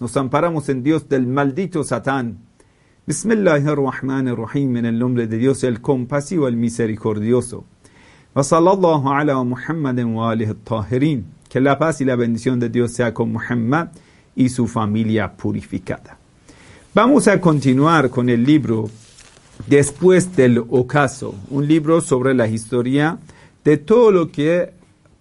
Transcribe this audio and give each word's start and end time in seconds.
Nos 0.00 0.16
amparamos 0.16 0.68
en 0.68 0.82
Dios 0.82 1.08
del 1.08 1.28
maldito 1.28 1.84
Satán. 1.84 2.38
Bismillahirrahmanirrahim. 3.06 4.78
En 4.78 4.86
el 4.86 4.98
nombre 4.98 5.28
de 5.28 5.38
Dios, 5.38 5.62
el 5.62 5.80
compasivo, 5.80 6.48
el 6.48 6.56
misericordioso. 6.56 7.64
Wa 8.34 8.42
sallallahu 8.42 9.08
ala 9.10 9.44
Muhammadin 9.44 10.12
wa 10.12 10.32
alihi 10.32 10.54
tahirin. 10.64 11.24
Que 11.48 11.60
la 11.60 11.78
paz 11.78 12.00
y 12.00 12.04
la 12.04 12.16
bendición 12.16 12.58
de 12.58 12.68
Dios 12.68 12.90
sea 12.90 13.14
con 13.14 13.30
Muhammad 13.30 13.90
y 14.34 14.48
su 14.48 14.66
familia 14.66 15.32
purificada. 15.32 16.18
Vamos 16.94 17.28
a 17.28 17.40
continuar 17.40 18.10
con 18.10 18.28
el 18.28 18.42
libro 18.42 18.90
Después 19.68 20.34
del 20.34 20.58
ocaso, 20.58 21.36
un 21.48 21.68
libro 21.68 22.00
sobre 22.00 22.34
la 22.34 22.48
historia 22.48 23.18
de 23.64 23.78
todo 23.78 24.10
lo 24.10 24.32
que 24.32 24.73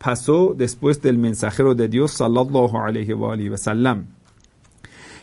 pasó 0.03 0.53
después 0.55 1.01
del 1.01 1.17
mensajero 1.17 1.75
de 1.75 1.87
Dios 1.87 2.11
sallallahu 2.11 2.77
alaihi 2.77 3.13
wa 3.13 3.57
sallam. 3.57 4.07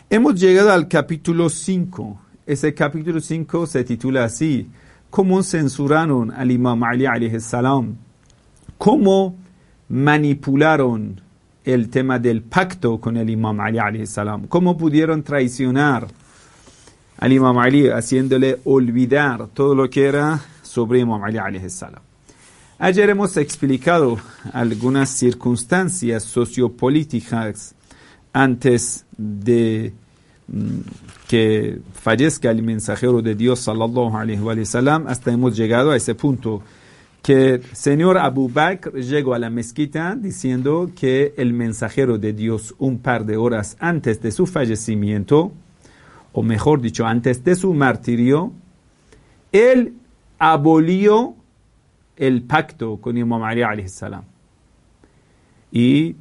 Hemos 0.09 0.41
llegado 0.41 0.73
al 0.73 0.89
capítulo 0.89 1.51
5. 1.51 2.19
Ese 2.47 2.73
capítulo 2.73 3.21
5 3.21 3.67
se 3.67 3.85
titula 3.85 4.25
así: 4.25 4.69
¿Cómo 5.11 5.43
censuraron 5.43 6.31
al 6.31 6.51
Imam 6.51 6.83
Ali 6.83 7.05
alayhi 7.05 7.41
salam? 7.41 7.97
¿Cómo 8.79 9.37
manipularon 9.91 11.21
el 11.65 11.91
tema 11.91 12.19
del 12.19 12.43
pacto 12.43 12.99
con 12.99 13.19
el 13.19 13.29
Imam 13.29 13.61
Ali 13.61 13.79
alayhi 13.79 14.07
salam? 14.07 14.47
¿Cómo 14.47 14.79
pudieron 14.79 15.23
traicionar 15.23 16.09
al 17.19 17.33
Imam 17.33 17.59
Ali 17.59 17.89
haciéndole 17.89 18.61
olvidar 18.65 19.49
todo 19.49 19.75
lo 19.75 19.91
que 19.91 20.07
era 20.07 20.41
sobre 20.63 21.01
Imam 21.01 21.23
Ali 21.23 21.37
alayhi 21.37 21.69
salam? 21.69 22.10
Ayer 22.83 23.11
hemos 23.11 23.37
explicado 23.37 24.17
algunas 24.55 25.11
circunstancias 25.11 26.23
sociopolíticas 26.25 27.75
antes 28.33 29.05
de 29.19 29.93
mm, 30.49 30.79
que 31.29 31.79
fallezca 31.93 32.51
el 32.51 32.63
mensajero 32.63 33.21
de 33.21 33.35
Dios 33.35 33.61
sallallahu 33.61 34.17
hasta 35.09 35.31
hemos 35.31 35.59
llegado 35.59 35.91
a 35.91 35.97
ese 35.97 36.15
punto 36.15 36.63
que 37.23 37.61
señor 37.73 38.17
Abu 38.17 38.49
Bakr 38.49 38.95
llegó 38.95 39.35
a 39.35 39.39
la 39.39 39.51
mezquita 39.51 40.17
diciendo 40.17 40.91
que 40.99 41.35
el 41.37 41.53
mensajero 41.53 42.17
de 42.17 42.33
Dios 42.33 42.75
un 42.79 43.01
par 43.01 43.27
de 43.27 43.37
horas 43.37 43.77
antes 43.79 44.23
de 44.23 44.33
su 44.33 44.47
fallecimiento 44.47 45.53
o 46.33 46.43
mejor 46.43 46.81
dicho 46.81 47.05
antes 47.05 47.45
de 47.45 47.57
su 47.57 47.75
martirio 47.75 48.55
él 49.53 49.93
abolió 50.39 51.37
el 52.21 52.43
pacto 52.43 52.99
con 52.99 53.17
Imam 53.17 53.43
Ali. 53.43 53.63
Y 55.73 56.17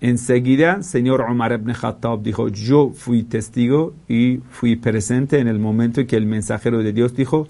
enseguida, 0.00 0.84
señor 0.84 1.22
Omar 1.22 1.52
ibn 1.52 1.72
Khattab 1.72 2.22
dijo, 2.22 2.48
yo 2.48 2.92
fui 2.94 3.24
testigo 3.24 3.92
y 4.08 4.38
fui 4.50 4.76
presente 4.76 5.40
en 5.40 5.48
el 5.48 5.58
momento 5.58 6.00
en 6.00 6.06
que 6.06 6.16
el 6.16 6.26
mensajero 6.26 6.78
de 6.78 6.92
Dios 6.92 7.16
dijo, 7.16 7.48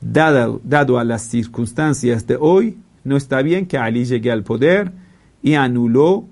dado, 0.00 0.62
dado 0.64 0.98
a 0.98 1.04
las 1.04 1.22
circunstancias 1.22 2.26
de 2.26 2.38
hoy, 2.40 2.78
no 3.04 3.18
está 3.18 3.42
bien 3.42 3.66
que 3.66 3.76
Ali 3.76 4.06
llegue 4.06 4.32
al 4.32 4.42
poder 4.42 4.90
y 5.42 5.54
anuló 5.54 6.24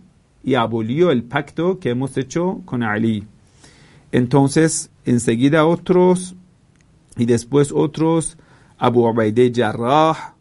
y 0.43 0.55
abolió 0.55 1.11
el 1.11 1.23
pacto 1.23 1.79
que 1.79 1.91
hemos 1.91 2.17
hecho 2.17 2.63
con 2.65 2.83
Ali. 2.83 3.25
Entonces, 4.11 4.91
enseguida 5.05 5.67
otros 5.67 6.35
y 7.19 7.27
después 7.27 7.73
otros, 7.73 8.39
Abu 8.79 9.07
Ubaideh 9.07 9.53
Jarrah, 9.55 10.32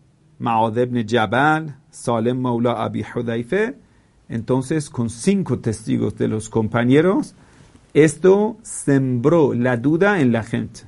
Ibn 0.41 1.07
Jabal, 1.07 1.75
Salem 1.91 2.39
Maula 2.39 2.83
Abi 2.83 3.03
Hudayfe, 3.03 3.75
entonces 4.27 4.89
con 4.89 5.09
cinco 5.09 5.59
testigos 5.59 6.17
de 6.17 6.27
los 6.27 6.49
compañeros, 6.49 7.35
esto 7.93 8.57
sembró 8.63 9.53
la 9.53 9.77
duda 9.77 10.19
en 10.19 10.31
la 10.31 10.43
gente, 10.43 10.81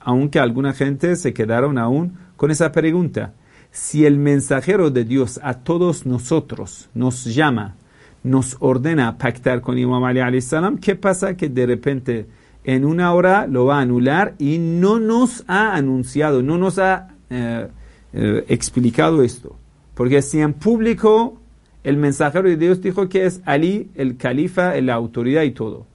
aunque 0.00 0.38
alguna 0.38 0.72
gente 0.72 1.16
se 1.16 1.34
quedaron 1.34 1.76
aún 1.76 2.16
con 2.36 2.50
esa 2.50 2.72
pregunta. 2.72 3.34
Si 3.70 4.06
el 4.06 4.18
mensajero 4.18 4.90
de 4.90 5.04
Dios 5.04 5.40
a 5.42 5.54
todos 5.54 6.06
nosotros 6.06 6.88
nos 6.94 7.24
llama, 7.24 7.74
nos 8.22 8.56
ordena 8.60 9.18
pactar 9.18 9.60
con 9.60 9.76
Imam 9.76 10.04
Ali 10.04 10.40
salam, 10.40 10.78
¿qué 10.78 10.94
pasa 10.94 11.36
que 11.36 11.48
de 11.48 11.66
repente 11.66 12.26
en 12.62 12.84
una 12.84 13.12
hora 13.12 13.46
lo 13.46 13.66
va 13.66 13.78
a 13.78 13.82
anular 13.82 14.34
y 14.38 14.58
no 14.58 14.98
nos 14.98 15.44
ha 15.46 15.74
anunciado, 15.74 16.42
no 16.42 16.56
nos 16.56 16.78
ha 16.78 17.08
eh, 17.28 17.68
eh, 18.14 18.44
explicado 18.48 19.22
esto. 19.22 19.56
Porque 19.94 20.22
si 20.22 20.40
en 20.40 20.52
público 20.52 21.40
el 21.82 21.96
mensajero 21.96 22.48
de 22.48 22.56
Dios 22.56 22.80
dijo 22.80 23.08
que 23.08 23.26
es 23.26 23.42
Ali, 23.44 23.90
el 23.94 24.16
califa, 24.16 24.80
la 24.80 24.94
autoridad 24.94 25.42
y 25.42 25.50
todo. 25.50 25.86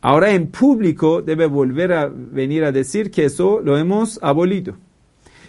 Ahora 0.00 0.32
en 0.32 0.46
público 0.46 1.22
debe 1.22 1.46
volver 1.46 1.92
a 1.92 2.06
venir 2.08 2.64
a 2.64 2.72
decir 2.72 3.10
que 3.10 3.26
eso 3.26 3.60
lo 3.60 3.76
hemos 3.76 4.18
abolido. 4.22 4.76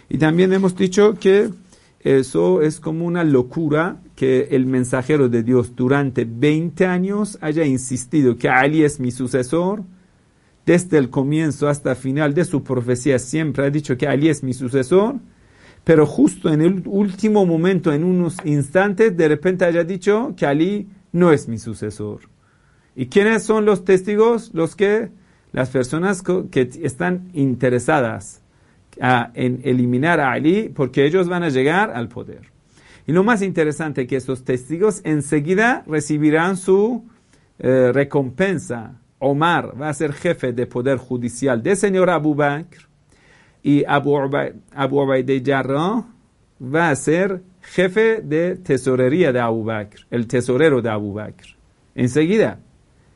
Y 0.09 0.17
también 0.17 0.51
hemos 0.51 0.75
dicho 0.75 1.15
que 1.19 1.49
eso 2.01 2.61
es 2.61 2.81
como 2.81 3.05
una 3.05 3.23
locura 3.23 4.01
que 4.15 4.49
el 4.51 4.65
mensajero 4.65 5.29
de 5.29 5.43
Dios 5.43 5.75
durante 5.75 6.25
20 6.25 6.85
años 6.85 7.37
haya 7.39 7.65
insistido 7.65 8.35
que 8.35 8.49
Ali 8.49 8.83
es 8.83 8.99
mi 8.99 9.11
sucesor. 9.11 9.83
Desde 10.65 10.97
el 10.97 11.09
comienzo 11.09 11.69
hasta 11.69 11.91
el 11.91 11.95
final 11.95 12.33
de 12.33 12.43
su 12.43 12.63
profecía 12.63 13.17
siempre 13.17 13.65
ha 13.65 13.69
dicho 13.69 13.97
que 13.97 14.07
Ali 14.07 14.27
es 14.27 14.43
mi 14.43 14.53
sucesor 14.53 15.15
pero 15.83 16.05
justo 16.05 16.49
en 16.49 16.61
el 16.61 16.83
último 16.85 17.45
momento, 17.45 17.91
en 17.91 18.03
unos 18.03 18.37
instantes, 18.45 19.15
de 19.17 19.27
repente 19.27 19.65
haya 19.65 19.83
dicho 19.83 20.33
que 20.37 20.45
Ali 20.45 20.87
no 21.11 21.31
es 21.31 21.47
mi 21.47 21.57
sucesor. 21.57 22.21
¿Y 22.95 23.07
quiénes 23.07 23.43
son 23.43 23.65
los 23.65 23.83
testigos? 23.83 24.51
Los 24.53 24.75
que, 24.75 25.09
las 25.51 25.69
personas 25.69 26.21
que 26.51 26.69
están 26.83 27.29
interesadas 27.33 28.41
en 28.97 29.61
eliminar 29.63 30.19
a 30.19 30.31
Ali 30.31 30.69
porque 30.69 31.05
ellos 31.05 31.27
van 31.27 31.43
a 31.43 31.49
llegar 31.49 31.91
al 31.91 32.09
poder. 32.09 32.51
Y 33.07 33.13
lo 33.13 33.23
más 33.23 33.41
interesante 33.41 34.03
es 34.03 34.07
que 34.07 34.15
estos 34.17 34.43
testigos 34.43 35.01
enseguida 35.03 35.83
recibirán 35.87 36.57
su 36.57 37.05
eh, 37.57 37.91
recompensa. 37.93 38.99
Omar 39.17 39.79
va 39.79 39.89
a 39.89 39.93
ser 39.93 40.13
jefe 40.13 40.53
de 40.53 40.67
poder 40.67 40.97
judicial 40.97 41.61
de 41.61 41.75
señor 41.75 42.09
Abu 42.09 42.35
Bakr 42.35 42.90
y 43.63 43.83
Abu, 43.85 44.15
Ubaid 44.15 45.45
Jarrah 45.45 46.05
va 46.61 46.89
a 46.89 46.95
ser 46.95 47.41
jefe 47.61 48.21
de 48.21 48.55
tesorería 48.55 49.31
de 49.31 49.39
Abu 49.39 49.63
Bakr, 49.63 50.05
el 50.09 50.27
tesorero 50.27 50.81
de 50.81 50.89
Abu 50.89 51.13
Bakr. 51.13 51.55
Enseguida. 51.95 52.59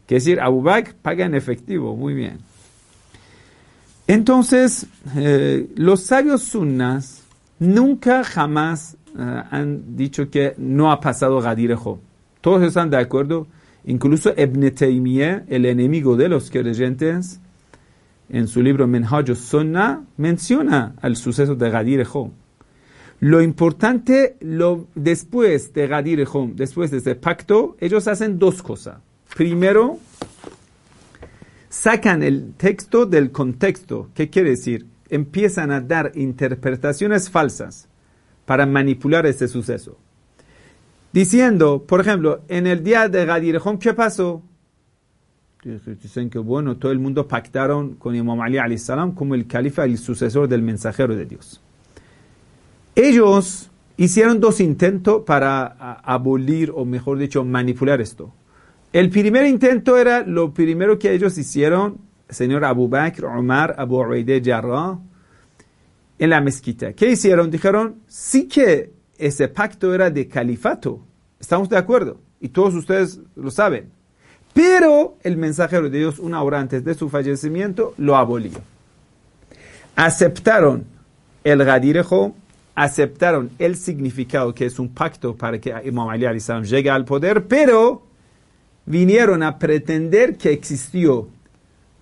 Que 0.07 0.16
decir, 0.16 0.39
Abu 0.39 0.61
Bakr 0.61 0.94
paga 1.01 1.25
en 1.25 1.33
efectivo, 1.33 1.95
muy 1.95 2.13
bien. 2.13 2.38
Entonces, 4.07 4.85
eh, 5.16 5.67
los 5.75 6.01
sabios 6.01 6.44
sunnas 6.44 7.23
nunca 7.57 8.23
jamás 8.23 8.97
eh, 9.17 9.44
han 9.50 9.95
dicho 9.95 10.29
que 10.29 10.53
no 10.57 10.91
ha 10.91 11.00
pasado 11.00 11.41
Gadirejo. 11.41 12.00
Todos 12.41 12.62
están 12.62 12.91
de 12.91 12.97
acuerdo. 12.97 13.47
Incluso 13.85 14.33
Ibn 14.35 14.72
Taymiyyah, 14.72 15.45
el 15.47 15.66
enemigo 15.66 16.16
de 16.16 16.29
los 16.29 16.50
creyentes, 16.51 17.39
en 18.30 18.47
su 18.47 18.62
libro 18.62 18.88
Menhaj 18.88 19.36
Sunnah, 19.36 20.03
menciona 20.18 20.96
el 21.02 21.16
suceso 21.16 21.56
de 21.56 21.69
Gadir 21.69 22.06
Hom. 22.12 22.31
Lo 23.19 23.41
importante, 23.41 24.36
lo, 24.41 24.88
después 24.96 25.74
de 25.74 25.88
Gadir 25.88 26.28
Hom, 26.31 26.56
después 26.56 26.91
de 26.91 26.97
ese 26.97 27.16
pacto, 27.16 27.78
ellos 27.80 28.08
hacen 28.08 28.40
dos 28.40 28.62
cosas. 28.62 28.97
Primero, 29.36 30.00
sacan 31.69 32.24
el 32.24 32.53
texto 32.58 33.06
del 33.06 33.31
contexto. 33.31 34.09
¿Qué 34.13 34.30
quiere 34.30 34.52
decir? 34.52 34.86
Empiezan 35.09 35.72
a 35.72 35.81
dar 35.81 36.12
interpretaciones 36.16 37.30
falsas 37.30 37.88
para 38.46 38.66
manipular 38.66 39.25
este 39.25 39.48
suceso. 39.48 39.98
Diciendo, 41.12 41.86
por 41.88 42.01
ejemplo, 42.01 42.42
en 42.50 42.68
el 42.68 42.83
día 42.83 43.07
de 43.07 43.25
Gadir 43.25 43.62
¿qué 43.80 43.94
pasó? 43.94 44.44
Dicen 45.65 46.29
que 46.29 46.38
bueno, 46.38 46.77
todo 46.77 46.91
el 46.91 47.00
mundo 47.00 47.27
pactaron 47.27 47.95
con 47.95 48.15
Imam 48.15 48.39
Ali 48.41 48.77
salam 48.77 49.13
como 49.13 49.33
el 49.33 49.47
califa, 49.47 49.83
el 49.83 49.97
sucesor 49.97 50.47
del 50.47 50.62
mensajero 50.62 51.15
de 51.15 51.25
Dios. 51.25 51.62
Ellos 52.94 53.71
hicieron 53.97 54.39
dos 54.39 54.59
intentos 54.59 55.23
para 55.25 55.65
abolir, 56.03 56.71
o 56.73 56.85
mejor 56.85 57.17
dicho, 57.17 57.44
manipular 57.44 58.00
esto. 58.00 58.31
El 58.94 59.09
primer 59.09 59.45
intento 59.47 59.97
era 59.97 60.21
lo 60.21 60.53
primero 60.53 60.97
que 61.00 61.13
ellos 61.13 61.38
hicieron, 61.38 61.97
señor 62.29 62.63
Abu 62.63 62.88
Bakr, 62.88 63.25
Omar, 63.25 63.75
Abu 63.77 63.97
Ubaideh 63.97 64.41
Jarrah, 64.44 65.00
en 66.17 66.29
la 66.29 66.41
mezquita. 66.41 66.94
¿Qué 66.94 67.12
hicieron? 67.12 67.50
Dijeron, 67.51 68.01
sí 68.07 68.47
que 68.47 68.94
ese 69.17 69.47
pacto 69.47 69.94
era 69.94 70.09
de 70.09 70.27
califato. 70.27 71.01
Estamos 71.39 71.67
de 71.69 71.77
acuerdo. 71.77 72.21
Y 72.39 72.50
todos 72.50 72.75
ustedes 72.75 73.19
lo 73.35 73.50
saben. 73.51 73.94
Pero 74.56 75.18
el 75.24 75.36
mensajero 75.36 75.90
de 75.90 76.00
Dios, 76.00 76.18
una 76.18 76.42
hora 76.42 76.62
antes 76.62 76.86
de 76.86 76.94
su 76.94 77.10
fallecimiento, 77.10 77.94
lo 77.98 78.16
abolió. 78.16 78.54
Aceptaron 79.98 80.86
el 81.44 81.66
Gadirejo, 81.66 82.34
aceptaron 82.74 83.52
el 83.60 83.75
significado 83.75 84.56
que 84.56 84.66
es 84.66 84.80
un 84.80 84.88
pacto 84.88 85.36
para 85.36 85.60
que 85.60 85.75
Imam 85.84 86.07
Ali 86.07 86.40
salam 86.40 86.63
llegue 86.63 86.90
al 86.90 87.04
poder, 87.04 87.48
pero 87.48 88.04
vinieron 88.86 89.44
a 89.44 89.60
pretender 89.60 90.38
que 90.38 90.54
existió 90.54 91.28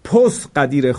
post 0.03 0.53
Qadir 0.53 0.93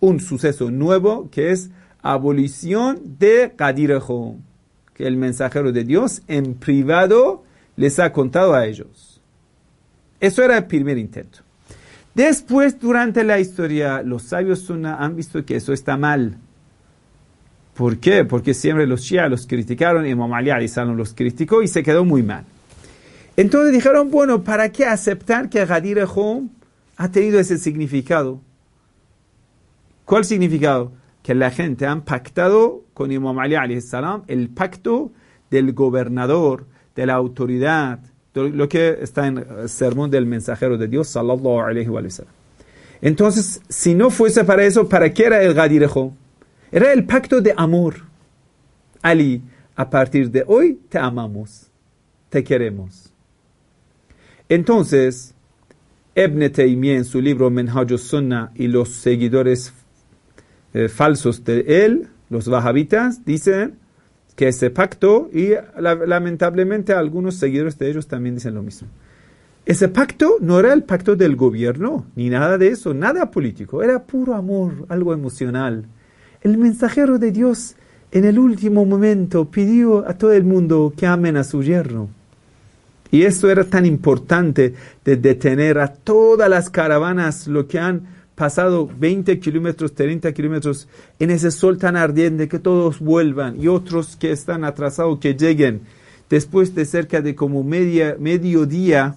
un 0.00 0.20
suceso 0.20 0.70
nuevo 0.70 1.30
que 1.30 1.50
es 1.50 1.70
abolición 2.02 3.00
de 3.18 3.54
Qadir 3.56 4.02
que 4.92 5.06
el 5.06 5.16
mensajero 5.16 5.72
de 5.72 5.84
Dios 5.84 6.20
en 6.28 6.52
privado 6.52 7.42
les 7.76 7.98
ha 7.98 8.12
contado 8.12 8.52
a 8.52 8.66
ellos. 8.66 9.13
Eso 10.24 10.42
era 10.42 10.56
el 10.56 10.64
primer 10.64 10.96
intento. 10.96 11.40
Después, 12.14 12.80
durante 12.80 13.24
la 13.24 13.38
historia, 13.40 14.00
los 14.02 14.22
sabios 14.22 14.60
sunna 14.60 14.96
han 14.96 15.16
visto 15.16 15.44
que 15.44 15.56
eso 15.56 15.74
está 15.74 15.98
mal. 15.98 16.38
¿Por 17.74 17.98
qué? 17.98 18.24
Porque 18.24 18.54
siempre 18.54 18.86
los 18.86 19.02
shia 19.02 19.28
los 19.28 19.46
criticaron, 19.46 20.06
Imam 20.06 20.32
Ali 20.32 20.66
salam 20.66 20.96
los 20.96 21.12
criticó 21.12 21.62
y 21.62 21.68
se 21.68 21.82
quedó 21.82 22.06
muy 22.06 22.22
mal. 22.22 22.46
Entonces 23.36 23.74
dijeron, 23.74 24.10
bueno, 24.10 24.42
¿para 24.44 24.72
qué 24.72 24.86
aceptar 24.86 25.50
que 25.50 25.62
Ghadir 25.66 26.06
Hom 26.14 26.48
ha 26.96 27.10
tenido 27.10 27.38
ese 27.38 27.58
significado? 27.58 28.40
¿Cuál 30.06 30.24
significado? 30.24 30.92
Que 31.22 31.34
la 31.34 31.50
gente 31.50 31.86
ha 31.86 31.94
pactado 32.02 32.82
con 32.94 33.12
Imam 33.12 33.38
Ali 33.40 33.78
salam 33.82 34.22
el 34.26 34.48
pacto 34.48 35.12
del 35.50 35.74
gobernador, 35.74 36.64
de 36.96 37.04
la 37.04 37.12
autoridad, 37.12 38.00
lo 38.34 38.68
que 38.68 38.98
está 39.00 39.26
en 39.26 39.38
el 39.38 39.68
sermón 39.68 40.10
del 40.10 40.26
mensajero 40.26 40.76
de 40.76 40.88
Dios, 40.88 41.08
sallallahu 41.08 41.60
alayhi 41.60 41.88
wa 41.88 42.02
sallam. 42.10 42.32
Entonces, 43.00 43.60
si 43.68 43.94
no 43.94 44.10
fuese 44.10 44.44
para 44.44 44.64
eso, 44.64 44.88
¿para 44.88 45.12
qué 45.12 45.26
era 45.26 45.42
el 45.42 45.54
Gadirejo? 45.54 46.14
Era 46.72 46.92
el 46.92 47.04
pacto 47.04 47.40
de 47.40 47.54
amor. 47.56 47.96
Ali, 49.02 49.42
a 49.76 49.90
partir 49.90 50.30
de 50.30 50.44
hoy 50.46 50.80
te 50.88 50.98
amamos, 50.98 51.70
te 52.30 52.42
queremos. 52.42 53.12
Entonces, 54.48 55.34
Ibn 56.14 56.50
Taymiyyah 56.50 56.96
en 56.96 57.04
su 57.04 57.20
libro 57.20 57.50
Menhaj 57.50 57.96
Sunnah 57.98 58.52
y 58.54 58.68
los 58.68 58.88
seguidores 58.88 59.72
eh, 60.72 60.88
falsos 60.88 61.44
de 61.44 61.84
él, 61.84 62.08
los 62.30 62.48
wahabitas, 62.48 63.24
dicen 63.24 63.78
que 64.36 64.48
ese 64.48 64.70
pacto, 64.70 65.30
y 65.32 65.50
lamentablemente 65.78 66.92
algunos 66.92 67.36
seguidores 67.36 67.78
de 67.78 67.90
ellos 67.90 68.06
también 68.06 68.34
dicen 68.34 68.54
lo 68.54 68.62
mismo. 68.62 68.88
Ese 69.66 69.88
pacto 69.88 70.36
no 70.40 70.58
era 70.58 70.72
el 70.72 70.82
pacto 70.82 71.16
del 71.16 71.36
gobierno, 71.36 72.04
ni 72.16 72.28
nada 72.28 72.58
de 72.58 72.68
eso, 72.68 72.92
nada 72.92 73.30
político, 73.30 73.82
era 73.82 74.02
puro 74.02 74.34
amor, 74.34 74.86
algo 74.88 75.14
emocional. 75.14 75.86
El 76.42 76.58
mensajero 76.58 77.18
de 77.18 77.32
Dios 77.32 77.76
en 78.10 78.24
el 78.24 78.38
último 78.38 78.84
momento 78.84 79.46
pidió 79.50 80.06
a 80.06 80.18
todo 80.18 80.32
el 80.32 80.44
mundo 80.44 80.92
que 80.96 81.06
amen 81.06 81.36
a 81.36 81.44
su 81.44 81.62
yerno. 81.62 82.10
Y 83.10 83.22
eso 83.22 83.50
era 83.50 83.64
tan 83.64 83.86
importante 83.86 84.74
de 85.04 85.16
detener 85.16 85.78
a 85.78 85.88
todas 85.88 86.50
las 86.50 86.68
caravanas, 86.68 87.46
lo 87.46 87.66
que 87.66 87.78
han 87.78 88.02
pasado 88.34 88.88
20 88.98 89.38
kilómetros, 89.38 89.94
30 89.94 90.32
kilómetros 90.32 90.88
en 91.18 91.30
ese 91.30 91.50
sol 91.50 91.78
tan 91.78 91.96
ardiente, 91.96 92.48
que 92.48 92.58
todos 92.58 93.00
vuelvan 93.00 93.60
y 93.60 93.68
otros 93.68 94.16
que 94.16 94.32
están 94.32 94.64
atrasados 94.64 95.18
que 95.18 95.34
lleguen. 95.34 95.82
Después 96.28 96.74
de 96.74 96.84
cerca 96.84 97.20
de 97.20 97.34
como 97.34 97.62
media, 97.62 98.16
medio 98.18 98.66
día, 98.66 99.16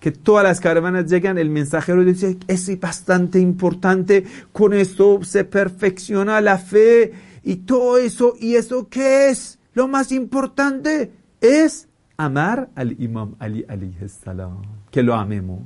que 0.00 0.10
todas 0.10 0.44
las 0.44 0.60
caravanas 0.60 1.10
llegan, 1.10 1.38
el 1.38 1.50
mensajero 1.50 2.04
dice, 2.04 2.36
es 2.46 2.80
bastante 2.80 3.38
importante, 3.38 4.24
con 4.52 4.74
esto 4.74 5.20
se 5.22 5.44
perfecciona 5.44 6.40
la 6.40 6.58
fe 6.58 7.12
y 7.42 7.56
todo 7.56 7.98
eso, 7.98 8.34
y 8.40 8.54
eso 8.54 8.88
qué 8.88 9.30
es, 9.30 9.58
lo 9.74 9.88
más 9.88 10.12
importante 10.12 11.10
es 11.40 11.88
amar 12.16 12.70
al 12.74 13.00
imam 13.00 13.34
Ali 13.38 13.64
alayhi 13.68 14.08
salam, 14.08 14.62
que 14.90 15.02
lo 15.02 15.14
amemos, 15.14 15.62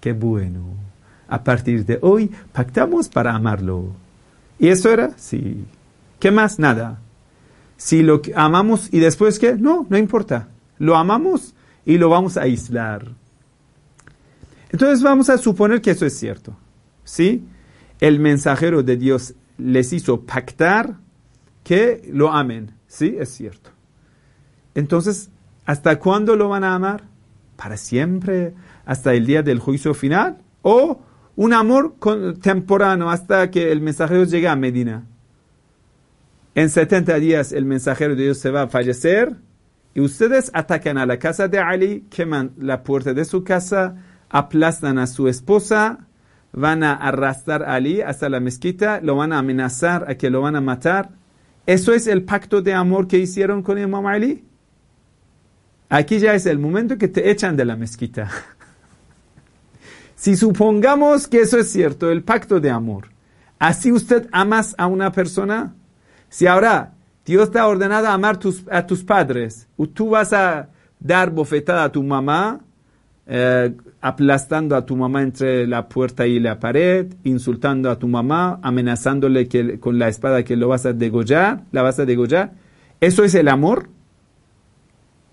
qué 0.00 0.12
bueno 0.12 0.85
a 1.28 1.42
partir 1.42 1.84
de 1.84 1.98
hoy 2.02 2.30
pactamos 2.52 3.08
para 3.08 3.34
amarlo. 3.34 3.92
¿Y 4.58 4.68
eso 4.68 4.90
era? 4.90 5.12
Sí. 5.16 5.64
¿Qué 6.18 6.30
más? 6.30 6.58
Nada. 6.58 6.98
Si 7.76 8.02
lo 8.02 8.22
amamos 8.34 8.88
y 8.92 9.00
después 9.00 9.38
qué? 9.38 9.54
No, 9.54 9.86
no 9.88 9.98
importa. 9.98 10.48
Lo 10.78 10.96
amamos 10.96 11.54
y 11.84 11.98
lo 11.98 12.08
vamos 12.08 12.36
a 12.36 12.42
aislar. 12.42 13.06
Entonces 14.70 15.02
vamos 15.02 15.30
a 15.30 15.38
suponer 15.38 15.80
que 15.80 15.90
eso 15.90 16.06
es 16.06 16.18
cierto. 16.18 16.56
¿Sí? 17.04 17.44
El 18.00 18.18
mensajero 18.18 18.82
de 18.82 18.96
Dios 18.96 19.34
les 19.58 19.92
hizo 19.92 20.22
pactar 20.22 20.96
que 21.64 22.08
lo 22.12 22.32
amen. 22.32 22.72
¿Sí? 22.86 23.16
Es 23.18 23.30
cierto. 23.30 23.70
Entonces, 24.74 25.30
¿hasta 25.64 25.98
cuándo 25.98 26.36
lo 26.36 26.48
van 26.48 26.64
a 26.64 26.74
amar? 26.74 27.04
¿Para 27.56 27.76
siempre? 27.76 28.54
¿Hasta 28.84 29.14
el 29.14 29.26
día 29.26 29.42
del 29.42 29.60
juicio 29.60 29.94
final? 29.94 30.38
¿O 30.62 31.00
un 31.36 31.52
amor 31.52 31.96
temporáneo 32.40 33.10
hasta 33.10 33.50
que 33.50 33.70
el 33.70 33.80
mensajero 33.80 34.24
llegue 34.24 34.48
a 34.48 34.56
Medina. 34.56 35.04
En 36.54 36.70
70 36.70 37.18
días 37.18 37.52
el 37.52 37.66
mensajero 37.66 38.16
de 38.16 38.24
Dios 38.24 38.38
se 38.38 38.50
va 38.50 38.62
a 38.62 38.68
fallecer 38.68 39.36
y 39.94 40.00
ustedes 40.00 40.50
atacan 40.54 40.98
a 40.98 41.06
la 41.06 41.18
casa 41.18 41.48
de 41.48 41.58
Ali, 41.58 42.06
queman 42.10 42.52
la 42.58 42.82
puerta 42.82 43.12
de 43.12 43.26
su 43.26 43.44
casa, 43.44 43.96
aplastan 44.30 44.98
a 44.98 45.06
su 45.06 45.28
esposa, 45.28 46.06
van 46.52 46.82
a 46.82 46.94
arrastrar 46.94 47.62
a 47.62 47.74
Ali 47.74 48.00
hasta 48.00 48.30
la 48.30 48.40
mezquita, 48.40 49.00
lo 49.02 49.16
van 49.16 49.32
a 49.32 49.38
amenazar 49.38 50.10
a 50.10 50.14
que 50.16 50.30
lo 50.30 50.40
van 50.40 50.56
a 50.56 50.62
matar. 50.62 51.10
¿Eso 51.66 51.92
es 51.92 52.06
el 52.06 52.24
pacto 52.24 52.62
de 52.62 52.72
amor 52.72 53.08
que 53.08 53.18
hicieron 53.18 53.62
con 53.62 53.78
Imam 53.78 54.06
Ali? 54.06 54.44
Aquí 55.88 56.18
ya 56.18 56.34
es 56.34 56.46
el 56.46 56.58
momento 56.58 56.96
que 56.96 57.08
te 57.08 57.30
echan 57.30 57.56
de 57.56 57.64
la 57.64 57.76
mezquita. 57.76 58.30
Si 60.16 60.34
supongamos 60.34 61.28
que 61.28 61.42
eso 61.42 61.58
es 61.58 61.70
cierto, 61.70 62.10
el 62.10 62.22
pacto 62.22 62.58
de 62.58 62.70
amor, 62.70 63.08
así 63.58 63.92
usted 63.92 64.28
amas 64.32 64.74
a 64.78 64.86
una 64.86 65.12
persona, 65.12 65.74
si 66.30 66.46
ahora 66.46 66.94
Dios 67.26 67.50
te 67.50 67.58
ha 67.58 67.68
ordenado 67.68 68.08
amar 68.08 68.38
a 68.70 68.86
tus 68.86 69.04
padres, 69.04 69.68
tú 69.92 70.10
vas 70.10 70.32
a 70.32 70.70
dar 70.98 71.30
bofetada 71.30 71.84
a 71.84 71.92
tu 71.92 72.02
mamá, 72.02 72.60
eh, 73.26 73.74
aplastando 74.00 74.74
a 74.74 74.86
tu 74.86 74.96
mamá 74.96 75.22
entre 75.22 75.66
la 75.66 75.86
puerta 75.86 76.26
y 76.26 76.40
la 76.40 76.60
pared, 76.60 77.08
insultando 77.24 77.90
a 77.90 77.98
tu 77.98 78.08
mamá, 78.08 78.58
amenazándole 78.62 79.48
que, 79.48 79.78
con 79.78 79.98
la 79.98 80.08
espada 80.08 80.44
que 80.44 80.56
lo 80.56 80.68
vas 80.68 80.86
a 80.86 80.94
degollar, 80.94 81.64
la 81.72 81.82
vas 81.82 81.98
a 81.98 82.06
degollar. 82.06 82.52
¿Eso 83.00 83.22
es 83.22 83.34
el 83.34 83.48
amor? 83.48 83.90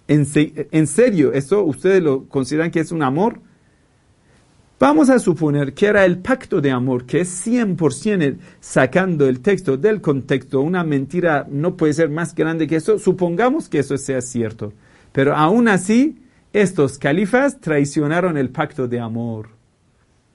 ¿En, 0.09 0.27
en 0.35 0.87
serio? 0.87 1.31
¿Eso 1.31 1.63
ustedes 1.63 2.03
lo 2.03 2.25
consideran 2.25 2.69
que 2.69 2.81
es 2.81 2.91
un 2.91 3.01
amor? 3.01 3.39
Vamos 4.83 5.09
a 5.09 5.17
suponer 5.17 5.73
que 5.73 5.85
era 5.85 6.03
el 6.03 6.17
pacto 6.17 6.59
de 6.59 6.69
amor, 6.69 7.05
que 7.05 7.21
es 7.21 7.47
100% 7.47 8.35
sacando 8.59 9.29
el 9.29 9.39
texto 9.39 9.77
del 9.77 10.01
contexto, 10.01 10.59
una 10.59 10.83
mentira 10.83 11.47
no 11.49 11.77
puede 11.77 11.93
ser 11.93 12.09
más 12.09 12.35
grande 12.35 12.67
que 12.67 12.75
eso, 12.75 12.99
supongamos 12.99 13.69
que 13.69 13.79
eso 13.79 13.97
sea 13.97 14.19
cierto. 14.19 14.73
Pero 15.13 15.37
aún 15.37 15.69
así, 15.69 16.17
estos 16.51 16.97
califas 16.97 17.61
traicionaron 17.61 18.35
el 18.35 18.49
pacto 18.49 18.89
de 18.89 18.99
amor. 18.99 19.51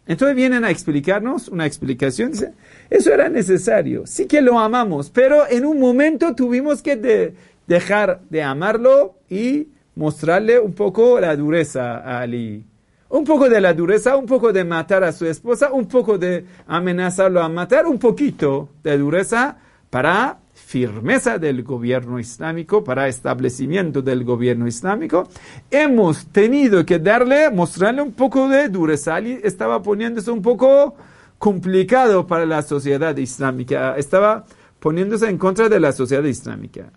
Entonces 0.06 0.34
vienen 0.34 0.64
a 0.64 0.70
explicarnos 0.70 1.48
una 1.48 1.66
explicación, 1.66 2.32
dice, 2.32 2.54
eso 2.88 3.12
era 3.12 3.28
necesario, 3.28 4.06
sí 4.06 4.24
que 4.24 4.40
lo 4.40 4.58
amamos, 4.58 5.10
pero 5.10 5.46
en 5.46 5.66
un 5.66 5.78
momento 5.78 6.34
tuvimos 6.34 6.80
que 6.80 7.34
dejar 7.66 8.22
de 8.30 8.42
amarlo 8.42 9.16
y 9.28 9.68
mostrarle 9.94 10.58
un 10.58 10.72
poco 10.72 11.20
la 11.20 11.36
dureza 11.36 11.98
a 11.98 12.20
Ali. 12.20 12.64
Un 13.10 13.24
poco 13.24 13.48
de 13.48 13.60
la 13.60 13.72
dureza, 13.72 14.16
un 14.16 14.26
poco 14.26 14.52
de 14.52 14.64
matar 14.64 15.02
a 15.02 15.12
su 15.12 15.24
esposa, 15.26 15.72
un 15.72 15.86
poco 15.86 16.18
de 16.18 16.44
amenazarlo 16.66 17.42
a 17.42 17.48
matar, 17.48 17.86
un 17.86 17.98
poquito 17.98 18.68
de 18.82 18.98
dureza 18.98 19.56
para 19.88 20.38
firmeza 20.52 21.38
del 21.38 21.62
gobierno 21.62 22.18
islámico, 22.18 22.84
para 22.84 23.08
establecimiento 23.08 24.02
del 24.02 24.24
gobierno 24.24 24.66
islámico. 24.66 25.28
Hemos 25.70 26.26
tenido 26.26 26.84
que 26.84 26.98
darle, 26.98 27.50
mostrarle 27.50 28.02
un 28.02 28.12
poco 28.12 28.48
de 28.48 28.68
dureza. 28.68 29.18
Estaba 29.18 29.82
poniéndose 29.82 30.30
un 30.30 30.42
poco 30.42 30.94
complicado 31.38 32.26
para 32.26 32.44
la 32.44 32.62
sociedad 32.62 33.16
islámica, 33.16 33.96
estaba 33.96 34.44
poniéndose 34.80 35.28
en 35.28 35.38
contra 35.38 35.68
de 35.68 35.80
la 35.80 35.92
sociedad 35.92 36.24
islámica. 36.24 36.92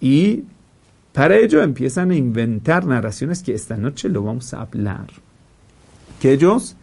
Y 0.00 0.44
para 1.12 1.36
ello 1.36 1.62
empiezan 1.62 2.10
a 2.10 2.16
inventar 2.16 2.86
narraciones 2.86 3.42
que 3.42 3.54
esta 3.54 3.76
noche 3.76 4.08
lo 4.08 4.22
vamos 4.22 4.54
a 4.54 4.62
hablar. 4.62 5.06
Que 6.20 6.32
ellos 6.32 6.76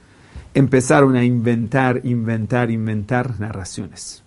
empezaron 0.54 1.16
a 1.16 1.24
inventar, 1.24 2.02
inventar, 2.04 2.70
inventar 2.70 3.40
narraciones. 3.40 4.24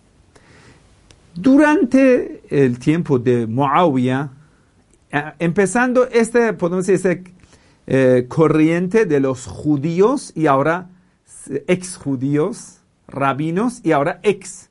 Durante 1.35 2.43
el 2.51 2.79
tiempo 2.79 3.19
de 3.19 3.47
Muawiyah, 3.47 4.31
eh, 5.11 5.33
empezando 5.39 6.09
este, 6.09 6.53
podemos 6.53 6.87
decir, 6.87 7.25
eh, 7.87 8.27
corriente 8.29 9.07
de 9.07 9.21
los 9.21 9.47
judíos 9.47 10.33
y 10.35 10.47
ahora 10.47 10.89
ex 11.67 11.97
judíos, 11.97 12.79
rabinos 13.09 13.81
y 13.85 13.93
ahora 13.93 14.21
ex 14.23 14.71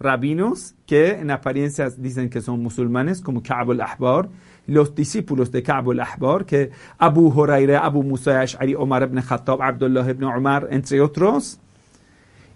rabinos 0.00 0.74
que 0.86 1.12
en 1.12 1.30
apariencias 1.30 2.02
dicen 2.02 2.30
que 2.30 2.40
son 2.40 2.62
musulmanes, 2.62 3.20
como 3.20 3.42
Ka'b 3.42 3.72
al-Ahbar, 3.72 4.28
los 4.70 4.94
discípulos 4.94 5.50
de 5.50 5.62
Ka'b 5.62 5.90
al-Ahbar, 5.90 6.46
que 6.46 6.70
Abu 6.98 7.28
Huraira, 7.28 7.80
Abu 7.84 8.02
Musa 8.02 8.40
Ash'ari, 8.40 8.74
Omar 8.74 9.02
ibn 9.02 9.20
Khattab, 9.20 9.60
Abdullah 9.60 10.08
ibn 10.08 10.24
Umar, 10.24 10.68
entre 10.70 11.00
otros. 11.00 11.58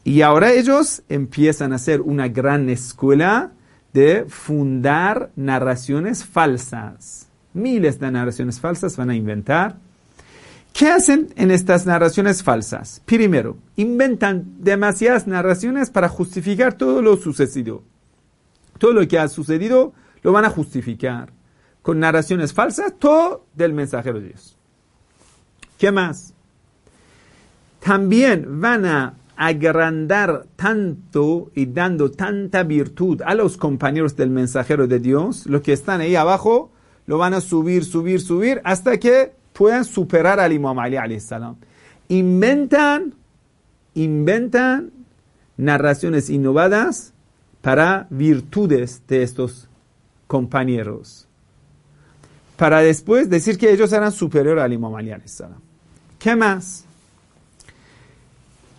Y 0.04 0.22
ahora 0.22 0.52
ellos 0.52 1.02
empiezan 1.08 1.72
a 1.72 1.76
hacer 1.76 2.00
una 2.00 2.28
gran 2.28 2.68
escuela 2.68 3.52
de 3.92 4.26
fundar 4.28 5.30
narraciones 5.34 6.24
falsas. 6.24 7.28
Miles 7.52 7.98
de 7.98 8.10
narraciones 8.10 8.60
falsas 8.60 8.96
van 8.96 9.10
a 9.10 9.16
inventar. 9.16 9.76
¿Qué 10.72 10.88
hacen 10.88 11.28
en 11.36 11.50
estas 11.50 11.86
narraciones 11.86 12.42
falsas? 12.42 13.00
Primero, 13.04 13.56
inventan 13.76 14.44
demasiadas 14.60 15.26
narraciones 15.26 15.90
para 15.90 16.08
justificar 16.08 16.74
todo 16.74 17.02
lo 17.02 17.16
sucedido. 17.16 17.82
Todo 18.78 18.92
lo 18.92 19.06
que 19.06 19.18
ha 19.18 19.28
sucedido 19.28 19.94
lo 20.22 20.32
van 20.32 20.44
a 20.44 20.50
justificar 20.50 21.32
con 21.84 22.00
narraciones 22.00 22.54
falsas, 22.54 22.94
todo 22.98 23.44
del 23.54 23.74
mensajero 23.74 24.18
de 24.18 24.28
Dios. 24.28 24.56
¿Qué 25.76 25.92
más? 25.92 26.32
También 27.80 28.58
van 28.58 28.86
a 28.86 29.14
agrandar 29.36 30.46
tanto 30.56 31.50
y 31.54 31.66
dando 31.66 32.10
tanta 32.10 32.62
virtud 32.62 33.20
a 33.26 33.34
los 33.34 33.58
compañeros 33.58 34.16
del 34.16 34.30
mensajero 34.30 34.86
de 34.86 34.98
Dios, 34.98 35.44
los 35.44 35.60
que 35.60 35.74
están 35.74 36.00
ahí 36.00 36.16
abajo, 36.16 36.70
lo 37.06 37.18
van 37.18 37.34
a 37.34 37.42
subir, 37.42 37.84
subir, 37.84 38.22
subir, 38.22 38.62
hasta 38.64 38.96
que 38.96 39.32
puedan 39.52 39.84
superar 39.84 40.40
al 40.40 40.54
Imam 40.54 40.78
Ali 40.78 41.20
salam. 41.20 41.56
Inventan, 42.08 43.12
inventan 43.92 44.90
narraciones 45.58 46.30
innovadas 46.30 47.12
para 47.60 48.06
virtudes 48.08 49.02
de 49.06 49.22
estos 49.22 49.68
compañeros. 50.26 51.28
Para 52.56 52.80
después 52.80 53.28
decir 53.28 53.58
que 53.58 53.72
ellos 53.72 53.92
eran 53.92 54.12
superiores 54.12 54.62
al 54.62 54.72
Imam 54.72 54.94
Ali. 54.94 55.12
¿Qué 56.18 56.36
más? 56.36 56.84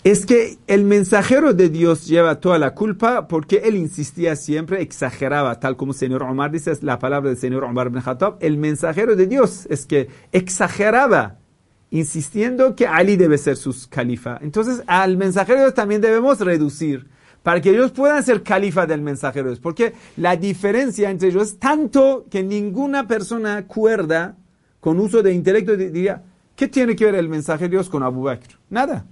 es 0.05 0.27
que 0.27 0.59
el 0.67 0.83
mensajero 0.83 1.55
de 1.55 1.67
Dios 1.67 2.05
lleva 2.05 2.39
toda 2.39 2.59
la 2.59 2.75
culpa 2.75 3.27
porque 3.27 3.63
él 3.65 3.75
insistía 3.75 4.35
siempre, 4.35 4.83
exageraba, 4.83 5.59
tal 5.59 5.75
como 5.75 5.93
el 5.93 5.97
señor 5.97 6.21
Omar 6.21 6.51
dice, 6.51 6.69
es 6.69 6.83
la 6.83 6.99
palabra 6.99 7.29
del 7.29 7.39
señor 7.39 7.63
Omar 7.63 7.87
ibn 7.87 8.03
Khattab, 8.03 8.37
el 8.39 8.57
mensajero 8.57 9.15
de 9.15 9.25
Dios 9.25 9.65
es 9.67 9.87
que 9.87 10.09
exageraba, 10.31 11.39
insistiendo 11.89 12.75
que 12.75 12.85
Ali 12.85 13.15
debe 13.15 13.39
ser 13.39 13.57
su 13.57 13.75
califa. 13.89 14.37
Entonces, 14.43 14.83
al 14.85 15.17
mensajero 15.17 15.73
también 15.73 16.01
debemos 16.01 16.39
reducir 16.39 17.07
para 17.45 17.61
que 17.61 17.69
ellos 17.69 17.91
puedan 17.91 18.23
ser 18.23 18.41
califa 18.41 18.87
del 18.87 19.03
mensajero 19.03 19.45
de 19.45 19.51
Dios, 19.51 19.59
porque 19.59 19.93
la 20.17 20.35
diferencia 20.35 21.11
entre 21.11 21.27
ellos 21.27 21.43
es 21.43 21.59
tanto 21.59 22.25
que 22.27 22.41
ninguna 22.41 23.07
persona 23.07 23.67
cuerda 23.67 24.35
con 24.79 24.99
uso 24.99 25.21
de 25.21 25.31
intelecto 25.31 25.77
diría, 25.77 26.23
¿qué 26.55 26.67
tiene 26.67 26.95
que 26.95 27.05
ver 27.05 27.13
el 27.13 27.29
mensajero 27.29 27.69
de 27.69 27.75
Dios 27.75 27.87
con 27.87 28.01
Abu 28.01 28.23
Bakr? 28.23 28.57
Nada. 28.71 29.05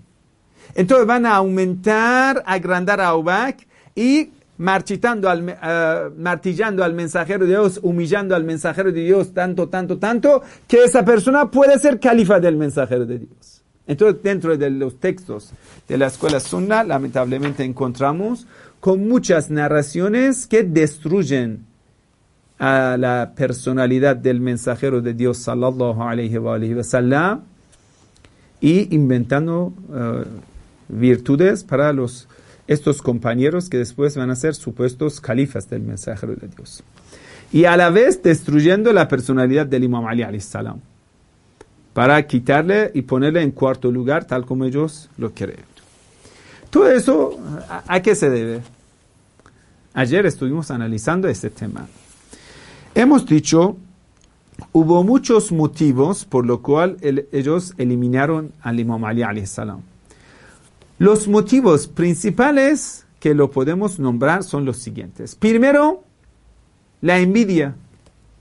Entonces 0.73 1.05
van 1.05 1.27
a 1.27 1.35
aumentar, 1.35 2.41
agrandar 2.47 3.01
a 3.01 3.15
Ubak 3.15 3.67
y 3.93 4.31
marchitando 4.57 5.29
al, 5.29 5.47
eh, 5.49 6.09
martillando 6.17 6.83
al 6.83 6.95
mensajero 6.95 7.45
de 7.45 7.51
Dios, 7.51 7.79
humillando 7.83 8.35
al 8.35 8.45
mensajero 8.45 8.91
de 8.91 9.01
Dios 9.01 9.31
tanto, 9.31 9.69
tanto, 9.69 9.99
tanto, 9.99 10.41
que 10.67 10.83
esa 10.83 11.05
persona 11.05 11.51
puede 11.51 11.77
ser 11.77 11.99
califa 11.99 12.39
del 12.39 12.57
mensajero 12.57 13.05
de 13.05 13.19
Dios. 13.19 13.52
Entonces, 13.85 14.23
dentro 14.23 14.57
de 14.57 14.69
los 14.69 14.99
textos 14.99 15.51
de 15.87 15.97
la 15.97 16.07
escuela 16.07 16.39
sunna, 16.39 16.83
lamentablemente 16.83 17.63
encontramos 17.63 18.47
con 18.79 19.07
muchas 19.07 19.49
narraciones 19.49 20.47
que 20.47 20.63
destruyen 20.63 21.65
a 22.59 22.95
la 22.97 23.33
personalidad 23.35 24.15
del 24.15 24.39
mensajero 24.39 25.01
de 25.01 25.13
Dios, 25.13 25.37
sallallahu 25.39 26.01
alayhi 26.01 26.37
wa, 26.37 26.83
sallam, 26.83 27.41
y 28.61 28.93
inventando 28.95 29.73
uh, 29.89 30.23
virtudes 30.87 31.65
para 31.65 31.91
los, 31.91 32.29
estos 32.67 33.01
compañeros 33.01 33.69
que 33.69 33.77
después 33.77 34.15
van 34.15 34.29
a 34.29 34.35
ser 34.37 34.55
supuestos 34.55 35.19
califas 35.19 35.69
del 35.69 35.81
mensajero 35.81 36.35
de 36.35 36.47
Dios. 36.47 36.83
Y 37.51 37.65
a 37.65 37.75
la 37.75 37.89
vez 37.89 38.23
destruyendo 38.23 38.93
la 38.93 39.09
personalidad 39.09 39.65
del 39.65 39.83
Imam 39.83 40.05
Ali 40.05 40.39
salam 40.39 40.79
para 41.93 42.25
quitarle 42.25 42.91
y 42.93 43.03
ponerle 43.03 43.41
en 43.41 43.51
cuarto 43.51 43.91
lugar 43.91 44.25
tal 44.25 44.45
como 44.45 44.65
ellos 44.65 45.09
lo 45.17 45.33
creen. 45.33 45.73
Todo 46.69 46.89
eso, 46.89 47.37
¿a, 47.87 48.01
qué 48.01 48.15
se 48.15 48.29
debe? 48.29 48.61
Ayer 49.93 50.25
estuvimos 50.25 50.71
analizando 50.71 51.27
este 51.27 51.51
tema. 51.51 51.87
Hemos 52.95 53.27
dicho, 53.27 53.77
hubo 54.71 55.03
muchos 55.03 55.51
motivos 55.51 56.25
por 56.25 56.47
lo 56.47 56.63
cual 56.63 56.97
ellos 57.31 57.75
eliminaron 57.77 58.51
al 58.61 58.79
Imam 58.79 59.05
Ali 59.05 59.45
salam. 59.45 59.81
Los 60.97 61.27
motivos 61.27 61.87
principales 61.87 63.05
que 63.19 63.35
lo 63.35 63.51
podemos 63.51 63.99
nombrar 63.99 64.43
son 64.43 64.65
los 64.65 64.77
siguientes. 64.77 65.35
Primero, 65.35 66.03
la 67.01 67.19
envidia. 67.19 67.75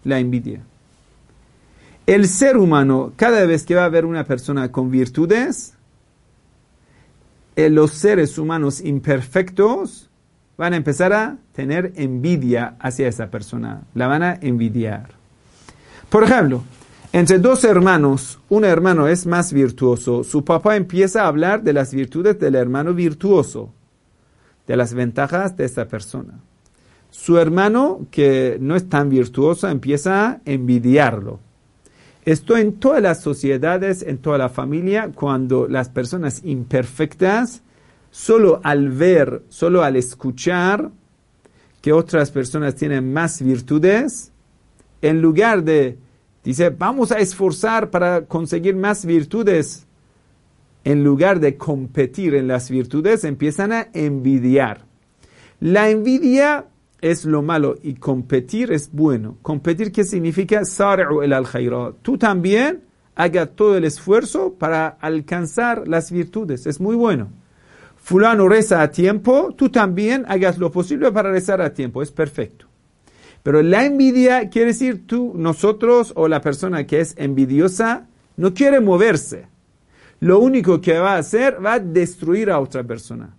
La 0.04 0.18
envidia. 0.18 0.62
El 2.06 2.26
ser 2.26 2.56
humano, 2.56 3.12
cada 3.14 3.47
vez 3.47 3.64
que 3.64 3.76
va 3.76 3.85
a 3.85 3.88
ver 3.88 4.04
una 4.04 4.25
persona 4.25 4.73
con 4.73 4.90
virtudes, 4.90 5.75
eh, 7.54 7.71
los 7.71 7.92
seres 7.92 8.38
humanos 8.38 8.80
imperfectos 8.80 10.11
van 10.56 10.73
a 10.73 10.76
empezar 10.76 11.12
a 11.12 11.37
tener 11.52 11.92
envidia 11.94 12.76
hacia 12.80 13.06
esa 13.06 13.30
persona. 13.30 13.82
La 13.94 14.09
van 14.09 14.23
a 14.25 14.35
envidiar. 14.40 15.11
Por 16.09 16.25
ejemplo, 16.25 16.64
entre 17.12 17.38
dos 17.38 17.62
hermanos, 17.62 18.40
un 18.49 18.64
hermano 18.64 19.06
es 19.06 19.25
más 19.25 19.52
virtuoso. 19.52 20.25
Su 20.25 20.44
papá 20.44 20.76
empieza 20.76 21.23
a 21.23 21.28
hablar 21.28 21.62
de 21.62 21.73
las 21.73 21.94
virtudes 21.94 22.38
del 22.40 22.56
hermano 22.56 22.94
virtuoso, 22.94 23.71
de 24.66 24.76
las 24.76 24.92
ventajas 24.92 25.56
de 25.56 25.66
esa 25.66 25.87
persona. 25.87 26.40
Su 27.11 27.38
hermano, 27.38 28.06
que 28.11 28.56
no 28.61 28.75
es 28.75 28.88
tan 28.88 29.09
virtuoso, 29.09 29.68
empieza 29.68 30.30
a 30.30 30.40
envidiarlo. 30.47 31.38
Esto 32.25 32.57
en 32.57 32.75
todas 32.75 33.02
las 33.02 33.21
sociedades, 33.21 34.02
en 34.02 34.19
toda 34.19 34.38
la 34.38 34.49
familia, 34.49 35.11
cuando 35.14 35.67
las 35.67 35.88
personas 35.88 36.43
imperfectas, 36.45 37.62
solo 38.11 38.61
al 38.62 38.91
ver, 38.91 39.43
solo 39.49 39.83
al 39.83 39.97
escuchar 39.97 40.91
que 41.81 41.93
otras 41.93 42.31
personas 42.31 42.76
tienen 42.76 43.12
más 43.12 43.43
virtudes, 43.43 44.33
en 45.00 45.21
lugar 45.21 45.64
de 45.64 45.99
Dice, 46.45 46.71
vamos 46.71 47.12
a 47.12 47.19
esforzar 47.19 47.91
para 47.91 48.26
conseguir 48.26 48.75
más 48.75 49.07
virtudes. 49.07 49.87
En 50.85 51.05
lugar 51.05 51.38
de 51.38 51.57
competir 51.57 52.35
en 52.35 52.49
las 52.49 52.69
virtudes, 52.69 53.23
empiezan 53.23 53.73
a 53.73 53.88
envidiar. 53.93 54.85
La 55.61 55.91
envidia 55.91 56.67
es 57.02 57.25
lo 57.25 57.42
malo 57.42 57.76
y 57.82 57.94
competir 57.94 58.73
es 58.73 58.90
bueno. 58.92 59.37
Competir, 59.42 59.92
¿qué 59.92 60.04
significa? 60.04 60.62
el 61.23 61.32
al 61.32 61.94
Tú 62.00 62.16
también 62.16 62.85
haga 63.14 63.47
todo 63.47 63.76
el 63.76 63.85
esfuerzo 63.85 64.54
para 64.54 64.87
alcanzar 64.87 65.87
las 65.87 66.11
virtudes. 66.11 66.66
Es 66.66 66.80
muy 66.80 66.97
bueno. 66.97 67.28
Fulano 67.97 68.49
reza 68.49 68.82
a 68.82 68.90
tiempo, 68.90 69.54
tú 69.56 69.68
también 69.68 70.25
hagas 70.26 70.59
lo 70.59 70.73
posible 70.73 71.12
para 71.12 71.30
rezar 71.30 71.61
a 71.61 71.75
tiempo. 71.75 72.02
Es 72.02 72.11
perfecto. 72.11 72.66
Pero 73.42 73.62
la 73.62 73.85
envidia 73.85 74.49
quiere 74.49 74.68
decir 74.68 75.06
tú, 75.06 75.32
nosotros 75.37 76.12
o 76.16 76.28
la 76.28 76.40
persona 76.40 76.87
que 76.87 77.00
es 77.00 77.14
envidiosa 77.18 78.06
no 78.37 78.54
quiere 78.54 78.80
moverse. 78.80 79.47
Lo 80.21 80.38
único 80.38 80.80
que 80.80 80.99
va 80.99 81.14
a 81.14 81.18
hacer 81.18 81.64
va 81.64 81.75
a 81.75 81.80
destruir 81.80 82.50
a 82.50 82.61
otra 82.61 82.85
persona 82.85 83.37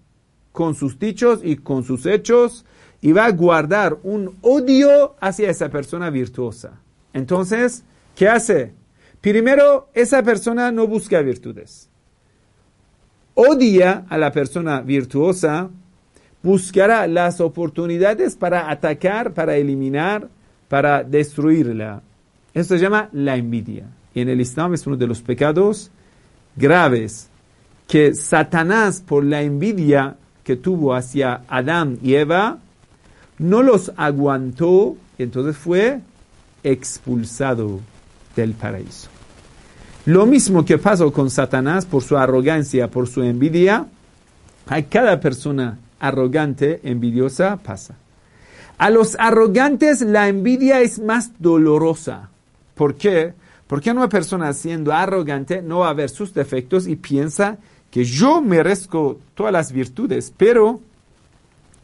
con 0.51 0.75
sus 0.75 0.99
dichos 0.99 1.39
y 1.43 1.57
con 1.57 1.83
sus 1.83 2.05
hechos 2.05 2.65
y 3.03 3.11
va 3.11 3.25
a 3.25 3.31
guardar 3.31 3.97
un 4.03 4.37
odio 4.41 5.15
hacia 5.19 5.49
esa 5.49 5.67
persona 5.67 6.09
virtuosa. 6.09 6.79
Entonces, 7.11 7.83
¿qué 8.15 8.29
hace? 8.29 8.71
Primero, 9.19 9.89
esa 9.93 10.23
persona 10.23 10.71
no 10.71 10.87
busca 10.87 11.21
virtudes. 11.21 11.89
Odia 13.35 14.05
a 14.07 14.17
la 14.17 14.31
persona 14.31 14.79
virtuosa 14.79 15.69
buscará 16.41 17.05
las 17.07 17.41
oportunidades 17.41 18.37
para 18.37 18.71
atacar, 18.71 19.33
para 19.33 19.57
eliminar, 19.57 20.29
para 20.69 21.03
destruirla. 21.03 22.03
Esto 22.53 22.77
se 22.77 22.83
llama 22.83 23.09
la 23.11 23.35
envidia. 23.35 23.85
Y 24.13 24.21
en 24.21 24.29
el 24.29 24.39
Islam 24.39 24.75
es 24.75 24.87
uno 24.87 24.95
de 24.95 25.07
los 25.07 25.21
pecados 25.21 25.91
graves 26.55 27.29
que 27.85 28.15
Satanás, 28.15 29.03
por 29.05 29.25
la 29.25 29.41
envidia 29.41 30.15
que 30.45 30.55
tuvo 30.55 30.93
hacia 30.93 31.41
Adán 31.49 31.99
y 32.01 32.15
Eva, 32.15 32.59
no 33.43 33.61
los 33.61 33.91
aguantó 33.97 34.95
entonces 35.17 35.57
fue 35.57 35.99
expulsado 36.63 37.81
del 38.37 38.53
paraíso. 38.53 39.09
Lo 40.05 40.25
mismo 40.25 40.63
que 40.63 40.77
pasó 40.77 41.11
con 41.11 41.29
Satanás 41.29 41.85
por 41.85 42.03
su 42.03 42.17
arrogancia, 42.17 42.89
por 42.89 43.07
su 43.07 43.21
envidia, 43.21 43.85
hay 44.67 44.83
cada 44.83 45.19
persona 45.19 45.77
arrogante, 45.99 46.79
envidiosa, 46.83 47.57
pasa. 47.57 47.95
A 48.77 48.89
los 48.89 49.17
arrogantes 49.19 50.01
la 50.01 50.29
envidia 50.29 50.81
es 50.81 50.99
más 50.99 51.31
dolorosa. 51.39 52.29
¿Por 52.75 52.95
qué? 52.95 53.33
Porque 53.67 53.91
una 53.91 54.09
persona 54.09 54.53
siendo 54.53 54.93
arrogante 54.93 55.61
no 55.61 55.79
va 55.79 55.89
a 55.89 55.93
ver 55.93 56.09
sus 56.09 56.33
defectos 56.33 56.87
y 56.87 56.95
piensa 56.95 57.57
que 57.91 58.05
yo 58.05 58.41
merezco 58.41 59.19
todas 59.35 59.51
las 59.51 59.71
virtudes, 59.71 60.33
pero 60.35 60.79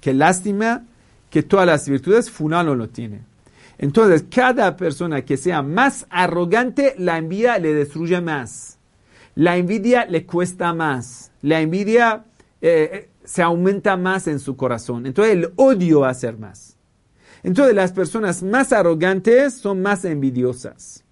qué 0.02 0.14
lástima 0.14 0.84
que 1.30 1.44
todas 1.44 1.66
las 1.66 1.88
virtudes 1.88 2.30
fulano 2.30 2.76
lo 2.76 2.90
tiene. 2.90 3.22
Entonces, 3.78 4.26
cada 4.30 4.76
persona 4.76 5.24
que 5.24 5.38
sea 5.38 5.62
más 5.62 6.06
arrogante, 6.10 6.96
la 6.98 7.18
envidia 7.18 7.58
le 7.60 7.74
destruye 7.74 8.20
más. 8.20 8.78
La 9.36 9.56
envidia 9.56 10.06
le 10.06 10.26
cuesta 10.26 10.74
más. 10.74 11.32
La 11.42 11.62
envidia 11.62 12.26
eh, 12.62 13.10
se 13.24 13.42
aumenta 13.42 13.96
más 13.96 14.28
en 14.28 14.40
su 14.40 14.58
corazón. 14.58 15.06
Entonces, 15.06 15.34
el 15.34 15.54
odio 15.56 16.02
va 16.02 16.10
a 16.10 16.14
ser 16.14 16.38
más. 16.38 16.76
Entonces, 17.42 17.74
las 17.74 17.94
personas 17.94 18.44
más 18.44 18.74
arrogantes 18.74 19.54
son 19.54 19.82
más 19.82 20.04
envidiosas. 20.04 21.06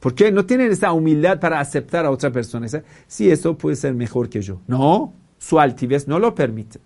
Porque 0.00 0.30
no 0.30 0.44
tienen 0.44 0.70
esa 0.70 0.92
humildad 0.92 1.40
para 1.40 1.60
aceptar 1.60 2.04
a 2.04 2.10
otra 2.10 2.30
persona. 2.30 2.66
Si 3.06 3.30
eso 3.30 3.56
puede 3.56 3.76
ser 3.76 3.94
mejor 3.94 4.28
que 4.28 4.42
yo. 4.42 4.60
No, 4.66 5.14
su 5.38 5.58
altivez 5.58 6.06
no 6.06 6.18
lo 6.18 6.34
permite. 6.34 6.78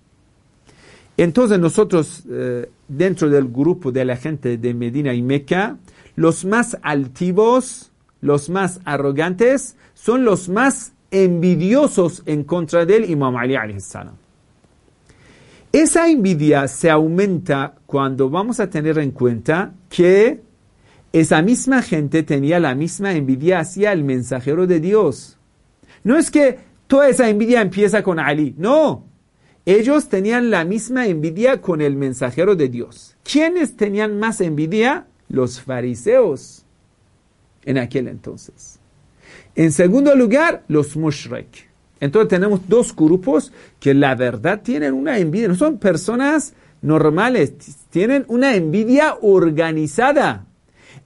Entonces 1.21 1.59
nosotros, 1.59 2.23
eh, 2.31 2.71
dentro 2.89 3.29
del 3.29 3.49
grupo 3.49 3.93
de 3.93 4.07
la 4.07 4.17
gente 4.17 4.57
de 4.57 4.73
Medina 4.73 5.13
y 5.13 5.21
Meca, 5.21 5.77
los 6.17 6.47
más 6.47 6.79
altivos, 6.81 7.93
los 8.23 8.49
más 8.49 8.81
arrogantes, 8.87 9.77
son 9.93 10.25
los 10.25 10.49
más 10.49 10.95
envidiosos 11.11 12.23
en 12.25 12.43
contra 12.45 12.87
del 12.87 13.11
Imam 13.11 13.37
Ali 13.37 13.55
salam. 13.81 14.15
Esa 15.71 16.09
envidia 16.09 16.67
se 16.69 16.89
aumenta 16.89 17.75
cuando 17.85 18.31
vamos 18.31 18.59
a 18.59 18.71
tener 18.71 18.97
en 18.97 19.11
cuenta 19.11 19.75
que 19.91 20.41
esa 21.13 21.43
misma 21.43 21.83
gente 21.83 22.23
tenía 22.23 22.59
la 22.59 22.75
misma 22.75 23.13
envidia 23.13 23.59
hacia 23.59 23.93
el 23.93 24.05
mensajero 24.05 24.67
de 24.67 24.81
Dios. 24.81 25.37
No 26.03 26.17
es 26.17 26.31
que 26.31 26.61
toda 26.87 27.11
esa 27.11 27.29
envidia 27.29 27.61
empieza 27.61 28.03
con 28.03 28.19
Ali, 28.19 28.55
no, 28.57 29.10
ellos 29.67 30.09
tenían 30.09 30.51
la 30.51 30.65
misma 30.65 31.07
envidia 31.07 31.61
con 31.61 31.81
el 31.81 31.97
mensajero 31.97 32.57
de 32.57 32.69
Dios. 32.69 33.17
¿Quiénes 33.23 33.77
tenían 33.77 34.19
más 34.19 34.41
envidia? 34.41 35.07
Los 35.29 35.61
fariseos 35.61 36.65
en 37.65 37.79
aquel 37.79 38.09
entonces. 38.09 38.79
En 39.55 39.73
segundo 39.73 40.15
lugar, 40.15 40.65
los 40.69 40.97
mushrek. 40.97 41.69
Entonces 42.01 42.31
tenemos 42.31 42.67
dos 42.67 42.97
grupos 42.97 43.53
que 43.79 43.93
la 43.93 44.15
verdad 44.15 44.63
tienen 44.63 44.95
una 44.95 45.19
envidia, 45.19 45.49
no 45.49 45.55
son 45.55 45.79
personas 45.79 46.55
normales, 46.81 47.53
tienen 47.91 48.25
una 48.29 48.55
envidia 48.55 49.17
organizada. 49.21 50.47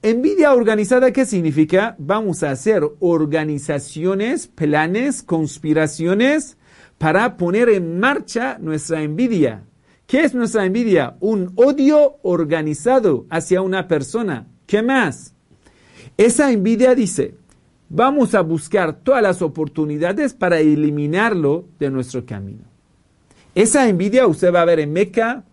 Envidia 0.03 0.53
organizada, 0.53 1.13
¿qué 1.13 1.25
significa? 1.25 1.97
Vamos 1.99 2.43
a 2.43 2.51
hacer 2.51 2.85
organizaciones, 3.01 4.47
planes, 4.47 5.23
conspiraciones 5.23 6.57
para 7.05 7.37
poner 7.37 7.69
en 7.69 8.01
marcha 8.01 8.57
nuestra 8.59 9.03
envidia. 9.03 9.65
¿Qué 10.07 10.25
es 10.25 10.35
nuestra 10.35 10.65
envidia? 10.65 11.17
Un 11.21 11.53
odio 11.57 12.15
organizado 12.23 13.27
hacia 13.29 13.61
una 13.61 13.89
persona. 13.89 14.47
¿Qué 14.67 14.83
más? 14.83 15.35
Esa 16.17 16.51
envidia 16.51 16.95
dice, 16.95 17.35
vamos 17.91 18.35
a 18.35 18.41
buscar 18.41 19.01
todas 19.01 19.23
las 19.23 19.43
oportunidades 19.43 20.33
para 20.33 20.61
eliminarlo 20.61 21.67
de 21.79 21.91
nuestro 21.91 22.25
camino. 22.25 22.65
Esa 23.55 23.87
envidia 23.87 24.27
usted 24.27 24.51
va 24.51 24.63
a 24.63 24.65
ver 24.65 24.81
en 24.81 24.95
Meca 24.95 25.45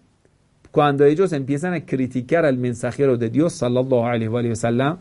cuando 0.72 1.04
ellos 1.04 1.34
empiezan 1.34 1.74
a 1.74 1.86
criticar 1.86 2.46
al 2.46 2.60
mensajero 2.60 3.18
de 3.18 3.30
Dios, 3.30 3.52
sallallahu 3.52 4.06
alaihi 4.06 4.30
wa 4.30 4.56
sallam. 4.56 4.98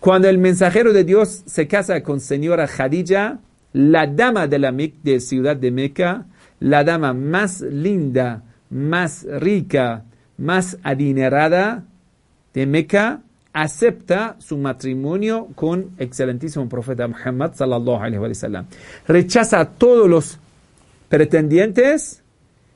Cuando 0.00 0.30
el 0.30 0.38
mensajero 0.38 0.94
de 0.94 1.04
Dios 1.04 1.42
se 1.44 1.68
casa 1.68 2.02
con 2.02 2.20
señora 2.20 2.66
Khadija, 2.66 3.40
la 3.74 4.06
dama 4.06 4.46
de 4.46 4.58
la 4.58 4.72
de 4.72 5.20
ciudad 5.20 5.56
de 5.56 5.70
Meca, 5.70 6.26
la 6.60 6.84
dama 6.84 7.12
más 7.12 7.60
linda, 7.60 8.42
más 8.70 9.26
rica, 9.40 10.04
más 10.38 10.78
adinerada 10.82 11.84
de 12.54 12.66
Meca, 12.66 13.20
acepta 13.52 14.36
su 14.38 14.56
matrimonio 14.58 15.48
con 15.54 15.90
excelentísimo 15.98 16.68
profeta 16.68 17.06
Muhammad 17.08 17.54
sallallahu 17.54 18.02
alaihi 18.02 18.18
wa 18.18 18.34
sallam. 18.34 18.66
Rechaza 19.06 19.60
a 19.60 19.70
todos 19.70 20.08
los 20.08 20.38
pretendientes 21.08 22.22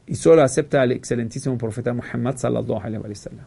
y 0.06 0.16
solo 0.16 0.42
acepta 0.42 0.82
al 0.82 0.92
excelentísimo 0.92 1.56
profeta 1.56 1.92
Muhammad 1.92 2.36
sallallahu 2.36 2.80
alaihi 2.80 3.02
wa 3.02 3.14
sallam. 3.14 3.44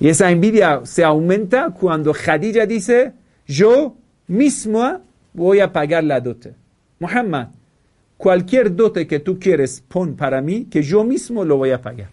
Y 0.00 0.08
esa 0.08 0.30
envidia 0.30 0.80
se 0.84 1.02
aumenta 1.02 1.70
cuando 1.70 2.12
Khadija 2.12 2.66
dice, 2.66 3.12
yo 3.46 3.96
misma 4.26 5.00
voy 5.32 5.60
a 5.60 5.72
pagar 5.72 6.04
la 6.04 6.20
dote. 6.20 6.63
Muhammad, 6.98 7.48
cualquier 8.16 8.74
dote 8.74 9.06
que 9.06 9.20
tú 9.20 9.38
quieres 9.38 9.82
pon 9.86 10.16
para 10.16 10.40
mí, 10.40 10.64
que 10.64 10.82
yo 10.82 11.04
mismo 11.04 11.44
lo 11.44 11.56
voy 11.56 11.70
a 11.70 11.82
pagar. 11.82 12.10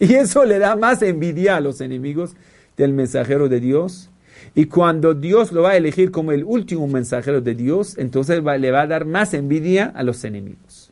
Y 0.00 0.14
eso 0.14 0.44
le 0.44 0.58
da 0.58 0.76
más 0.76 1.02
envidia 1.02 1.56
a 1.56 1.60
los 1.60 1.80
enemigos 1.80 2.34
del 2.76 2.92
mensajero 2.92 3.48
de 3.48 3.60
Dios. 3.60 4.10
Y 4.54 4.66
cuando 4.66 5.14
Dios 5.14 5.52
lo 5.52 5.62
va 5.62 5.70
a 5.70 5.76
elegir 5.76 6.10
como 6.10 6.32
el 6.32 6.44
último 6.44 6.86
mensajero 6.86 7.40
de 7.40 7.54
Dios, 7.54 7.96
entonces 7.98 8.42
le 8.42 8.70
va 8.70 8.82
a 8.82 8.86
dar 8.86 9.04
más 9.04 9.34
envidia 9.34 9.86
a 9.94 10.02
los 10.02 10.24
enemigos. 10.24 10.90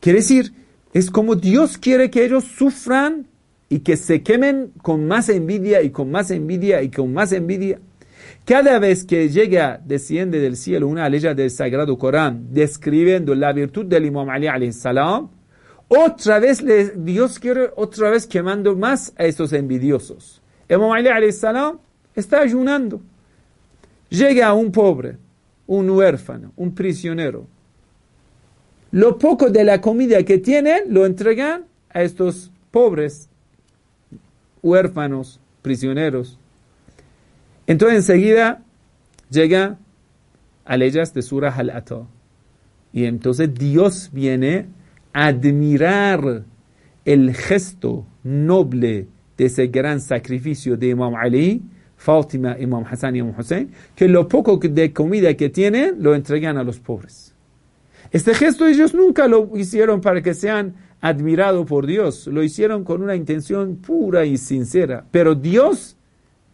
Quiere 0.00 0.18
decir, 0.18 0.52
es 0.92 1.10
como 1.10 1.34
Dios 1.34 1.78
quiere 1.78 2.10
que 2.10 2.24
ellos 2.24 2.44
sufran 2.44 3.26
y 3.68 3.80
que 3.80 3.96
se 3.96 4.22
quemen 4.22 4.72
con 4.82 5.06
más 5.06 5.28
envidia 5.28 5.82
y 5.82 5.90
con 5.90 6.10
más 6.10 6.30
envidia 6.30 6.82
y 6.82 6.90
con 6.90 7.12
más 7.12 7.32
envidia. 7.32 7.80
Cada 8.44 8.78
vez 8.78 9.04
que 9.04 9.28
llega, 9.28 9.80
desciende 9.84 10.38
del 10.40 10.56
cielo 10.56 10.88
una 10.88 11.08
ley 11.08 11.20
del 11.20 11.50
Sagrado 11.50 11.96
Corán 11.96 12.48
describiendo 12.50 13.34
la 13.34 13.52
virtud 13.52 13.86
del 13.86 14.06
Imam 14.06 14.28
Ali 14.28 14.72
salam, 14.72 15.30
otra 15.88 16.38
vez 16.38 16.62
Dios 16.96 17.38
quiere 17.38 17.70
otra 17.76 18.10
vez 18.10 18.26
quemando 18.26 18.76
más 18.76 19.12
a 19.16 19.24
estos 19.24 19.52
envidiosos. 19.52 20.42
Imam 20.68 20.92
Ali 20.92 21.32
salam 21.32 21.78
está 22.14 22.40
ayunando. 22.40 23.00
Llega 24.10 24.52
un 24.52 24.70
pobre, 24.70 25.16
un 25.66 25.90
huérfano, 25.90 26.52
un 26.56 26.74
prisionero. 26.74 27.46
Lo 28.90 29.18
poco 29.18 29.50
de 29.50 29.64
la 29.64 29.80
comida 29.80 30.22
que 30.22 30.38
tienen 30.38 30.84
lo 30.88 31.04
entregan 31.04 31.64
a 31.90 32.02
estos 32.02 32.50
pobres 32.70 33.28
huérfanos, 34.62 35.40
prisioneros. 35.62 36.38
Entonces 37.66 37.96
enseguida 37.96 38.62
llega 39.30 39.78
a 40.64 40.76
leyes 40.76 41.14
de 41.14 41.22
Surah 41.22 41.54
Al-Ata. 41.56 42.06
Y 42.92 43.04
entonces 43.04 43.52
Dios 43.52 44.10
viene 44.12 44.66
a 45.12 45.26
admirar 45.26 46.44
el 47.04 47.34
gesto 47.34 48.06
noble 48.22 49.08
de 49.36 49.44
ese 49.46 49.66
gran 49.66 50.00
sacrificio 50.00 50.76
de 50.76 50.88
Imam 50.88 51.14
Ali, 51.14 51.62
Fátima, 51.96 52.56
Imam 52.58 52.84
Hassan 52.88 53.16
y 53.16 53.18
Imam 53.20 53.34
Hussein, 53.38 53.70
que 53.94 54.08
lo 54.08 54.28
poco 54.28 54.58
de 54.58 54.92
comida 54.92 55.34
que 55.34 55.50
tienen 55.50 55.96
lo 56.02 56.14
entregan 56.14 56.56
a 56.56 56.64
los 56.64 56.78
pobres. 56.78 57.34
Este 58.10 58.34
gesto 58.34 58.66
ellos 58.66 58.94
nunca 58.94 59.26
lo 59.26 59.56
hicieron 59.56 60.00
para 60.00 60.22
que 60.22 60.34
sean 60.34 60.74
admirados 61.00 61.66
por 61.66 61.86
Dios, 61.86 62.26
lo 62.28 62.42
hicieron 62.42 62.84
con 62.84 63.02
una 63.02 63.16
intención 63.16 63.76
pura 63.76 64.24
y 64.24 64.36
sincera, 64.38 65.04
pero 65.10 65.34
Dios 65.34 65.96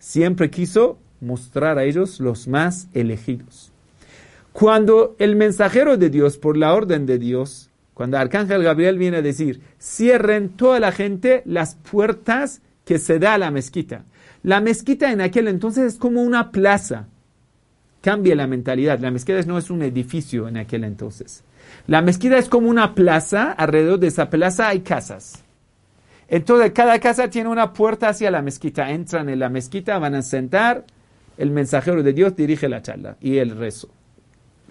siempre 0.01 0.51
quiso 0.51 0.99
mostrar 1.21 1.79
a 1.79 1.85
ellos 1.85 2.19
los 2.19 2.49
más 2.49 2.89
elegidos. 2.93 3.71
Cuando 4.53 5.15
el 5.21 5.37
mensajero 5.37 5.97
de 5.97 6.11
Dios, 6.11 6.37
por 6.37 6.57
la 6.57 6.75
orden 6.75 7.07
de 7.07 7.19
Dios, 7.19 7.71
cuando 7.95 8.19
Arcángel 8.19 8.65
Gabriel 8.65 8.99
viene 8.99 9.19
a 9.19 9.23
decir, 9.23 9.61
cierren 9.79 10.49
toda 10.49 10.81
la 10.81 10.91
gente 10.91 11.43
las 11.45 11.77
puertas 11.77 12.63
que 12.85 12.99
se 12.99 13.21
da 13.21 13.35
a 13.35 13.39
la 13.39 13.51
mezquita. 13.51 14.05
La 14.43 14.61
mezquita 14.61 15.13
en 15.13 15.21
aquel 15.21 15.47
entonces 15.49 15.93
es 15.93 15.99
como 15.99 16.23
una 16.23 16.51
plaza. 16.51 17.07
Cambia 18.01 18.35
la 18.35 18.47
mentalidad. 18.47 18.99
La 18.99 19.11
mezquita 19.11 19.43
no 19.43 19.59
es 19.59 19.71
un 19.71 19.83
edificio 19.83 20.49
en 20.49 20.57
aquel 20.57 20.85
entonces. 20.85 21.45
La 21.87 22.01
mezquita 22.01 22.39
es 22.39 22.49
como 22.49 22.71
una 22.71 22.95
plaza. 22.95 23.53
Alrededor 23.53 23.99
de 24.01 24.07
esa 24.07 24.31
plaza 24.31 24.69
hay 24.69 24.81
casas. 24.81 25.45
Entonces, 26.31 26.71
cada 26.71 27.01
casa 27.01 27.29
tiene 27.29 27.49
una 27.49 27.73
puerta 27.73 28.09
hacia 28.09 28.31
la 28.31 28.40
mezquita. 28.40 28.90
Entran 28.90 29.29
en 29.29 29.40
la 29.40 29.49
mezquita, 29.49 29.99
van 29.99 30.14
a 30.14 30.23
sentar. 30.23 30.85
El 31.37 31.51
mensajero 31.51 32.05
de 32.05 32.12
Dios 32.12 32.37
dirige 32.37 32.69
la 32.69 32.83
charla 32.83 33.16
y 33.21 33.38
el 33.38 33.57
rezo. 33.57 33.88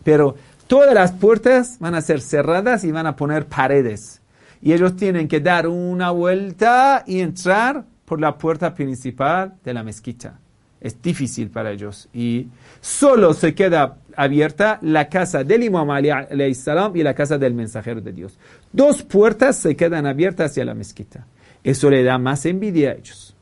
Pero 0.04 0.36
todas 0.68 0.94
las 0.94 1.12
puertas 1.12 1.78
van 1.80 1.96
a 1.96 2.02
ser 2.02 2.22
cerradas 2.22 2.86
y 2.86 2.92
van 2.92 3.08
a 3.08 3.18
poner 3.18 3.48
paredes. 3.48 4.22
Y 4.62 4.72
ellos 4.72 4.96
tienen 4.96 5.28
que 5.28 5.42
dar 5.42 5.68
una 5.68 6.12
vuelta 6.12 7.04
y 7.06 7.20
entrar 7.20 7.84
por 8.06 8.22
la 8.22 8.38
puerta 8.38 8.74
principal 8.74 9.56
de 9.64 9.74
la 9.74 9.84
mezquita. 9.84 10.40
Es 10.80 11.02
difícil 11.02 11.50
para 11.50 11.72
ellos. 11.72 12.08
Y 12.14 12.48
solo 12.80 13.34
se 13.34 13.54
queda 13.54 13.98
abierta 14.16 14.80
la 14.82 15.10
casa 15.10 15.44
del 15.44 15.64
Imam 15.64 15.90
Ali 15.90 16.10
y 16.10 17.04
la 17.04 17.14
casa 17.14 17.38
del 17.38 17.54
mensajero 17.54 18.00
de 18.00 18.14
Dios. 18.14 18.38
Dos 18.72 19.04
puertas 19.04 19.58
se 19.58 19.76
quedan 19.76 20.06
abiertas 20.06 20.52
hacia 20.52 20.64
la 20.64 20.74
mezquita. 20.74 21.26
Eso 21.64 21.90
le 21.90 22.04
da 22.04 22.18
más 22.18 22.46
envidia 22.46 22.92
a 22.92 22.94
ellos. 22.94 23.36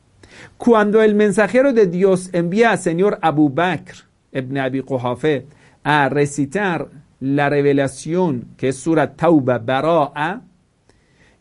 Cuando 0.56 1.02
el 1.02 1.14
mensajero 1.14 1.72
de 1.72 1.86
Dios 1.86 2.30
envía 2.32 2.72
al 2.72 2.78
señor 2.78 3.18
Abu 3.22 3.48
Bakr 3.48 4.08
ibn 4.32 4.58
Abi 4.58 4.82
Quhafe 4.82 5.46
a 5.82 6.08
recitar 6.08 6.88
la 7.20 7.48
revelación 7.48 8.48
que 8.56 8.68
es 8.68 8.76
Sura 8.76 9.14
Tauba 9.14 9.58
Bara'a 9.58 10.42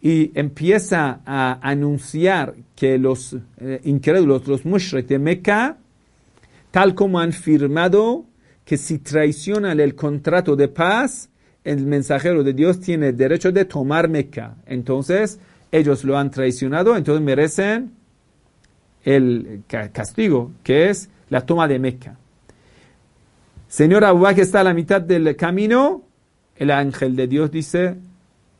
y 0.01 0.31
empieza 0.39 1.21
a 1.25 1.59
anunciar 1.61 2.55
que 2.75 2.97
los 2.97 3.35
eh, 3.57 3.81
incrédulos, 3.83 4.47
los 4.47 4.65
mushrik 4.65 5.07
de 5.07 5.19
Mecca, 5.19 5.77
tal 6.71 6.93
como 6.93 7.19
han 7.19 7.33
firmado 7.33 8.25
que 8.63 8.77
si 8.77 8.99
traicionan 8.99 9.79
el 9.79 9.95
contrato 9.95 10.55
de 10.55 10.67
paz, 10.67 11.29
el 11.63 11.85
mensajero 11.85 12.43
de 12.43 12.53
Dios 12.53 12.79
tiene 12.79 13.13
derecho 13.13 13.51
de 13.51 13.65
tomar 13.65 14.07
Mecca. 14.07 14.55
Entonces, 14.65 15.39
ellos 15.71 16.03
lo 16.03 16.17
han 16.17 16.31
traicionado, 16.31 16.95
entonces 16.95 17.23
merecen 17.23 17.91
el 19.03 19.63
castigo, 19.67 20.51
que 20.63 20.89
es 20.89 21.09
la 21.29 21.41
toma 21.41 21.67
de 21.67 21.79
Mecca. 21.79 22.17
Señor 23.67 24.03
Abu 24.05 24.19
Bakr 24.19 24.41
está 24.41 24.61
a 24.61 24.63
la 24.63 24.73
mitad 24.73 25.01
del 25.01 25.35
camino, 25.35 26.03
el 26.55 26.71
ángel 26.71 27.15
de 27.15 27.27
Dios 27.27 27.51
dice, 27.51 27.95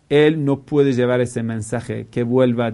él 0.10 0.44
no 0.46 0.60
puede 0.60 0.94
llevar 0.94 1.22
ese 1.22 1.44
mensaje, 1.44 2.08
que 2.12 2.24
vuelva, 2.24 2.74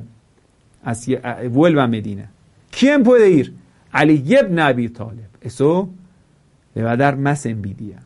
hacia, 0.83 1.39
vuelva 1.49 1.83
a 1.83 1.87
Medina. 1.87 2.31
¿Quién 2.77 3.03
puede 3.03 3.29
ir? 3.29 3.53
Ali 3.91 4.23
ibn 4.25 4.59
Abi 4.59 4.89
Talib. 4.89 5.27
Eso 5.41 5.89
le 6.73 6.83
va 6.83 6.91
a 6.91 6.97
dar 6.97 7.17
más 7.17 7.45
envidia. 7.45 7.99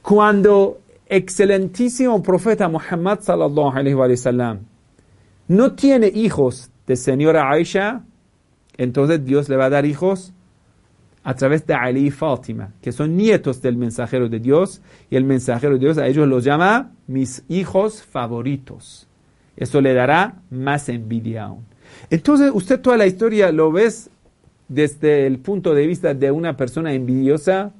Cuando 0.00 0.80
excelentísimo 1.06 2.22
profeta 2.22 2.68
Muhammad 2.68 3.20
sallallahu 3.20 3.76
alaihi 3.76 3.94
wa 3.94 4.16
sallam 4.16 4.60
no 5.48 5.72
tiene 5.72 6.08
hijos 6.08 6.70
de 6.86 6.96
señora 6.96 7.50
Aisha, 7.50 8.04
entonces 8.76 9.24
Dios 9.24 9.48
le 9.48 9.56
va 9.56 9.66
a 9.66 9.70
dar 9.70 9.86
hijos 9.86 10.32
a 11.24 11.34
través 11.34 11.66
de 11.66 11.74
Ali 11.74 12.06
y 12.06 12.10
Fátima, 12.10 12.72
que 12.80 12.90
son 12.90 13.16
nietos 13.16 13.62
del 13.62 13.76
mensajero 13.76 14.28
de 14.28 14.40
Dios, 14.40 14.82
y 15.10 15.16
el 15.16 15.24
mensajero 15.24 15.74
de 15.74 15.80
Dios 15.80 15.98
a 15.98 16.06
ellos 16.06 16.26
los 16.26 16.44
llama 16.44 16.92
mis 17.06 17.44
hijos 17.48 18.02
favoritos. 18.02 19.08
Eso 19.56 19.80
le 19.80 19.94
dará 19.94 20.40
más 20.50 20.88
envidia 20.88 21.44
aún. 21.44 21.64
Entonces, 22.10 22.50
usted 22.52 22.80
toda 22.80 22.96
la 22.96 23.06
historia 23.06 23.52
lo 23.52 23.70
ves 23.70 24.10
desde 24.68 25.26
el 25.26 25.38
punto 25.38 25.74
de 25.74 25.86
vista 25.86 26.14
de 26.14 26.30
una 26.30 26.56
persona 26.56 26.94
envidiosa. 26.94 27.72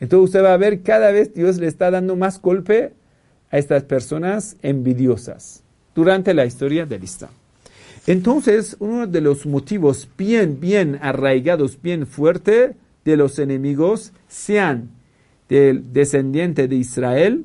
Entonces 0.00 0.24
usted 0.24 0.42
va 0.42 0.54
a 0.54 0.56
ver 0.56 0.82
cada 0.82 1.12
vez 1.12 1.34
Dios 1.34 1.58
le 1.58 1.66
está 1.66 1.90
dando 1.90 2.16
más 2.16 2.40
golpe 2.40 2.94
a 3.50 3.58
estas 3.58 3.84
personas 3.84 4.56
envidiosas 4.62 5.62
durante 5.94 6.34
la 6.34 6.44
historia 6.44 6.86
del 6.86 7.04
Islam. 7.04 7.30
Entonces, 8.06 8.76
uno 8.80 9.06
de 9.06 9.20
los 9.20 9.46
motivos 9.46 10.08
bien, 10.18 10.58
bien 10.60 10.98
arraigados, 11.00 11.80
bien 11.80 12.06
fuerte 12.06 12.74
de 13.04 13.16
los 13.16 13.38
enemigos, 13.38 14.12
sean 14.28 14.90
del 15.48 15.92
descendiente 15.92 16.66
de 16.66 16.76
Israel, 16.76 17.44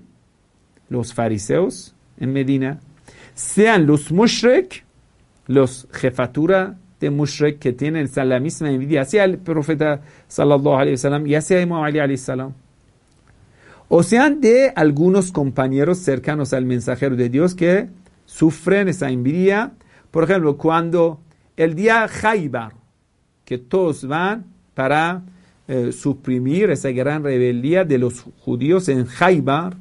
los 0.90 1.14
fariseos 1.14 1.94
en 2.20 2.34
Medina, 2.34 2.80
sean 3.36 3.86
los 3.86 4.12
mushrik, 4.12 4.84
los 5.46 5.88
jefatura 5.92 6.78
de 7.00 7.10
mushrik 7.12 7.60
que 7.60 7.74
tienen 7.74 8.10
la 8.16 8.40
misma 8.40 8.72
envidia 8.72 9.02
hacia 9.02 9.24
el 9.24 9.38
profeta 9.38 10.02
sallallahu 10.28 10.76
alaihi 10.76 10.94
wasallam 10.94 11.28
y 11.28 11.36
hacia 11.36 11.62
Imam 11.62 11.84
Ali 11.84 12.18
salam. 12.18 12.54
O 13.90 14.04
sean 14.04 14.42
de 14.42 14.74
algunos 14.76 15.32
compañeros 15.32 16.00
cercanos 16.00 16.54
al 16.54 16.66
mensajero 16.66 17.16
de 17.16 17.30
Dios 17.30 17.56
que 17.56 17.88
sufren 18.28 18.88
esa 18.88 19.10
envidia 19.10 19.74
por 20.12 20.24
ejemplo, 20.24 20.58
cuando 20.58 21.20
el 21.56 21.76
día 21.76 22.08
Jaibar, 22.08 22.74
que 23.46 23.58
todos 23.58 24.08
van 24.08 24.46
para 24.74 25.22
eh, 25.68 25.92
suprimir 25.92 26.70
esa 26.70 26.90
gran 26.90 27.24
rebeldía 27.24 27.84
de 27.84 27.98
los 27.98 28.26
judíos 28.40 28.90
en 28.90 29.06
Jaibar, 29.06 29.76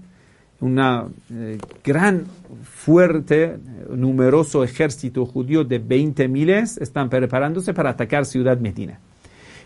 una 0.60 1.06
eh, 1.32 1.58
gran, 1.84 2.26
fuerte, 2.64 3.58
numeroso 3.90 4.64
ejército 4.64 5.26
judío 5.26 5.64
de 5.64 5.78
20 5.78 6.28
miles 6.28 6.78
están 6.78 7.08
preparándose 7.08 7.74
para 7.74 7.90
atacar 7.90 8.24
Ciudad 8.26 8.58
Medina. 8.58 9.00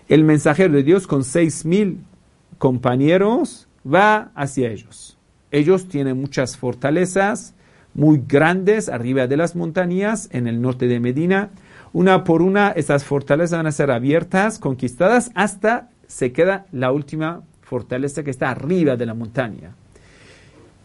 El 0.09 0.25
mensajero 0.25 0.75
de 0.75 0.83
Dios 0.83 1.07
con 1.07 1.25
seis 1.25 1.65
mil 1.65 1.99
compañeros 2.59 3.69
va 3.85 4.31
hacia 4.35 4.71
ellos. 4.71 5.17
Ellos 5.51 5.89
tienen 5.89 6.21
muchas 6.21 6.57
fortalezas, 6.57 7.55
muy 7.95 8.23
grandes 8.27 8.89
arriba 8.89 9.27
de 9.27 9.37
las 9.37 9.57
montañas 9.57 10.29
en 10.33 10.47
el 10.47 10.61
norte 10.61 10.87
de 10.87 11.01
Medina. 11.01 11.51
Una 11.93 12.25
por 12.25 12.43
una, 12.43 12.71
estas 12.71 13.05
fortalezas 13.05 13.59
van 13.59 13.67
a 13.67 13.73
ser 13.73 13.91
abiertas, 13.91 14.59
conquistadas, 14.59 15.31
hasta 15.35 15.89
se 16.07 16.33
queda 16.33 16.67
la 16.73 16.93
última 16.93 17.43
fortaleza 17.63 18.23
que 18.23 18.31
está 18.31 18.51
arriba 18.51 18.97
de 18.97 19.07
la 19.07 19.15
montaña. 19.15 19.75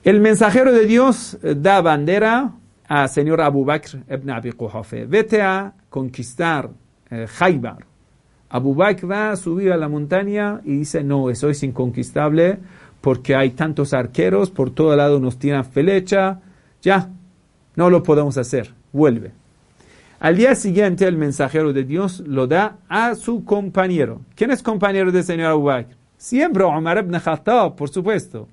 El 0.04 0.22
mensajero 0.22 0.72
de 0.72 0.86
Dios 0.86 1.38
eh, 1.42 1.56
da 1.58 1.82
bandera 1.82 2.52
a 2.88 3.08
señor 3.08 3.42
Abu 3.42 3.66
Bakr 3.66 4.04
ibn 4.08 4.30
Abi 4.30 4.52
Quhafe. 4.52 5.06
Vete 5.06 5.42
a 5.42 5.74
conquistar 5.90 6.70
eh, 7.10 7.26
Jaibar. 7.28 7.86
Abu 8.50 8.76
Bakr 8.76 9.10
va 9.10 9.32
a 9.32 9.36
subir 9.36 9.72
a 9.72 9.78
la 9.78 9.90
montaña 9.90 10.62
y 10.64 10.78
dice, 10.78 11.04
no, 11.04 11.30
eso 11.30 11.50
es 11.50 11.64
inconquistable 11.64 12.60
porque 13.02 13.36
hay 13.36 13.52
tantos 13.52 13.94
arqueros, 13.94 14.50
por 14.50 14.70
todo 14.70 14.96
lado 14.96 15.20
nos 15.20 15.38
tiran 15.38 15.66
flecha, 15.66 16.40
ya, 16.86 17.10
no 17.76 17.90
lo 17.90 18.04
podemos 18.04 18.38
hacer, 18.38 18.74
vuelve. 18.94 19.32
Al 20.20 20.38
día 20.38 20.54
siguiente 20.54 21.08
el 21.08 21.18
mensajero 21.18 21.74
de 21.74 21.84
Dios 21.84 22.20
lo 22.28 22.46
da 22.46 22.78
a 22.88 23.16
su 23.16 23.44
compañero. 23.44 24.22
¿Quién 24.36 24.52
es 24.52 24.62
compañero 24.62 25.12
del 25.12 25.24
señor 25.24 25.48
Abu 25.48 25.64
Bakr? 25.64 25.96
Siempre 26.16 26.64
Omar 26.64 27.00
ibn 27.00 27.20
Khattab, 27.20 27.76
por 27.76 27.90
supuesto. 27.90 28.48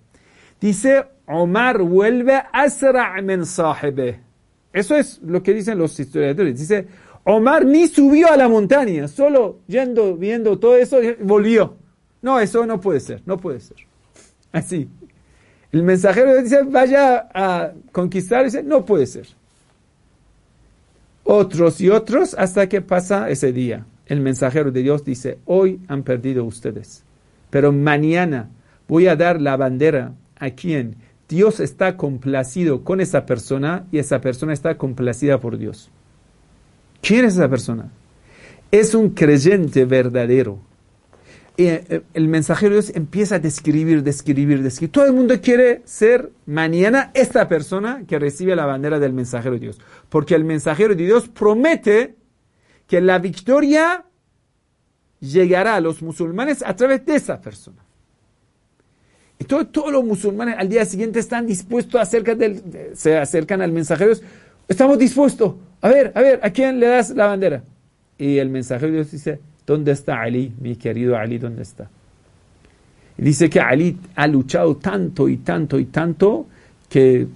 Dice, 0.61 1.05
Omar 1.27 1.83
vuelve 1.83 2.43
asra 2.53 3.21
min 3.21 3.45
sahibe. 3.45 4.21
Eso 4.73 4.97
es 4.97 5.21
lo 5.23 5.43
que 5.43 5.53
dicen 5.53 5.77
los 5.77 6.01
historiadores. 6.01 6.59
Dice, 6.59 6.87
Omar 7.25 7.67
ni 7.67 7.87
subió 7.87 8.33
a 8.33 8.37
la 8.39 8.49
montaña, 8.49 9.09
solo 9.09 9.59
yendo, 9.67 10.17
viendo 10.17 10.59
todo 10.59 10.77
eso, 10.77 10.99
volvió. 11.21 11.77
No, 12.23 12.41
eso 12.41 12.65
no 12.65 12.81
puede 12.81 13.01
ser, 13.01 13.21
no 13.27 13.37
puede 13.37 13.61
ser. 13.61 13.77
Así. 14.53 14.89
El 15.73 15.83
mensajero 15.83 16.41
dice, 16.41 16.63
vaya 16.65 17.29
a 17.33 17.73
conquistar, 17.93 18.45
dice, 18.45 18.63
no 18.63 18.85
puede 18.85 19.07
ser. 19.07 19.27
Otros 21.25 21.81
y 21.81 21.89
otros 21.89 22.35
hasta 22.39 22.69
que 22.69 22.83
pasa 22.83 23.31
ese 23.31 23.53
día. 23.53 23.87
El 24.07 24.21
mensajero 24.21 24.71
de 24.71 24.83
Dios 24.83 25.05
dice, 25.05 25.39
hoy 25.47 25.81
han 25.89 26.03
perdido 26.03 26.45
ustedes, 26.45 27.05
pero 27.49 27.73
mañana 27.73 28.51
voy 28.87 29.07
a 29.07 29.17
dar 29.17 29.41
la 29.41 29.57
bandera 29.57 30.13
a 30.39 30.51
quien 30.51 30.97
Dios 31.27 31.61
está 31.61 31.97
complacido 31.97 32.85
con 32.85 33.01
esa 33.01 33.25
persona 33.25 33.87
y 33.91 33.99
esa 33.99 34.21
persona 34.21 34.53
está 34.53 34.77
complacida 34.77 35.41
por 35.41 35.57
Dios. 35.57 35.91
¿Quién 37.01 37.25
es 37.25 37.35
esa 37.35 37.49
persona? 37.49 37.91
Es 38.71 38.95
un 38.95 39.11
creyente 39.11 39.87
verdadero 39.87 40.59
eh, 41.59 42.03
el 42.15 42.29
mensajero 42.29 42.75
de 42.75 42.83
Dios 42.83 42.97
empieza 42.97 43.35
a 43.35 43.39
describir, 43.39 44.03
describir, 44.03 44.63
describir. 44.63 44.93
Todo 44.93 45.07
el 45.07 45.13
mundo 45.13 45.41
quiere 45.41 45.83
ser 45.85 46.31
mañana 46.47 47.11
esta 47.15 47.49
persona 47.49 48.05
que 48.07 48.19
recibe 48.19 48.57
la 48.57 48.67
bandera 48.67 48.99
del 48.99 49.13
mensajero 49.13 49.55
de 49.55 49.61
Dios. 49.61 49.81
Porque 50.09 50.35
el 50.35 50.45
mensajero 50.45 50.95
de 50.95 51.05
Dios 51.05 51.29
promete 51.29 52.17
que 52.87 53.01
la 53.01 53.19
victoria 53.19 54.05
llegará 55.21 55.77
a 55.77 55.81
los 55.81 56.03
musulmanes 56.03 56.63
a 56.63 56.75
través 56.75 57.05
de 57.05 57.17
esa 57.17 57.41
persona. 57.41 57.85
Y 59.39 59.45
todos 59.45 59.93
los 59.93 60.05
musulmanes 60.05 60.57
al 60.59 60.69
día 60.69 60.85
siguiente 60.85 61.19
están 61.19 61.47
dispuestos 61.47 62.01
a 62.01 62.21
del, 62.21 62.63
se 62.95 63.19
acercan 63.19 63.61
al 63.61 63.73
mensajero. 63.73 64.13
Estamos 64.69 64.99
dispuestos. 64.99 65.55
A 65.81 65.89
ver, 65.89 66.13
a 66.15 66.21
ver, 66.21 66.41
¿a 66.43 66.51
quién 66.51 66.79
le 66.79 66.87
das 66.87 67.11
la 67.11 67.27
bandera? 67.27 67.65
Y 68.17 68.39
el 68.39 68.51
mensajero 68.51 68.89
de 68.89 68.99
Dios 68.99 69.11
dice, 69.11 69.41
¿Dónde 69.67 69.93
está 69.93 70.21
Ali, 70.21 70.53
mi 70.61 70.77
querido 70.77 71.17
Ali? 71.17 71.39
¿Dónde 71.39 71.63
está? 71.63 71.89
dice 73.17 73.51
que 73.51 73.61
Ali 73.61 73.97
ha 74.17 74.27
luchado 74.27 74.77
tanto 74.77 75.29
y 75.29 75.39
tanto 75.39 75.79
y 75.79 75.87
tanto 75.87 76.47
que 76.89 77.27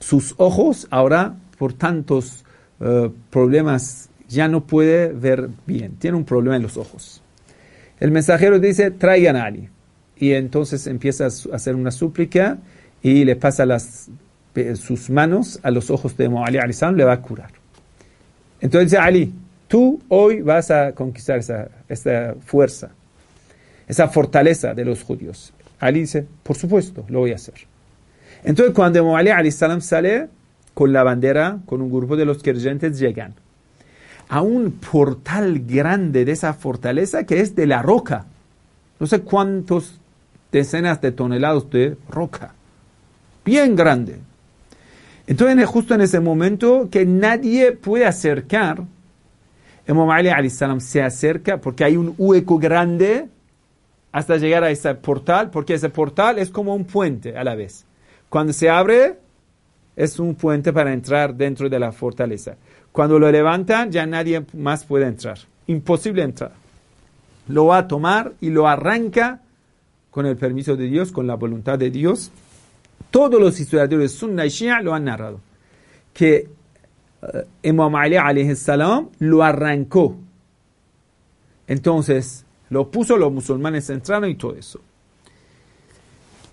sus 0.00 0.34
ojos 0.38 0.86
ahora 0.90 1.34
por 1.58 1.74
tantos 1.74 2.44
eh, 2.80 3.10
problemas 3.30 4.08
ya 4.28 4.48
no 4.48 4.64
puede 4.64 5.12
ver 5.12 5.48
bien. 5.66 5.96
Tiene 5.96 6.16
un 6.16 6.24
problema 6.24 6.56
en 6.56 6.62
los 6.62 6.76
ojos. 6.76 7.22
El 8.00 8.10
mensajero 8.10 8.58
dice, 8.58 8.90
traigan 8.90 9.36
a 9.36 9.44
Ali. 9.44 9.68
Y 10.16 10.32
entonces 10.32 10.86
empieza 10.86 11.24
a 11.24 11.54
hacer 11.54 11.74
una 11.74 11.90
súplica 11.90 12.58
y 13.02 13.24
le 13.24 13.36
pasa 13.36 13.66
las, 13.66 14.10
sus 14.74 15.10
manos 15.10 15.60
a 15.62 15.70
los 15.70 15.90
ojos 15.90 16.16
de 16.16 16.26
Ali, 16.44 16.58
Ali 16.58 16.74
le 16.96 17.04
va 17.04 17.12
a 17.12 17.20
curar. 17.20 17.50
Entonces 18.60 18.90
dice, 18.90 19.02
Ali, 19.02 19.32
Tú 19.72 20.02
hoy 20.08 20.42
vas 20.42 20.70
a 20.70 20.92
conquistar 20.92 21.38
esa, 21.88 22.34
fuerza, 22.44 22.90
esa 23.88 24.06
fortaleza 24.08 24.74
de 24.74 24.84
los 24.84 25.02
judíos. 25.02 25.54
Ali 25.80 26.00
dice, 26.00 26.26
por 26.42 26.58
supuesto, 26.58 27.06
lo 27.08 27.20
voy 27.20 27.32
a 27.32 27.36
hacer. 27.36 27.54
Entonces 28.44 28.74
cuando 28.74 29.16
Ali 29.16 29.50
salam 29.50 29.80
sale, 29.80 30.28
con 30.74 30.92
la 30.92 31.02
bandera, 31.02 31.60
con 31.64 31.80
un 31.80 31.90
grupo 31.90 32.16
de 32.16 32.26
los 32.26 32.42
creyentes, 32.42 32.98
llegan 32.98 33.32
a 34.28 34.42
un 34.42 34.72
portal 34.72 35.60
grande 35.60 36.26
de 36.26 36.32
esa 36.32 36.52
fortaleza 36.52 37.24
que 37.24 37.40
es 37.40 37.56
de 37.56 37.66
la 37.66 37.80
roca. 37.80 38.26
No 39.00 39.06
sé 39.06 39.22
cuántos 39.22 39.98
decenas 40.52 41.00
de 41.00 41.12
toneladas 41.12 41.70
de 41.70 41.96
roca. 42.10 42.52
Bien 43.42 43.74
grande. 43.74 44.18
Entonces, 45.26 45.64
justo 45.64 45.94
en 45.94 46.02
ese 46.02 46.20
momento 46.20 46.90
que 46.90 47.06
nadie 47.06 47.72
puede 47.72 48.04
acercar, 48.04 48.84
Imam 49.88 50.10
Ali 50.10 50.50
salam 50.50 50.80
se 50.80 51.02
acerca 51.02 51.60
porque 51.60 51.84
hay 51.84 51.96
un 51.96 52.14
hueco 52.16 52.58
grande 52.58 53.28
hasta 54.12 54.36
llegar 54.36 54.62
a 54.62 54.70
ese 54.70 54.94
portal, 54.94 55.50
porque 55.50 55.74
ese 55.74 55.88
portal 55.88 56.38
es 56.38 56.50
como 56.50 56.74
un 56.74 56.84
puente 56.84 57.36
a 57.36 57.44
la 57.44 57.54
vez. 57.54 57.84
Cuando 58.28 58.52
se 58.52 58.68
abre, 58.68 59.18
es 59.96 60.18
un 60.18 60.34
puente 60.34 60.72
para 60.72 60.92
entrar 60.92 61.34
dentro 61.34 61.68
de 61.68 61.78
la 61.78 61.92
fortaleza. 61.92 62.56
Cuando 62.92 63.18
lo 63.18 63.30
levantan, 63.30 63.90
ya 63.90 64.06
nadie 64.06 64.44
más 64.52 64.84
puede 64.84 65.06
entrar. 65.06 65.38
Imposible 65.66 66.22
entrar. 66.22 66.52
Lo 67.48 67.66
va 67.66 67.78
a 67.78 67.88
tomar 67.88 68.32
y 68.40 68.50
lo 68.50 68.68
arranca 68.68 69.40
con 70.10 70.26
el 70.26 70.36
permiso 70.36 70.76
de 70.76 70.86
Dios, 70.86 71.10
con 71.10 71.26
la 71.26 71.34
voluntad 71.34 71.78
de 71.78 71.90
Dios. 71.90 72.30
Todos 73.10 73.40
los 73.40 73.58
historiadores 73.58 74.12
Sunna 74.12 74.46
y 74.46 74.50
Shia 74.50 74.80
lo 74.82 74.94
han 74.94 75.04
narrado. 75.04 75.40
Que 76.12 76.48
Imam 77.62 77.94
Ali 77.94 78.56
salam 78.56 79.08
lo 79.18 79.42
arrancó. 79.42 80.16
Entonces, 81.66 82.44
lo 82.70 82.90
puso, 82.90 83.16
los 83.16 83.32
musulmanes 83.32 83.88
entraron 83.90 84.28
y 84.28 84.34
todo 84.34 84.56
eso. 84.56 84.80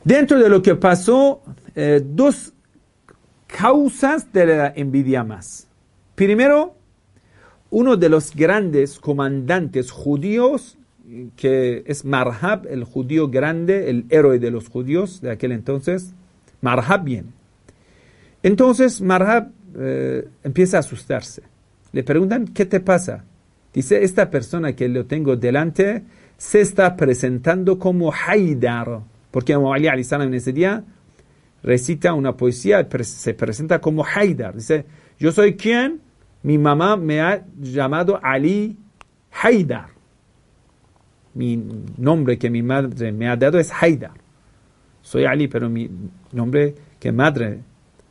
Dentro 0.04 0.40
de 0.40 0.50
lo 0.50 0.62
que 0.62 0.76
pasó, 0.76 1.42
eh, 1.76 2.02
dos 2.04 2.54
causas 3.48 4.32
de 4.32 4.46
la 4.46 4.74
envidia 4.76 5.24
más. 5.24 5.68
Primero, 6.16 6.76
uno 7.70 7.98
de 7.98 8.10
los 8.10 8.36
grandes 8.36 9.00
comandantes 9.00 9.92
judíos, 9.92 10.78
que 11.36 11.84
es 11.86 12.06
Marhab, 12.06 12.68
el 12.68 12.84
judío 12.84 13.30
grande, 13.30 13.90
el 13.90 14.06
héroe 14.10 14.40
de 14.40 14.52
los 14.52 14.70
judíos 14.70 15.22
de 15.22 15.32
aquel 15.32 15.52
entonces, 15.52 16.14
Marhab 16.62 17.04
viene. 17.04 17.30
Entonces 18.44 19.02
Marhab 19.02 19.52
eh, 19.80 20.28
empieza 20.44 20.78
a 20.78 20.80
asustarse. 20.82 21.44
Le 21.92 22.04
preguntan, 22.04 22.48
¿qué 22.50 22.66
te 22.66 22.80
pasa? 22.82 23.24
Dice, 23.74 24.04
esta 24.04 24.30
persona 24.30 24.74
que 24.74 24.90
lo 24.90 25.06
tengo 25.06 25.36
delante 25.36 26.04
se 26.38 26.62
está 26.62 26.96
presentando 26.96 27.80
como 27.80 28.12
Haidar, 28.12 29.02
porque 29.32 29.54
Ali 29.54 29.88
en 29.88 30.34
ese 30.34 30.54
día 30.54 30.84
recita 31.64 32.14
una 32.14 32.36
poesía, 32.36 32.88
se 33.02 33.34
presenta 33.34 33.80
como 33.80 34.06
Haidar. 34.06 34.56
Dice, 34.56 34.86
yo 35.18 35.32
soy 35.32 35.56
quien, 35.56 36.02
mi 36.44 36.58
mamá 36.58 36.98
me 36.98 37.22
ha 37.22 37.46
llamado 37.60 38.20
Ali 38.22 38.78
Haidar. 39.32 39.90
Mi 41.34 41.64
nombre 41.98 42.38
que 42.38 42.50
mi 42.50 42.64
madre 42.64 43.12
me 43.12 43.30
ha 43.30 43.36
dado 43.36 43.60
es 43.60 43.72
Haidar. 43.72 44.14
Soy 45.02 45.26
Ali, 45.26 45.48
pero 45.48 45.70
mi 45.70 45.90
nombre 46.32 46.76
que 47.00 47.12
madre 47.12 47.60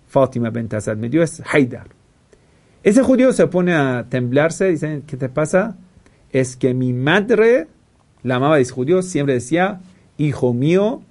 Fátima 0.08 0.50
Ben 0.50 0.68
me 0.96 1.08
dio 1.08 1.22
es 1.22 1.42
Haidar. 1.52 1.88
Ese 2.82 3.02
judío 3.02 3.32
se 3.32 3.46
pone 3.46 3.74
a 3.74 4.06
temblarse, 4.08 4.70
dice, 4.70 5.02
¿qué 5.06 5.16
te 5.16 5.28
pasa? 5.28 5.76
Es 6.30 6.56
que 6.56 6.74
mi 6.74 6.92
madre, 6.92 7.66
la 8.22 8.36
amaba 8.36 8.56
de 8.56 8.62
ese 8.62 8.72
judío, 8.72 9.02
siempre 9.02 9.34
decía, 9.34 9.80
hijo 10.16 10.54
mío, 10.54 11.02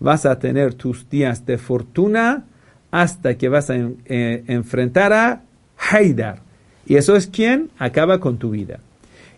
vas 0.00 0.26
a 0.26 0.38
tener 0.38 0.74
tus 0.74 1.08
días 1.10 1.44
de 1.44 1.58
fortuna 1.58 2.44
hasta 2.90 3.36
que 3.36 3.48
vas 3.48 3.68
a 3.70 3.76
eh, 3.76 4.44
enfrentar 4.46 5.12
a 5.12 5.42
Haidar. 5.90 6.40
Y 6.86 6.96
eso 6.96 7.16
es 7.16 7.26
quien 7.26 7.70
acaba 7.78 8.20
con 8.20 8.38
tu 8.38 8.50
vida. 8.50 8.80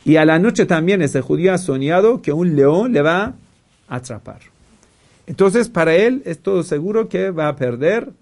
Y 0.04 0.16
a 0.16 0.24
la 0.24 0.38
noche 0.38 0.66
también 0.66 1.02
ese 1.02 1.20
judío 1.20 1.52
ha 1.52 1.58
soñado 1.58 2.22
que 2.22 2.32
un 2.32 2.54
león 2.56 2.92
le 2.92 3.02
va 3.02 3.34
a 3.88 3.96
atrapar. 3.96 4.40
Entonces 5.26 5.68
para 5.68 5.94
él 5.94 6.22
es 6.24 6.38
todo 6.38 6.62
seguro 6.62 7.08
que 7.08 7.30
va 7.30 7.48
a 7.48 7.56
perder 7.56 8.12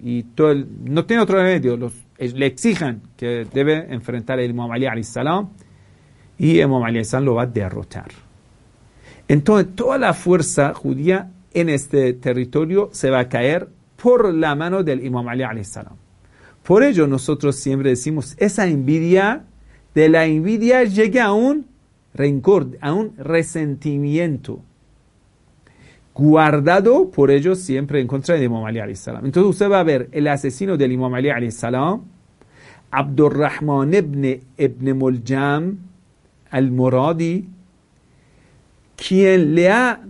y 0.00 0.22
todo 0.22 0.54
no 0.84 1.04
tiene 1.04 1.22
otro 1.22 1.38
remedio. 1.38 1.76
Los, 1.76 1.92
le 2.18 2.46
exijan 2.46 3.02
que 3.16 3.46
debe 3.52 3.86
enfrentar 3.92 4.40
el 4.40 4.50
Imam 4.50 4.70
Ali 4.70 5.04
salam 5.04 5.48
y 6.38 6.60
Imam 6.60 6.82
Ali 6.82 7.02
lo 7.22 7.34
va 7.34 7.42
a 7.42 7.46
derrotar. 7.46 8.08
Entonces 9.26 9.74
toda 9.74 9.98
la 9.98 10.14
fuerza 10.14 10.74
judía 10.74 11.30
en 11.52 11.68
este 11.68 12.12
territorio 12.14 12.90
se 12.92 13.10
va 13.10 13.20
a 13.20 13.28
caer 13.28 13.68
por 14.02 14.32
la 14.32 14.54
mano 14.54 14.82
del 14.82 15.04
Imam 15.04 15.28
Ali 15.28 15.64
salam. 15.64 15.96
Por 16.62 16.82
ello 16.82 17.06
nosotros 17.06 17.56
siempre 17.56 17.90
decimos, 17.90 18.34
esa 18.38 18.66
envidia, 18.66 19.44
de 19.94 20.08
la 20.08 20.26
envidia 20.26 20.84
llega 20.84 21.24
a 21.24 21.32
un 21.32 21.66
rencor, 22.14 22.76
a 22.80 22.92
un 22.92 23.16
resentimiento 23.16 24.62
guardado 26.18 27.10
por 27.12 27.30
ello 27.30 27.54
siempre 27.54 28.00
en 28.00 28.08
contra 28.08 28.34
de 28.34 28.44
Imam 28.44 28.64
Ali 28.64 28.96
salam. 28.96 29.24
Entonces 29.24 29.50
usted 29.50 29.70
va 29.70 29.78
a 29.78 29.84
ver 29.84 30.08
el 30.10 30.26
asesino 30.26 30.76
del 30.76 30.90
Imam 30.90 31.14
Ali 31.14 31.52
salam, 31.52 32.02
Abdurrahman 32.90 33.94
ibn, 33.94 34.40
ibn 34.56 34.98
Muljam 34.98 35.78
al-Muradi, 36.50 37.46
quien 38.96 39.54
le 39.54 39.70
ha 39.70 40.00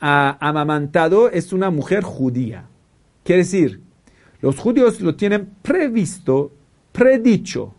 amamantado 0.00 1.30
es 1.30 1.52
una 1.52 1.70
mujer 1.70 2.02
judía. 2.02 2.64
Quiere 3.22 3.42
decir, 3.42 3.80
los 4.40 4.58
judíos 4.58 5.00
lo 5.00 5.14
tienen 5.14 5.48
previsto, 5.62 6.50
predicho. 6.90 7.72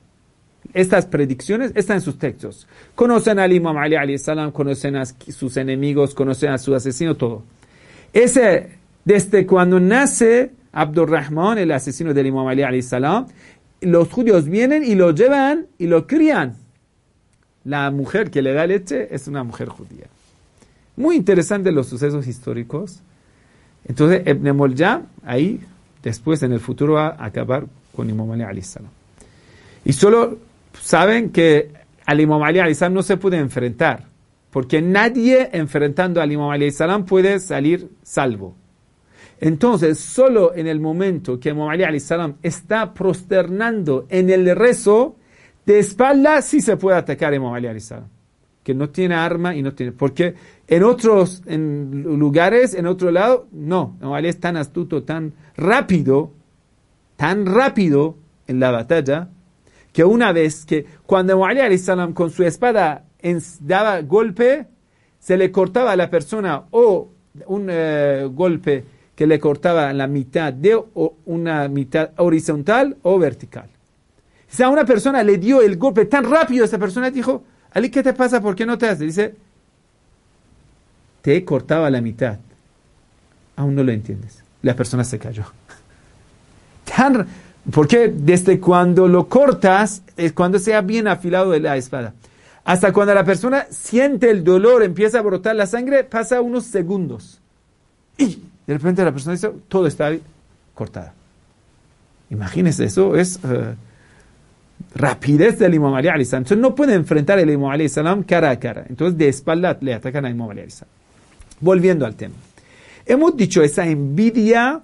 Estas 0.73 1.05
predicciones 1.05 1.73
están 1.75 1.97
en 1.97 2.01
sus 2.01 2.17
textos. 2.17 2.65
Conocen 2.95 3.39
al 3.39 3.51
Imam 3.51 3.75
Ali 3.75 4.17
salam, 4.17 4.53
conocen 4.53 4.95
a 4.95 5.05
sus 5.05 5.57
enemigos, 5.57 6.15
conocen 6.15 6.51
a 6.51 6.57
su 6.57 6.73
asesino, 6.73 7.15
todo. 7.15 7.43
Ese, 8.13 8.69
desde 9.03 9.45
cuando 9.47 9.79
nace 9.79 10.51
Abdurrahman, 10.71 11.57
el 11.57 11.71
asesino 11.71 12.13
del 12.13 12.27
Imam 12.27 12.47
Ali 12.47 12.81
salam, 12.81 13.25
los 13.81 14.09
judíos 14.09 14.47
vienen 14.47 14.83
y 14.83 14.95
lo 14.95 15.11
llevan 15.11 15.67
y 15.77 15.87
lo 15.87 16.07
crían. 16.07 16.55
La 17.65 17.89
mujer 17.91 18.29
que 18.29 18.41
le 18.41 18.53
da 18.53 18.67
leche 18.67 19.13
es 19.13 19.27
una 19.27 19.43
mujer 19.43 19.69
judía. 19.69 20.05
Muy 20.95 21.15
interesante 21.15 21.71
los 21.71 21.87
sucesos 21.87 22.27
históricos. 22.27 22.99
Entonces, 23.85 24.21
Ibn 24.25 24.55
Moljam, 24.55 25.07
ahí, 25.25 25.59
después 26.03 26.43
en 26.43 26.53
el 26.53 26.59
futuro 26.59 26.93
va 26.93 27.07
a 27.07 27.25
acabar 27.25 27.65
con 27.95 28.09
Imam 28.09 28.31
Ali 28.41 28.61
salam. 28.61 28.91
Y 29.85 29.93
solo 29.93 30.37
saben 30.79 31.31
que 31.31 31.71
al 32.05 32.21
Imam 32.21 32.41
Ali 32.43 32.75
salam 32.75 32.93
no 32.93 33.03
se 33.03 33.17
puede 33.17 33.37
enfrentar, 33.37 34.05
porque 34.53 34.83
nadie 34.83 35.49
enfrentando 35.51 36.21
al 36.21 36.31
Imam 36.31 36.51
Ali 36.51 36.71
salam 36.71 37.05
puede 37.05 37.39
salir 37.39 37.89
salvo. 38.03 38.55
Entonces, 39.41 39.97
solo 39.97 40.53
en 40.53 40.67
el 40.67 40.79
momento 40.79 41.39
que 41.39 41.49
Imam 41.49 41.69
Ali 41.69 41.99
salam 41.99 42.35
está 42.43 42.93
prosternando 42.93 44.05
en 44.09 44.29
el 44.29 44.55
rezo, 44.55 45.15
de 45.65 45.79
espalda 45.79 46.39
sí 46.43 46.61
se 46.61 46.77
puede 46.77 46.97
atacar 46.97 47.33
a 47.33 47.35
Imam 47.35 47.51
Ali 47.51 47.79
salam 47.79 48.09
que 48.63 48.75
no 48.75 48.89
tiene 48.89 49.15
arma 49.15 49.55
y 49.55 49.63
no 49.63 49.73
tiene. 49.73 49.91
Porque 49.91 50.35
en 50.67 50.83
otros 50.83 51.41
en 51.47 52.03
lugares, 52.03 52.75
en 52.75 52.85
otro 52.85 53.09
lado, 53.09 53.47
no. 53.51 53.97
Ali 54.03 54.29
es 54.29 54.39
tan 54.39 54.55
astuto, 54.55 55.01
tan 55.01 55.33
rápido, 55.57 56.31
tan 57.15 57.47
rápido 57.47 58.17
en 58.45 58.59
la 58.59 58.69
batalla, 58.69 59.29
que 59.91 60.05
una 60.05 60.31
vez 60.31 60.63
que 60.63 60.85
cuando 61.07 61.43
Ali 61.43 61.79
salam 61.79 62.13
con 62.13 62.29
su 62.29 62.43
espada 62.43 63.05
daba 63.61 64.01
golpe, 64.01 64.67
se 65.19 65.37
le 65.37 65.51
cortaba 65.51 65.91
a 65.91 65.95
la 65.95 66.09
persona 66.09 66.63
o 66.71 67.09
un 67.47 67.67
eh, 67.69 68.27
golpe 68.31 68.83
que 69.15 69.27
le 69.27 69.39
cortaba 69.39 69.93
la 69.93 70.07
mitad 70.07 70.51
de 70.51 70.79
una 71.25 71.67
mitad 71.67 72.11
horizontal 72.17 72.97
o 73.03 73.19
vertical. 73.19 73.69
Si 74.47 74.61
a 74.61 74.69
una 74.69 74.85
persona 74.85 75.23
le 75.23 75.37
dio 75.37 75.61
el 75.61 75.77
golpe 75.77 76.05
tan 76.05 76.29
rápido, 76.29 76.65
esa 76.65 76.77
persona 76.77 77.09
dijo, 77.09 77.43
Ali, 77.71 77.89
¿qué 77.89 78.03
te 78.03 78.13
pasa? 78.13 78.41
¿Por 78.41 78.55
qué 78.55 78.65
no 78.65 78.77
te 78.77 78.87
hace? 78.87 79.05
Dice, 79.05 79.35
te 81.21 81.35
he 81.35 81.45
cortado 81.45 81.85
a 81.85 81.89
la 81.89 82.01
mitad. 82.01 82.37
Aún 83.55 83.75
no 83.75 83.83
lo 83.83 83.91
entiendes. 83.91 84.43
La 84.61 84.75
persona 84.75 85.03
se 85.03 85.17
cayó. 85.19 85.45
porque 87.71 88.13
desde 88.13 88.59
cuando 88.59 89.07
lo 89.07 89.27
cortas, 89.27 90.03
es 90.17 90.33
cuando 90.33 90.59
sea 90.59 90.81
bien 90.81 91.07
afilado 91.07 91.51
de 91.51 91.59
la 91.59 91.77
espada. 91.77 92.13
Hasta 92.65 92.93
cuando 92.93 93.13
la 93.13 93.25
persona 93.25 93.65
siente 93.69 94.29
el 94.29 94.43
dolor, 94.43 94.83
empieza 94.83 95.19
a 95.19 95.21
brotar 95.21 95.55
la 95.55 95.67
sangre, 95.67 96.03
pasa 96.03 96.41
unos 96.41 96.65
segundos. 96.65 97.39
Y 98.17 98.41
de 98.65 98.73
repente 98.73 99.03
la 99.03 99.11
persona 99.11 99.33
dice, 99.33 99.51
todo 99.67 99.87
está 99.87 100.11
cortado. 100.73 101.11
Imagínese, 102.29 102.85
eso 102.85 103.15
es... 103.15 103.39
Eh, 103.43 103.75
rapidez 104.95 105.57
del 105.57 105.73
Imam 105.73 105.93
Ali 105.93 106.25
salam. 106.25 106.41
Entonces 106.41 106.57
no 106.57 106.75
puede 106.75 106.93
enfrentar 106.93 107.39
al 107.39 107.49
Imam 107.49 107.71
Ali 107.71 107.89
salam 107.89 108.23
cara 108.23 108.49
a 108.51 108.59
cara. 108.59 108.85
Entonces 108.89 109.17
de 109.17 109.27
espalda 109.27 109.77
le 109.81 109.93
atacan 109.93 110.25
al 110.25 110.31
Imam 110.33 110.49
Ali 110.49 110.69
salam. 110.69 110.91
Volviendo 111.59 112.05
al 112.05 112.15
tema. 112.15 112.35
Hemos 113.05 113.35
dicho 113.35 113.63
esa 113.63 113.87
envidia 113.87 114.81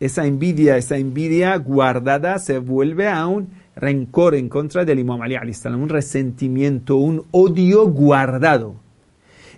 esa 0.00 0.24
envidia, 0.24 0.78
esa 0.78 0.96
envidia 0.96 1.54
guardada 1.56 2.38
se 2.38 2.58
vuelve 2.58 3.06
a 3.06 3.26
un 3.26 3.48
rencor 3.76 4.34
en 4.34 4.48
contra 4.48 4.84
del 4.84 4.98
Imam 4.98 5.20
Ali, 5.22 5.36
un 5.66 5.88
resentimiento, 5.88 6.96
un 6.96 7.24
odio 7.30 7.86
guardado. 7.88 8.74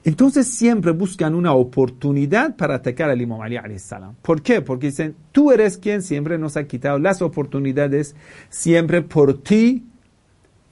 Entonces 0.05 0.49
siempre 0.49 0.91
buscan 0.91 1.35
una 1.35 1.53
oportunidad 1.53 2.57
para 2.57 2.77
atacar 2.77 3.11
al 3.11 3.21
Imam 3.21 3.41
Ali. 3.41 3.57
¿Por 4.21 4.43
qué? 4.43 4.61
Porque 4.61 4.89
dicen, 4.89 5.15
tú 5.31 5.53
eres 5.53 5.79
quien 5.79 6.03
siempre 6.03 6.39
nos 6.39 6.57
ha 6.57 6.65
quitado 6.65 6.99
las 6.99 7.23
oportunidades, 7.23 8.17
siempre 8.49 9.03
por 9.03 9.43
ti 9.43 9.85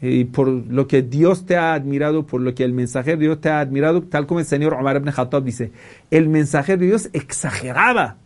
y 0.00 0.24
por 0.24 0.48
lo 0.48 0.88
que 0.88 1.02
Dios 1.02 1.46
te 1.46 1.56
ha 1.56 1.74
admirado, 1.74 2.26
por 2.26 2.40
lo 2.40 2.54
que 2.54 2.64
el 2.64 2.72
mensajero 2.72 3.18
de 3.18 3.26
Dios 3.26 3.40
te 3.40 3.50
ha 3.50 3.60
admirado, 3.60 4.02
tal 4.02 4.26
como 4.26 4.40
el 4.40 4.46
señor 4.46 4.74
Omar 4.74 4.96
ibn 4.96 5.12
Khattab 5.12 5.44
dice, 5.44 5.72
el 6.10 6.28
mensajero 6.28 6.80
de 6.80 6.86
Dios 6.86 7.10
exageraba. 7.12 8.16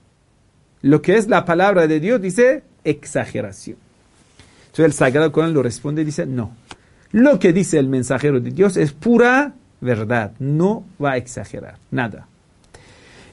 Lo 0.80 1.02
que 1.02 1.16
es 1.16 1.28
la 1.28 1.44
palabra 1.44 1.86
de 1.86 2.00
Dios 2.00 2.20
dice 2.20 2.62
exageración. 2.84 3.83
Entonces 4.74 4.86
el 4.86 4.92
Sagrado 4.92 5.30
Corán 5.30 5.54
lo 5.54 5.62
responde 5.62 6.02
y 6.02 6.04
dice, 6.04 6.26
no. 6.26 6.56
Lo 7.12 7.38
que 7.38 7.52
dice 7.52 7.78
el 7.78 7.86
mensajero 7.86 8.40
de 8.40 8.50
Dios 8.50 8.76
es 8.76 8.92
pura 8.92 9.54
verdad, 9.80 10.32
no 10.40 10.84
va 11.00 11.12
a 11.12 11.16
exagerar, 11.16 11.76
nada. 11.92 12.26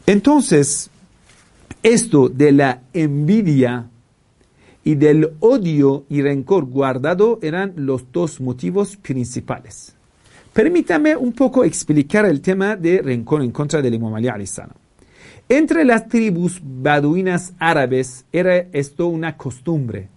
Entonces, 0.05 0.91
esto 1.81 2.29
de 2.29 2.51
la 2.51 2.81
envidia 2.93 3.87
y 4.83 4.93
del 4.93 5.31
odio 5.39 6.05
y 6.09 6.21
rencor 6.21 6.65
guardado 6.65 7.39
eran 7.41 7.73
los 7.75 8.11
dos 8.11 8.39
motivos 8.39 8.97
principales. 8.97 9.95
Permítame 10.53 11.15
un 11.15 11.33
poco 11.33 11.63
explicar 11.63 12.25
el 12.25 12.41
tema 12.41 12.75
de 12.75 13.01
rencor 13.01 13.41
en 13.41 13.51
contra 13.51 13.81
del 13.81 13.95
Imam 13.95 14.13
Ali 14.13 14.29
Entre 15.49 15.85
las 15.85 16.07
tribus 16.07 16.61
baduinas 16.61 17.53
árabes 17.57 18.25
era 18.31 18.57
esto 18.73 19.07
una 19.07 19.37
costumbre. 19.37 20.07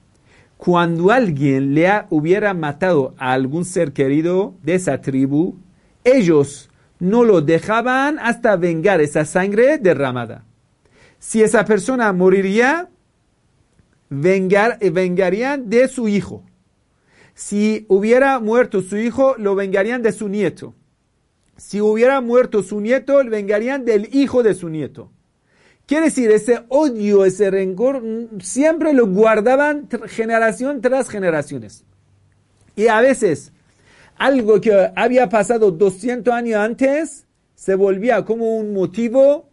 Cuando 0.64 1.11
alguien 1.11 1.74
le 1.74 1.90
hubiera 2.09 2.55
matado 2.55 3.14
a 3.18 3.35
algún 3.35 3.66
ser 3.66 3.92
querido 3.92 4.55
de 4.62 4.77
esa 4.77 5.03
tribu, 5.03 5.59
ellos 6.05 6.70
no 6.98 7.22
lo 7.22 7.42
dejaban 7.42 8.18
hasta 8.18 8.57
vengar 8.57 9.03
esa 9.03 9.27
sangre 9.27 9.77
derramada. 9.77 10.46
Si 11.18 11.42
esa 11.42 11.66
persona 11.66 12.11
moriría, 12.14 12.88
vengar, 14.09 14.79
vengarían 14.79 15.68
de 15.68 15.87
su 15.87 16.09
hijo. 16.09 16.42
Si 17.35 17.85
hubiera 17.88 18.40
muerto 18.40 18.81
su 18.81 18.96
hijo, 18.96 19.35
lo 19.37 19.55
vengarían 19.55 20.03
de 20.03 20.12
su 20.12 20.31
nieto. 20.31 20.74
Si 21.59 21.83
hubiera 21.83 22.22
muerto 22.22 22.62
su 22.62 22.81
nieto, 22.81 23.22
lo 23.22 23.31
vengarían 23.31 23.85
del 23.85 24.09
hijo 24.14 24.42
de 24.42 24.55
su 24.55 24.70
nieto. 24.70 25.11
Quiere 25.86 26.06
decir, 26.06 26.30
ese 26.30 26.64
odio, 26.68 27.24
ese 27.24 27.50
rencor, 27.50 28.02
siempre 28.40 28.94
lo 28.94 29.06
guardaban 29.06 29.88
generación 30.06 30.80
tras 30.80 31.10
generaciones. 31.10 31.84
Y 32.74 32.86
a 32.86 33.00
veces 33.00 33.52
algo 34.16 34.60
que 34.60 34.92
había 34.96 35.28
pasado 35.28 35.70
200 35.70 36.32
años 36.32 36.56
antes 36.56 37.26
se 37.54 37.74
volvía 37.74 38.24
como 38.24 38.56
un 38.56 38.72
motivo 38.72 39.48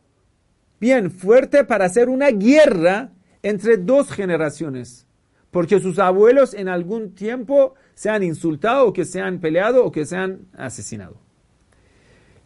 bien 0.80 1.12
fuerte 1.12 1.64
para 1.64 1.86
hacer 1.86 2.10
una 2.10 2.30
guerra 2.30 3.12
entre 3.44 3.78
dos 3.78 4.12
generaciones. 4.12 5.06
Porque 5.52 5.82
sus 5.82 6.00
abuelos 6.00 6.54
en 6.54 6.70
algún 6.70 7.14
tiempo 7.14 7.76
se 7.94 8.10
han 8.10 8.24
insultado 8.24 8.88
o 8.88 8.94
que 8.94 9.04
se 9.04 9.20
han 9.20 9.40
peleado 9.40 9.86
o 9.86 9.92
que 9.92 10.06
se 10.06 10.16
han 10.16 10.48
asesinado. 10.58 11.18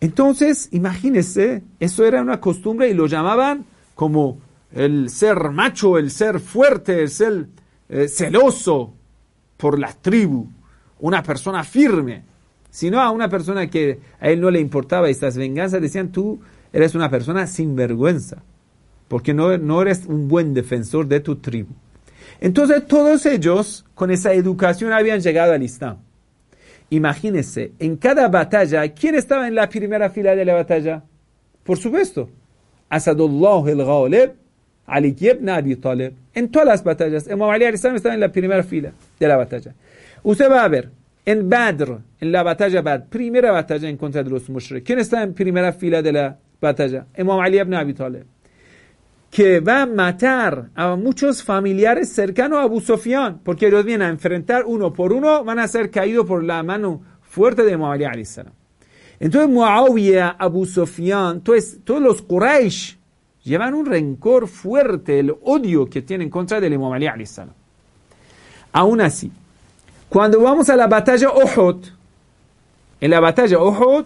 Entonces, 0.02 0.70
imagínense, 0.72 1.64
eso 1.80 2.06
era 2.06 2.22
una 2.22 2.42
costumbre 2.42 2.90
y 2.90 2.94
lo 2.94 3.06
llamaban 3.06 3.66
como 3.96 4.40
el 4.72 5.10
ser 5.10 5.50
macho, 5.50 5.98
el 5.98 6.12
ser 6.12 6.40
fuerte, 6.40 7.02
el 7.02 7.10
ser 7.10 7.48
eh, 7.90 8.08
celoso 8.08 8.94
por 9.58 9.80
la 9.80 9.94
tribu 9.94 10.50
una 11.00 11.24
persona 11.24 11.64
firme, 11.64 12.24
sino 12.70 13.02
a 13.02 13.12
una 13.12 13.30
persona 13.30 13.70
que 13.70 14.00
a 14.20 14.30
él 14.30 14.42
no 14.42 14.50
le 14.50 14.60
importaba 14.60 15.10
estas 15.10 15.38
venganzas, 15.38 15.82
decían 15.82 16.12
tú 16.12 16.40
eres 16.74 16.96
una 16.96 17.10
persona 17.10 17.48
sin 17.48 17.76
vergüenza, 17.76 18.44
porque 19.08 19.34
no, 19.34 19.58
no 19.58 19.82
eres 19.82 20.06
un 20.06 20.28
buen 20.28 20.54
defensor 20.54 21.08
de 21.08 21.20
tu 21.20 21.38
tribu. 21.38 21.74
Entonces 22.40 22.86
todos 22.88 23.26
ellos 23.26 23.86
con 23.94 24.12
esa 24.12 24.34
educación 24.34 24.92
habían 24.94 25.22
llegado 25.22 25.54
al 25.54 25.64
Islam. 25.64 25.98
Imagínense, 26.90 27.72
en 27.80 27.98
cada 27.98 28.28
batalla, 28.28 28.88
¿quién 28.94 29.16
estaba 29.16 29.48
en 29.48 29.56
la 29.56 29.70
primera 29.70 30.10
fila 30.10 30.36
de 30.36 30.46
la 30.46 30.54
batalla? 30.54 31.04
Por 31.64 31.78
supuesto, 31.78 32.30
اسد 32.92 33.22
الله 33.22 33.66
الغالب 33.70 34.32
علی 34.88 35.12
کیب 35.12 35.44
نادی 35.44 35.76
طالب. 35.76 36.12
این 36.34 36.52
تو 36.52 36.64
لاس 36.64 36.88
است. 36.88 37.32
امام 37.32 37.50
علی 37.50 37.66
علی 37.66 37.78
سلام 37.78 37.96
استان 37.96 38.28
پریمر 38.28 38.62
فیله. 38.62 38.92
دل 39.20 39.36
بتجس 39.36 39.72
او 40.24 40.34
سه 40.34 40.50
بابر 40.50 40.84
ان 41.28 41.50
بدر 41.50 41.90
ان 42.22 42.36
این 42.62 42.82
بعد. 42.82 43.10
پریمر 43.10 43.62
بتج 43.62 43.86
این 43.86 43.98
کنترل 43.98 44.30
روس 44.30 44.50
مشوره 44.50 44.80
کن 44.80 45.00
استان 45.00 45.34
پریمر 45.34 45.72
فیله 45.72 46.02
دل 46.02 46.30
بتج 46.62 47.02
امام 47.18 47.40
علی 47.40 47.60
ابن 47.60 47.74
ابی 47.74 47.94
طالب. 47.94 48.26
که 49.32 49.62
و 49.66 49.86
متر 49.86 50.64
او 50.78 50.96
موچوس 50.96 51.44
فامیلیار 51.44 52.04
سرکانو 52.04 52.56
و 52.56 52.66
ابو 52.66 52.80
سفیان. 52.80 53.40
پرکی 53.46 53.70
دو 53.70 53.82
دیگه 53.82 53.98
نفرنتر 53.98 54.62
اونو 54.62 54.90
پر 54.90 55.14
اونو 55.14 55.44
من 55.44 55.60
از 55.60 55.72
سرکایی 55.72 56.14
دو 56.14 56.24
پر 56.24 56.42
لامانو 56.42 57.00
فورت 57.22 57.62
دیم 57.62 57.82
علی 57.82 58.04
علی 58.04 58.24
سلام 58.24 58.52
Entonces 59.20 59.50
Muawiyah, 59.50 60.36
Abu 60.38 60.66
Sufyan, 60.66 61.42
todos 61.42 62.02
los 62.02 62.22
Quraysh 62.22 62.98
llevan 63.44 63.74
un 63.74 63.86
rencor 63.86 64.48
fuerte, 64.48 65.20
el 65.20 65.36
odio 65.44 65.90
que 65.90 66.02
tienen 66.02 66.30
contra 66.30 66.60
del 66.60 66.74
Imam 66.74 66.92
Ali 66.92 67.08
Aún 68.74 69.02
así, 69.02 69.32
cuando 70.10 70.42
vamos 70.42 70.70
a 70.70 70.76
la 70.76 70.88
batalla 70.88 71.30
Uhud, 71.30 71.86
en 73.02 73.12
la 73.12 73.20
batalla 73.20 73.60
Uhud, 73.60 74.06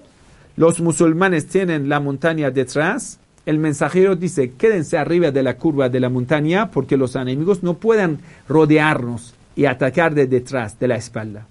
los 0.55 0.81
musulmanes 0.81 1.47
tienen 1.47 1.87
la 1.87 1.99
montaña 1.99 2.51
detrás. 2.51 3.19
El 3.45 3.59
mensajero 3.59 4.15
dice, 4.15 4.51
quédense 4.51 4.97
arriba 4.97 5.31
de 5.31 5.41
la 5.41 5.55
curva 5.55 5.87
de 5.87 5.99
la 5.99 6.09
montaña 6.09 6.69
porque 6.69 6.97
los 6.97 7.15
enemigos 7.15 7.63
no 7.63 7.75
pueden 7.75 8.19
rodearnos 8.47 9.35
y 9.55 9.65
atacar 9.65 10.13
de 10.13 10.27
detrás, 10.27 10.77
de 10.77 10.87
la 10.87 10.95
espalda. 10.95 11.45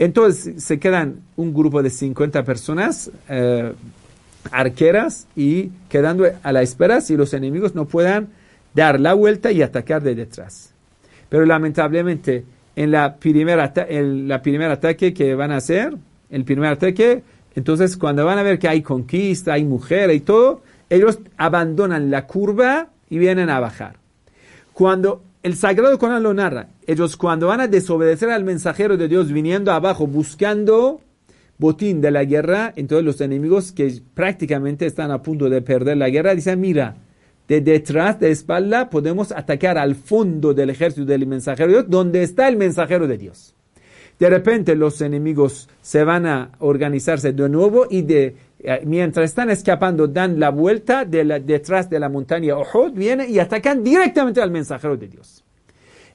Entonces 0.00 0.64
se 0.64 0.78
quedan 0.78 1.20
un 1.36 1.52
grupo 1.52 1.82
de 1.82 1.90
50 1.90 2.42
personas 2.42 3.10
eh, 3.28 3.74
arqueras 4.50 5.26
y 5.36 5.68
quedando 5.90 6.24
a 6.42 6.52
la 6.52 6.62
espera 6.62 7.02
si 7.02 7.18
los 7.18 7.34
enemigos 7.34 7.74
no 7.74 7.84
puedan 7.84 8.28
dar 8.72 8.98
la 8.98 9.12
vuelta 9.12 9.52
y 9.52 9.60
atacar 9.60 10.02
de 10.02 10.14
detrás. 10.14 10.72
Pero 11.28 11.44
lamentablemente 11.44 12.46
en 12.76 12.92
la 12.92 13.16
primera, 13.16 13.74
el 13.90 14.40
primer 14.42 14.70
ataque 14.70 15.12
que 15.12 15.34
van 15.34 15.52
a 15.52 15.58
hacer, 15.58 15.94
el 16.30 16.44
primer 16.44 16.72
ataque, 16.72 17.22
entonces 17.54 17.98
cuando 17.98 18.24
van 18.24 18.38
a 18.38 18.42
ver 18.42 18.58
que 18.58 18.68
hay 18.68 18.80
conquista, 18.80 19.52
hay 19.52 19.66
mujer 19.66 20.10
y 20.12 20.20
todo, 20.20 20.62
ellos 20.88 21.18
abandonan 21.36 22.10
la 22.10 22.26
curva 22.26 22.88
y 23.10 23.18
vienen 23.18 23.50
a 23.50 23.60
bajar. 23.60 23.96
Cuando 24.72 25.22
el 25.42 25.56
Sagrado 25.56 25.98
Corán 25.98 26.22
lo 26.22 26.32
narra, 26.32 26.68
ellos 26.90 27.16
cuando 27.16 27.46
van 27.46 27.60
a 27.60 27.68
desobedecer 27.68 28.30
al 28.30 28.42
mensajero 28.42 28.96
de 28.96 29.06
Dios 29.06 29.30
viniendo 29.30 29.70
abajo 29.70 30.08
buscando 30.08 31.00
botín 31.56 32.00
de 32.00 32.10
la 32.10 32.24
guerra, 32.24 32.72
entonces 32.74 33.04
los 33.04 33.20
enemigos 33.20 33.70
que 33.70 34.00
prácticamente 34.14 34.86
están 34.86 35.12
a 35.12 35.22
punto 35.22 35.48
de 35.48 35.62
perder 35.62 35.98
la 35.98 36.08
guerra 36.08 36.34
dicen, 36.34 36.58
mira, 36.58 36.96
de 37.46 37.60
detrás 37.60 38.18
de 38.18 38.32
espalda 38.32 38.90
podemos 38.90 39.30
atacar 39.30 39.78
al 39.78 39.94
fondo 39.94 40.52
del 40.52 40.70
ejército 40.70 41.04
del 41.04 41.28
mensajero 41.28 41.68
de 41.68 41.74
Dios, 41.74 41.84
donde 41.88 42.22
está 42.24 42.48
el 42.48 42.56
mensajero 42.56 43.06
de 43.06 43.18
Dios. 43.18 43.54
De 44.18 44.28
repente 44.28 44.74
los 44.74 45.00
enemigos 45.00 45.68
se 45.82 46.02
van 46.02 46.26
a 46.26 46.50
organizarse 46.58 47.32
de 47.32 47.48
nuevo 47.48 47.86
y 47.88 48.02
de, 48.02 48.34
eh, 48.58 48.80
mientras 48.84 49.26
están 49.30 49.48
escapando 49.48 50.08
dan 50.08 50.40
la 50.40 50.50
vuelta 50.50 51.04
de 51.04 51.24
detrás 51.40 51.88
de 51.88 52.00
la 52.00 52.08
montaña 52.08 52.56
Uhud, 52.56 52.92
vienen 52.92 53.30
y 53.30 53.38
atacan 53.38 53.84
directamente 53.84 54.42
al 54.42 54.50
mensajero 54.50 54.96
de 54.96 55.06
Dios. 55.06 55.44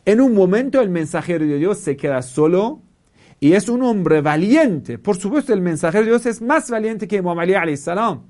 En 0.05 0.21
un 0.21 0.33
momento 0.33 0.81
el 0.81 0.89
mensajero 0.89 1.45
de 1.45 1.57
Dios 1.57 1.79
se 1.79 1.97
queda 1.97 2.21
solo 2.21 2.81
y 3.39 3.53
es 3.53 3.67
un 3.69 3.81
hombre 3.81 4.21
valiente. 4.21 4.99
Por 4.99 5.17
supuesto 5.17 5.51
el 5.51 5.61
mensajero 5.61 6.03
de 6.03 6.11
Dios 6.11 6.25
es 6.27 6.41
más 6.41 6.69
valiente 6.69 7.07
que 7.07 7.21
Muhammad 7.21 7.55
Ali 7.55 7.75
salam. 7.75 8.21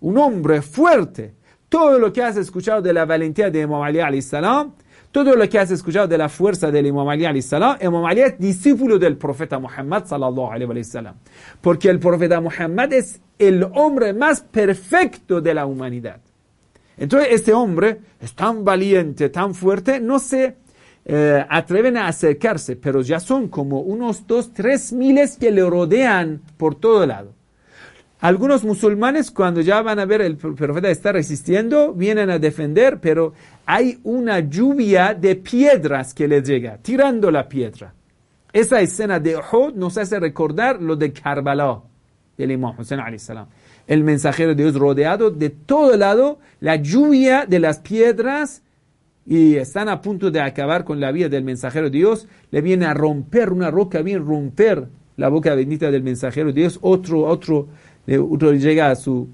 Un 0.00 0.16
hombre 0.16 0.62
fuerte 0.62 1.34
todo 1.68 1.98
lo 1.98 2.12
que 2.12 2.22
has 2.22 2.36
escuchado 2.36 2.80
de 2.80 2.92
la 2.92 3.04
valentía 3.04 3.50
de 3.50 3.60
Imam 3.60 3.82
Ali 3.82 4.22
salam, 4.22 4.72
todo 5.12 5.34
lo 5.34 5.48
que 5.48 5.58
has 5.58 5.70
escuchado 5.70 6.08
de 6.08 6.16
la 6.16 6.28
fuerza 6.28 6.70
del 6.70 6.86
Imam 6.86 7.08
Ali 7.08 7.42
salam, 7.42 7.76
Imam 7.80 8.04
Ali 8.06 8.22
es 8.22 8.38
discípulo 8.38 8.98
del 8.98 9.16
profeta 9.16 9.58
Muhammad 9.58 10.06
sallallahu 10.06 10.50
alaihi 10.50 10.68
wasallam. 10.70 11.16
Porque 11.60 11.90
el 11.90 11.98
profeta 11.98 12.40
Muhammad 12.40 12.92
es 12.92 13.20
el 13.38 13.64
hombre 13.74 14.12
más 14.12 14.40
perfecto 14.40 15.40
de 15.40 15.54
la 15.54 15.66
humanidad. 15.66 16.20
Entonces 16.96 17.28
este 17.32 17.52
hombre 17.52 18.00
es 18.20 18.34
tan 18.34 18.64
valiente, 18.64 19.28
tan 19.28 19.54
fuerte, 19.54 20.00
no 20.00 20.18
se 20.18 20.56
eh, 21.10 21.42
atreven 21.48 21.96
a 21.96 22.06
acercarse, 22.06 22.76
pero 22.76 23.00
ya 23.00 23.18
son 23.18 23.48
como 23.48 23.80
unos 23.80 24.26
dos, 24.26 24.52
tres 24.52 24.92
miles 24.92 25.38
que 25.38 25.50
le 25.50 25.68
rodean 25.68 26.42
por 26.58 26.74
todo 26.74 27.06
lado. 27.06 27.32
Algunos 28.20 28.62
musulmanes 28.62 29.30
cuando 29.30 29.62
ya 29.62 29.80
van 29.80 30.00
a 30.00 30.04
ver 30.04 30.20
el 30.20 30.36
profeta 30.36 30.90
está 30.90 31.12
resistiendo, 31.12 31.94
vienen 31.94 32.28
a 32.28 32.38
defender, 32.38 32.98
pero 33.00 33.32
hay 33.64 34.00
una 34.04 34.40
lluvia 34.40 35.14
de 35.14 35.36
piedras 35.36 36.12
que 36.12 36.28
le 36.28 36.42
llega, 36.42 36.76
tirando 36.76 37.30
la 37.30 37.48
piedra. 37.48 37.94
Esa 38.52 38.82
escena 38.82 39.18
de 39.18 39.36
Uhud 39.36 39.74
nos 39.74 39.96
hace 39.96 40.20
recordar 40.20 40.82
lo 40.82 40.94
de 40.94 41.12
Karbala, 41.12 41.80
del 42.36 42.50
Imam 42.50 42.74
Hussein 42.78 43.18
salam. 43.18 43.46
El 43.86 44.04
mensajero 44.04 44.54
de 44.54 44.62
Dios 44.62 44.74
rodeado 44.74 45.30
de 45.30 45.48
todo 45.48 45.96
lado, 45.96 46.38
la 46.60 46.76
lluvia 46.76 47.46
de 47.46 47.60
las 47.60 47.78
piedras 47.78 48.62
y 49.28 49.56
están 49.56 49.90
a 49.90 50.00
punto 50.00 50.30
de 50.30 50.40
acabar 50.40 50.84
con 50.84 51.00
la 51.00 51.12
vida 51.12 51.28
del 51.28 51.44
mensajero 51.44 51.90
de 51.90 51.98
Dios, 51.98 52.26
le 52.50 52.62
viene 52.62 52.86
a 52.86 52.94
romper 52.94 53.52
una 53.52 53.70
roca, 53.70 54.00
viene 54.00 54.22
a 54.22 54.26
romper 54.26 54.88
la 55.18 55.28
boca 55.28 55.54
bendita 55.54 55.90
del 55.90 56.02
mensajero 56.02 56.46
de 56.46 56.62
Dios, 56.62 56.78
otro, 56.80 57.24
otro, 57.24 57.68
otro 58.08 58.54
llega 58.54 58.90
a 58.90 58.96
su 58.96 59.28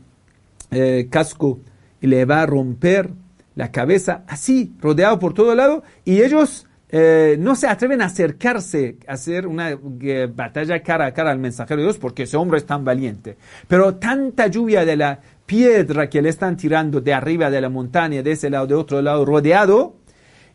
eh, 0.72 1.06
casco 1.08 1.60
y 2.00 2.08
le 2.08 2.24
va 2.24 2.42
a 2.42 2.46
romper 2.46 3.10
la 3.54 3.70
cabeza, 3.70 4.24
así, 4.26 4.74
rodeado 4.80 5.20
por 5.20 5.32
todo 5.32 5.54
lado, 5.54 5.84
y 6.04 6.22
ellos 6.22 6.66
eh, 6.88 7.36
no 7.38 7.54
se 7.54 7.66
atreven 7.66 8.02
a 8.02 8.06
acercarse 8.06 8.98
a 9.08 9.14
hacer 9.14 9.46
una 9.46 9.70
eh, 9.70 10.28
batalla 10.32 10.82
cara 10.82 11.06
a 11.06 11.12
cara 11.12 11.30
al 11.30 11.38
mensajero 11.38 11.78
de 11.78 11.86
Dios 11.86 11.98
porque 11.98 12.24
ese 12.24 12.36
hombre 12.36 12.58
es 12.58 12.66
tan 12.66 12.84
valiente. 12.84 13.36
Pero 13.68 13.96
tanta 13.96 14.48
lluvia 14.48 14.84
de 14.84 14.96
la 14.96 15.20
piedra 15.46 16.08
que 16.08 16.22
le 16.22 16.28
están 16.28 16.56
tirando 16.56 17.00
de 17.00 17.12
arriba 17.12 17.50
de 17.50 17.60
la 17.60 17.68
montaña, 17.68 18.22
de 18.22 18.32
ese 18.32 18.50
lado, 18.50 18.66
de 18.66 18.74
otro 18.74 19.02
lado, 19.02 19.24
rodeado, 19.24 19.96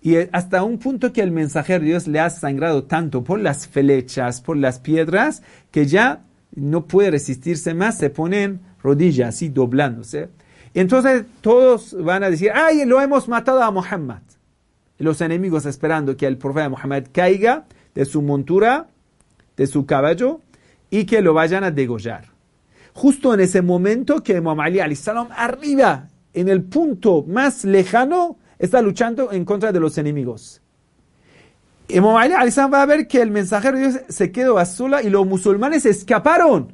y 0.02 0.16
hasta 0.32 0.64
un 0.64 0.80
punto 0.80 1.12
que 1.12 1.22
el 1.22 1.32
mensajero 1.32 1.82
de 1.82 1.88
Dios 1.88 2.08
le 2.08 2.20
ha 2.20 2.30
sangrado 2.30 2.84
tanto 2.84 3.24
por 3.24 3.40
las 3.40 3.68
flechas, 3.68 4.42
por 4.42 4.58
las 4.58 4.80
piedras, 4.80 5.44
que 5.72 5.86
ya 5.86 6.22
no 6.56 6.86
puede 6.86 7.12
resistirse 7.12 7.74
más, 7.74 7.98
se 7.98 8.10
pone 8.10 8.44
en 8.44 8.60
rodillas, 8.82 9.30
así 9.36 9.50
doblándose. 9.50 10.30
Entonces 10.74 11.26
todos 11.42 11.96
van 12.02 12.24
a 12.24 12.30
decir, 12.30 12.52
ay, 12.54 12.86
lo 12.86 13.02
hemos 13.02 13.28
matado 13.28 13.62
a 13.62 13.72
Muhammad. 13.72 14.22
Los 14.98 15.22
enemigos 15.22 15.66
esperando 15.66 16.16
que 16.16 16.28
el 16.28 16.38
profeta 16.38 16.70
Muhammad 16.70 17.04
caiga 17.12 17.66
de 17.94 18.06
su 18.06 18.22
montura, 18.22 18.88
de 19.58 19.68
su 19.68 19.86
caballo, 19.86 20.42
y 20.90 21.06
que 21.06 21.22
lo 21.22 21.34
vayan 21.34 21.64
a 21.64 21.72
degollar. 21.72 22.30
Justo 23.00 23.34
en 23.34 23.40
ese 23.40 23.62
momento 23.62 24.22
que 24.22 24.36
Imam 24.36 24.60
Ali 24.60 24.94
salam 24.94 25.30
arriba, 25.32 26.10
en 26.34 26.50
el 26.50 26.64
punto 26.64 27.24
más 27.26 27.64
lejano, 27.64 28.38
está 28.58 28.82
luchando 28.82 29.32
en 29.32 29.46
contra 29.46 29.72
de 29.72 29.80
los 29.80 29.98
enemigos. 29.98 30.62
Imam 31.88 32.18
Ali 32.18 32.52
salam 32.52 32.74
va 32.74 32.82
a 32.82 32.86
ver 32.86 33.08
que 33.08 33.22
el 33.22 33.32
mensajero 33.32 33.78
de 33.78 33.88
Dios 33.88 34.02
se 34.10 34.34
quedó 34.34 34.58
a 34.58 34.66
sola 34.66 35.02
y 35.02 35.10
los 35.10 35.26
musulmanes 35.26 35.86
escaparon. 35.86 36.74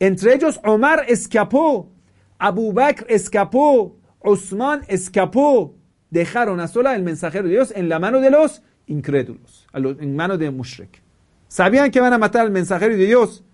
Entre 0.00 0.34
ellos 0.34 0.58
Omar 0.64 1.04
escapó, 1.06 1.88
Abu 2.36 2.72
Bakr 2.72 3.06
escapó, 3.08 3.96
Osman 4.18 4.82
escapó. 4.88 5.76
Dejaron 6.10 6.58
a 6.58 6.66
sola 6.66 6.96
el 6.96 7.04
mensajero 7.04 7.44
de 7.44 7.50
Dios 7.50 7.72
en 7.76 7.88
la 7.88 8.00
mano 8.00 8.20
de 8.20 8.32
los 8.32 8.64
incrédulos, 8.88 9.68
en 9.72 10.16
mano 10.16 10.36
de 10.36 10.50
Mushrik. 10.50 11.00
Sabían 11.46 11.92
que 11.92 12.00
van 12.00 12.12
a 12.12 12.18
matar 12.18 12.42
al 12.42 12.50
mensajero 12.50 12.96
de 12.96 13.06
Dios, 13.06 13.44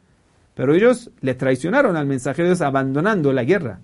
pero 0.55 0.75
ellos 0.75 1.11
le 1.21 1.35
traicionaron 1.35 1.97
al 1.97 2.07
mensajero 2.07 2.49
de 2.49 2.55
Dios 2.55 2.61
abandonando 2.61 3.33
la 3.33 3.45
guerra. 3.45 3.81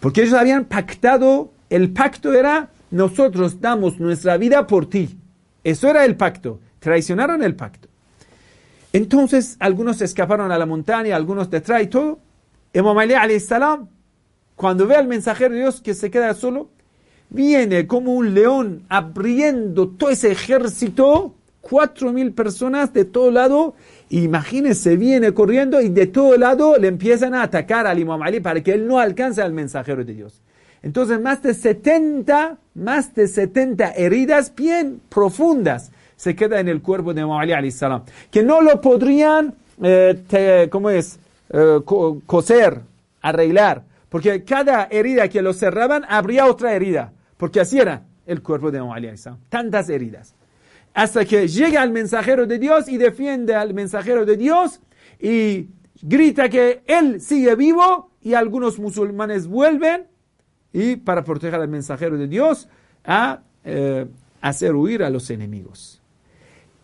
Porque 0.00 0.22
ellos 0.22 0.34
habían 0.34 0.64
pactado, 0.64 1.52
el 1.70 1.92
pacto 1.92 2.32
era, 2.32 2.70
nosotros 2.90 3.60
damos 3.60 3.98
nuestra 3.98 4.36
vida 4.36 4.66
por 4.66 4.88
ti. 4.88 5.18
Eso 5.64 5.88
era 5.88 6.04
el 6.04 6.16
pacto. 6.16 6.60
Traicionaron 6.78 7.42
el 7.42 7.54
pacto. 7.56 7.88
Entonces, 8.92 9.56
algunos 9.58 10.00
escaparon 10.00 10.50
a 10.50 10.58
la 10.58 10.66
montaña, 10.66 11.16
algunos 11.16 11.50
detrás 11.50 11.82
y 11.82 11.88
todo. 11.88 12.20
Imam 12.72 12.96
Ali 12.96 13.40
salam 13.40 13.88
cuando 14.58 14.88
ve 14.88 14.96
al 14.96 15.06
mensajero 15.06 15.54
de 15.54 15.60
Dios 15.60 15.80
que 15.80 15.94
se 15.94 16.10
queda 16.10 16.34
solo, 16.34 16.68
viene 17.30 17.86
como 17.86 18.12
un 18.12 18.34
león 18.34 18.82
abriendo 18.88 19.88
todo 19.88 20.10
ese 20.10 20.32
ejército, 20.32 21.36
cuatro 21.60 22.12
mil 22.12 22.32
personas 22.32 22.92
de 22.92 23.04
todo 23.04 23.30
lado, 23.30 23.74
imagínense, 24.10 24.96
viene 24.96 25.32
corriendo 25.32 25.80
y 25.80 25.88
de 25.88 26.06
todo 26.06 26.36
lado 26.36 26.76
le 26.78 26.88
empiezan 26.88 27.34
a 27.34 27.42
atacar 27.42 27.86
al 27.86 27.98
Imam 27.98 28.22
Ali 28.22 28.40
para 28.40 28.62
que 28.62 28.72
él 28.72 28.86
no 28.86 28.98
alcance 28.98 29.42
al 29.42 29.52
mensajero 29.52 30.04
de 30.04 30.14
Dios. 30.14 30.40
Entonces, 30.82 31.20
más 31.20 31.42
de 31.42 31.54
70, 31.54 32.56
más 32.74 33.14
de 33.14 33.26
70 33.26 33.92
heridas 33.92 34.54
bien 34.54 35.00
profundas 35.08 35.90
se 36.16 36.34
quedan 36.34 36.60
en 36.60 36.68
el 36.68 36.82
cuerpo 36.82 37.14
de 37.14 37.22
Imam 37.22 37.38
Ali 37.38 37.70
salam, 37.70 38.02
que 38.30 38.42
no 38.42 38.60
lo 38.60 38.80
podrían, 38.80 39.54
eh, 39.82 40.68
¿cómo 40.70 40.90
es?, 40.90 41.18
eh, 41.50 41.80
coser, 42.26 42.80
arreglar 43.22 43.82
porque 44.08 44.44
cada 44.44 44.88
herida 44.90 45.28
que 45.28 45.42
lo 45.42 45.52
cerraban, 45.52 46.04
habría 46.08 46.46
otra 46.46 46.74
herida. 46.74 47.12
Porque 47.36 47.60
así 47.60 47.78
era 47.78 48.02
el 48.26 48.42
cuerpo 48.42 48.70
de 48.70 48.78
Ali 48.78 49.10
Tantas 49.48 49.88
heridas. 49.88 50.34
Hasta 50.98 51.24
que 51.24 51.46
llega 51.46 51.84
el 51.84 51.92
mensajero 51.92 52.44
de 52.44 52.58
Dios 52.58 52.88
y 52.88 52.96
defiende 52.96 53.54
al 53.54 53.72
mensajero 53.72 54.26
de 54.26 54.36
Dios 54.36 54.80
y 55.20 55.68
grita 56.02 56.48
que 56.48 56.82
él 56.88 57.20
sigue 57.20 57.54
vivo 57.54 58.10
y 58.20 58.34
algunos 58.34 58.80
musulmanes 58.80 59.46
vuelven 59.46 60.08
y 60.72 60.96
para 60.96 61.22
proteger 61.22 61.60
al 61.60 61.68
mensajero 61.68 62.18
de 62.18 62.26
Dios 62.26 62.68
a 63.04 63.42
eh, 63.62 64.06
hacer 64.40 64.74
huir 64.74 65.04
a 65.04 65.10
los 65.10 65.30
enemigos. 65.30 66.02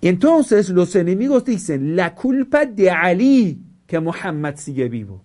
Entonces 0.01 0.69
los 0.69 0.95
enemigos 0.95 1.45
dicen, 1.45 1.97
la 1.97 2.15
culpa 2.15 2.67
de 2.67 2.93
Ali 2.93 3.59
que 3.85 3.99
Muhammad 3.99 4.55
sigue 4.59 4.89
vivo. 4.89 5.25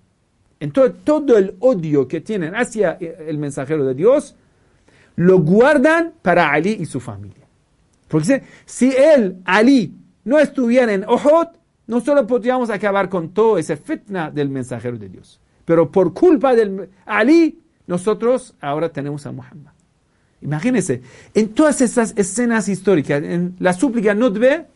Entonces, 0.59 0.95
todo 1.03 1.37
el 1.37 1.57
odio 1.59 2.07
que 2.07 2.21
tienen 2.21 2.55
hacia 2.55 2.93
el 2.93 3.37
mensajero 3.37 3.85
de 3.85 3.93
Dios, 3.93 4.35
lo 5.15 5.37
guardan 5.41 6.13
para 6.23 6.51
Ali 6.51 6.71
y 6.79 6.87
su 6.87 6.99
familia. 6.99 7.38
Porque 8.09 8.43
si 8.65 8.91
él, 8.91 9.37
Ali, 9.45 9.95
no 10.25 10.39
estuviera 10.39 10.91
en 10.93 11.05
Uhud, 11.07 11.47
no 11.87 12.01
solo 12.01 12.27
podríamos 12.27 12.69
acabar 12.69 13.07
con 13.07 13.29
todo 13.29 13.57
ese 13.57 13.77
fitna 13.77 14.29
del 14.29 14.49
mensajero 14.49 14.97
de 14.97 15.09
Dios, 15.09 15.39
pero 15.63 15.89
por 15.91 16.13
culpa 16.13 16.53
de 16.53 16.89
Ali, 17.05 17.59
nosotros 17.87 18.55
ahora 18.59 18.89
tenemos 18.89 19.25
a 19.25 19.31
Muhammad. 19.31 19.71
Imagínense, 20.41 21.01
en 21.33 21.49
todas 21.49 21.81
esas 21.81 22.13
escenas 22.17 22.67
históricas, 22.69 23.21
en 23.23 23.55
la 23.59 23.73
súplica 23.73 24.13
Nutbe, 24.13 24.67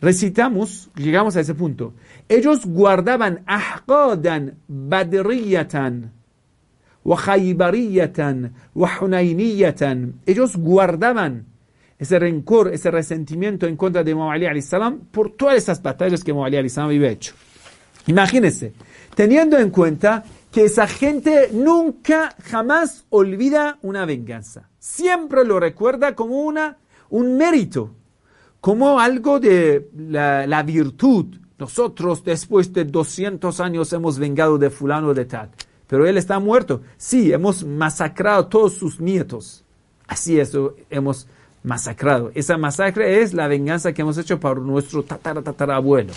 recitamos, 0.00 0.90
llegamos 0.96 1.36
a 1.36 1.40
ese 1.40 1.54
punto. 1.54 1.94
Ellos 2.28 2.66
guardaban 2.66 3.42
ahqadan 3.46 4.54
badriyatan 4.66 6.12
wa 7.04 7.16
khaybariyatan 7.16 8.54
wa. 8.74 8.90
Ellos 10.26 10.56
guardaban 10.56 11.46
ese 12.04 12.18
rencor, 12.18 12.72
ese 12.72 12.90
resentimiento 12.90 13.66
en 13.66 13.76
contra 13.76 14.04
de 14.04 14.12
Imam 14.12 14.28
Ali 14.28 14.62
salam 14.62 15.00
por 15.10 15.32
todas 15.32 15.56
esas 15.56 15.82
batallas 15.82 16.22
que 16.22 16.30
Imam 16.30 16.44
Ali 16.44 16.68
salam 16.68 16.90
había 16.90 17.10
hecho. 17.10 17.34
Imagínense, 18.06 18.74
teniendo 19.14 19.58
en 19.58 19.70
cuenta 19.70 20.24
que 20.52 20.66
esa 20.66 20.86
gente 20.86 21.48
nunca, 21.52 22.36
jamás 22.44 23.06
olvida 23.10 23.78
una 23.82 24.04
venganza. 24.04 24.68
Siempre 24.78 25.44
lo 25.44 25.58
recuerda 25.58 26.14
como 26.14 26.42
una, 26.42 26.76
un 27.10 27.36
mérito 27.36 27.90
como 28.60 29.00
algo 29.00 29.40
de 29.40 29.90
la, 29.94 30.62
virtud. 30.62 31.36
Nosotros 31.58 32.22
después 32.24 32.72
de 32.72 32.84
200 32.84 33.60
años 33.60 33.92
hemos 33.92 34.18
vengado 34.18 34.58
de 34.58 34.70
fulano 34.70 35.12
de 35.12 35.24
tal. 35.24 35.50
Pero 35.86 36.06
él 36.06 36.16
está 36.16 36.38
muerto. 36.38 36.82
Sí, 36.96 37.32
hemos 37.32 37.64
masacrado 37.64 38.42
a 38.42 38.48
todos 38.48 38.74
sus 38.74 39.00
nietos. 39.00 39.64
Así 40.06 40.38
es, 40.38 40.52
hemos 40.88 41.26
masacrado. 41.64 42.30
Esa 42.34 42.56
masacre 42.56 43.22
es 43.22 43.34
la 43.34 43.48
venganza 43.48 43.92
que 43.92 44.02
hemos 44.02 44.16
hecho 44.18 44.38
para 44.38 44.60
nuestro 44.60 45.02
tataratatarabuelo. 45.02 46.12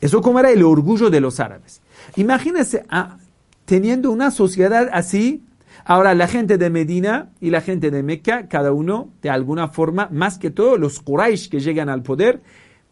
Eso 0.00 0.20
como 0.20 0.40
era 0.40 0.50
el 0.50 0.64
orgullo 0.64 1.10
de 1.10 1.20
los 1.20 1.38
árabes. 1.38 1.80
Imagínense 2.16 2.84
ah, 2.88 3.18
teniendo 3.66 4.10
una 4.10 4.32
sociedad 4.32 4.88
así, 4.92 5.44
Ahora, 5.84 6.14
la 6.14 6.28
gente 6.28 6.58
de 6.58 6.70
Medina 6.70 7.30
y 7.40 7.50
la 7.50 7.62
gente 7.62 7.90
de 7.90 8.02
Meca, 8.02 8.48
cada 8.48 8.70
uno, 8.70 9.08
de 9.22 9.30
alguna 9.30 9.68
forma, 9.68 10.08
más 10.12 10.38
que 10.38 10.50
todo, 10.50 10.76
los 10.76 11.00
Quraysh 11.00 11.48
que 11.48 11.58
llegan 11.58 11.88
al 11.88 12.02
poder, 12.02 12.42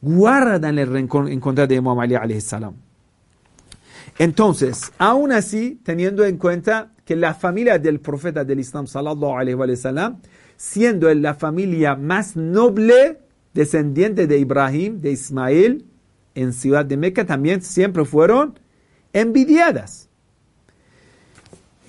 guardan 0.01 0.79
el 0.79 0.89
rencor 0.89 1.31
en 1.31 1.39
contra 1.39 1.67
de 1.67 1.77
Imam 1.77 1.99
Ali 1.99 2.41
salam. 2.41 2.75
Entonces, 4.19 4.91
aún 4.99 5.33
así, 5.33 5.79
teniendo 5.85 6.25
en 6.25 6.39
cuenta 6.39 6.91
que 7.05 7.15
la 7.15 7.35
familia 7.35 7.79
del 7.79 8.01
profeta 8.01 8.43
del 8.45 8.61
Islam, 8.61 8.87
sallallahu 8.87 9.37
alayhi 9.37 9.55
wa 9.55 9.77
sallam, 9.77 10.17
siendo 10.59 11.13
la 11.15 11.35
familia 11.35 11.95
más 11.95 12.37
noble, 12.37 13.21
descendiente 13.55 14.27
de 14.27 14.39
Ibrahim, 14.39 15.01
de 15.01 15.13
Ismael, 15.13 15.85
en 16.35 16.53
ciudad 16.53 16.85
de 16.85 16.97
Meca, 16.97 17.25
también 17.25 17.63
siempre 17.63 18.05
fueron 18.05 18.59
envidiadas. 19.13 20.09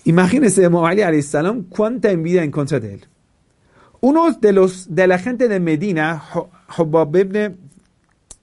Imagínense 0.05 0.65
Ali 0.65 1.21
salam 1.23 1.63
cuánta 1.63 2.11
envidia 2.11 2.43
en 2.43 2.51
contra 2.51 2.79
de 2.79 2.93
él. 2.93 3.05
Uno 4.01 4.31
de 4.31 4.53
los 4.53 4.95
de 4.95 5.07
la 5.07 5.17
gente 5.17 5.47
de 5.47 5.59
Medina, 5.59 6.23
Habab 6.67 7.15
ibn, 7.17 7.57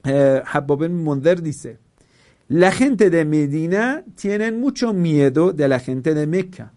eh, 0.05 0.43
Munzer 0.91 1.41
dice, 1.41 1.79
la 2.49 2.73
gente 2.73 3.11
de 3.11 3.25
Medina 3.25 4.05
tienen 4.17 4.61
mucho 4.61 4.93
miedo 4.93 5.53
de 5.53 5.69
la 5.69 5.79
gente 5.79 6.15
de 6.15 6.27
Meca, 6.27 6.73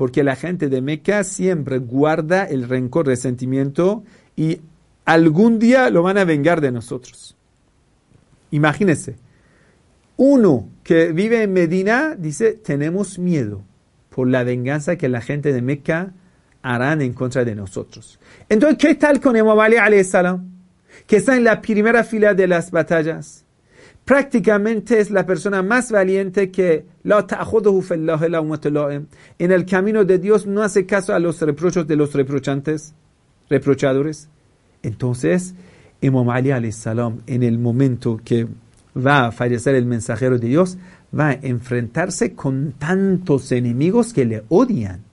porque 0.00 0.24
la 0.24 0.34
gente 0.34 0.70
de 0.70 0.80
Meca 0.80 1.24
siempre 1.24 1.76
guarda 1.76 2.44
el 2.44 2.66
rencor, 2.66 3.06
resentimiento 3.06 4.02
y 4.34 4.62
algún 5.04 5.58
día 5.58 5.90
lo 5.90 6.02
van 6.02 6.16
a 6.16 6.24
vengar 6.24 6.62
de 6.62 6.72
nosotros. 6.72 7.36
Imagínense, 8.50 9.16
uno 10.16 10.70
que 10.84 11.12
vive 11.12 11.42
en 11.42 11.52
Medina 11.52 12.16
dice, 12.16 12.52
tenemos 12.52 13.18
miedo 13.18 13.62
por 14.08 14.26
la 14.26 14.42
venganza 14.42 14.96
que 14.96 15.10
la 15.10 15.20
gente 15.20 15.52
de 15.52 15.60
Meca 15.60 16.14
harán 16.62 17.02
en 17.02 17.12
contra 17.12 17.44
de 17.44 17.54
nosotros. 17.54 18.18
Entonces, 18.48 18.78
¿qué 18.78 18.94
tal 18.94 19.20
con 19.20 19.36
Imam 19.36 19.60
Ali 19.60 20.02
salam? 20.02 20.62
Que 21.06 21.16
está 21.16 21.36
en 21.36 21.44
la 21.44 21.60
primera 21.60 22.04
fila 22.04 22.32
de 22.32 22.48
las 22.48 22.70
batallas. 22.70 23.44
Prácticamente 24.10 24.98
es 24.98 25.12
la 25.12 25.24
persona 25.24 25.62
más 25.62 25.92
valiente 25.92 26.50
que 26.50 26.84
en 29.38 29.52
el 29.52 29.66
camino 29.66 30.04
de 30.04 30.18
Dios 30.18 30.46
no 30.48 30.62
hace 30.64 30.84
caso 30.84 31.14
a 31.14 31.20
los 31.20 31.40
reprochos 31.40 31.86
de 31.86 31.94
los 31.94 32.12
reprochantes, 32.12 32.92
reprochadores. 33.48 34.28
Entonces, 34.82 35.54
Imam 36.00 36.28
Ali 36.28 36.72
salam, 36.72 37.20
en 37.28 37.44
el 37.44 37.60
momento 37.60 38.20
que 38.24 38.48
va 38.96 39.26
a 39.26 39.30
fallecer 39.30 39.76
el 39.76 39.86
mensajero 39.86 40.40
de 40.40 40.48
Dios, 40.48 40.76
va 41.16 41.28
a 41.28 41.34
enfrentarse 41.34 42.34
con 42.34 42.72
tantos 42.72 43.52
enemigos 43.52 44.12
que 44.12 44.24
le 44.24 44.42
odian. 44.48 45.04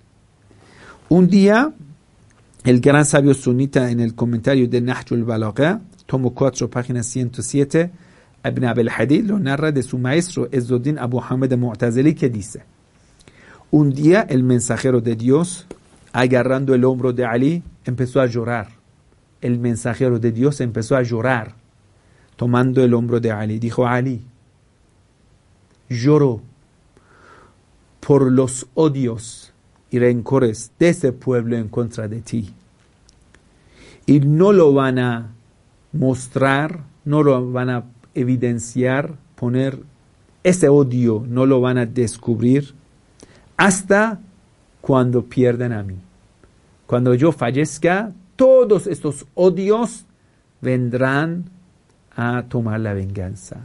Un 1.10 1.28
día, 1.28 1.72
el 2.64 2.82
gran 2.82 3.06
sabio 3.06 3.36
sunita 3.36 3.92
en 3.92 4.00
el 4.00 4.16
comentario 4.16 4.68
de 4.68 4.82
Nahjul 4.82 5.24
Balagha, 5.24 5.82
tomo 6.08 6.34
4, 6.34 6.68
página 6.68 7.04
107, 7.04 7.92
Ibn 8.48 8.66
Abel 8.66 8.90
Hadid 8.90 9.26
lo 9.26 9.40
narra 9.40 9.72
de 9.72 9.84
su 9.84 9.98
maestro 9.98 10.48
Ezzuddin 10.52 11.00
Abu 11.00 11.22
Hamid 11.22 11.54
Mu'tazili 11.54 12.14
que 12.14 12.30
dice, 12.30 12.64
un 13.72 13.92
día 13.92 14.26
el 14.30 14.44
mensajero 14.44 15.02
de 15.02 15.16
Dios, 15.16 15.68
agarrando 16.14 16.74
el 16.74 16.86
hombro 16.86 17.12
de 17.12 17.26
Ali, 17.26 17.64
empezó 17.86 18.22
a 18.22 18.26
llorar. 18.26 18.70
El 19.42 19.60
mensajero 19.60 20.20
de 20.20 20.32
Dios 20.32 20.62
empezó 20.62 20.96
a 20.96 21.04
llorar, 21.04 21.54
tomando 22.36 22.84
el 22.84 22.94
hombro 22.94 23.20
de 23.20 23.32
Ali. 23.32 23.60
Dijo 23.60 23.86
Ali, 23.86 24.24
lloro 25.90 26.42
por 28.00 28.32
los 28.32 28.68
odios 28.74 29.54
y 29.92 30.00
rencores 30.00 30.72
de 30.80 30.90
ese 30.90 31.12
pueblo 31.12 31.58
en 31.58 31.68
contra 31.68 32.08
de 32.08 32.22
ti. 32.22 32.54
Y 34.06 34.22
no 34.22 34.54
lo 34.54 34.74
van 34.74 35.00
a 35.00 35.34
mostrar, 35.92 36.84
no 37.04 37.22
lo 37.22 37.52
van 37.52 37.70
a 37.70 37.84
evidenciar, 38.20 39.16
poner 39.36 39.80
ese 40.44 40.70
odio, 40.70 41.24
no 41.28 41.46
lo 41.46 41.62
van 41.62 41.78
a 41.78 41.86
descubrir 41.86 42.74
hasta 43.58 44.20
cuando 44.82 45.26
pierdan 45.26 45.74
a 45.74 45.84
mí. 45.84 45.98
Cuando 46.86 47.14
yo 47.14 47.32
fallezca, 47.32 48.14
todos 48.36 48.88
estos 48.88 49.26
odios 49.34 50.06
vendrán 50.62 51.50
a 52.16 52.46
tomar 52.48 52.80
la 52.80 52.94
venganza 52.94 53.58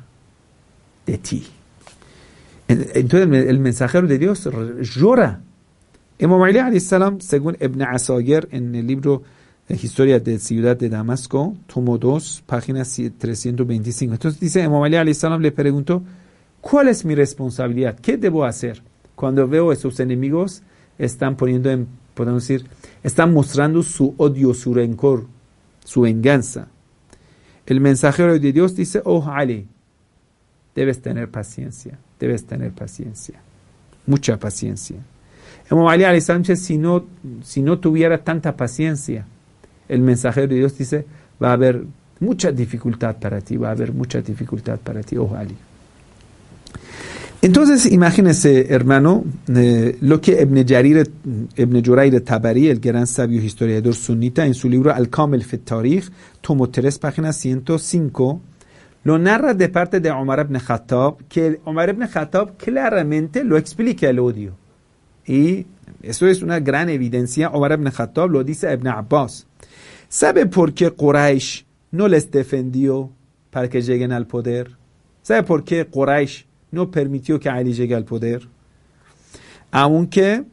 de 1.07 1.19
ti. 1.19 1.47
Entonces 2.69 3.47
el 3.47 3.59
mensajero 3.59 4.07
de 4.07 4.19
Dios 4.19 4.49
llora 4.81 5.41
Imam 6.23 6.41
Ali 6.43 6.79
según 6.81 7.57
Ibn 7.61 7.83
Asagir 7.83 8.49
en 8.53 8.75
el 8.77 8.87
libro 8.87 9.23
Historia 9.69 10.21
de 10.21 10.39
Ciudad 10.39 10.77
de 10.77 10.89
Damasco, 10.89 11.57
tomo 11.67 11.97
2, 11.97 12.43
página 12.47 12.83
325. 12.85 14.13
Entonces 14.13 14.41
dice 14.41 14.63
Imam 14.63 14.83
Ali 14.83 15.13
le 15.41 15.53
preguntó, 15.53 16.03
¿cuál 16.61 16.89
es 16.89 17.05
mi 17.05 17.15
responsabilidad? 17.15 17.99
¿Qué 17.99 18.17
debo 18.17 18.45
hacer 18.45 18.83
cuando 19.15 19.47
veo 19.49 19.71
a 19.71 19.75
esos 19.75 19.99
enemigos 20.01 20.63
están 20.99 21.37
poniendo 21.37 21.71
en, 21.71 21.87
podemos 22.15 22.47
decir, 22.47 22.67
están 23.03 23.33
mostrando 23.33 23.83
su 23.83 24.15
odio, 24.19 24.53
su 24.53 24.75
rencor, 24.75 25.27
su 25.85 26.03
venganza? 26.03 26.69
El 27.65 27.81
mensajero 27.81 28.39
de 28.39 28.53
Dios 28.53 28.75
dice, 28.75 29.01
oh 29.05 29.25
Ali, 29.27 29.69
debes 30.75 31.01
tener 31.01 31.31
paciencia, 31.31 31.99
debes 32.19 32.45
tener 32.45 32.73
paciencia, 32.73 33.41
mucha 34.07 34.39
paciencia. 34.39 34.99
Imam 35.71 35.87
Ali 35.87 36.21
Sánchez, 36.21 36.61
si 36.61 36.77
no, 36.77 37.05
si 37.43 37.63
no 37.63 37.79
tuviera 37.79 38.19
tanta 38.19 38.57
paciencia, 38.57 39.25
el 39.93 40.01
mensajero 40.01 40.49
de 40.49 40.57
Dios 40.57 40.76
dice, 40.76 41.05
va 41.43 41.51
a 41.51 41.53
haber 41.53 41.84
mucha 42.20 42.53
dificultad 42.53 43.16
para 43.16 43.40
ti, 43.40 43.57
va 43.57 43.68
a 43.68 43.72
haber 43.72 43.93
mucha 43.93 44.20
dificultad 44.20 44.78
para 44.78 45.03
ti, 45.03 45.16
oh 45.16 45.34
Ali. 45.36 45.57
Entonces, 47.43 47.86
imagínense, 47.86 48.72
hermano, 48.72 49.24
eh, 49.53 49.99
lo 50.01 50.20
que 50.20 50.40
Ibn, 50.40 50.64
Jarir, 50.64 51.11
Ibn 51.57 52.24
Tabari, 52.24 52.68
el 52.68 52.78
gran 52.78 53.09
sabio 53.09 53.43
historiador 53.43 53.95
sunita, 53.97 54.47
en 54.47 54.55
su 54.55 54.68
libro 54.68 54.95
Al-Kamil 54.95 55.43
Fit 55.43 55.64
Tarikh, 55.64 56.05
tomo 56.40 56.70
3, 56.70 57.01
página 57.01 57.32
105, 57.32 58.40
lo 59.03 59.18
narra 59.18 59.55
de 59.55 59.68
parte 59.68 59.99
de 59.99 60.12
Omar 60.12 60.47
ibn 60.47 60.61
Khattab, 60.61 61.16
que 61.28 61.61
Omar 61.64 61.88
ibn 61.88 62.07
Khattab 62.07 62.57
claramente 62.57 63.43
lo 63.43 63.57
explica 63.57 64.09
el 64.09 64.20
odio. 64.20 64.55
Y 65.26 65.66
eso 66.03 66.27
es 66.27 66.43
una 66.43 66.61
gran 66.61 66.89
evidencia. 66.89 67.51
Omar 67.51 67.73
ibn 67.73 67.91
Khattab 67.91 68.31
lo 68.31 68.45
dice 68.45 68.73
Ibn 68.73 68.89
Abbas. 68.89 69.47
¿Sabe 70.09 70.47
por 70.47 70.75
qué 70.75 70.91
Quraysh 70.91 71.65
no 71.93 72.09
les 72.09 72.31
defendió 72.31 73.11
para 73.51 73.69
que 73.69 73.81
lleguen 73.81 74.13
al 74.13 74.27
poder? 74.27 74.77
¿Sabe 75.23 75.45
por 75.45 75.65
qué 75.65 75.87
Quraysh 75.87 76.47
no 76.73 76.91
permitió 76.91 77.39
que 77.39 77.49
Ali 77.49 77.73
llegue 77.73 77.95
al 77.95 78.05
poder? 78.05 78.49
Aunque 79.71 80.45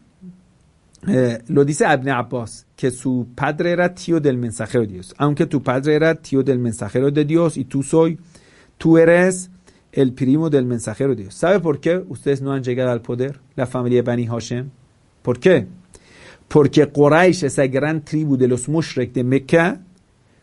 eh, 1.08 1.39
lo 1.47 1.66
dice 1.66 1.86
Ibn 1.91 2.10
Abbas, 2.10 2.68
que 2.76 2.91
su 2.91 3.28
padre 3.36 3.72
era 3.72 3.93
tío 3.93 4.20
del 4.20 4.38
mensajero 4.38 4.86
de 4.86 4.93
Dios. 4.93 5.16
Aunque 5.18 5.45
tu 5.45 5.64
padre 5.64 5.95
era 5.95 6.16
tío 6.16 6.43
del 6.43 6.60
mensajero 6.60 7.12
de 7.12 7.26
Dios 7.26 7.58
y 7.58 7.66
tú 7.66 7.84
soy, 7.84 8.20
tú 8.78 8.97
eres 8.97 9.50
el 9.91 10.14
primo 10.14 10.50
del 10.50 10.66
mensajero 10.66 11.16
de 11.16 11.24
Dios. 11.24 11.34
¿Sabe 11.34 11.60
por 11.60 11.80
qué 11.80 12.04
ustedes 12.08 12.41
no 12.41 12.52
han 12.54 12.64
llegado 12.64 12.91
al 12.91 13.02
poder? 13.02 13.39
La 13.56 13.66
familia 13.66 14.04
Bani 14.04 14.28
Hashem. 14.28 14.70
¿Por 15.30 15.39
qué? 15.39 15.67
Porque 16.47 16.88
Quraysh, 16.88 17.43
esa 17.43 17.67
gran 17.67 18.03
tribu 18.03 18.36
de 18.36 18.47
los 18.47 18.67
mushrik 18.67 19.13
de 19.13 19.23
Mecca, 19.23 19.80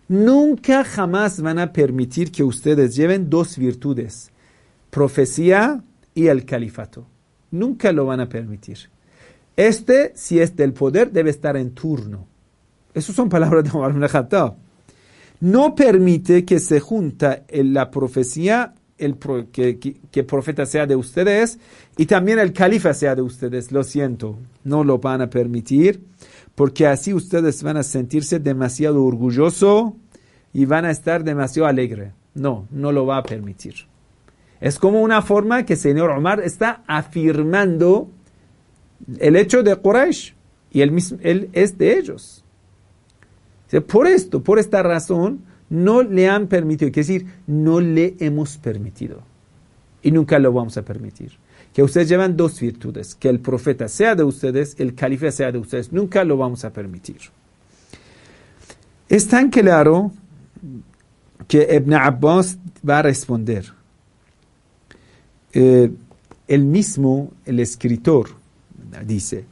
nunca 0.06 0.84
jamás 0.84 1.40
van 1.40 1.58
a 1.58 1.72
permitir 1.72 2.30
que 2.30 2.44
ustedes 2.44 2.94
lleven 2.94 3.28
dos 3.28 3.58
virtudes, 3.58 4.30
profecía 4.90 5.82
y 6.14 6.28
el 6.28 6.44
califato. 6.44 7.04
Nunca 7.50 7.90
lo 7.90 8.06
van 8.06 8.20
a 8.20 8.28
permitir. 8.28 8.78
Este, 9.56 10.12
si 10.14 10.38
es 10.38 10.54
del 10.54 10.72
poder, 10.72 11.10
debe 11.10 11.30
estar 11.30 11.56
en 11.56 11.72
turno. 11.72 12.28
Esas 12.94 13.16
son 13.16 13.28
palabras 13.28 13.64
de 13.64 13.70
Omar 13.70 13.90
ibn 13.90 14.06
No 15.40 15.74
permite 15.74 16.44
que 16.44 16.60
se 16.60 16.78
junta 16.78 17.42
la 17.50 17.90
profecía 17.90 18.72
el 18.98 19.16
que, 19.52 19.78
que, 19.78 20.24
profeta 20.24 20.64
sea 20.66 20.86
de 20.86 20.96
ustedes 20.96 21.58
y 21.96 22.06
también 22.06 22.38
el 22.38 22.52
califa 22.52 22.94
sea 22.94 23.14
de 23.14 23.22
ustedes. 23.22 23.72
Lo 23.72 23.84
siento, 23.84 24.38
no 24.64 24.84
lo 24.84 24.98
van 24.98 25.20
a 25.20 25.30
permitir 25.30 26.02
porque 26.54 26.86
así 26.86 27.12
ustedes 27.12 27.62
van 27.62 27.76
a 27.76 27.82
sentirse 27.82 28.38
demasiado 28.38 29.04
orgulloso 29.04 29.96
y 30.52 30.64
van 30.64 30.86
a 30.86 30.90
estar 30.90 31.24
demasiado 31.24 31.68
alegre. 31.68 32.12
No, 32.34 32.66
no 32.70 32.92
lo 32.92 33.06
va 33.06 33.18
a 33.18 33.22
permitir. 33.22 33.74
Es 34.60 34.78
como 34.78 35.02
una 35.02 35.20
forma 35.20 35.64
que 35.64 35.74
el 35.74 35.78
señor 35.78 36.10
Omar 36.10 36.40
está 36.40 36.82
afirmando 36.86 38.10
el 39.18 39.36
hecho 39.36 39.62
de 39.62 39.76
Quraysh 39.76 40.34
y 40.70 40.80
él, 40.80 40.92
mismo, 40.92 41.18
él 41.22 41.50
es 41.52 41.76
de 41.76 41.98
ellos. 41.98 42.42
Por 43.88 44.06
esto, 44.06 44.42
por 44.42 44.58
esta 44.58 44.82
razón, 44.82 45.44
no 45.68 46.02
le 46.02 46.28
han 46.28 46.46
permitido, 46.46 46.88
es 46.88 46.94
decir, 46.94 47.26
no 47.46 47.80
le 47.80 48.16
hemos 48.20 48.56
permitido. 48.56 49.20
Y 50.02 50.10
nunca 50.10 50.38
lo 50.38 50.52
vamos 50.52 50.76
a 50.76 50.82
permitir. 50.82 51.32
Que 51.72 51.82
ustedes 51.82 52.08
llevan 52.08 52.36
dos 52.36 52.60
virtudes, 52.60 53.14
que 53.14 53.28
el 53.28 53.40
profeta 53.40 53.88
sea 53.88 54.14
de 54.14 54.22
ustedes, 54.22 54.76
el 54.78 54.94
califa 54.94 55.30
sea 55.30 55.50
de 55.52 55.58
ustedes, 55.58 55.92
nunca 55.92 56.24
lo 56.24 56.36
vamos 56.36 56.64
a 56.64 56.72
permitir. 56.72 57.18
Es 59.08 59.28
tan 59.28 59.50
claro 59.50 60.12
que 61.48 61.68
Ibn 61.76 61.94
Abbas 61.94 62.58
va 62.88 63.00
a 63.00 63.02
responder. 63.02 63.72
Eh, 65.52 65.90
el 66.48 66.64
mismo, 66.64 67.32
el 67.44 67.60
escritor, 67.60 68.30
dice, 69.04 69.44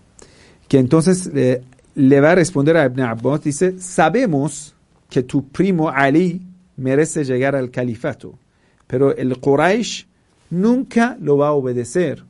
que 0.68 0.78
entonces 0.78 1.30
eh, 1.34 1.62
le 1.94 2.20
va 2.20 2.32
a 2.32 2.34
responder 2.36 2.76
a 2.76 2.86
Ibn 2.86 3.00
Abbas, 3.00 3.42
dice, 3.42 3.80
sabemos 3.80 4.73
que 5.14 5.22
tu 5.22 5.48
primo 5.48 5.90
Ali 5.90 6.42
merece 6.76 7.22
llegar 7.24 7.54
al 7.54 7.70
califato, 7.70 8.36
pero 8.84 9.14
el 9.16 9.38
Quraysh 9.38 10.08
nunca 10.50 11.16
lo 11.20 11.36
va 11.36 11.48
a 11.50 11.52
obedecer. 11.52 12.24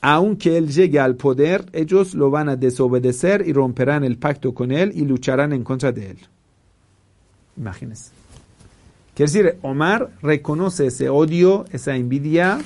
Aunque 0.00 0.56
él 0.56 0.68
llegue 0.68 1.00
al 1.00 1.16
poder, 1.16 1.66
ellos 1.72 2.14
lo 2.14 2.30
van 2.30 2.48
a 2.48 2.54
desobedecer 2.54 3.42
y 3.44 3.52
romperán 3.52 4.04
el 4.04 4.16
pacto 4.16 4.54
con 4.54 4.70
él 4.70 4.92
y 4.94 5.00
lucharán 5.00 5.52
en 5.52 5.64
contra 5.64 5.90
de 5.90 6.10
él. 6.12 6.18
Imagínense. 7.56 8.12
Quiere 9.16 9.32
decir, 9.32 9.58
Omar 9.62 10.08
reconoce 10.22 10.86
ese 10.86 11.08
odio, 11.08 11.64
esa 11.72 11.96
envidia 11.96 12.60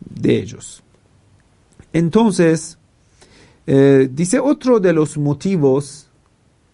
de 0.00 0.36
ellos. 0.36 0.82
Entonces, 1.94 2.76
Eh, 3.66 4.10
dice 4.12 4.38
otro 4.40 4.78
de 4.78 4.92
los 4.92 5.16
motivos 5.16 6.03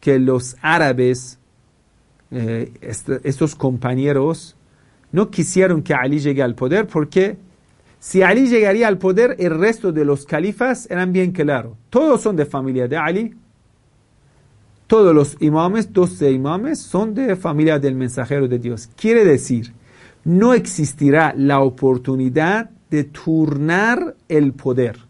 que 0.00 0.18
los 0.18 0.56
árabes, 0.62 1.38
eh, 2.30 2.72
estos 2.80 3.54
compañeros, 3.54 4.56
no 5.12 5.30
quisieron 5.30 5.82
que 5.82 5.94
Ali 5.94 6.18
llegue 6.18 6.42
al 6.42 6.54
poder 6.54 6.86
porque 6.86 7.36
si 7.98 8.22
Ali 8.22 8.48
llegaría 8.48 8.88
al 8.88 8.96
poder, 8.96 9.36
el 9.38 9.58
resto 9.58 9.92
de 9.92 10.06
los 10.06 10.24
califas 10.24 10.90
eran 10.90 11.12
bien 11.12 11.32
claros. 11.32 11.76
Todos 11.90 12.22
son 12.22 12.34
de 12.34 12.46
familia 12.46 12.88
de 12.88 12.96
Ali. 12.96 13.34
Todos 14.86 15.14
los 15.14 15.36
imames, 15.40 15.92
12 15.92 16.32
imames, 16.32 16.80
son 16.80 17.14
de 17.14 17.36
familia 17.36 17.78
del 17.78 17.94
mensajero 17.94 18.48
de 18.48 18.58
Dios. 18.58 18.88
Quiere 18.96 19.24
decir, 19.24 19.72
no 20.24 20.54
existirá 20.54 21.34
la 21.36 21.60
oportunidad 21.60 22.70
de 22.90 23.04
turnar 23.04 24.16
el 24.28 24.54
poder. 24.54 25.09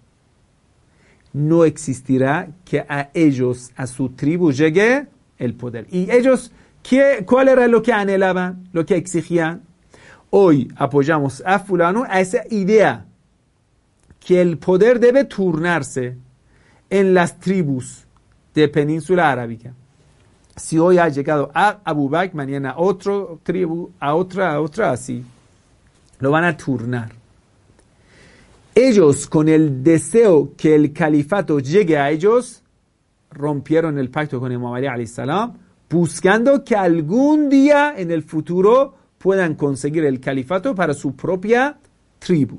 No 1.33 1.65
existirá 1.65 2.49
que 2.65 2.81
a 2.81 3.11
ellos, 3.15 3.71
a 3.77 3.87
su 3.87 4.11
tribu, 4.11 4.53
llegue 4.53 5.07
el 5.39 5.55
poder. 5.55 5.87
Y 5.91 6.11
ellos, 6.11 6.53
¿qué, 6.83 7.25
¿cuál 7.27 7.49
era 7.49 7.67
lo 7.69 7.83
que 7.83 7.93
anhelaban, 7.93 8.69
lo 8.73 8.85
que 8.85 8.97
exigían? 8.97 9.63
Hoy 10.31 10.73
apoyamos 10.77 11.43
a 11.45 11.59
fulano 11.59 12.05
a 12.09 12.21
esa 12.21 12.43
idea 12.51 13.07
que 14.21 14.41
el 14.41 14.59
poder 14.59 15.01
debe 15.01 15.25
turnarse 15.25 16.17
en 16.89 17.15
las 17.15 17.39
tribus 17.39 18.05
de 18.55 18.69
península 18.69 19.31
arábica. 19.31 19.73
Si 20.57 20.79
hoy 20.79 20.99
ha 20.99 21.09
llegado 21.09 21.51
a 21.55 21.79
Abu 21.85 22.09
Bakr, 22.09 22.35
mañana 22.35 22.71
a 22.73 22.79
otra 22.79 23.13
tribu, 23.43 23.93
a 23.99 24.15
otra, 24.15 24.53
a 24.53 24.61
otra 24.61 24.91
así, 24.91 25.25
lo 26.19 26.31
van 26.31 26.45
a 26.45 26.57
turnar. 26.57 27.20
Ellos, 28.75 29.27
con 29.27 29.49
el 29.49 29.83
deseo 29.83 30.53
que 30.57 30.75
el 30.75 30.93
califato 30.93 31.59
llegue 31.59 31.99
a 31.99 32.11
ellos, 32.11 32.63
rompieron 33.31 33.99
el 33.99 34.11
pacto 34.11 34.41
con 34.41 34.53
Imam 34.53 34.73
Ali 34.73 35.07
salam, 35.07 35.55
buscando 35.89 36.65
que 36.65 36.77
algún 36.77 37.49
día 37.49 37.95
en 37.97 38.11
el 38.11 38.23
futuro 38.23 38.95
puedan 39.19 39.55
conseguir 39.55 40.05
el 40.05 40.21
califato 40.21 40.75
para 40.75 40.95
su 40.95 41.15
propia 41.15 41.79
tribu. 42.19 42.59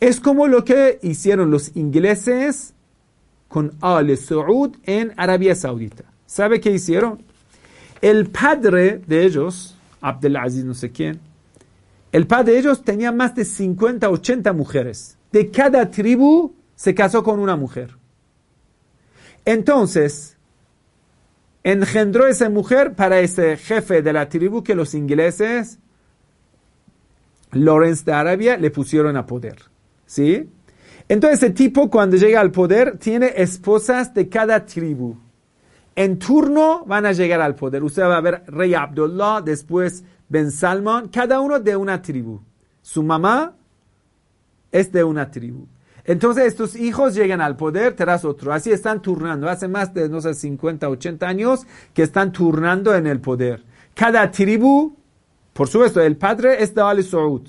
Es 0.00 0.20
como 0.20 0.46
lo 0.48 0.64
que 0.64 0.98
hicieron 1.02 1.50
los 1.50 1.74
ingleses 1.76 2.74
con 3.48 3.72
Al 3.80 4.16
Saud 4.16 4.76
en 4.82 5.12
Arabia 5.16 5.54
Saudita. 5.54 6.04
¿Sabe 6.26 6.60
qué 6.60 6.72
hicieron? 6.72 7.22
El 8.02 8.26
padre 8.26 9.00
de 9.06 9.24
ellos, 9.24 9.76
Abdelaziz 10.00 10.64
no 10.64 10.74
sé 10.74 10.90
quién, 10.90 11.20
el 12.14 12.28
padre 12.28 12.52
de 12.52 12.58
ellos 12.60 12.84
tenía 12.84 13.10
más 13.10 13.34
de 13.34 13.44
50, 13.44 14.08
80 14.08 14.52
mujeres. 14.52 15.18
De 15.32 15.50
cada 15.50 15.90
tribu 15.90 16.54
se 16.76 16.94
casó 16.94 17.24
con 17.24 17.40
una 17.40 17.56
mujer. 17.56 17.96
Entonces, 19.44 20.36
engendró 21.64 22.28
esa 22.28 22.48
mujer 22.50 22.94
para 22.94 23.18
ese 23.18 23.56
jefe 23.56 24.00
de 24.00 24.12
la 24.12 24.28
tribu 24.28 24.62
que 24.62 24.76
los 24.76 24.94
ingleses, 24.94 25.80
Lawrence 27.50 28.04
de 28.04 28.12
Arabia, 28.12 28.58
le 28.58 28.70
pusieron 28.70 29.16
a 29.16 29.26
poder. 29.26 29.56
¿Sí? 30.06 30.48
Entonces, 31.08 31.42
ese 31.42 31.50
tipo, 31.50 31.90
cuando 31.90 32.16
llega 32.16 32.40
al 32.40 32.52
poder, 32.52 32.96
tiene 32.98 33.32
esposas 33.38 34.14
de 34.14 34.28
cada 34.28 34.64
tribu. 34.64 35.16
En 35.96 36.20
turno 36.20 36.84
van 36.86 37.06
a 37.06 37.12
llegar 37.12 37.40
al 37.40 37.56
poder. 37.56 37.82
Usted 37.82 38.04
va 38.04 38.18
a 38.18 38.20
ver 38.20 38.44
Rey 38.46 38.72
Abdullah, 38.72 39.40
después 39.40 40.04
Ben 40.28 40.50
Salman, 40.50 41.08
cada 41.08 41.40
uno 41.40 41.60
de 41.60 41.76
una 41.76 42.00
tribu. 42.00 42.40
Su 42.82 43.02
mamá 43.02 43.54
es 44.72 44.90
de 44.90 45.04
una 45.04 45.30
tribu. 45.30 45.66
Entonces 46.04 46.44
estos 46.44 46.76
hijos 46.76 47.14
llegan 47.14 47.40
al 47.40 47.56
poder 47.56 47.94
tras 47.94 48.24
otro. 48.24 48.52
Así 48.52 48.70
están 48.70 49.00
turnando. 49.00 49.48
Hace 49.48 49.68
más 49.68 49.94
de, 49.94 50.08
no 50.08 50.20
sé, 50.20 50.34
50, 50.34 50.88
80 50.88 51.26
años 51.26 51.66
que 51.94 52.02
están 52.02 52.30
turnando 52.30 52.94
en 52.94 53.06
el 53.06 53.20
poder. 53.20 53.62
Cada 53.94 54.30
tribu, 54.30 54.96
por 55.52 55.68
supuesto, 55.68 56.00
el 56.00 56.16
padre 56.16 56.62
es 56.62 56.74
de 56.74 56.82
Al 56.82 57.02
Saud, 57.02 57.48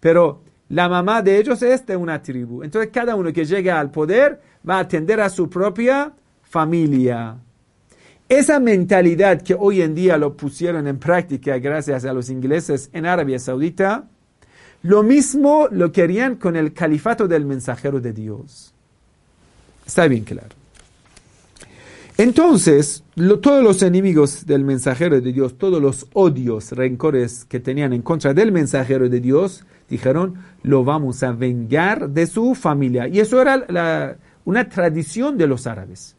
pero 0.00 0.42
la 0.68 0.88
mamá 0.88 1.22
de 1.22 1.38
ellos 1.38 1.62
es 1.62 1.86
de 1.86 1.96
una 1.96 2.22
tribu. 2.22 2.62
Entonces 2.62 2.90
cada 2.92 3.14
uno 3.14 3.32
que 3.32 3.44
llega 3.44 3.78
al 3.78 3.90
poder 3.90 4.40
va 4.68 4.76
a 4.76 4.80
atender 4.80 5.20
a 5.20 5.28
su 5.28 5.48
propia 5.48 6.12
familia. 6.42 7.36
Esa 8.32 8.60
mentalidad 8.60 9.42
que 9.42 9.54
hoy 9.54 9.82
en 9.82 9.94
día 9.94 10.16
lo 10.16 10.38
pusieron 10.38 10.86
en 10.86 10.98
práctica 10.98 11.58
gracias 11.58 12.06
a 12.06 12.14
los 12.14 12.30
ingleses 12.30 12.88
en 12.94 13.04
Arabia 13.04 13.38
Saudita, 13.38 14.08
lo 14.82 15.02
mismo 15.02 15.68
lo 15.70 15.92
querían 15.92 16.36
con 16.36 16.56
el 16.56 16.72
califato 16.72 17.28
del 17.28 17.44
mensajero 17.44 18.00
de 18.00 18.14
Dios. 18.14 18.72
Está 19.84 20.08
bien 20.08 20.24
claro. 20.24 20.48
Entonces, 22.16 23.04
todos 23.42 23.62
los 23.62 23.82
enemigos 23.82 24.46
del 24.46 24.64
mensajero 24.64 25.20
de 25.20 25.30
Dios, 25.30 25.58
todos 25.58 25.82
los 25.82 26.06
odios, 26.14 26.72
rencores 26.72 27.44
que 27.44 27.60
tenían 27.60 27.92
en 27.92 28.00
contra 28.00 28.32
del 28.32 28.50
mensajero 28.50 29.10
de 29.10 29.20
Dios, 29.20 29.66
dijeron, 29.90 30.36
lo 30.62 30.84
vamos 30.84 31.22
a 31.22 31.32
vengar 31.32 32.08
de 32.08 32.26
su 32.26 32.54
familia. 32.54 33.08
Y 33.08 33.20
eso 33.20 33.42
era 33.42 34.16
una 34.46 34.68
tradición 34.70 35.36
de 35.36 35.46
los 35.46 35.66
árabes 35.66 36.16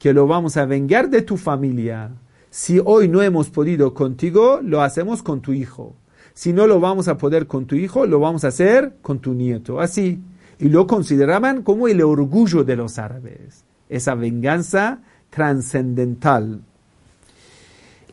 que 0.00 0.14
lo 0.14 0.26
vamos 0.26 0.56
a 0.56 0.64
vengar 0.64 1.10
de 1.10 1.22
tu 1.22 1.36
familia. 1.36 2.10
Si 2.48 2.80
hoy 2.82 3.06
no 3.06 3.22
hemos 3.22 3.50
podido 3.50 3.92
contigo, 3.94 4.58
lo 4.62 4.82
hacemos 4.82 5.22
con 5.22 5.42
tu 5.42 5.52
hijo. 5.52 5.94
Si 6.32 6.54
no 6.54 6.66
lo 6.66 6.80
vamos 6.80 7.06
a 7.06 7.18
poder 7.18 7.46
con 7.46 7.66
tu 7.66 7.76
hijo, 7.76 8.06
lo 8.06 8.18
vamos 8.18 8.44
a 8.44 8.48
hacer 8.48 8.94
con 9.02 9.18
tu 9.20 9.34
nieto. 9.34 9.78
Así. 9.78 10.18
Y 10.58 10.70
lo 10.70 10.86
consideraban 10.86 11.62
como 11.62 11.86
el 11.86 12.00
orgullo 12.00 12.64
de 12.64 12.76
los 12.76 12.98
árabes. 12.98 13.62
Esa 13.90 14.14
venganza 14.14 15.00
trascendental. 15.28 16.62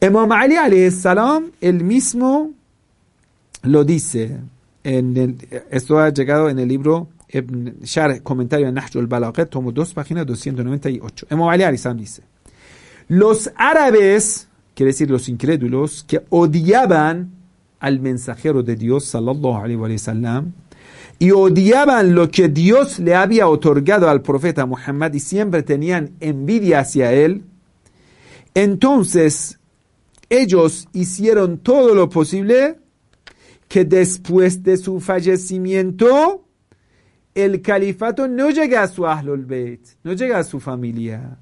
Imam 0.02 0.32
Ali 0.34 0.92
salam, 0.92 1.52
el 1.62 1.86
mismo 1.86 2.52
lo 3.64 3.86
dice. 3.86 4.42
En 4.84 5.38
esto 5.72 6.00
ha 6.00 6.10
llegado 6.10 6.50
en 6.50 6.60
el 6.60 6.68
libro 6.68 7.08
Ibn 7.30 7.80
Shar, 7.84 8.22
comentario 8.24 8.68
en 8.68 8.76
Nahj 8.76 8.98
al-Balaghat, 8.98 9.50
tomo 9.50 9.72
2, 9.72 9.94
página 9.94 10.24
298. 10.24 11.28
Imam 11.30 11.50
Ali 11.50 11.64
dice, 11.96 12.24
los 13.10 13.52
árabes, 13.56 14.48
quiere 14.74 14.92
decir 14.92 15.10
los 15.10 15.28
incrédulos, 15.28 16.04
que 16.04 16.24
odiaban 16.30 17.32
al 17.80 18.00
mensajero 18.00 18.64
de 18.64 18.76
Dios, 18.76 19.06
sallallahu 19.06 19.58
alaihi 19.58 19.76
wa 19.76 19.98
sallam, 19.98 20.54
y 21.20 21.32
odiaban 21.32 22.16
lo 22.16 22.30
que 22.30 22.48
Dios 22.48 23.00
le 23.00 23.16
había 23.16 23.48
otorgado 23.48 24.10
al 24.10 24.22
profeta 24.22 24.66
Muhammad 24.66 25.14
y 25.14 25.20
siempre 25.20 25.64
tenían 25.64 26.12
envidia 26.20 26.80
hacia 26.80 27.12
él, 27.12 27.44
entonces 28.54 29.60
ellos 30.30 30.88
hicieron 30.94 31.58
todo 31.58 31.94
lo 31.94 32.10
posible 32.10 32.80
que 33.68 33.86
después 33.86 34.64
de 34.64 34.78
su 34.78 35.00
fallecimiento 35.00 36.47
el 37.38 37.62
califato 37.62 38.28
no 38.28 38.50
llega 38.50 38.82
a 38.82 38.88
su 38.88 39.06
Ahlul 39.06 39.46
Bayt, 39.46 39.82
no 40.04 40.14
llega 40.14 40.40
a 40.40 40.44
su 40.44 40.60
familia. 40.60 41.38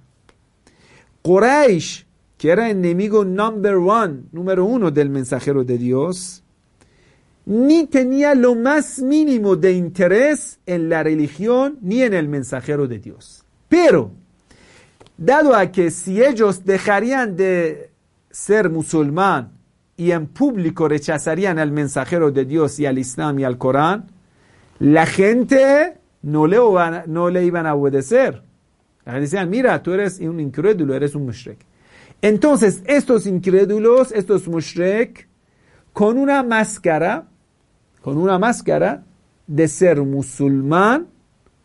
Quraysh, 1.21 2.05
que 2.37 2.49
era 2.49 2.69
enemigo 2.69 3.23
number 3.23 3.75
one, 3.75 4.23
número 4.33 4.65
uno 4.65 4.91
del 4.91 5.09
mensajero 5.09 5.63
de 5.63 5.77
Dios, 5.77 6.43
ni 7.45 7.87
tenía 7.87 8.35
lo 8.35 8.55
más 8.55 8.99
mínimo 8.99 9.55
de 9.55 9.71
interés 9.71 10.59
en 10.65 10.89
la 10.89 11.01
religión 11.01 11.77
ni 11.81 12.01
en 12.01 12.13
el 12.13 12.27
mensajero 12.27 12.89
de 12.89 12.99
Dios. 12.99 13.45
Pero, 13.69 14.11
dado 15.17 15.55
a 15.55 15.71
que 15.71 15.91
si 15.91 16.21
ellos 16.21 16.65
dejarían 16.65 17.37
de 17.37 17.91
ser 18.31 18.69
musulmán 18.69 19.51
y 19.95 20.11
en 20.11 20.27
público 20.27 20.89
rechazarían 20.89 21.57
al 21.57 21.71
mensajero 21.71 22.31
de 22.31 22.43
Dios 22.43 22.79
y 22.81 22.85
al 22.85 22.99
Islam 22.99 23.39
y 23.39 23.45
al 23.45 23.57
Corán, 23.57 24.14
la 24.79 25.05
gente 25.05 25.97
no 26.21 26.47
le, 26.47 26.57
no 27.07 27.29
le 27.29 27.45
iban 27.45 27.65
a 27.65 27.75
obedecer. 27.75 28.41
Decían, 29.05 29.49
mira, 29.49 29.81
tú 29.83 29.93
eres 29.93 30.19
un 30.19 30.39
incrédulo, 30.39 30.95
eres 30.95 31.13
un 31.15 31.25
mushrik. 31.25 31.59
Entonces, 32.21 32.81
estos 32.85 33.27
incrédulos, 33.27 34.11
estos 34.11 34.47
mushrik, 34.47 35.27
con 35.93 36.17
una 36.17 36.41
máscara, 36.41 37.27
con 38.01 38.17
una 38.17 38.39
máscara 38.39 39.03
de 39.45 39.67
ser 39.67 40.01
musulmán, 40.01 41.07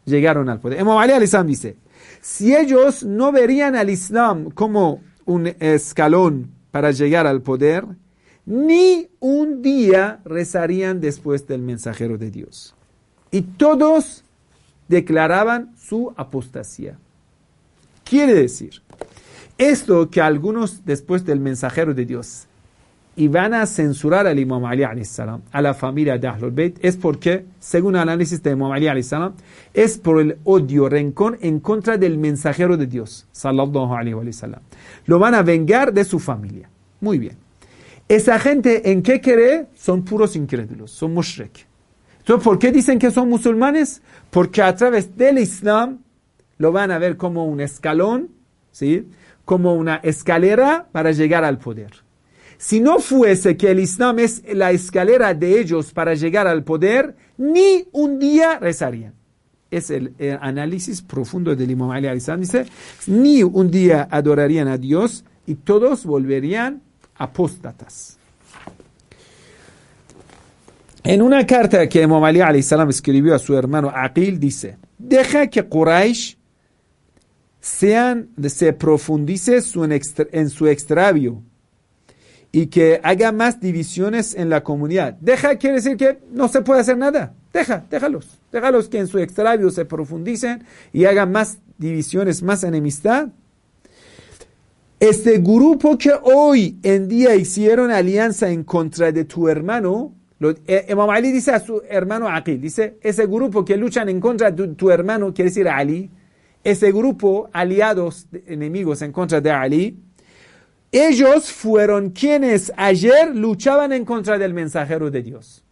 llegaron 0.05 0.49
al 0.51 0.61
poder. 0.61 0.81
Imam 0.81 0.99
Ali 0.99 1.13
al-Islam 1.13 1.47
dice, 1.47 1.77
si 2.21 2.55
ellos 2.55 3.03
no 3.03 3.33
verían 3.33 3.75
al 3.75 3.89
Islam 3.89 4.51
como 4.51 5.03
un 5.25 5.47
escalón 5.61 6.51
para 6.71 6.91
llegar 6.91 7.27
al 7.27 7.41
poder, 7.41 7.87
ni 8.45 9.09
un 9.21 9.63
día 9.63 10.21
rezarían 10.25 11.01
después 11.01 11.47
del 11.47 11.63
mensajero 11.63 12.19
de 12.19 12.31
Dios 12.31 12.75
y 13.31 13.43
todos 13.43 14.25
declaraban 14.89 15.73
su 15.77 16.13
apostasía. 16.17 16.99
Quiere 18.05 18.35
decir, 18.35 18.83
esto 19.57 20.11
que 20.11 20.21
algunos 20.21 20.85
después 20.85 21.25
del 21.25 21.39
mensajero 21.39 21.95
de 21.95 22.07
Dios 22.07 22.47
y 23.17 23.29
van 23.29 23.55
a 23.55 23.67
censurar 23.67 24.27
al 24.27 24.39
Imam 24.39 24.65
Ali 24.65 24.83
a 24.83 25.63
la 25.63 25.75
familia 25.75 26.17
de 26.17 26.27
Ahlul 26.27 26.53
Bayt, 26.53 26.79
es 26.83 26.97
porque, 26.97 27.45
según 27.59 27.95
el 27.95 28.03
análisis 28.03 28.43
de 28.43 28.53
Imam 28.53 28.73
Ali 28.73 28.89
es 29.75 29.99
por 29.99 30.21
el 30.21 30.39
odio, 30.45 30.89
rencor 30.89 31.39
en 31.43 31.61
contra 31.61 31.99
del 31.99 32.19
mensajero 32.19 32.77
de 32.77 32.87
Dios, 32.87 33.27
sallallahu 33.33 33.95
alayhi 33.95 34.15
wa 34.15 34.33
sallam. 34.33 34.61
Lo 35.07 35.19
van 35.19 35.35
a 35.35 35.43
vengar 35.43 35.93
de 35.93 36.05
su 36.05 36.19
familia. 36.19 36.71
Muy 37.01 37.19
bien. 37.19 37.37
Esa 38.09 38.39
gente, 38.39 38.91
¿en 38.91 39.03
qué 39.03 39.21
cree? 39.21 39.67
Son 39.75 40.03
puros 40.03 40.35
incrédulos, 40.35 40.91
son 40.91 41.13
mushrik. 41.15 41.70
Entonces, 42.31 42.45
¿por 42.45 42.61
qué 42.61 42.71
dicen 42.71 43.01
que 43.01 43.11
son 43.11 43.29
musulmanes? 43.29 44.03
Porque 44.31 44.63
a 44.63 44.73
través 44.77 45.17
del 45.17 45.39
Islam 45.39 45.99
lo 46.59 46.71
van 46.71 46.93
a 46.93 46.99
ver 46.99 47.17
como 47.17 47.45
un 47.45 47.61
escalón, 47.61 48.29
¿sí? 48.71 49.09
Como 49.45 49.75
una 49.75 49.97
escalera 49.97 50.87
para 50.93 51.11
llegar 51.11 51.43
al 51.43 51.59
poder. 51.59 51.91
Si 52.57 52.79
no 52.79 53.01
fuese 53.01 53.57
que 53.57 53.73
el 53.73 53.81
Islam 53.81 54.21
es 54.21 54.45
la 54.55 54.71
escalera 54.71 55.35
de 55.35 55.59
ellos 55.59 55.93
para 55.93 56.15
llegar 56.15 56.47
al 56.47 56.63
poder, 56.63 57.17
ni 57.37 57.89
un 57.91 58.21
día 58.21 58.61
rezarían. 58.61 59.15
Es 59.69 59.91
el, 59.91 60.15
análisis 60.41 61.03
profundo 61.03 61.57
del 61.57 61.73
Imam 61.73 61.91
Ali 61.91 62.07
al-Islam. 62.07 62.43
Dice, 62.43 62.67
ni 63.09 63.43
un 63.43 63.73
día 63.73 64.07
adorarían 64.09 64.69
a 64.69 64.79
Dios 64.79 65.25
y 65.49 65.57
todos 65.57 66.07
volverían 66.07 66.81
apóstatas. 67.17 68.20
En 71.03 71.23
una 71.23 71.47
carta 71.47 71.89
que 71.89 72.03
Imam 72.03 72.23
Ali 72.23 72.41
al-Islam 72.41 72.91
escribió 72.91 73.35
a 73.35 73.39
su 73.39 73.57
hermano 73.57 73.91
Aqil, 73.95 74.39
dice, 74.39 74.77
deja 74.99 75.47
que 75.47 75.63
Quraysh 75.67 76.37
sean, 77.61 78.29
se 78.49 78.73
profundice 78.73 79.61
en 80.33 80.51
su 80.51 80.67
extravio 80.67 81.43
y 82.53 82.67
que 82.67 83.01
haga 83.03 83.33
más 83.33 83.61
divisiones 83.61 84.35
en 84.35 84.51
la 84.51 84.63
comunidad. 84.63 85.15
Deja 85.21 85.57
quiere 85.57 85.77
decir 85.77 85.97
que 85.97 86.19
no 86.33 86.49
se 86.49 86.63
puede 86.63 86.81
hacer 86.81 86.99
nada. 86.99 87.35
Deja, 87.53 87.85
déjalos. 87.91 88.39
Déjalos 88.53 88.89
que 88.89 88.99
en 88.99 89.07
su 89.07 89.19
extravio 89.19 89.71
se 89.71 89.85
profundicen 89.85 90.65
y 90.93 91.05
hagan 91.05 91.33
más 91.33 91.59
divisiones, 91.79 92.43
más 92.43 92.65
enemistad. 92.65 93.29
Este 94.99 95.39
grupo 95.39 95.97
que 95.97 96.13
hoy 96.23 96.79
en 96.83 97.09
día 97.09 97.35
hicieron 97.37 97.91
alianza 97.91 98.51
en 98.51 98.65
contra 98.65 99.13
de 99.13 99.25
tu 99.25 99.49
hermano, 99.49 100.13
eh, 100.41 100.87
Imam 100.89 101.11
Ali 101.11 101.33
dice 101.33 101.53
a 101.53 101.61
su 101.61 101.83
hermano 101.89 102.29
Aqil, 102.29 102.61
dice, 102.61 102.97
ese 103.03 103.27
grupo 103.27 103.65
que 103.65 103.77
luchan 103.77 104.09
en 104.09 104.21
contra 104.21 104.51
de 104.51 104.69
tu 104.69 104.91
hermano, 104.91 105.35
quiere 105.35 105.51
decir 105.51 105.69
Ali, 105.69 106.11
ese 106.65 106.93
grupo 106.93 107.51
aliados 107.53 108.27
enemigos 108.47 109.03
en 109.03 109.13
contra 109.13 109.41
de 109.41 109.51
Ali, 109.51 109.99
ellos 110.93 111.53
fueron 111.53 112.11
quienes 112.11 112.73
ayer 112.77 113.35
luchaban 113.35 113.93
en 113.93 114.05
contra 114.05 114.39
del 114.39 114.55
mensajero 114.55 115.11
de 115.11 115.23
Dios. 115.23 115.63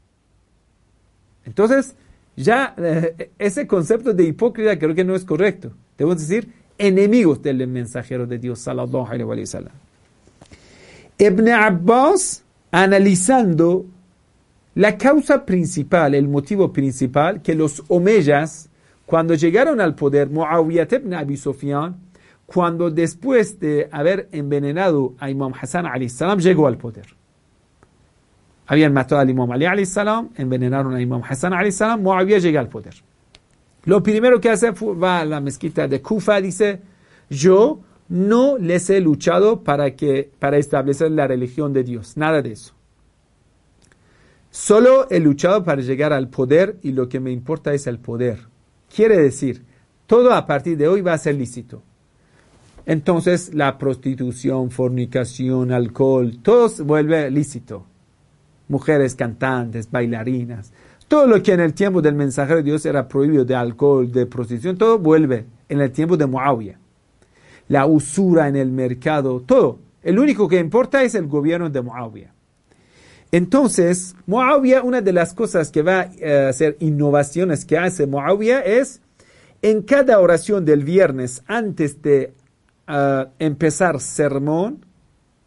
Entonces, 1.44 1.96
ya 2.36 2.74
eh, 2.76 3.30
ese 3.38 3.66
concepto 3.66 4.12
de 4.12 4.24
hipócrita 4.24 4.78
creo 4.78 4.94
que 4.94 5.04
no 5.04 5.14
es 5.14 5.24
correcto. 5.24 5.72
Debemos 5.96 6.20
decir 6.20 6.52
enemigos 6.76 7.42
del 7.42 7.66
mensajero 7.66 8.26
de 8.26 8.38
Dios, 8.38 8.60
sallallahu 8.60 9.06
alaihi 9.06 9.24
wa 9.24 9.46
sallam. 9.46 9.72
Ibn 11.18 11.48
Abbas, 11.48 12.44
analizando 12.70 13.86
la 14.78 14.96
causa 14.96 15.44
principal, 15.44 16.14
el 16.14 16.28
motivo 16.28 16.72
principal, 16.72 17.42
que 17.42 17.56
los 17.56 17.82
omeyas, 17.88 18.70
cuando 19.06 19.34
llegaron 19.34 19.80
al 19.80 19.96
poder, 19.96 20.30
Muawiyah 20.30 20.86
ibn 20.92 21.14
Abi 21.14 21.36
Sufyan, 21.36 21.96
cuando 22.46 22.88
después 22.88 23.58
de 23.58 23.88
haber 23.90 24.28
envenenado 24.30 25.16
a 25.18 25.30
Imam 25.30 25.52
Hassan 25.52 25.86
salam 26.08 26.38
llegó 26.38 26.68
al 26.68 26.78
poder. 26.78 27.06
Habían 28.68 28.92
matado 28.92 29.20
al 29.20 29.28
Imam 29.28 29.50
Ali 29.50 29.84
salam, 29.84 30.28
envenenaron 30.36 30.94
a 30.94 31.00
Imam 31.00 31.22
Hassan 31.28 31.72
salam, 31.72 32.00
Muawiyah 32.00 32.38
llega 32.38 32.60
al 32.60 32.68
poder. 32.68 32.94
Lo 33.82 34.00
primero 34.00 34.40
que 34.40 34.50
hace 34.50 34.74
fue, 34.74 34.94
va 34.94 35.18
a 35.18 35.24
la 35.24 35.40
mezquita 35.40 35.88
de 35.88 36.00
Kufa, 36.00 36.40
dice, 36.40 36.80
yo 37.28 37.80
no 38.08 38.56
les 38.58 38.88
he 38.90 39.00
luchado 39.00 39.64
para, 39.64 39.96
que, 39.96 40.30
para 40.38 40.56
establecer 40.56 41.10
la 41.10 41.26
religión 41.26 41.72
de 41.72 41.82
Dios, 41.82 42.16
nada 42.16 42.42
de 42.42 42.52
eso. 42.52 42.77
Solo 44.50 45.08
he 45.10 45.20
luchado 45.20 45.62
para 45.64 45.82
llegar 45.82 46.12
al 46.12 46.28
poder 46.28 46.78
y 46.82 46.92
lo 46.92 47.08
que 47.08 47.20
me 47.20 47.30
importa 47.30 47.74
es 47.74 47.86
el 47.86 47.98
poder. 47.98 48.40
Quiere 48.94 49.18
decir, 49.18 49.64
todo 50.06 50.32
a 50.32 50.46
partir 50.46 50.78
de 50.78 50.88
hoy 50.88 51.02
va 51.02 51.12
a 51.12 51.18
ser 51.18 51.34
lícito. 51.34 51.82
Entonces 52.86 53.52
la 53.52 53.76
prostitución, 53.76 54.70
fornicación, 54.70 55.72
alcohol, 55.72 56.38
todo 56.42 56.70
vuelve 56.84 57.30
lícito. 57.30 57.84
Mujeres 58.68 59.14
cantantes, 59.14 59.90
bailarinas, 59.90 60.72
todo 61.08 61.26
lo 61.26 61.42
que 61.42 61.52
en 61.52 61.60
el 61.60 61.72
tiempo 61.72 62.02
del 62.02 62.14
mensajero 62.14 62.58
de 62.58 62.64
Dios 62.64 62.84
era 62.84 63.08
prohibido 63.08 63.44
de 63.44 63.54
alcohol, 63.54 64.12
de 64.12 64.26
prostitución, 64.26 64.76
todo 64.76 64.98
vuelve 64.98 65.46
en 65.68 65.80
el 65.80 65.90
tiempo 65.90 66.16
de 66.16 66.26
Muawiyah. 66.26 66.78
La 67.68 67.86
usura 67.86 68.48
en 68.48 68.56
el 68.56 68.70
mercado, 68.70 69.40
todo. 69.40 69.78
El 70.02 70.18
único 70.18 70.48
que 70.48 70.58
importa 70.58 71.02
es 71.02 71.14
el 71.14 71.26
gobierno 71.26 71.70
de 71.70 71.80
Muawiyah. 71.80 72.32
Entonces, 73.30 74.16
Muawiyah, 74.26 74.82
una 74.82 75.00
de 75.00 75.12
las 75.12 75.34
cosas 75.34 75.70
que 75.70 75.82
va 75.82 76.10
a 76.24 76.48
hacer 76.48 76.76
innovaciones 76.80 77.64
que 77.64 77.76
hace 77.76 78.06
Muawiyah 78.06 78.60
es 78.60 79.00
en 79.60 79.82
cada 79.82 80.20
oración 80.20 80.64
del 80.64 80.84
viernes 80.84 81.42
antes 81.46 82.00
de 82.00 82.32
empezar 83.38 84.00
sermón 84.00 84.84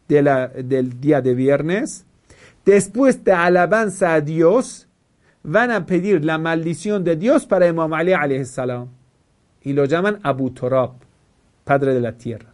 del 0.07 0.99
día 0.99 1.21
de 1.21 1.34
viernes. 1.34 2.05
Después 2.65 3.23
de 3.23 3.32
alabanza 3.32 4.13
a 4.13 4.21
Dios, 4.21 4.88
van 5.41 5.71
a 5.71 5.88
pedir 5.88 6.23
la 6.23 6.38
maldición 6.38 7.03
de 7.03 7.15
Dios 7.15 7.47
para 7.47 7.67
Imam 7.67 7.91
Ali 7.93 8.45
salam. 8.45 8.89
Y 9.63 9.73
lo 9.73 9.86
llaman 9.86 10.19
Abu 10.21 10.51
Turab, 10.51 10.91
padre 11.63 11.95
de 11.95 12.01
la 12.01 12.11
tierra. 12.13 12.53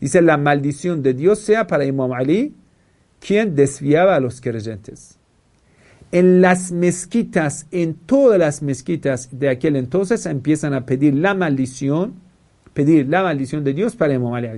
Dice 0.00 0.20
la 0.22 0.36
maldición 0.36 1.02
de 1.02 1.14
Dios 1.14 1.38
sea 1.38 1.66
para 1.66 1.84
Imam 1.84 2.12
Ali, 2.12 2.54
quien 3.26 3.54
desviaba 3.54 4.16
a 4.16 4.20
los 4.20 4.40
creyentes. 4.40 5.18
En 6.12 6.40
las 6.40 6.70
mezquitas, 6.70 7.66
en 7.70 7.94
todas 7.94 8.38
las 8.38 8.62
mezquitas 8.62 9.28
de 9.32 9.48
aquel 9.48 9.76
entonces, 9.76 10.26
empiezan 10.26 10.74
a 10.74 10.86
pedir 10.86 11.14
la 11.14 11.34
maldición 11.34 12.24
pedir 12.74 13.08
la 13.08 13.22
maldición 13.22 13.64
de 13.64 13.72
Dios 13.72 13.96
para 13.96 14.12
Imam 14.12 14.34
Ali 14.34 14.48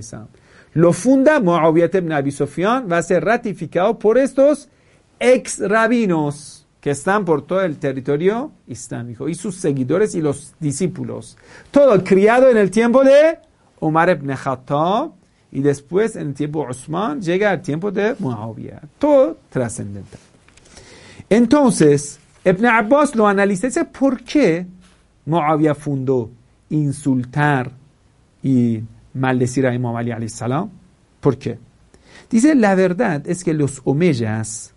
Lo 0.73 0.91
funda 0.91 1.39
Muawiyah 1.39 1.89
ibn 1.93 2.11
Abi 2.11 2.31
Sufyan, 2.31 2.87
va 2.91 2.97
a 2.97 3.03
ser 3.03 3.23
ratificado 3.23 3.97
por 3.97 4.17
estos 4.17 4.67
ex 5.19 5.59
rabinos 5.59 6.67
que 6.81 6.91
están 6.91 7.23
por 7.25 7.45
todo 7.45 7.61
el 7.61 7.77
territorio 7.77 8.51
islámico 8.67 9.29
y 9.29 9.35
sus 9.35 9.55
seguidores 9.55 10.15
y 10.15 10.21
los 10.21 10.55
discípulos. 10.59 11.37
Todo 11.71 12.03
criado 12.03 12.49
en 12.49 12.57
el 12.57 12.71
tiempo 12.71 13.03
de 13.03 13.39
Umar 13.79 14.09
ibn 14.09 14.33
Khattab 14.35 15.11
y 15.51 15.61
después 15.61 16.15
en 16.15 16.29
el 16.29 16.33
tiempo 16.33 16.63
de 16.63 16.71
Usman 16.71 17.21
llega 17.21 17.53
el 17.53 17.61
tiempo 17.61 17.91
de 17.91 18.15
Muawiyah. 18.19 18.81
Todo 18.99 19.37
trascendental. 19.49 20.19
Entonces, 21.29 22.19
Ibn 22.45 22.65
Abbas 22.65 23.15
lo 23.15 23.27
analiza 23.27 23.67
dice, 23.67 23.85
¿por 23.85 24.23
qué 24.23 24.65
Muawiyah 25.25 25.75
fundó 25.75 26.29
insultar 26.69 27.71
y 28.43 28.81
maldecir 29.13 29.65
a 29.67 29.73
Imam 29.73 29.95
Ali 29.95 30.29
salam. 30.29 30.69
¿Por 31.19 31.37
qué? 31.37 31.57
Dice, 32.29 32.55
la 32.55 32.75
verdad 32.75 33.27
es 33.27 33.43
que 33.43 33.53
los 33.53 33.81
omeyas 33.83 34.73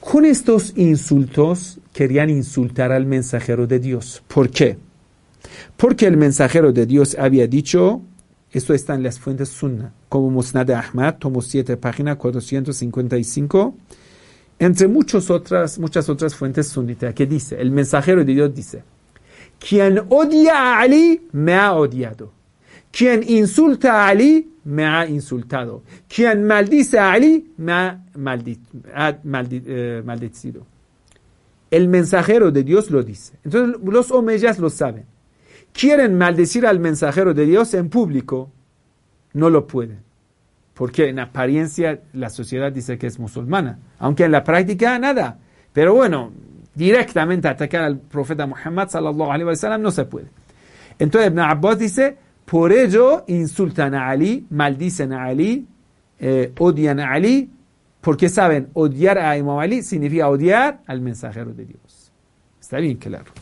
con 0.00 0.24
estos 0.24 0.72
insultos 0.76 1.78
querían 1.92 2.30
insultar 2.30 2.92
al 2.92 3.06
mensajero 3.06 3.66
de 3.66 3.78
Dios. 3.78 4.22
¿Por 4.28 4.50
qué? 4.50 4.78
Porque 5.76 6.06
el 6.06 6.16
mensajero 6.16 6.72
de 6.72 6.86
Dios 6.86 7.16
había 7.18 7.46
dicho, 7.46 8.02
esto 8.52 8.74
está 8.74 8.94
en 8.94 9.02
las 9.02 9.18
fuentes 9.18 9.48
sunna, 9.48 9.92
como 10.08 10.30
Musnad 10.30 10.70
Ahmad, 10.70 11.16
tomo 11.18 11.40
7, 11.40 11.76
página 11.76 12.16
455, 12.16 13.74
entre 14.58 14.88
muchas 14.88 15.30
otras, 15.30 15.78
muchas 15.78 16.08
otras 16.08 16.34
fuentes 16.34 16.68
sunitas, 16.68 17.14
que 17.14 17.26
dice, 17.26 17.60
el 17.60 17.70
mensajero 17.70 18.24
de 18.24 18.32
Dios 18.32 18.54
dice, 18.54 18.82
quien 19.60 20.00
odia 20.08 20.54
a 20.54 20.80
Ali 20.80 21.28
me 21.32 21.54
ha 21.54 21.74
odiado. 21.74 22.32
Quien 22.90 23.22
insulta 23.28 24.04
a 24.04 24.08
Ali 24.08 24.48
me 24.64 24.84
ha 24.84 25.06
insultado. 25.06 25.82
Quien 26.08 26.44
maldice 26.44 26.98
a 26.98 27.12
Ali 27.12 27.52
me 27.56 27.72
ha, 27.72 28.00
eh, 28.16 30.02
maldecido. 30.04 30.66
El 31.70 31.88
mensajero 31.88 32.50
de 32.50 32.64
Dios 32.64 32.90
lo 32.90 33.02
dice. 33.02 33.34
Entonces 33.44 33.80
los 33.84 34.10
omeyas 34.10 34.58
lo 34.58 34.70
saben. 34.70 35.04
Quieren 35.80 36.18
maldecir 36.18 36.66
al 36.66 36.78
mensajero 36.78 37.32
de 37.32 37.46
Dios 37.46 37.72
en 37.72 37.88
público. 37.88 38.50
No 39.32 39.48
lo 39.48 39.66
pueden. 39.66 40.00
Porque 40.74 41.08
en 41.08 41.18
apariencia 41.18 42.02
la 42.12 42.28
sociedad 42.28 42.70
dice 42.70 42.98
que 42.98 43.06
es 43.06 43.18
musulmana. 43.18 43.78
Aunque 43.98 44.24
en 44.24 44.32
la 44.32 44.44
práctica 44.44 44.98
nada. 44.98 45.38
Pero 45.72 45.94
bueno, 45.94 46.32
directamente 46.74 47.48
atacar 47.48 47.80
al 47.80 47.98
profeta 47.98 48.46
Muhammad 48.46 48.90
sallallahu 48.90 49.30
alaihi 49.30 49.48
wasallam 49.48 49.80
no 49.80 49.90
se 49.90 50.04
puede. 50.04 50.26
Entonces 50.98 51.30
Ibn 51.30 51.38
Abbas 51.38 51.78
dice, 51.78 52.18
por 52.44 52.72
ello 52.72 53.24
insultan 53.28 53.94
a 53.94 54.10
Ali, 54.10 54.46
maldicen 54.50 55.14
a 55.14 55.24
Ali 55.24 55.66
eh, 56.18 56.52
odian 56.58 57.00
a 57.00 57.12
Ali 57.12 57.48
porque 58.02 58.28
saben, 58.28 58.68
odiar 58.74 59.16
a 59.16 59.38
Imam 59.38 59.58
Ali 59.58 59.82
significa 59.82 60.28
odiar 60.28 60.82
al 60.86 61.00
mensajero 61.00 61.54
de 61.54 61.64
Dios. 61.64 62.12
Está 62.60 62.80
bien 62.80 62.98
claro. 62.98 63.32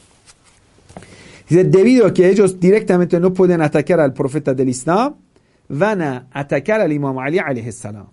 Dice, 1.49 1.65
debido 1.65 2.07
a 2.07 2.13
que 2.13 2.29
ellos 2.29 2.61
directamente 2.61 3.19
no 3.19 3.33
pueden 3.33 3.63
atacar 3.63 4.01
al 4.01 4.13
profeta 4.13 4.53
del 4.53 4.69
Islam, 4.69 5.17
van 5.69 6.03
a 6.03 6.29
atacar 6.31 6.81
al 6.81 6.93
Imam 6.93 7.19
Ali 7.19 7.41
salam. 7.73 8.09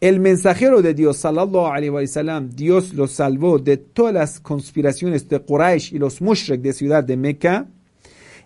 El 0.00 0.18
mensajero 0.18 0.80
de 0.80 0.94
Dios, 0.94 1.18
sallallahu 1.18 1.66
alayhi 1.66 1.90
wa 1.90 2.06
sallam, 2.06 2.48
Dios 2.48 2.94
lo 2.94 3.06
salvó 3.06 3.58
de 3.58 3.76
todas 3.76 4.14
las 4.14 4.40
conspiraciones 4.40 5.28
de 5.28 5.40
Quraysh 5.40 5.94
y 5.94 5.98
los 5.98 6.22
mushrik 6.22 6.62
de 6.62 6.72
ciudad 6.72 7.04
de 7.04 7.18
Meca. 7.18 7.68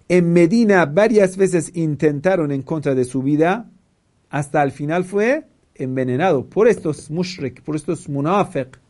En 0.08 0.32
Medina 0.32 0.84
varias 0.84 1.36
veces 1.36 1.70
intentaron 1.74 2.50
en 2.50 2.62
contra 2.62 2.96
de 2.96 3.04
su 3.04 3.22
vida, 3.22 3.70
hasta 4.30 4.62
al 4.62 4.72
final 4.72 5.04
fue 5.04 5.44
envenenado 5.76 6.44
por 6.44 6.66
estos 6.66 7.08
mushrik, 7.08 7.62
por 7.62 7.76
estos 7.76 8.08
munafiq. 8.08 8.83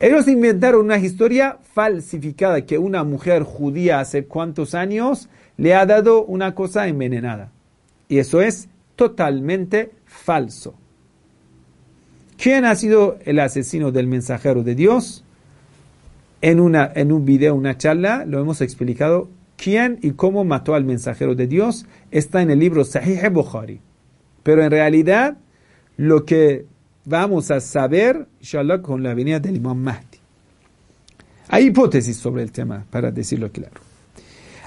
Ellos 0.00 0.28
inventaron 0.28 0.86
una 0.86 0.98
historia 0.98 1.58
falsificada 1.74 2.64
que 2.64 2.78
una 2.78 3.04
mujer 3.04 3.42
judía 3.42 4.00
hace 4.00 4.24
cuántos 4.24 4.74
años 4.74 5.28
le 5.58 5.74
ha 5.74 5.84
dado 5.84 6.24
una 6.24 6.54
cosa 6.54 6.88
envenenada. 6.88 7.52
Y 8.08 8.16
eso 8.16 8.40
es 8.40 8.70
totalmente 8.96 9.90
falso. 10.06 10.74
¿Quién 12.38 12.64
ha 12.64 12.74
sido 12.76 13.18
el 13.26 13.38
asesino 13.40 13.92
del 13.92 14.06
mensajero 14.06 14.62
de 14.62 14.74
Dios? 14.74 15.22
En, 16.40 16.60
una, 16.60 16.90
en 16.94 17.12
un 17.12 17.26
video, 17.26 17.54
una 17.54 17.76
charla, 17.76 18.24
lo 18.24 18.40
hemos 18.40 18.62
explicado. 18.62 19.28
¿Quién 19.58 19.98
y 20.00 20.12
cómo 20.12 20.44
mató 20.44 20.74
al 20.74 20.84
mensajero 20.84 21.34
de 21.34 21.46
Dios? 21.46 21.84
Está 22.10 22.40
en 22.40 22.50
el 22.50 22.58
libro 22.58 22.84
Sahih 22.84 23.28
Bukhari. 23.28 23.82
Pero 24.42 24.64
en 24.64 24.70
realidad, 24.70 25.36
lo 25.98 26.24
que 26.24 26.64
vamos 27.04 27.50
a 27.50 27.60
saber, 27.60 28.26
inshallah, 28.40 28.80
con 28.82 29.02
la 29.02 29.14
venida 29.14 29.40
del 29.40 29.56
Imam 29.56 29.78
Mahdi. 29.78 30.18
Hay 31.48 31.66
hipótesis 31.66 32.16
sobre 32.16 32.42
el 32.42 32.52
tema, 32.52 32.84
para 32.90 33.10
decirlo 33.10 33.50
claro. 33.50 33.80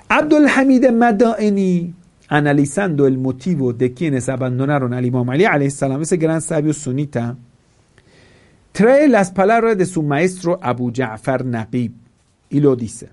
Abdul 0.10 0.48
Hamid 0.48 0.90
Madaini, 0.92 1.94
analizando 2.28 3.08
el 3.08 3.18
motivo 3.18 3.74
de 3.74 3.94
quienes 3.94 4.28
abandonaron 4.30 4.94
al 4.94 5.06
Imam 5.06 5.30
Ali, 5.30 5.46
ese 5.66 6.18
gran 6.18 6.42
sabio 6.42 6.74
sunita, 6.74 7.38
trae 8.72 9.08
las 9.08 9.32
palabras 9.32 9.78
de 9.78 9.86
su 9.86 10.04
maestro 10.04 10.60
Abu 10.62 10.92
Ja'far 10.92 11.46
Naqib 11.46 11.94
y 12.50 12.60
lo 12.60 12.76
dice. 12.76 13.10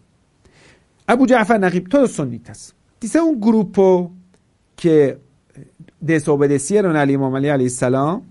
Abu 1.06 1.26
Ja'far 1.26 1.60
Naqib, 1.60 1.88
todos 1.88 2.12
sonitas. 2.12 2.74
Dice 3.00 3.20
un 3.20 3.40
grupo 3.40 4.12
que 4.74 5.18
desobedecieron 6.00 6.96
al 6.96 7.10
Imam 7.10 7.34
Ali 7.34 7.70
salam. 7.70 8.22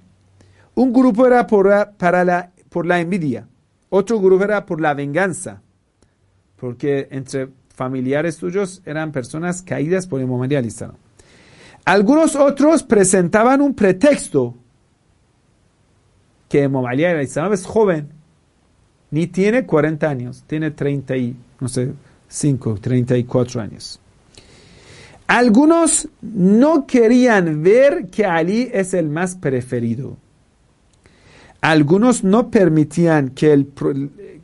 Un 0.79 0.93
grupo 0.93 1.27
era 1.27 1.45
por, 1.45 1.67
para 1.97 2.23
la, 2.23 2.53
por 2.69 2.85
la 2.85 3.01
envidia, 3.01 3.45
otro 3.89 4.17
grupo 4.21 4.45
era 4.45 4.65
por 4.65 4.79
la 4.79 4.93
venganza, 4.93 5.61
porque 6.55 7.09
entre 7.11 7.49
familiares 7.67 8.35
suyos 8.35 8.81
eran 8.85 9.11
personas 9.11 9.61
caídas 9.61 10.07
por 10.07 10.21
Ali 10.21 10.71
salam. 10.71 10.95
Algunos 11.83 12.37
otros 12.37 12.83
presentaban 12.83 13.59
un 13.59 13.73
pretexto 13.73 14.55
que 16.47 16.63
Imam 16.63 16.85
Ali 16.85 17.03
es 17.03 17.65
joven, 17.65 18.07
ni 19.11 19.27
tiene 19.27 19.65
40 19.65 20.09
años, 20.09 20.45
tiene 20.47 20.71
30 20.71 21.17
y, 21.17 21.35
no 21.59 21.67
sé, 21.67 21.91
5, 22.29 22.77
34 22.79 23.59
años. 23.59 23.99
Algunos 25.27 26.07
no 26.21 26.87
querían 26.87 27.63
ver 27.63 28.07
que 28.09 28.23
Ali 28.23 28.69
es 28.71 28.93
el 28.93 29.09
más 29.09 29.35
preferido. 29.35 30.15
Algunos 31.61 32.23
no 32.23 32.49
permitían 32.49 33.29
que 33.29 33.51
el 33.51 33.67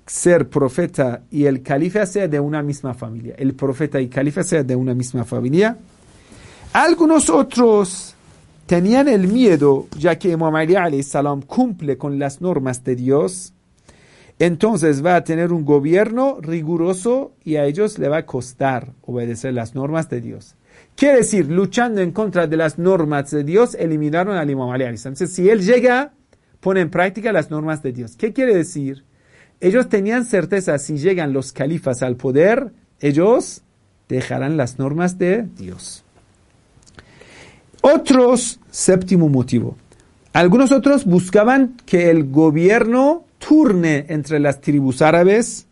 ser 0.05 0.49
profeta 0.49 1.24
y 1.32 1.45
el 1.45 1.61
califa 1.63 2.05
sea 2.05 2.28
de 2.28 2.39
una 2.39 2.61
misma 2.61 2.93
familia. 2.93 3.36
El 3.38 3.53
profeta 3.53 3.99
y 3.99 4.07
califa 4.07 4.43
sea 4.43 4.63
de 4.63 4.76
una 4.76 4.93
misma 4.93 5.24
familia. 5.24 5.78
Algunos 6.74 7.30
otros 7.30 8.16
tenían 8.66 9.07
el 9.07 9.28
miedo, 9.28 9.88
ya 9.97 10.20
que 10.20 10.32
Imam 10.32 10.55
Ali 10.55 11.03
salam 11.03 11.41
cumple 11.41 11.97
con 11.97 12.20
las 12.20 12.41
normas 12.41 12.84
de 12.84 12.95
Dios, 12.95 13.53
entonces 14.38 15.05
va 15.05 15.16
a 15.16 15.24
tener 15.24 15.53
un 15.53 15.63
gobierno 15.63 16.39
riguroso 16.41 17.34
y 17.43 17.55
a 17.55 17.66
ellos 17.66 17.97
le 17.97 18.09
va 18.09 18.18
a 18.18 18.26
costar 18.26 18.91
obedecer 19.03 19.53
las 19.53 19.76
normas 19.76 20.09
de 20.09 20.20
Dios. 20.20 20.55
Quiere 20.95 21.20
decir, 21.20 21.49
luchando 21.49 22.01
en 22.01 22.11
contra 22.11 22.45
de 22.47 22.57
las 22.57 22.78
normas 22.78 23.32
de 23.32 23.45
Dios, 23.45 23.76
eliminaron 23.76 24.36
al 24.36 24.49
Imam 24.49 24.70
Ali. 24.70 24.84
Entonces, 24.84 25.32
si 25.32 25.49
él 25.49 25.61
llega, 25.61 26.11
pone 26.66 26.82
en 26.82 26.89
práctica 26.89 27.32
las 27.32 27.51
normas 27.51 27.84
de 27.84 27.91
Dios. 27.91 28.16
¿Qué 28.18 28.34
quiere 28.34 28.55
decir? 28.55 29.03
Ellos 29.61 29.88
tenían 29.88 30.26
certeza, 30.26 30.80
si 30.80 30.97
llegan 30.97 31.32
los 31.32 31.51
califas 31.51 32.01
al 32.01 32.16
poder, 32.16 32.72
ellos 32.99 33.61
dejarán 34.09 34.57
las 34.57 34.80
normas 34.80 35.20
de 35.20 35.43
Dios. 35.59 36.03
Otros, 37.82 38.59
séptimo 38.72 39.30
motivo. 39.30 39.78
Algunos 40.34 40.72
otros 40.72 41.05
buscaban 41.05 41.78
que 41.86 42.09
el 42.09 42.32
gobierno 42.32 43.26
turne 43.38 44.07
entre 44.09 44.39
las 44.39 44.59
tribus 44.59 45.03
árabes 45.03 45.68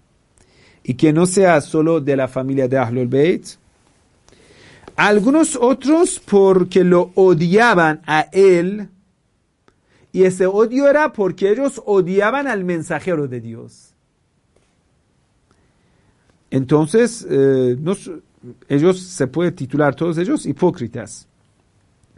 y 0.83 0.93
que 0.93 1.11
no 1.11 1.25
sea 1.25 1.59
solo 1.61 2.01
de 2.01 2.17
la 2.17 2.27
familia 2.27 2.67
de 2.67 2.77
Ahlul 2.77 3.07
Bayt. 3.07 3.47
Algunos 4.95 5.55
otros 5.55 6.21
porque 6.23 6.83
lo 6.83 7.09
odiaban 7.15 8.03
a 8.05 8.27
él 8.31 8.89
y 10.14 10.24
ese 10.24 10.45
odio 10.45 10.88
era 10.88 11.11
porque 11.11 11.49
ellos 11.49 11.82
odiaban 11.86 12.47
al 12.47 12.64
mensajero 12.64 13.28
de 13.28 13.41
Dios. 13.41 13.93
Entonces, 16.51 17.26
eh, 17.28 17.76
ellos 18.70 18.99
se 18.99 19.26
puede 19.26 19.51
titular 19.51 19.95
todos 19.95 20.20
ellos 20.20 20.45
hipócritas 20.45 21.28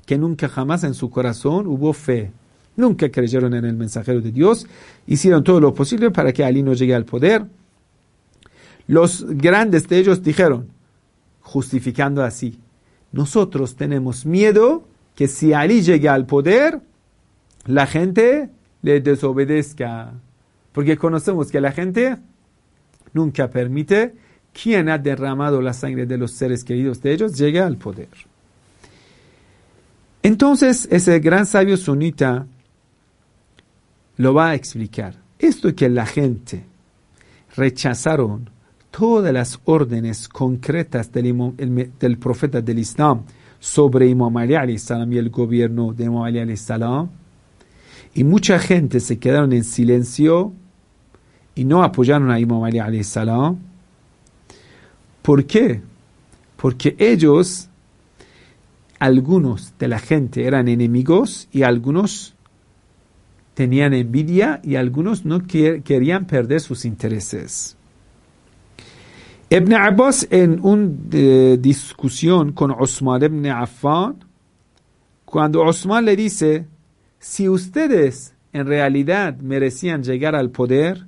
que 0.05 0.17
nunca 0.17 0.49
jamás 0.49 0.83
en 0.83 0.93
su 0.93 1.09
corazón 1.09 1.67
hubo 1.67 1.93
fe. 1.93 2.31
Nunca 2.75 3.09
creyeron 3.09 3.53
en 3.53 3.63
el 3.63 3.75
mensajero 3.75 4.19
de 4.19 4.33
Dios, 4.33 4.67
hicieron 5.07 5.45
todo 5.45 5.61
lo 5.61 5.73
posible 5.73 6.11
para 6.11 6.33
que 6.33 6.43
Ali 6.43 6.61
no 6.61 6.73
llegue 6.73 6.93
al 6.93 7.05
poder. 7.05 7.45
Los 8.87 9.25
grandes 9.25 9.87
de 9.87 9.97
ellos 9.97 10.21
dijeron, 10.21 10.67
justificando 11.39 12.21
así, 12.21 12.59
nosotros 13.13 13.77
tenemos 13.77 14.25
miedo 14.25 14.83
que 15.15 15.29
si 15.29 15.53
Ali 15.53 15.81
llegue 15.81 16.09
al 16.09 16.25
poder, 16.25 16.81
la 17.65 17.87
gente 17.87 18.49
le 18.81 19.01
desobedezca, 19.01 20.13
porque 20.71 20.97
conocemos 20.97 21.51
que 21.51 21.61
la 21.61 21.71
gente 21.71 22.17
nunca 23.13 23.49
permite 23.49 24.13
quien 24.53 24.89
ha 24.89 24.97
derramado 24.97 25.61
la 25.61 25.73
sangre 25.73 26.05
de 26.05 26.17
los 26.17 26.31
seres 26.31 26.63
queridos 26.63 27.01
de 27.01 27.13
ellos 27.13 27.37
llegue 27.37 27.59
al 27.59 27.77
poder. 27.77 28.09
Entonces, 30.23 30.87
ese 30.91 31.19
gran 31.19 31.45
sabio 31.45 31.77
sunita 31.77 32.47
lo 34.17 34.33
va 34.33 34.49
a 34.49 34.55
explicar. 34.55 35.15
Esto 35.37 35.75
que 35.75 35.89
la 35.89 36.05
gente 36.05 36.63
rechazaron 37.55 38.49
todas 38.91 39.33
las 39.33 39.59
órdenes 39.65 40.27
concretas 40.27 41.11
del, 41.11 42.17
profeta 42.17 42.61
del 42.61 42.79
Islam 42.79 43.23
sobre 43.59 44.07
Imam 44.07 44.35
Ali 44.37 44.55
y 44.55 45.17
el 45.17 45.29
gobierno 45.29 45.93
de 45.93 46.05
Imam 46.05 46.23
Ali 46.23 46.39
y 48.15 48.23
mucha 48.23 48.57
gente 48.59 49.01
se 49.01 49.19
quedaron 49.19 49.51
en 49.51 49.65
silencio 49.65 50.53
y 51.53 51.65
no 51.65 51.83
apoyaron 51.83 52.31
a 52.31 52.39
Imam 52.39 52.63
Ali 52.63 53.03
salam. 53.03 53.57
¿Por 55.21 55.45
qué? 55.45 55.81
Porque 56.55 56.95
ellos 56.97 57.69
algunos 58.99 59.73
de 59.77 59.89
la 59.89 59.99
gente 59.99 60.45
eran 60.45 60.69
enemigos 60.69 61.49
y 61.51 61.63
algunos 61.63 62.33
tenían 63.53 63.93
envidia 63.93 64.61
y 64.63 64.75
algunos 64.75 65.25
no 65.25 65.41
querían 65.45 66.25
perder 66.25 66.61
sus 66.61 66.85
intereses. 66.85 67.75
Ibn 69.49 69.73
Abbas 69.73 70.27
en 70.31 70.59
una 70.63 70.89
eh, 71.11 71.57
discusión 71.59 72.53
con 72.53 72.71
Osman 72.71 73.23
ibn 73.23 73.45
Affan, 73.47 74.23
cuando 75.25 75.61
Osman 75.63 76.05
le 76.05 76.15
dice, 76.15 76.65
si 77.25 77.49
ustedes 77.49 78.35
en 78.53 78.67
realidad 78.67 79.35
merecían 79.37 80.03
llegar 80.03 80.35
al 80.35 80.51
poder, 80.51 81.07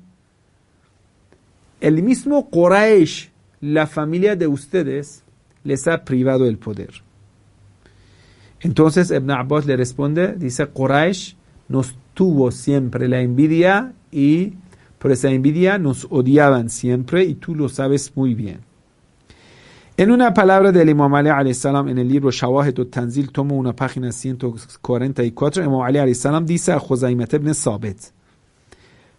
el 1.80 2.02
mismo 2.02 2.50
Quraysh, 2.50 3.30
la 3.62 3.86
familia 3.86 4.36
de 4.36 4.48
ustedes, 4.48 5.24
les 5.64 5.88
ha 5.88 6.04
privado 6.04 6.48
el 6.48 6.58
poder. 6.58 7.04
Entonces 8.62 9.12
Ibn 9.12 9.30
Abbas 9.30 9.68
le 9.68 9.78
responde, 9.78 10.34
dice, 10.34 10.66
Quraysh 10.66 11.36
nos 11.70 11.96
tuvo 12.16 12.50
siempre 12.50 13.08
la 13.08 13.22
envidia 13.22 13.94
y 14.12 14.54
por 14.98 15.12
esa 15.12 15.30
envidia 15.30 15.78
nos 15.78 16.08
odiaban 16.10 16.72
siempre 16.72 17.26
y 17.26 17.36
tú 17.36 17.54
lo 17.54 17.70
sabes 17.70 18.12
muy 18.16 18.34
bien. 18.34 18.62
En 20.00 20.12
una 20.12 20.32
palabra 20.32 20.72
del 20.72 20.90
Imam 20.90 21.12
Ali 21.16 21.56
salam 21.56 21.90
en 21.90 21.98
el 21.98 22.08
libro 22.08 22.30
Shawahid 22.30 22.80
Tanzil, 22.86 23.32
tomo 23.32 23.56
una 23.56 23.76
página 23.76 24.12
144, 24.12 25.64
Imam 25.64 25.82
Ali 25.82 26.14
salam 26.14 26.46
dice 26.46 26.72
a 26.72 26.80
Josaimet 26.80 27.34
ibn 27.34 27.52
Sabit, 27.56 27.98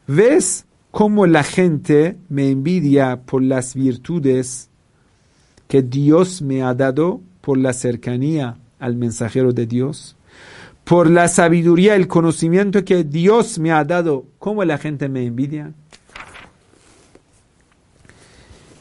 ¿ves 0.07 0.67
cómo 0.93 1.27
la 1.27 1.43
gente 1.43 2.17
me 2.29 2.49
envidia 2.49 3.23
por 3.27 3.43
las 3.43 3.75
virtudes 3.75 4.71
que 5.67 5.83
Dios 5.83 6.43
me 6.43 6.63
ha 6.63 6.73
dado 6.75 7.23
por 7.41 7.59
la 7.59 7.73
cercanía 7.73 8.57
al 8.79 8.95
mensajero 8.95 9.53
de 9.53 9.67
Dios? 9.67 10.15
Por 10.85 11.11
la 11.11 11.27
sabiduría, 11.27 11.97
el 11.97 12.07
conocimiento 12.07 12.85
que 12.85 13.03
Dios 13.03 13.59
me 13.59 13.73
ha 13.73 13.83
dado, 13.83 14.27
¿cómo 14.39 14.65
la 14.65 14.79
gente 14.79 15.09
me 15.09 15.27
envidia? 15.27 15.73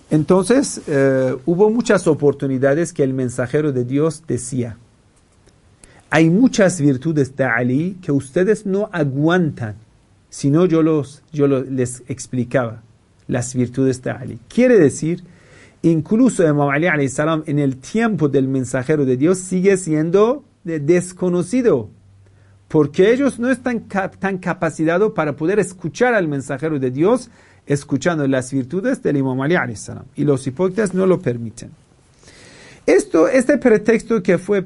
Entonces, 0.09 0.81
eh, 0.87 1.35
hubo 1.45 1.69
muchas 1.69 2.07
oportunidades 2.07 2.93
que 2.93 3.03
el 3.03 3.13
mensajero 3.13 3.73
de 3.73 3.83
Dios 3.83 4.23
decía, 4.25 4.77
hay 6.09 6.29
muchas 6.29 6.79
virtudes 6.79 7.35
de 7.35 7.43
Ali 7.43 7.97
que 8.01 8.13
ustedes 8.13 8.65
no 8.65 8.89
aguantan, 8.93 9.75
si 10.29 10.49
no 10.49 10.65
yo, 10.65 10.81
los, 10.81 11.23
yo 11.33 11.47
les 11.47 12.03
explicaba 12.07 12.83
las 13.27 13.53
virtudes 13.53 14.01
de 14.01 14.11
Ali. 14.11 14.39
Quiere 14.47 14.79
decir, 14.79 15.23
incluso 15.81 16.47
Imam 16.47 16.69
Ali 16.69 17.09
salam, 17.09 17.43
en 17.45 17.59
el 17.59 17.75
tiempo 17.75 18.29
del 18.29 18.47
mensajero 18.47 19.03
de 19.03 19.17
Dios 19.17 19.39
sigue 19.39 19.75
siendo 19.75 20.45
desconocido, 20.63 21.89
porque 22.69 23.11
ellos 23.11 23.39
no 23.39 23.49
están 23.49 23.87
tan 23.87 24.37
capacitados 24.37 25.11
para 25.11 25.35
poder 25.35 25.59
escuchar 25.59 26.13
al 26.13 26.29
mensajero 26.29 26.79
de 26.79 26.91
Dios 26.91 27.29
escuchando 27.67 28.25
las 28.27 28.51
virtudes 28.51 29.03
del 29.03 29.17
Imam 29.17 29.39
Ali 29.41 29.75
salam, 29.75 30.05
y 30.15 30.23
los 30.23 30.47
hipócritas 30.47 30.93
no 30.93 31.05
lo 31.05 31.19
permiten. 31.19 31.71
Esto, 32.85 33.27
este 33.27 33.57
pretexto 33.57 34.23
que 34.23 34.37
fue 34.37 34.61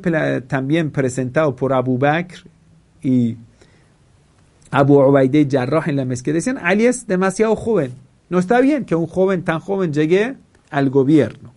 también 0.47 0.91
presentado 0.91 1.55
por 1.55 1.73
Abu 1.73 1.97
Bakr 1.97 2.45
y 3.01 3.35
Abu 4.69 5.01
Ubaideh 5.01 5.47
Jarrah 5.49 5.85
en 5.87 5.95
la 5.95 6.05
mezquita, 6.05 6.35
decían, 6.35 6.59
Ali 6.61 6.85
es 6.85 7.07
demasiado 7.07 7.55
joven. 7.55 7.93
No 8.29 8.37
está 8.37 8.61
bien 8.61 8.85
que 8.85 8.93
un 8.93 9.07
joven 9.07 9.43
tan 9.43 9.59
joven 9.59 9.91
llegue 9.91 10.35
al 10.69 10.91
gobierno. 10.91 11.51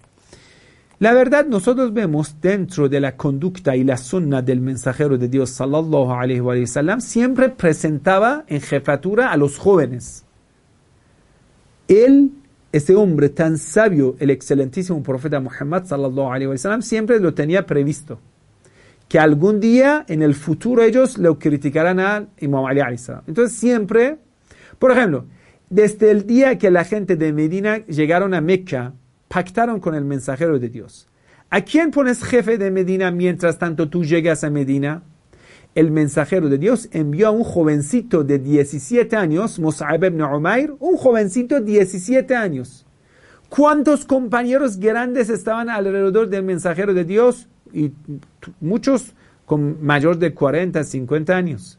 La 1.01 1.12
verdad, 1.12 1.45
nosotros 1.45 1.92
vemos 1.92 2.36
dentro 2.40 2.88
de 2.88 3.01
la 3.01 3.14
conducta 3.14 3.76
y 3.76 3.84
la 3.84 3.99
sunna 3.99 4.40
del 4.40 4.62
mensajero 4.62 5.18
de 5.18 5.28
Dios, 5.28 5.51
sallallahu 5.51 6.12
alaihi 6.12 6.40
wa 6.40 6.55
sallam, 6.66 7.01
siempre 7.03 7.51
presentaba 7.51 8.45
en 8.47 8.62
jefatura 8.62 9.32
a 9.32 9.36
los 9.36 9.59
jóvenes 9.59 10.24
él, 11.89 12.30
ese 12.72 12.95
hombre 12.95 13.28
tan 13.28 13.59
sabio, 13.59 14.16
el 14.18 14.30
excelentísimo 14.30 15.03
profeta 15.03 15.41
Muhammad 15.41 15.85
sallallahu 15.85 16.32
alaihi 16.32 16.49
wasallam, 16.49 16.82
siempre 16.82 17.20
lo 17.20 17.35
tenía 17.35 17.66
previsto. 17.66 18.18
Que 19.09 19.18
algún 19.18 19.61
día 19.61 20.05
en 20.09 20.22
el 20.22 20.35
futuro 20.35 20.82
ellos 20.82 21.18
lo 21.18 21.39
criticarán 21.39 22.01
al 22.01 22.28
Imam 22.41 22.64
Ali 22.64 22.80
Entonces 23.26 23.57
siempre, 23.57 24.18
por 24.78 24.91
ejemplo, 24.93 25.26
desde 25.70 26.11
el 26.11 26.26
día 26.26 26.59
que 26.59 26.70
la 26.70 26.85
gente 26.85 27.16
de 27.16 27.32
Medina 27.32 27.85
llegaron 27.87 28.35
a 28.35 28.41
Mecca, 28.41 28.95
pactaron 29.28 29.80
con 29.80 29.95
el 29.95 30.05
mensajero 30.05 30.59
de 30.59 30.68
Dios. 30.68 31.09
¿A 31.51 31.61
quién 31.61 31.91
pones 31.91 32.22
jefe 32.24 32.59
de 32.59 32.70
Medina 32.70 33.11
mientras 33.11 33.59
tanto 33.59 33.89
tú 33.89 34.05
llegas 34.05 34.43
a 34.43 34.51
Medina? 34.51 35.03
El 35.75 35.91
mensajero 35.91 36.49
de 36.49 36.59
Dios 36.59 36.89
envió 36.93 37.29
a 37.29 37.31
un 37.33 37.45
jovencito 37.45 38.22
de 38.22 38.39
17 38.39 39.16
años, 39.16 39.59
Mus'ab 39.59 40.05
ibn 40.05 40.22
Umair, 40.22 40.75
un 40.79 40.97
jovencito 40.97 41.57
de 41.57 41.62
17 41.62 42.35
años. 42.35 42.87
¿Cuántos 43.49 44.05
compañeros 44.05 44.79
grandes 44.79 45.31
estaban 45.31 45.68
alrededor 45.68 46.29
del 46.29 46.45
mensajero 46.45 46.95
de 46.95 47.05
Dios? 47.05 47.49
Y 47.72 47.93
muchos 48.61 49.14
con 49.47 49.85
mayor 49.85 50.18
de 50.18 50.33
40, 50.33 50.83
50 50.85 51.37
años. 51.37 51.79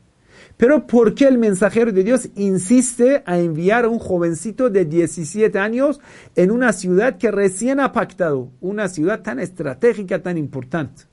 Pero 0.58 0.88
¿por 0.88 1.16
qué 1.16 1.28
el 1.28 1.38
mensajero 1.38 1.92
de 1.92 2.04
Dios 2.04 2.30
insiste 2.36 3.24
a 3.26 3.40
enviar 3.40 3.86
a 3.86 3.90
un 3.90 4.00
jovencito 4.00 4.70
de 4.70 4.86
17 4.86 5.58
años 5.60 6.00
en 6.36 6.52
una 6.52 6.72
ciudad 6.72 7.18
que 7.18 7.32
recién 7.32 7.80
ha 7.80 7.92
pactado, 7.92 8.52
una 8.62 8.88
ciudad 8.88 9.22
tan 9.22 9.40
estratégica, 9.40 10.22
tan 10.22 10.38
importante? 10.38 11.04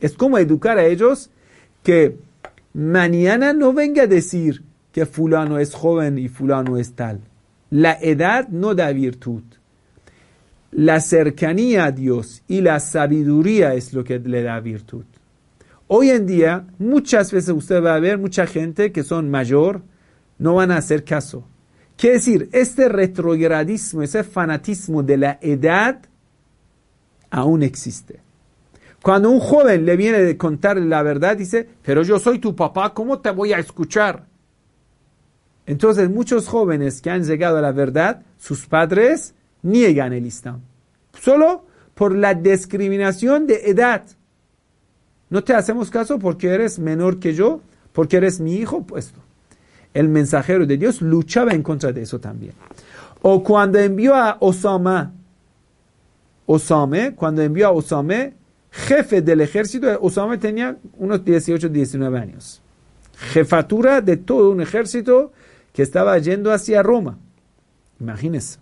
Es 0.00 0.12
como 0.12 0.36
educar 0.36 0.78
a 0.78 0.84
ellos 0.84 1.30
que 1.86 2.18
mañana 2.74 3.52
no 3.52 3.72
venga 3.72 4.02
a 4.02 4.06
decir 4.08 4.64
que 4.90 5.06
fulano 5.06 5.60
es 5.60 5.72
joven 5.72 6.18
y 6.18 6.26
fulano 6.26 6.78
es 6.78 6.94
tal. 6.94 7.20
La 7.70 7.96
edad 8.00 8.48
no 8.48 8.74
da 8.74 8.90
virtud. 8.90 9.44
La 10.72 10.98
cercanía 10.98 11.84
a 11.84 11.92
Dios 11.92 12.42
y 12.48 12.60
la 12.60 12.80
sabiduría 12.80 13.74
es 13.74 13.92
lo 13.92 14.02
que 14.02 14.18
le 14.18 14.42
da 14.42 14.58
virtud. 14.58 15.04
Hoy 15.86 16.10
en 16.10 16.26
día, 16.26 16.66
muchas 16.80 17.30
veces 17.30 17.50
usted 17.50 17.80
va 17.80 17.94
a 17.94 18.00
ver 18.00 18.18
mucha 18.18 18.48
gente 18.48 18.90
que 18.90 19.04
son 19.04 19.30
mayor, 19.30 19.82
no 20.38 20.56
van 20.56 20.72
a 20.72 20.78
hacer 20.78 21.04
caso. 21.04 21.46
Quiere 21.96 22.16
decir, 22.16 22.48
este 22.50 22.88
retrogradismo, 22.88 24.02
ese 24.02 24.24
fanatismo 24.24 25.04
de 25.04 25.18
la 25.18 25.38
edad, 25.40 26.00
aún 27.30 27.62
existe. 27.62 28.25
Cuando 29.06 29.30
un 29.30 29.38
joven 29.38 29.86
le 29.86 29.96
viene 29.96 30.18
de 30.18 30.36
contar 30.36 30.78
la 30.78 31.00
verdad, 31.00 31.36
dice, 31.36 31.68
pero 31.82 32.02
yo 32.02 32.18
soy 32.18 32.40
tu 32.40 32.56
papá, 32.56 32.92
¿cómo 32.92 33.20
te 33.20 33.30
voy 33.30 33.52
a 33.52 33.60
escuchar? 33.60 34.26
Entonces 35.64 36.10
muchos 36.10 36.48
jóvenes 36.48 37.00
que 37.00 37.10
han 37.10 37.22
llegado 37.22 37.58
a 37.58 37.60
la 37.60 37.70
verdad, 37.70 38.24
sus 38.36 38.66
padres 38.66 39.36
niegan 39.62 40.12
el 40.12 40.26
Islam. 40.26 40.60
Solo 41.20 41.66
por 41.94 42.16
la 42.16 42.34
discriminación 42.34 43.46
de 43.46 43.70
edad. 43.70 44.02
No 45.30 45.44
te 45.44 45.54
hacemos 45.54 45.88
caso 45.88 46.18
porque 46.18 46.48
eres 46.48 46.80
menor 46.80 47.20
que 47.20 47.32
yo, 47.32 47.60
porque 47.92 48.16
eres 48.16 48.40
mi 48.40 48.56
hijo, 48.56 48.82
puesto. 48.82 49.20
El 49.94 50.08
mensajero 50.08 50.66
de 50.66 50.78
Dios 50.78 51.00
luchaba 51.00 51.52
en 51.52 51.62
contra 51.62 51.92
de 51.92 52.02
eso 52.02 52.18
también. 52.18 52.54
O 53.22 53.44
cuando 53.44 53.78
envió 53.78 54.16
a 54.16 54.36
Osama, 54.40 55.12
Osame, 56.44 57.14
cuando 57.14 57.42
envió 57.42 57.68
a 57.68 57.70
Osame, 57.70 58.34
jefe 58.76 59.22
del 59.22 59.40
ejército, 59.40 59.98
Osama 60.00 60.38
tenía 60.38 60.76
unos 60.98 61.24
18, 61.24 61.68
19 61.68 62.18
años. 62.18 62.60
Jefatura 63.32 64.00
de 64.00 64.18
todo 64.18 64.50
un 64.50 64.60
ejército 64.60 65.32
que 65.72 65.82
estaba 65.82 66.18
yendo 66.18 66.52
hacia 66.52 66.82
Roma. 66.82 67.18
Imagínense. 67.98 68.58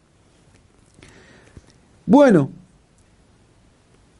Bueno, 2.07 2.51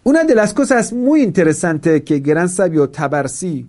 una 0.03 0.25
de 0.25 0.35
las 0.35 0.53
cosas 0.53 0.93
muy 0.93 1.23
interesantes 1.23 2.03
que 2.03 2.17
el 2.17 2.23
gran 2.23 2.49
sabio 2.49 2.91
Tabarsi, 2.91 3.67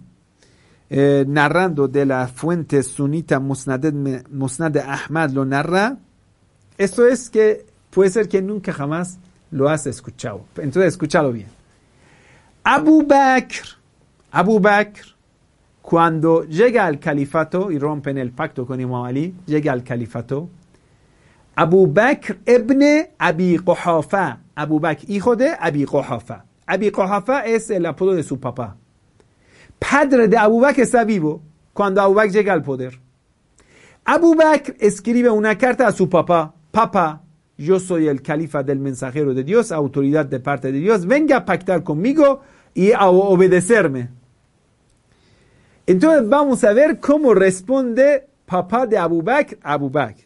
eh, 0.90 1.26
narrando 1.28 1.88
de 1.88 2.06
la 2.06 2.28
fuente 2.28 2.82
sunita 2.82 3.40
Musnad 3.40 4.78
Ahmad, 4.78 5.30
lo 5.32 5.46
narra, 5.46 5.98
esto 6.78 7.08
es 7.08 7.30
que 7.30 7.66
puede 7.90 8.10
ser 8.10 8.28
que 8.28 8.42
nunca 8.42 8.74
jamás 8.74 9.18
lo 9.52 9.70
has 9.70 9.86
escuchado. 9.88 10.46
Entonces, 10.58 10.94
escúchalo 10.94 11.32
bien. 11.32 11.55
Abu 12.68 13.04
Bakr, 13.04 13.78
Abu 14.32 14.60
Bakr, 14.60 15.16
cuando 15.84 16.46
llega 16.46 16.88
al 16.88 16.98
califato 16.98 17.70
y 17.70 17.78
rompen 17.78 18.18
el 18.18 18.32
pacto 18.32 18.66
con 18.66 18.82
Imam 18.82 19.04
Ali, 19.04 19.36
llega 19.46 19.72
al 19.72 19.84
califato, 19.84 20.50
Abu 21.56 21.86
Bakr 21.86 22.40
ibn 22.44 22.82
Abi 23.20 23.60
Quhafa, 23.60 24.40
Abu 24.56 24.80
Bakr, 24.80 25.06
hijo 25.08 25.36
de 25.36 25.56
Abi 25.60 25.86
Quhafa. 25.86 26.44
Abi 26.66 26.90
Quhafa 26.90 27.46
es 27.46 27.70
el 27.70 27.86
apodo 27.86 28.16
de 28.16 28.24
su 28.24 28.40
papá. 28.40 28.76
Padre 29.78 30.28
de 30.28 30.36
Abu 30.36 30.60
Bakr 30.60 30.82
está 30.82 31.04
vivo 31.04 31.44
cuando 31.72 32.02
Abu 32.02 32.16
Bakr 32.16 32.32
llega 32.32 32.52
al 32.52 32.64
poder. 32.64 33.00
Abu 34.06 34.34
Bakr 34.34 34.76
escribe 34.80 35.30
una 35.30 35.56
carta 35.56 35.86
a 35.86 35.92
su 35.92 36.10
papá, 36.10 36.52
papá, 36.72 37.22
yo 37.60 37.80
soy 37.80 38.08
el 38.08 38.24
califa 38.24 38.64
del 38.64 38.80
mensajero 38.80 39.36
de 39.36 39.44
Dios, 39.44 39.72
autoridad 39.72 40.26
de 40.26 40.40
parte 40.40 40.72
de 40.72 40.80
Dios, 40.80 41.06
venga 41.06 41.38
a 41.38 41.46
pactar 41.46 41.84
conmigo 41.84 42.42
y 42.76 42.92
a 42.92 43.08
obedecerme. 43.08 44.10
Entonces 45.88 46.28
vamos 46.30 46.64
a 46.64 46.74
ver 46.74 47.00
cómo 47.00 47.34
responde 47.34 48.28
papá 48.46 48.86
de 48.86 48.98
Abu 48.98 49.24
Bakr, 49.24 49.58
Abu 49.64 49.90
Bakr. 49.90 50.26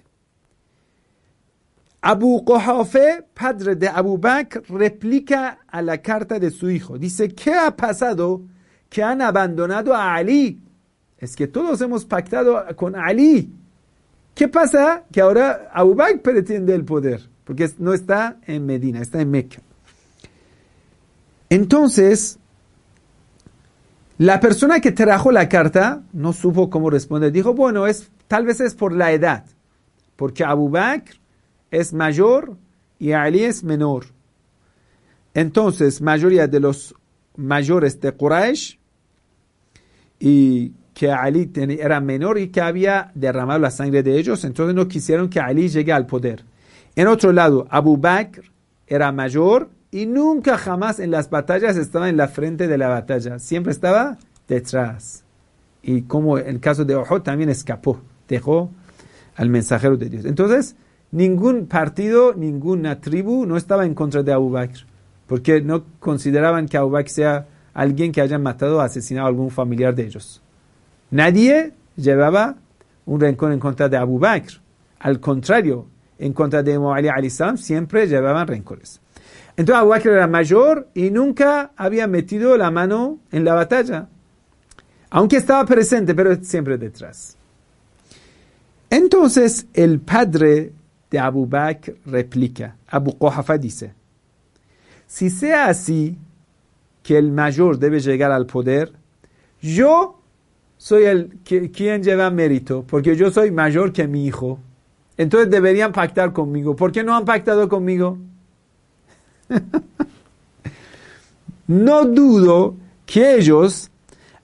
Abu 2.02 2.44
Quhafe, 2.46 3.26
padre 3.34 3.76
de 3.76 3.88
Abu 3.88 4.18
Bakr, 4.18 4.64
replica 4.70 5.60
a 5.68 5.82
la 5.82 6.02
carta 6.02 6.40
de 6.40 6.50
su 6.50 6.70
hijo. 6.70 6.98
Dice, 6.98 7.30
¿qué 7.30 7.54
ha 7.54 7.76
pasado 7.76 8.42
que 8.90 9.04
han 9.04 9.22
abandonado 9.22 9.94
a 9.94 10.16
Ali? 10.16 10.62
Es 11.18 11.36
que 11.36 11.48
todos 11.48 11.82
hemos 11.82 12.06
pactado 12.06 12.66
con 12.78 12.96
Ali. 12.96 13.54
¿Qué 14.34 14.48
pasa? 14.48 15.04
Que 15.12 15.20
ahora 15.20 15.70
Abu 15.74 15.94
Bakr 15.94 16.22
pretende 16.22 16.74
el 16.74 16.86
poder, 16.86 17.30
porque 17.44 17.70
no 17.78 17.94
está 17.94 18.38
en 18.48 18.66
Medina, 18.66 19.02
está 19.02 19.20
en 19.20 19.30
Mecca. 19.30 19.62
Entonces, 21.50 22.40
la 24.20 24.40
persona 24.40 24.82
que 24.82 24.92
trajo 24.92 25.32
la 25.32 25.48
carta 25.48 26.04
no 26.12 26.34
supo 26.34 26.70
cómo 26.70 26.90
responder. 26.90 27.32
Dijo, 27.32 27.54
bueno, 27.54 27.88
es, 27.88 28.12
tal 28.28 28.46
vez 28.46 28.60
es 28.60 28.76
por 28.76 28.94
la 28.94 29.12
edad, 29.12 29.46
porque 30.16 30.44
Abu 30.44 30.70
Bakr 30.70 31.16
es 31.72 31.94
mayor 31.94 32.58
y 33.00 33.14
Ali 33.14 33.44
es 33.46 33.64
menor. 33.64 34.08
entonces 35.34 36.02
mayoría 36.02 36.48
de 36.48 36.60
los 36.60 36.94
mayores 37.38 38.02
de 38.02 38.12
Quraysh 38.12 38.78
y 40.20 40.74
que 40.94 41.12
Ali 41.12 41.50
era 41.80 42.02
menor 42.02 42.38
y 42.38 42.50
que 42.50 42.60
había 42.60 43.12
derramado 43.16 43.60
la 43.60 43.72
sangre 43.72 44.04
de 44.04 44.20
ellos, 44.20 44.44
entonces 44.44 44.76
no 44.76 44.90
quisieron 44.90 45.30
que 45.30 45.40
Ali 45.40 45.70
llegue 45.70 45.94
al 45.94 46.06
poder. 46.06 46.44
En 46.96 47.08
otro 47.08 47.32
lado, 47.32 47.66
Abu 47.70 47.96
Bakr 47.96 48.52
era 48.86 49.14
mayor 49.14 49.70
y 49.92 50.06
nunca 50.06 50.58
jamás 50.58 51.00
en 51.00 51.12
las 51.12 51.30
batallas 51.30 51.78
estaba 51.78 52.10
en 52.10 52.18
la 52.18 52.28
frente 52.28 52.68
de 52.68 52.78
la 52.78 52.90
batalla, 52.90 53.40
siempre 53.40 53.72
estaba 53.72 54.18
detrás. 54.48 55.24
Y 55.82 56.04
como 56.04 56.38
el 56.38 56.60
caso 56.60 56.86
de 56.86 56.96
Uhud 56.96 57.22
también 57.22 57.50
escapó, 57.50 58.00
dejó 58.28 58.72
al 59.36 59.50
mensajero 59.50 59.98
de 59.98 60.10
Dios. 60.10 60.26
Entonces, 60.26 60.76
ningún 61.12 61.68
partido, 61.68 62.34
ninguna 62.34 63.00
tribu 63.00 63.46
no 63.46 63.58
estaba 63.58 63.86
en 63.86 63.96
contra 63.96 64.22
de 64.22 64.34
Abu 64.34 64.52
Bakr, 64.52 64.86
porque 65.28 65.62
no 65.62 65.86
consideraban 66.00 66.68
que 66.68 66.78
Abu 66.78 66.92
Bakr 66.92 67.10
sea 67.10 67.48
alguien 67.74 68.12
que 68.12 68.22
haya 68.22 68.38
matado 68.38 68.78
o 68.78 68.82
asesinado 68.82 69.26
a 69.26 69.30
algún 69.30 69.50
familiar 69.50 69.96
de 69.96 70.04
ellos. 70.06 70.42
Nadie 71.12 71.74
llevaba 71.96 72.58
un 73.06 73.20
rencor 73.20 73.52
en 73.52 73.60
contra 73.60 73.90
de 73.90 73.98
Abu 73.98 74.20
Bakr. 74.20 74.62
Al 75.00 75.20
contrario, 75.20 75.88
en 76.20 76.34
contra 76.34 76.62
de 76.62 76.74
Imam 76.74 76.92
Ali 76.92 77.30
siempre 77.56 78.08
llevaban 78.08 78.48
rencores. 78.48 79.00
Entonces 79.60 79.82
Abu 79.82 79.90
Bakr 79.90 80.08
era 80.12 80.28
mayor 80.28 80.88
y 80.94 81.12
nunca 81.12 81.74
había 81.76 82.08
metido 82.08 82.56
la 82.56 82.72
mano 82.72 83.20
en 83.30 83.44
la 83.44 83.56
batalla. 83.56 84.08
Aunque 85.10 85.36
estaba 85.36 85.66
presente, 85.66 86.16
pero 86.16 86.34
siempre 86.42 86.78
detrás. 86.78 87.36
Entonces 88.90 89.68
el 89.74 90.00
padre 90.00 90.72
de 91.12 91.20
Abu 91.20 91.46
Bakr 91.46 91.98
replica, 92.06 92.78
Abu 92.88 93.18
Quhafa 93.18 93.58
dice, 93.58 93.94
si 95.06 95.30
sea 95.30 95.66
así 95.66 96.18
que 97.04 97.18
el 97.18 97.30
mayor 97.34 97.80
debe 97.80 98.00
llegar 98.00 98.32
al 98.32 98.46
poder, 98.46 98.94
yo 99.62 100.22
soy 100.78 101.04
el 101.04 101.38
que, 101.44 101.70
quien 101.70 102.02
lleva 102.02 102.30
mérito, 102.30 102.86
porque 102.88 103.18
yo 103.18 103.30
soy 103.30 103.52
mayor 103.52 103.92
que 103.92 104.08
mi 104.08 104.26
hijo. 104.26 104.58
Entonces 105.18 105.50
deberían 105.50 105.92
pactar 105.92 106.32
conmigo. 106.32 106.78
¿Por 106.78 106.94
qué 106.94 107.04
no 107.04 107.14
han 107.14 107.26
pactado 107.26 107.68
conmigo? 107.68 108.18
no 111.68 112.06
dudo 112.06 112.76
que 113.06 113.36
ellos 113.36 113.90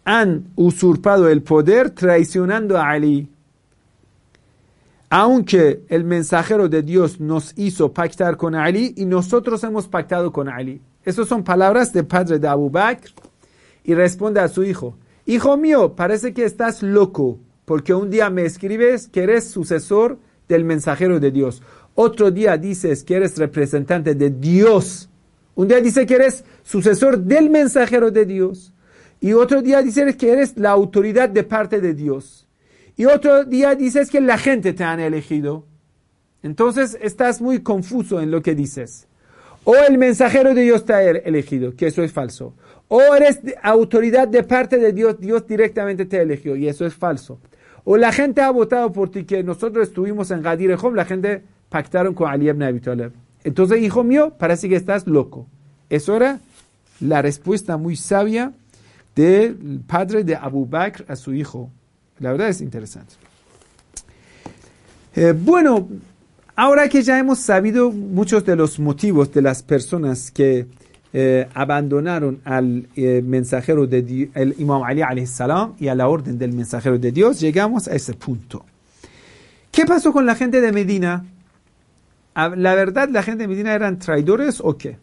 han 0.04 0.48
usurpado 0.56 1.30
el 1.30 1.42
poder 1.42 1.92
traicionando 1.92 2.78
a 2.78 2.90
Ali. 2.90 3.30
Aunque 5.10 5.84
el 5.88 6.04
mensajero 6.04 6.68
de 6.68 6.82
Dios 6.82 7.20
nos 7.20 7.54
hizo 7.58 7.94
pactar 7.94 8.38
con 8.38 8.56
Ali 8.56 8.94
y 8.98 9.06
nosotros 9.06 9.64
hemos 9.64 9.88
pactado 9.88 10.32
con 10.32 10.50
Ali. 10.50 10.82
Esas 11.04 11.28
son 11.28 11.44
palabras 11.44 11.94
del 11.94 12.06
padre 12.06 12.40
de 12.40 12.48
Abu 12.48 12.70
Bakr 12.70 13.12
y 13.84 13.94
responde 13.94 14.40
a 14.40 14.48
su 14.48 14.64
hijo, 14.64 14.98
Hijo 15.28 15.58
mío, 15.58 15.96
parece 15.96 16.36
que 16.36 16.46
estás 16.46 16.84
loco, 16.84 17.40
porque 17.66 17.96
un 17.96 18.12
día 18.12 18.30
me 18.30 18.46
escribes 18.46 19.08
que 19.08 19.24
eres 19.24 19.50
sucesor 19.50 20.20
del 20.48 20.64
mensajero 20.64 21.20
de 21.20 21.32
Dios. 21.32 21.64
Otro 21.96 22.30
día 22.30 22.58
dices 22.58 23.04
que 23.04 23.16
eres 23.16 23.38
representante 23.38 24.14
de 24.16 24.30
Dios. 24.30 25.10
Un 25.56 25.70
día 25.70 25.80
dice 25.80 26.06
que 26.06 26.16
eres 26.16 26.44
sucesor 26.64 27.18
del 27.20 27.50
mensajero 27.50 28.12
de 28.12 28.26
Dios. 28.26 28.74
Y 29.22 29.32
otro 29.32 29.62
día 29.62 29.82
dices 29.82 30.18
que 30.18 30.32
eres 30.32 30.58
la 30.58 30.72
autoridad 30.72 31.30
de 31.30 31.44
parte 31.44 31.80
de 31.80 31.94
Dios. 31.94 32.48
Y 32.98 33.06
otro 33.06 33.46
día 33.46 33.76
dices 33.76 34.10
que 34.10 34.20
la 34.20 34.38
gente 34.38 34.74
te 34.74 34.84
han 34.84 35.00
elegido. 35.00 35.66
Entonces 36.44 36.98
estás 37.02 37.42
muy 37.42 37.64
confuso 37.64 38.22
en 38.22 38.30
lo 38.30 38.42
que 38.42 38.56
dices. 38.56 39.08
O 39.64 39.76
el 39.76 39.98
mensajero 39.98 40.54
de 40.54 40.62
Dios 40.62 40.86
te 40.86 40.94
ha 40.94 41.02
elegido, 41.02 41.76
que 41.76 41.88
eso 41.88 42.04
es 42.04 42.12
falso. 42.12 42.54
O 42.88 43.02
eres 43.16 43.40
autoridad 43.64 44.28
de 44.28 44.44
parte 44.44 44.78
de 44.78 44.94
Dios, 44.94 45.20
Dios 45.20 45.48
directamente 45.48 46.06
te 46.06 46.22
eligió, 46.22 46.56
y 46.56 46.68
eso 46.68 46.86
es 46.86 46.94
falso. 46.94 47.40
O 47.84 47.98
la 47.98 48.12
gente 48.12 48.42
ha 48.42 48.52
votado 48.52 48.92
por 48.92 49.10
ti, 49.10 49.24
que 49.24 49.44
nosotros 49.44 49.88
estuvimos 49.88 50.30
en 50.30 50.44
Gadir 50.44 50.78
la 50.94 51.06
gente 51.06 51.44
pactaron 51.70 52.14
con 52.14 52.30
Ali 52.30 52.50
ibn 52.50 52.64
Abi 52.64 52.80
Talib. 52.80 53.12
Entonces, 53.44 53.82
hijo 53.82 54.04
mío, 54.04 54.34
parece 54.38 54.68
que 54.70 54.76
estás 54.76 55.06
loco. 55.08 55.48
Eso 55.90 56.16
era 56.16 56.40
la 57.00 57.22
respuesta 57.22 57.78
muy 57.78 57.96
sabia 57.96 58.54
del 59.16 59.82
padre 59.86 60.24
de 60.24 60.36
Abu 60.36 60.66
Bakr 60.66 61.06
a 61.08 61.16
su 61.16 61.34
hijo. 61.34 61.70
La 62.20 62.32
verdad 62.32 62.50
es 62.50 62.62
interesante. 62.62 63.16
Eh, 65.16 65.34
bueno, 65.38 65.88
ahora 66.56 66.90
que 66.90 67.02
ya 67.02 67.18
hemos 67.20 67.40
sabido 67.40 67.92
muchos 67.92 68.46
de 68.46 68.56
los 68.56 68.80
motivos 68.80 69.32
de 69.32 69.42
las 69.42 69.64
personas 69.64 70.32
que 70.32 70.68
eh, 71.14 71.48
abandonaron 71.54 72.42
al 72.44 72.90
eh, 72.98 73.22
mensajero 73.24 73.88
de 73.88 74.30
el 74.34 74.56
Imam 74.58 74.84
Ali 74.84 75.26
salam 75.26 75.74
y 75.80 75.88
a 75.88 75.96
la 75.96 76.10
orden 76.10 76.38
del 76.38 76.52
mensajero 76.52 77.00
de 77.00 77.14
Dios, 77.14 77.40
llegamos 77.40 77.88
a 77.88 77.96
ese 77.96 78.14
punto. 78.14 78.66
¿Qué 79.72 79.86
pasó 79.86 80.12
con 80.12 80.26
la 80.26 80.36
gente 80.36 80.60
de 80.60 80.74
Medina? 80.74 81.26
La 82.36 82.76
verdad, 82.76 83.10
la 83.10 83.24
gente 83.24 83.44
de 83.44 83.48
Medina 83.48 83.74
eran 83.74 83.98
traidores 83.98 84.62
o 84.62 84.78
qué? 84.78 84.98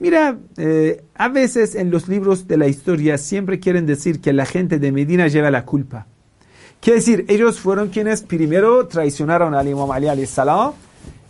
Mira, 0.00 0.36
eh, 0.56 1.02
a 1.14 1.28
veces 1.28 1.74
en 1.74 1.90
los 1.90 2.08
libros 2.08 2.46
de 2.46 2.56
la 2.56 2.66
historia 2.66 3.16
siempre 3.16 3.58
quieren 3.58 3.86
decir 3.86 4.20
que 4.20 4.32
la 4.32 4.44
gente 4.44 4.78
de 4.78 4.92
Medina 4.92 5.28
lleva 5.28 5.50
la 5.50 5.64
culpa. 5.64 6.06
Quiere 6.80 6.98
decir, 6.98 7.24
ellos 7.28 7.60
fueron 7.60 7.88
quienes 7.88 8.22
primero 8.22 8.86
traicionaron 8.86 9.54
al 9.54 9.68
Imam 9.68 9.90
Ali 9.90 10.26
salam 10.26 10.72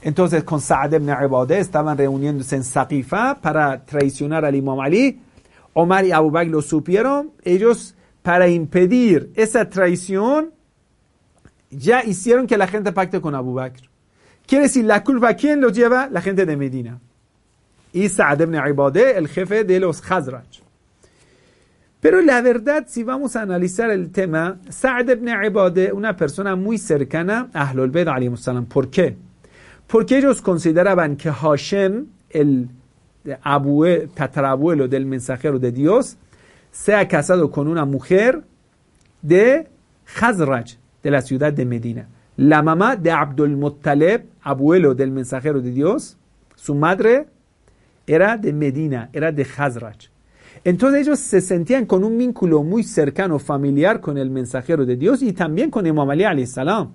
entonces 0.03 0.43
con 0.43 0.61
Sa'ad 0.61 0.95
ibn 0.95 1.09
Ibadah 1.09 1.59
estaban 1.59 1.97
reuniéndose 1.97 2.57
en 2.57 2.65
Saqifa 2.65 3.39
para 3.41 3.85
traicionar 3.85 4.45
al 4.45 4.55
Imam 4.57 4.81
Ali. 4.81 5.21
Omar 5.75 6.05
y 6.05 6.13
Abu 6.13 6.31
Bakr 6.31 6.51
lo 6.51 6.61
supieron. 6.61 7.31
Ellos, 7.45 7.95
para 8.23 8.49
impedir 8.49 9.31
esa 9.37 9.69
traición, 9.69 10.51
ya 11.71 12.05
hicieron 12.05 12.47
que 12.47 12.59
la 12.59 12.67
gente 12.67 12.93
pacte 12.93 13.21
con 13.21 13.35
Abu 13.35 13.55
Bakr. 13.55 13.92
Quiere 14.47 14.65
decir, 14.65 14.85
la 14.85 15.03
culpa, 15.03 15.35
¿quién 15.35 15.61
lo 15.61 15.71
lleva? 15.71 16.09
La 16.11 16.21
gente 16.21 16.45
de 16.45 16.57
Medina. 16.57 16.99
Y 17.93 18.09
Sa'ad 18.09 18.41
ibn 18.41 18.55
Ibadah, 18.55 19.11
el 19.11 19.29
jefe 19.29 19.65
de 19.65 19.81
los 19.81 20.01
Khazraj. 20.01 20.45
Pero 22.01 22.21
la 22.21 22.41
verdad, 22.41 22.87
si 22.89 23.05
vamos 23.05 23.37
a 23.37 23.43
analizar 23.43 23.91
el 23.91 24.11
tema, 24.11 24.59
Sa'ad 24.69 25.09
ibn 25.09 25.29
Ibadah, 25.29 25.93
una 25.95 26.17
persona 26.17 26.57
muy 26.57 26.79
cercana 26.79 27.49
a 27.53 27.69
Ahlul 27.69 27.91
Bayt, 27.91 28.09
¿por 28.69 28.91
qué? 28.91 29.17
porque 29.93 30.17
ellos 30.17 30.41
consideraban 30.41 31.17
que 31.17 31.31
Hashem, 31.31 32.07
el 32.31 32.71
tatarabuelo 34.15 34.89
del 34.89 35.05
mensajero 35.05 35.59
de 35.59 35.71
Dios, 35.71 36.17
se 36.71 36.95
ha 36.95 37.07
casado 37.07 37.51
con 37.51 37.69
una 37.69 37.85
mujer 37.85 38.43
de 39.21 39.69
Khazraj, 40.19 40.77
de 41.03 41.11
la 41.11 41.21
ciudad 41.21 41.53
de 41.53 41.67
Medina. 41.67 42.09
La 42.37 42.63
mamá 42.63 42.97
de 42.97 43.11
Abdul 43.11 43.57
Muttaleb, 43.57 44.25
abuelo 44.43 44.95
del 44.95 45.11
mensajero 45.11 45.61
de 45.61 45.71
Dios, 45.71 46.17
su 46.55 46.75
madre 46.75 47.27
era 48.07 48.37
de 48.37 48.53
Medina, 48.53 49.11
era 49.13 49.31
de 49.33 49.45
Khazraj. 49.45 50.11
Entonces 50.65 51.03
ellos 51.03 51.19
se 51.19 51.41
sentían 51.41 51.87
con 51.87 52.05
un 52.05 52.17
vínculo 52.17 52.63
muy 52.63 52.85
cercano, 52.85 53.39
familiar 53.39 54.01
con 54.01 54.17
el 54.17 54.31
mensajero 54.31 54.87
de 54.87 54.97
Dios 54.97 55.23
y 55.23 55.33
también 55.33 55.71
con 55.71 55.87
Imam 55.87 56.09
Ali 56.09 56.47
salam. 56.47 56.93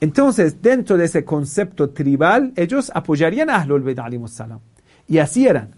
Entonces, 0.00 0.62
dentro 0.62 0.96
de 0.96 1.04
ese 1.04 1.24
concepto 1.24 1.90
tribal, 1.90 2.52
ellos 2.56 2.90
apoyarían 2.94 3.50
a 3.50 3.56
Ahlul 3.56 3.82
Bayt 3.82 3.98
salam. 4.28 4.60
Y 5.06 5.18
así 5.18 5.46
eran. 5.46 5.74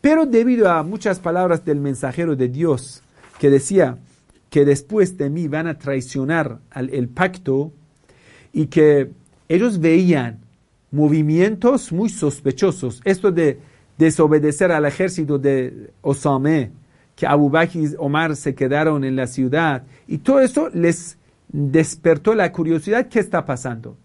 Pero 0.00 0.26
debido 0.26 0.68
a 0.68 0.82
muchas 0.82 1.20
palabras 1.20 1.64
del 1.64 1.80
mensajero 1.80 2.34
de 2.36 2.48
Dios, 2.48 3.02
que 3.38 3.48
decía 3.48 3.98
que 4.50 4.64
después 4.64 5.16
de 5.16 5.30
mí 5.30 5.48
van 5.48 5.68
a 5.68 5.78
traicionar 5.78 6.58
el 6.74 7.08
pacto, 7.08 7.72
y 8.52 8.66
que 8.66 9.10
ellos 9.48 9.80
veían 9.80 10.40
movimientos 10.90 11.92
muy 11.92 12.08
sospechosos. 12.08 13.00
Esto 13.04 13.32
de 13.32 13.58
desobedecer 13.98 14.70
al 14.72 14.84
ejército 14.84 15.38
de 15.38 15.90
Osame, 16.02 16.70
que 17.16 17.26
Abu 17.26 17.50
Bakr 17.50 17.76
y 17.76 17.94
Omar 17.98 18.36
se 18.36 18.54
quedaron 18.54 19.04
en 19.04 19.16
la 19.16 19.26
ciudad, 19.26 19.84
y 20.06 20.18
todo 20.18 20.40
eso 20.40 20.68
les 20.72 21.18
despertó 21.48 22.34
la 22.34 22.50
curiosidad, 22.50 23.08
¿qué 23.08 23.20
está 23.20 23.44
pasando? 23.44 23.96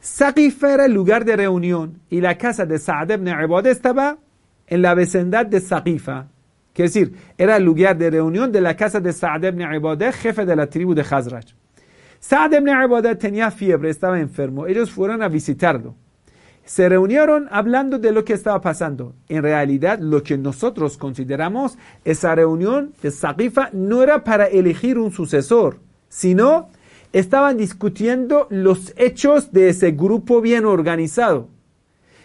Saqifa 0.00 0.74
era 0.74 0.86
el 0.86 0.92
lugar 0.92 1.24
de 1.24 1.36
reunión 1.36 2.00
y 2.10 2.20
la 2.20 2.36
casa 2.36 2.66
de 2.66 2.78
Sa'ad 2.78 3.10
ibn 3.10 3.28
Ibadah 3.28 3.70
estaba 3.70 4.18
en 4.66 4.82
la 4.82 4.94
vecindad 4.94 5.46
de 5.46 5.60
Saqifa. 5.60 6.26
Es 6.74 6.94
decir, 6.94 7.14
era 7.38 7.56
el 7.56 7.64
lugar 7.64 7.96
de 7.96 8.10
reunión 8.10 8.50
de 8.50 8.60
la 8.60 8.74
casa 8.74 8.98
de 8.98 9.12
Sa'ad 9.12 9.44
ibn 9.44 9.60
Ibadah, 9.60 10.10
jefe 10.12 10.44
de 10.44 10.56
la 10.56 10.66
tribu 10.66 10.92
de 10.92 11.04
Khazraj. 11.04 11.44
Sa'ad 12.22 12.52
ibn 12.54 13.18
tenía 13.18 13.50
fiebre, 13.50 13.90
estaba 13.90 14.18
enfermo. 14.18 14.66
Ellos 14.66 14.90
fueron 14.90 15.22
a 15.22 15.28
visitarlo. 15.28 15.94
Se 16.64 16.88
reunieron 16.88 17.48
hablando 17.50 17.98
de 17.98 18.12
lo 18.12 18.24
que 18.24 18.32
estaba 18.32 18.60
pasando. 18.62 19.14
En 19.28 19.42
realidad, 19.42 19.98
lo 19.98 20.22
que 20.22 20.38
nosotros 20.38 20.96
consideramos 20.96 21.76
esa 22.04 22.34
reunión 22.34 22.94
de 23.02 23.10
Saqifa 23.10 23.68
no 23.74 24.02
era 24.02 24.24
para 24.24 24.46
elegir 24.46 24.98
un 24.98 25.12
sucesor 25.12 25.78
sino 26.12 26.68
estaban 27.14 27.56
discutiendo 27.56 28.46
los 28.50 28.92
hechos 28.96 29.50
de 29.50 29.70
ese 29.70 29.92
grupo 29.92 30.42
bien 30.42 30.66
organizado. 30.66 31.48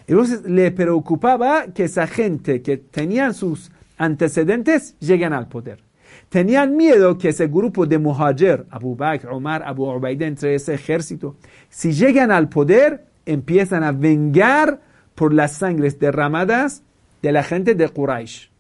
Entonces 0.08 0.44
le 0.44 0.72
preocupaba 0.72 1.68
que 1.74 1.86
esa 1.86 2.06
gente 2.06 2.62
que 2.62 2.76
tenían 2.76 3.34
sus 3.34 3.72
antecedentes 3.98 5.00
lleguen 5.00 5.32
al 5.32 5.48
poder. 5.48 5.87
Tenían 6.30 6.76
miedo 6.76 7.18
que 7.18 7.30
ese 7.30 7.48
grupo 7.48 7.86
de 7.86 7.98
muhajir, 7.98 8.66
Abu 8.70 8.96
Bakr, 8.96 9.30
Omar, 9.30 9.64
Abu 9.64 9.90
Ubaida, 9.90 10.26
entre 10.26 10.56
ese 10.56 10.74
ejército, 10.74 11.38
si 11.70 11.94
llegan 11.94 12.32
al 12.32 12.50
poder, 12.50 13.06
empiezan 13.26 13.84
a 13.84 13.92
vengar 13.92 14.82
por 15.16 15.34
las 15.34 15.54
sangres 15.54 16.00
derramadas 16.00 16.84
de 17.22 17.32
la 17.32 17.44
gente 17.44 17.76
de 17.76 17.88
Quraysh. 17.88 18.52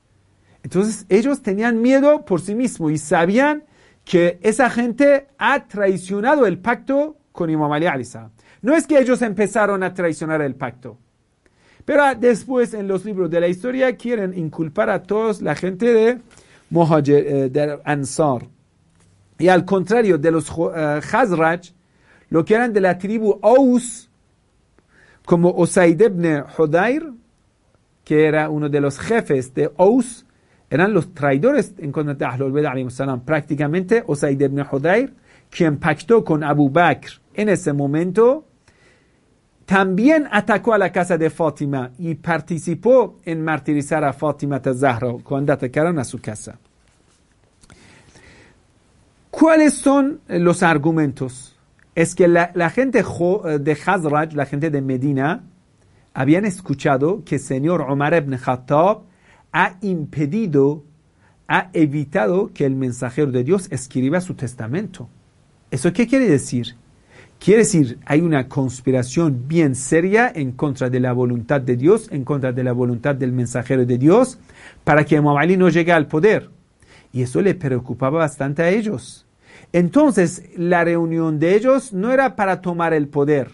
Entonces 0.63 1.05
ellos 1.09 1.41
tenían 1.41 1.81
miedo 1.81 2.25
por 2.25 2.41
sí 2.41 2.55
mismos 2.55 2.91
y 2.91 2.97
sabían 2.97 3.63
que 4.03 4.39
esa 4.41 4.69
gente 4.69 5.27
ha 5.37 5.67
traicionado 5.67 6.45
el 6.45 6.59
pacto 6.59 7.17
con 7.31 7.49
Imam 7.49 7.71
Ali 7.71 7.85
No 8.61 8.75
es 8.75 8.87
que 8.87 8.97
ellos 8.97 9.21
empezaron 9.21 9.83
a 9.83 9.93
traicionar 9.93 10.41
el 10.41 10.55
pacto, 10.55 10.97
pero 11.85 12.03
después 12.15 12.73
en 12.73 12.87
los 12.87 13.05
libros 13.05 13.29
de 13.29 13.39
la 13.39 13.47
historia 13.47 13.95
quieren 13.95 14.37
inculpar 14.37 14.89
a 14.89 15.03
todos 15.03 15.41
la 15.41 15.55
gente 15.55 15.93
de 15.93 16.19
Muhajir, 16.69 17.15
eh, 17.15 17.49
de 17.49 17.79
Ansar. 17.83 18.47
Y 19.39 19.47
al 19.47 19.65
contrario 19.65 20.17
de 20.17 20.31
los 20.31 20.49
uh, 20.49 20.71
Khazraj, 21.01 21.71
lo 22.29 22.43
que 22.43 22.55
eran 22.55 22.73
de 22.73 22.81
la 22.81 22.97
tribu 22.97 23.39
Aus, 23.41 24.09
como 25.25 25.49
Osaid 25.49 26.01
ibn 26.01 26.43
Hudayr, 26.57 27.11
que 28.03 28.25
era 28.25 28.49
uno 28.49 28.69
de 28.69 28.81
los 28.81 28.97
jefes 28.97 29.53
de 29.53 29.71
Aus, 29.77 30.25
eran 30.69 30.93
los 30.93 31.13
traidores 31.13 31.73
en 31.77 31.91
contra 31.91 32.13
de 32.13 32.25
Ahlul 32.25 32.51
Beda 32.51 32.73
Prácticamente 33.23 34.03
Osaid 34.07 34.41
ibn 34.41 34.65
Hudayr, 34.69 35.13
quien 35.49 35.77
pactó 35.77 36.23
con 36.23 36.43
Abu 36.43 36.69
Bakr 36.69 37.21
en 37.33 37.49
ese 37.49 37.71
momento, 37.73 38.46
también 39.67 40.29
atacó 40.31 40.73
a 40.73 40.77
la 40.77 40.93
casa 40.93 41.17
de 41.17 41.29
Fátima 41.29 41.91
y 41.99 42.15
participó 42.15 43.17
en 43.25 43.43
martirizar 43.43 44.01
a 44.05 44.13
Fátima 44.13 44.61
Zahra 44.61 45.15
cuando 45.21 45.51
atacaron 45.51 45.99
a 45.99 46.05
su 46.05 46.19
casa. 46.19 46.57
¿Cuáles 49.29 49.73
son 49.73 50.21
los 50.29 50.63
argumentos? 50.63 51.57
Es 51.95 52.15
que 52.15 52.29
la, 52.29 52.69
gente 52.69 53.03
de 53.03 53.77
Hazraj, 53.85 54.31
la 54.31 54.45
gente 54.45 54.69
de 54.69 54.81
Medina, 54.81 55.43
habían 56.13 56.45
escuchado 56.45 57.25
que 57.25 57.35
el 57.35 57.41
señor 57.41 57.81
Omar 57.81 58.13
ibn 58.13 58.37
Khattab 58.37 59.01
ha 59.51 59.75
impedido, 59.81 60.85
ha 61.49 61.71
evitado 61.73 62.53
que 62.53 62.65
el 62.65 62.75
mensajero 62.77 63.33
de 63.33 63.43
Dios 63.43 63.67
escriba 63.69 64.21
su 64.21 64.33
testamento. 64.33 65.09
¿Eso 65.71 65.91
qué 65.91 66.07
quiere 66.07 66.29
decir? 66.29 66.77
Quiere 67.39 67.59
decir, 67.59 67.99
hay 68.05 68.21
una 68.21 68.47
conspiración 68.49 69.47
bien 69.47 69.75
seria 69.75 70.31
en 70.33 70.51
contra 70.51 70.89
de 70.89 70.99
la 70.99 71.13
voluntad 71.13 71.61
de 71.61 71.77
Dios, 71.77 72.09
en 72.11 72.23
contra 72.23 72.51
de 72.51 72.63
la 72.63 72.73
voluntad 72.73 73.15
del 73.15 73.31
mensajero 73.31 73.85
de 73.85 73.97
Dios, 73.97 74.39
para 74.83 75.05
que 75.05 75.15
Imam 75.15 75.37
no 75.57 75.69
llegue 75.69 75.91
al 75.91 76.07
poder. 76.07 76.49
Y 77.13 77.21
eso 77.21 77.41
le 77.41 77.55
preocupaba 77.55 78.19
bastante 78.19 78.63
a 78.63 78.69
ellos. 78.69 79.25
Entonces, 79.71 80.49
la 80.55 80.83
reunión 80.83 81.39
de 81.39 81.55
ellos 81.55 81.93
no 81.93 82.11
era 82.11 82.35
para 82.35 82.61
tomar 82.61 82.93
el 82.93 83.07
poder, 83.07 83.51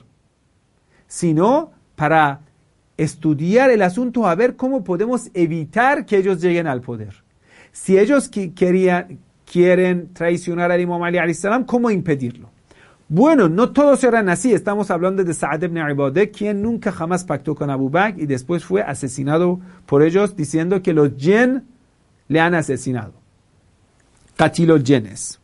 sino 1.08 1.72
para 1.96 2.42
estudiar 2.98 3.70
el 3.70 3.82
asunto 3.82 4.28
a 4.28 4.36
ver 4.36 4.56
cómo 4.56 4.84
podemos 4.84 5.30
evitar 5.34 6.06
que 6.06 6.18
ellos 6.18 6.42
lleguen 6.42 6.68
al 6.68 6.82
poder. 6.82 7.24
Si 7.72 7.98
ellos 7.98 8.30
querían, 8.30 9.20
quieren 9.52 10.14
traicionar 10.14 10.72
al 10.72 10.82
Imam 10.82 11.02
Ali, 11.04 11.18
¿cómo 11.66 11.92
impedirlo? 11.92 12.53
Bueno, 13.16 13.48
no 13.48 13.70
todos 13.70 14.04
eran 14.04 14.28
así. 14.28 14.56
Estamos 14.56 14.90
hablando 14.90 15.24
de 15.24 15.36
Sa'ad 15.36 15.62
ibn 15.62 15.78
Ibadah, 15.78 16.32
quien 16.32 16.64
nunca 16.64 16.92
jamás 16.92 17.24
pactó 17.24 17.54
con 17.54 17.70
Abu 17.70 17.88
Bakr 17.88 18.20
y 18.20 18.26
después 18.26 18.66
fue 18.66 18.82
asesinado 18.82 19.60
por 19.86 20.02
ellos 20.02 20.36
diciendo 20.36 20.82
que 20.82 20.94
los 20.94 21.16
yen 21.16 21.64
le 22.28 22.40
han 22.40 22.56
asesinado. 22.56 23.14
Catilo 24.36 24.78
yenes. 24.78 25.40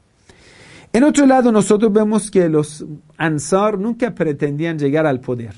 En 0.94 1.04
otro 1.04 1.28
lado, 1.28 1.52
nosotros 1.52 1.94
vemos 1.94 2.32
que 2.32 2.50
los 2.50 2.88
Ansar 3.18 3.78
nunca 3.78 4.16
pretendían 4.16 4.80
llegar 4.80 5.06
al 5.06 5.20
poder, 5.20 5.54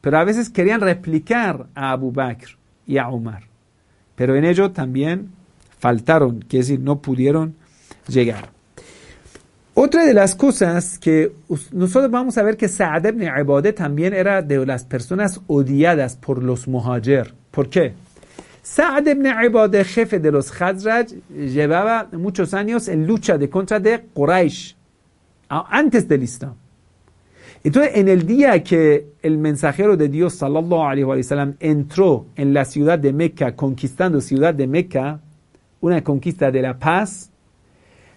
pero 0.00 0.16
a 0.16 0.24
veces 0.24 0.48
querían 0.48 0.80
replicar 0.80 1.66
a 1.74 1.90
Abu 1.90 2.10
Bakr 2.10 2.56
y 2.86 2.96
a 2.96 3.10
Omar. 3.10 3.42
Pero 4.14 4.34
en 4.34 4.46
ello 4.46 4.70
también 4.70 5.32
faltaron, 5.78 6.40
quiere 6.40 6.64
decir, 6.64 6.80
no 6.80 7.02
pudieron 7.02 7.54
llegar. 8.08 8.48
Otra 9.82 10.04
de 10.04 10.12
las 10.12 10.34
cosas 10.34 10.98
que 10.98 11.32
nosotros 11.72 12.10
vamos 12.10 12.36
a 12.36 12.42
ver 12.42 12.58
que 12.58 12.68
Sa'ad 12.68 13.06
ibn 13.06 13.22
Ibadah 13.22 13.72
también 13.72 14.12
era 14.12 14.42
de 14.42 14.66
las 14.66 14.84
personas 14.84 15.40
odiadas 15.46 16.16
por 16.16 16.42
los 16.42 16.68
muhajir. 16.68 17.32
¿Por 17.50 17.70
qué? 17.70 17.94
Sa'ad 18.62 19.06
ibn 19.06 19.24
Ibadah, 19.24 19.82
jefe 19.84 20.18
de 20.18 20.30
los 20.30 20.50
Khazraj, 20.50 21.06
llevaba 21.30 22.06
muchos 22.12 22.52
años 22.52 22.88
en 22.88 23.06
lucha 23.06 23.38
de 23.38 23.48
contra 23.48 23.80
de 23.80 24.04
Quraysh, 24.12 24.76
antes 25.48 26.06
del 26.06 26.24
Islam. 26.24 26.56
Entonces, 27.64 27.92
en 27.94 28.08
el 28.08 28.26
día 28.26 28.62
que 28.62 29.06
el 29.22 29.38
mensajero 29.38 29.96
de 29.96 30.10
Dios, 30.10 30.34
sallallahu 30.34 30.82
alaihi 30.82 31.04
wa 31.04 31.22
sallam, 31.22 31.54
entró 31.58 32.26
en 32.36 32.52
la 32.52 32.66
ciudad 32.66 32.98
de 32.98 33.14
Mecca, 33.14 33.56
conquistando 33.56 34.20
ciudad 34.20 34.52
de 34.52 34.66
Mecca, 34.66 35.20
una 35.80 36.04
conquista 36.04 36.50
de 36.50 36.60
la 36.60 36.78
paz, 36.78 37.29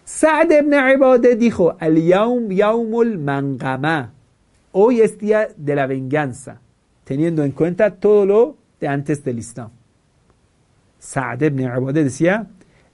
Sa'ad 0.06 0.52
ibn 0.52 0.74
Ibadah 0.74 1.36
dijo, 1.36 1.78
al 1.80 1.96
yaum 1.96 2.52
yaumul 2.52 3.18
mangama, 3.18 4.12
hoy 4.74 5.00
es 5.00 5.18
día 5.18 5.48
de 5.56 5.76
la 5.76 5.88
venganza, 5.88 6.60
teniendo 7.06 7.44
en 7.46 7.52
cuenta 7.52 7.92
todo 7.92 8.26
lo 8.26 8.58
de 8.82 8.90
antes 8.90 9.24
del 9.24 9.40
Islam. 9.40 9.70
Sa'ad 11.00 11.42
ibn 11.44 11.62
Ibadah 11.62 12.04
decía, 12.04 12.48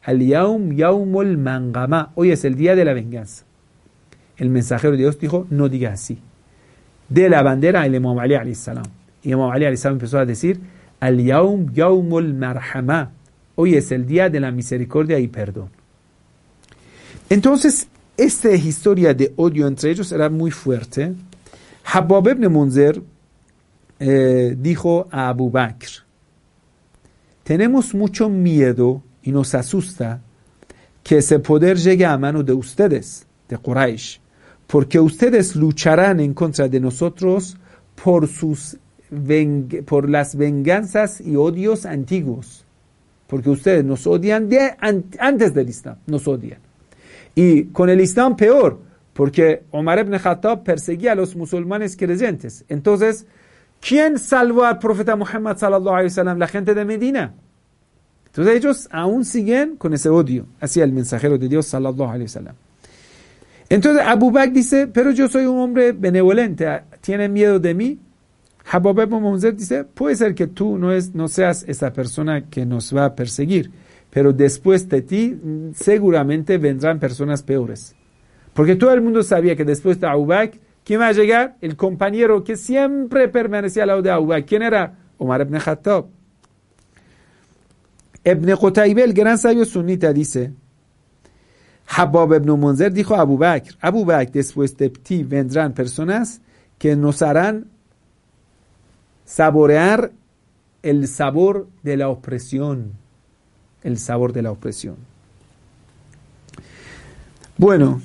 al 0.04 0.20
yaum 0.20 0.72
yaumul 0.72 1.38
mangama, 1.38 2.12
hoy 2.14 2.30
es 2.30 2.46
el 2.46 2.54
día 2.54 2.76
de 2.76 2.86
la 2.86 2.94
venganza. 2.94 3.44
El 4.38 4.50
mensajero 4.50 4.92
de 4.92 5.00
Dios 5.00 5.20
dijo, 5.20 5.48
no 5.50 5.68
diga 5.68 5.94
así. 5.94 6.20
De 7.10 7.28
la 7.28 7.42
bandera 7.42 7.82
al 7.82 7.96
Imam 7.96 8.20
Ali 8.20 8.36
alayhi 8.36 8.54
salam. 8.54 8.86
Y 9.24 9.32
Imam 9.32 9.50
Ali 9.50 9.66
alayhi 9.66 9.78
salam 9.78 9.96
empezó 9.96 10.20
a 10.20 10.28
decir, 10.28 10.60
al 11.00 11.18
yaum 11.18 11.74
yaumul 11.74 12.36
marhama, 12.36 13.14
hoy 13.56 13.76
es 13.76 13.92
el 13.92 14.06
día 14.06 14.30
de 14.30 14.40
la 14.40 14.52
misericordia 14.52 15.18
y 15.18 15.28
perdón. 15.28 15.79
Entonces, 17.30 17.88
esta 18.18 18.52
historia 18.52 19.14
de 19.14 19.32
odio 19.36 19.68
entre 19.68 19.92
ellos 19.92 20.12
era 20.12 20.30
muy 20.30 20.50
fuerte. 20.50 21.14
Habab 21.86 22.28
ibn 22.28 22.52
Munzer 22.52 23.02
eh, 24.00 24.56
dijo 24.58 25.08
a 25.12 25.30
Abu 25.30 25.52
Bakr, 25.52 25.90
tenemos 27.44 27.94
mucho 27.94 28.30
miedo 28.30 29.04
y 29.24 29.32
nos 29.32 29.54
asusta 29.54 30.22
que 31.04 31.18
ese 31.18 31.40
poder 31.40 31.78
llegue 31.78 32.06
a 32.06 32.18
mano 32.18 32.44
de 32.44 32.54
ustedes, 32.54 33.26
de 33.48 33.58
Quraysh, 33.58 34.20
porque 34.68 35.00
ustedes 35.00 35.56
lucharán 35.56 36.20
en 36.20 36.34
contra 36.34 36.68
de 36.68 36.80
nosotros 36.80 37.58
por, 38.02 38.28
sus 38.28 38.78
por 39.86 40.10
las 40.10 40.36
venganzas 40.36 41.22
y 41.22 41.36
odios 41.36 41.86
antiguos, 41.86 42.66
porque 43.28 43.50
ustedes 43.50 43.84
nos 43.84 44.06
odian 44.08 44.50
antes 45.20 45.54
del 45.54 45.70
Islam, 45.70 45.98
nos 46.06 46.28
odian. 46.28 46.69
Y 47.40 47.68
con 47.68 47.90
el 47.90 48.02
Islam 48.02 48.36
peor, 48.36 48.82
porque 49.14 49.64
Omar 49.72 49.98
ibn 50.00 50.18
Khattab 50.20 50.62
perseguía 50.66 51.14
a 51.14 51.16
los 51.16 51.38
musulmanes 51.38 51.96
creyentes. 51.96 52.66
Entonces, 52.68 53.28
¿quién 53.80 54.20
salvó 54.20 54.66
al 54.66 54.78
profeta 54.78 55.16
Muhammad 55.16 55.56
sallallahu 55.56 55.96
alaihi 55.96 56.10
wasallam? 56.10 56.38
La 56.38 56.50
gente 56.50 56.74
de 56.74 56.84
Medina. 56.84 57.34
Entonces 58.26 58.58
ellos 58.58 58.90
aún 58.92 59.24
siguen 59.24 59.78
con 59.78 59.94
ese 59.94 60.10
odio 60.10 60.48
hacia 60.60 60.84
el 60.84 60.92
mensajero 60.92 61.38
de 61.38 61.48
Dios 61.48 61.66
sallallahu 61.68 62.10
alaihi 62.10 62.26
wasallam. 62.26 62.56
Entonces 63.70 64.04
Abu 64.06 64.32
Bakr 64.32 64.52
dice, 64.52 64.88
pero 64.88 65.12
yo 65.12 65.30
soy 65.30 65.46
un 65.46 65.60
hombre 65.60 65.94
benevolente, 65.94 66.68
¿tienen 67.00 67.32
miedo 67.32 67.58
de 67.58 67.74
mí? 67.74 68.00
Habab 68.70 69.00
ibn 69.00 69.56
dice, 69.56 69.86
puede 69.86 70.18
ser 70.18 70.36
que 70.36 70.48
tú 70.48 70.78
no, 70.78 70.90
no 71.14 71.28
seas 71.30 71.64
esa 71.70 71.94
persona 71.94 72.50
que 72.50 72.66
nos 72.66 72.94
va 72.94 73.06
a 73.06 73.16
perseguir 73.16 73.72
pero 74.10 74.34
después 74.34 74.88
de 74.90 75.02
ti 75.02 75.40
seguramente 75.76 76.58
vendrán 76.58 77.00
personas 77.00 77.44
peores. 77.44 77.96
Porque 78.54 78.76
todo 78.76 78.94
el 78.94 79.02
mundo 79.02 79.24
sabía 79.24 79.56
que 79.56 79.66
después 79.66 80.00
de 80.00 80.08
Abu 80.08 80.28
¿quién 80.84 81.00
va 81.00 81.08
a 81.08 81.14
llegar? 81.14 81.56
El 81.62 81.76
compañero 81.76 82.44
que 82.44 82.58
siempre 82.58 83.28
permanecía 83.28 83.84
al 83.84 83.90
lado 83.90 84.02
de 84.02 84.12
Abu 84.12 84.34
¿Quién 84.46 84.64
era? 84.64 84.98
Omar 85.18 85.42
ibn 85.42 85.60
Khattab. 85.60 86.08
Ibn 88.24 88.56
Qutaybe, 88.56 89.04
el 89.04 89.14
gran 89.14 89.38
sabio 89.38 89.66
sunita, 89.66 90.12
dice, 90.12 90.52
Habab 91.88 92.34
ibn 92.34 92.60
Munzer 92.60 92.92
dijo 92.92 93.16
a 93.16 93.22
Abu 93.22 93.38
Bakr, 93.38 93.76
Abu 93.80 94.06
Bakr, 94.06 94.32
después 94.32 94.76
de 94.78 94.90
ti 94.90 95.24
vendrán 95.24 95.74
personas 95.74 96.42
que 96.78 96.96
nos 96.96 97.22
harán 97.22 97.68
saborear 99.26 100.12
el 100.84 101.08
sabor 101.08 101.68
de 101.84 101.98
la 101.98 102.10
opresión 102.10 102.94
el 103.84 103.98
sabor 103.98 104.34
de 104.34 104.42
la 104.42 104.52
opresión. 104.52 104.96
Bueno, 107.58 108.02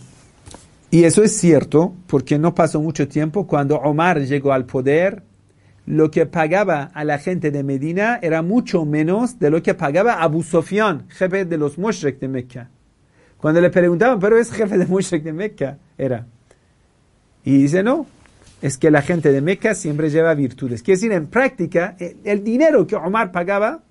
y 0.90 1.04
eso 1.04 1.22
es 1.22 1.36
cierto 1.36 1.94
porque 2.06 2.38
no 2.38 2.54
pasó 2.54 2.80
mucho 2.80 3.08
tiempo 3.08 3.46
cuando 3.46 3.76
Omar 3.76 4.20
llegó 4.20 4.52
al 4.52 4.64
poder, 4.64 5.22
lo 5.86 6.10
que 6.10 6.26
pagaba 6.26 6.90
a 6.94 7.04
la 7.04 7.18
gente 7.18 7.50
de 7.50 7.62
Medina 7.62 8.18
era 8.22 8.42
mucho 8.42 8.84
menos 8.84 9.38
de 9.38 9.50
lo 9.50 9.62
que 9.62 9.74
pagaba 9.74 10.22
Abu 10.22 10.42
Sofyan, 10.42 11.08
jefe 11.08 11.44
de 11.44 11.58
los 11.58 11.78
Mushrek 11.78 12.18
de 12.18 12.28
Mecca. 12.28 12.70
Cuando 13.36 13.60
le 13.60 13.70
preguntaban, 13.70 14.18
pero 14.18 14.38
es 14.38 14.50
jefe 14.50 14.78
de 14.78 14.86
Mushrek 14.86 15.22
de 15.22 15.32
Mecca, 15.32 15.78
era. 15.98 16.26
Y 17.44 17.58
dice, 17.58 17.82
no, 17.82 18.06
es 18.62 18.78
que 18.78 18.90
la 18.90 19.02
gente 19.02 19.30
de 19.30 19.42
Mecca 19.42 19.74
siempre 19.74 20.08
lleva 20.08 20.34
virtudes. 20.34 20.82
Quiere 20.82 20.96
decir, 20.96 21.12
en 21.12 21.26
práctica, 21.26 21.96
el, 21.98 22.42
dinero 22.42 22.86
que 22.86 22.96
Omar 22.96 23.30
pagaba, 23.30 23.82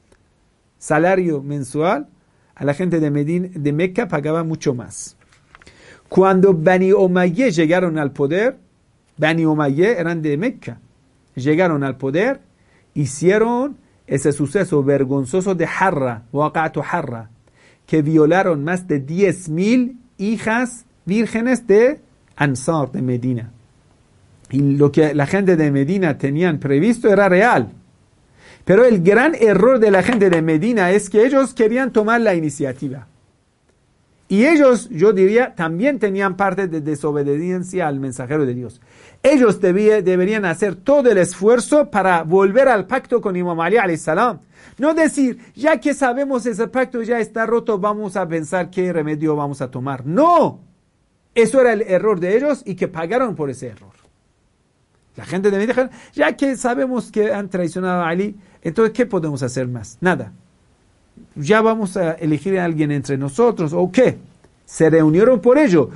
salario 0.84 1.42
mensual, 1.42 2.08
a 2.56 2.66
la 2.66 2.74
gente 2.74 3.00
de, 3.00 3.10
Medina, 3.10 3.48
de 3.54 3.72
Mecca 3.72 4.10
pagaba 4.10 4.44
mucho 4.44 4.74
más. 4.76 5.16
Cuando 6.10 6.54
Bani 6.54 6.92
Umayyeh 6.92 7.52
llegaron 7.52 7.98
al 7.98 8.12
poder, 8.12 8.58
Bani 9.18 9.46
Umayyeh 9.46 9.98
eran 9.98 10.22
de 10.22 10.36
Mecca, 10.36 10.80
llegaron 11.36 11.86
al 11.86 11.96
poder, 11.96 12.42
hicieron 12.94 13.78
ese 14.08 14.34
suceso 14.34 14.84
vergonzoso 14.84 15.56
de 15.56 15.66
Harra, 15.66 16.24
Waqatu 16.34 16.82
Harra, 16.82 17.30
que 17.86 18.02
violaron 18.02 18.66
más 18.66 18.86
de 18.86 19.06
10.000 19.06 19.96
hijas 20.18 20.86
vírgenes 21.06 21.66
de 21.66 22.02
Ansar, 22.36 22.92
de 22.92 23.02
Medina. 23.02 23.54
Y 24.52 24.76
lo 24.76 24.92
que 24.92 25.16
la 25.16 25.28
gente 25.28 25.56
de 25.56 25.72
Medina 25.72 26.18
tenían 26.18 26.60
previsto 26.60 27.08
era 27.08 27.30
real. 27.30 27.72
Pero 28.66 28.86
el 28.86 29.04
gran 29.04 29.36
error 29.36 29.80
de 29.80 29.92
la 29.92 30.04
gente 30.04 30.30
de 30.30 30.42
Medina 30.42 30.92
es 30.92 31.10
que 31.10 31.26
ellos 31.26 31.54
querían 31.54 31.92
tomar 31.92 32.22
la 32.22 32.36
iniciativa. 32.36 33.08
Y 34.30 34.46
ellos, 34.48 34.90
yo 34.90 35.14
diría, 35.14 35.54
también 35.54 36.00
tenían 36.00 36.38
parte 36.38 36.68
de 36.68 36.82
desobediencia 36.82 37.88
al 37.88 38.00
mensajero 38.00 38.46
de 38.46 38.54
Dios. 38.54 38.82
Ellos 39.22 39.60
deberían 39.62 40.46
hacer 40.46 40.76
todo 40.76 41.12
el 41.12 41.18
esfuerzo 41.18 41.92
para 41.92 42.24
volver 42.24 42.68
al 42.68 42.88
pacto 42.88 43.22
con 43.22 43.36
Imam 43.36 43.60
Ali 43.60 43.98
salam. 43.98 44.40
No 44.78 44.94
decir, 44.94 45.38
ya 45.56 45.80
que 45.80 45.94
sabemos 45.94 46.46
ese 46.46 46.68
pacto 46.68 47.04
ya 47.04 47.20
está 47.20 47.46
roto, 47.46 47.78
vamos 47.78 48.16
a 48.16 48.28
pensar 48.28 48.70
qué 48.70 48.92
remedio 48.92 49.36
vamos 49.36 49.62
a 49.62 49.70
tomar. 49.70 50.06
No, 50.06 50.62
eso 51.36 51.62
era 51.62 51.74
el 51.74 51.82
error 51.82 52.20
de 52.20 52.36
ellos 52.36 52.64
y 52.66 52.76
que 52.76 52.88
pagaron 52.88 53.36
por 53.36 53.50
ese 53.50 53.68
error. 53.68 53.94
La 55.16 55.26
gente 55.26 55.52
de 55.52 55.58
Medina, 55.60 55.92
ya 56.14 56.36
que 56.36 56.58
sabemos 56.58 57.12
que 57.12 57.32
han 57.32 57.50
traicionado 57.50 58.02
a 58.02 58.10
Ali, 58.10 58.36
entonces 58.64 58.94
¿qué 58.94 59.06
podemos 59.06 59.44
hacer 59.44 59.68
más? 59.68 59.98
Nada. 60.02 60.32
Ya 61.36 61.62
vamos 61.62 61.96
a 61.98 62.14
elegir 62.14 62.58
a 62.58 62.66
alguien 62.66 62.92
entre 62.92 63.18
nosotros, 63.18 63.74
¿o 63.74 63.92
qué? 63.92 64.18
Se 64.66 64.90
reunieron 64.90 65.40
por 65.40 65.58
ello. 65.58 65.90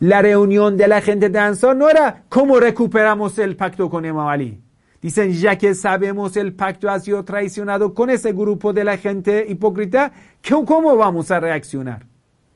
La 0.00 0.22
reunión 0.22 0.76
de 0.76 0.88
la 0.88 1.00
gente 1.00 1.28
de 1.28 1.38
Ansar 1.38 1.76
no 1.76 1.88
era 1.88 2.24
cómo 2.28 2.58
recuperamos 2.58 3.38
el 3.38 3.56
pacto 3.56 3.90
con 3.90 4.04
Imam 4.04 4.26
Ali. 4.26 4.60
Dicen, 5.00 5.32
ya 5.32 5.58
que 5.58 5.74
sabemos 5.74 6.36
el 6.36 6.54
pacto 6.54 6.88
ha 6.88 7.00
sido 7.00 7.24
traicionado 7.24 7.92
con 7.92 8.08
ese 8.08 8.32
grupo 8.32 8.72
de 8.72 8.84
la 8.84 8.96
gente 8.96 9.44
hipócrita, 9.48 10.12
¿cómo 10.48 10.96
vamos 10.96 11.30
a 11.32 11.40
reaccionar? 11.40 12.06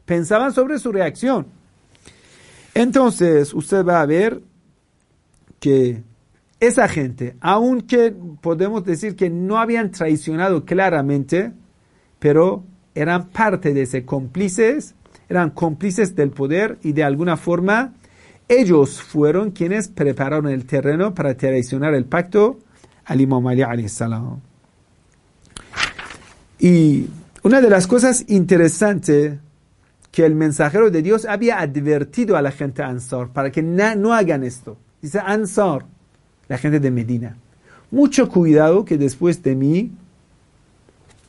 Pensaban 0.04 0.52
sobre 0.52 0.78
su 0.78 0.92
reacción. 0.92 1.46
Entonces, 2.72 3.52
usted 3.52 3.84
va 3.84 4.00
a 4.00 4.06
ver 4.06 4.40
que 5.58 6.02
esa 6.60 6.88
gente, 6.88 7.36
aunque 7.40 8.14
podemos 8.40 8.84
decir 8.84 9.14
que 9.14 9.28
no 9.28 9.58
habían 9.58 9.90
traicionado 9.90 10.64
claramente, 10.64 11.52
pero 12.18 12.64
eran 12.94 13.28
parte 13.28 13.74
de 13.74 13.82
ese 13.82 14.04
cómplices, 14.04 14.94
eran 15.28 15.50
cómplices 15.50 16.16
del 16.16 16.30
poder 16.30 16.78
y 16.82 16.92
de 16.92 17.04
alguna 17.04 17.36
forma 17.36 17.92
ellos 18.48 19.02
fueron 19.02 19.50
quienes 19.50 19.88
prepararon 19.88 20.48
el 20.48 20.66
terreno 20.66 21.14
para 21.14 21.36
traicionar 21.36 21.94
el 21.94 22.04
pacto 22.04 22.58
al 23.04 23.20
Imam 23.20 23.46
Ali. 23.46 23.64
Y 26.58 27.08
una 27.42 27.60
de 27.60 27.70
las 27.70 27.86
cosas 27.86 28.24
interesantes 28.28 29.38
que 30.10 30.24
el 30.24 30.34
mensajero 30.34 30.90
de 30.90 31.02
Dios 31.02 31.26
había 31.26 31.60
advertido 31.60 32.36
a 32.36 32.42
la 32.42 32.50
gente 32.50 32.82
Ansar 32.82 33.28
para 33.28 33.50
que 33.50 33.62
no 33.62 34.14
hagan 34.14 34.44
esto. 34.44 34.78
Dice 35.02 35.18
Ansar, 35.18 35.84
la 36.48 36.58
gente 36.58 36.80
de 36.80 36.90
Medina. 36.90 37.36
Mucho 37.90 38.28
cuidado 38.28 38.84
que 38.84 38.98
después 38.98 39.42
de 39.42 39.54
mí, 39.54 39.92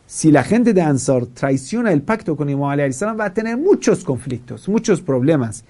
si 0.07 0.31
la 0.31 0.43
gente 0.43 0.73
de 0.73 0.81
Ansar 0.81 1.25
traiciona 1.27 1.91
el 1.91 2.01
pacto 2.01 2.35
con 2.35 2.49
Imam 2.49 2.69
Ali 2.69 2.83
va 2.83 3.25
a 3.25 3.33
tener 3.33 3.57
muchos 3.57 4.03
conflictos, 4.03 4.67
muchos 4.69 5.01
problemas. 5.01 5.65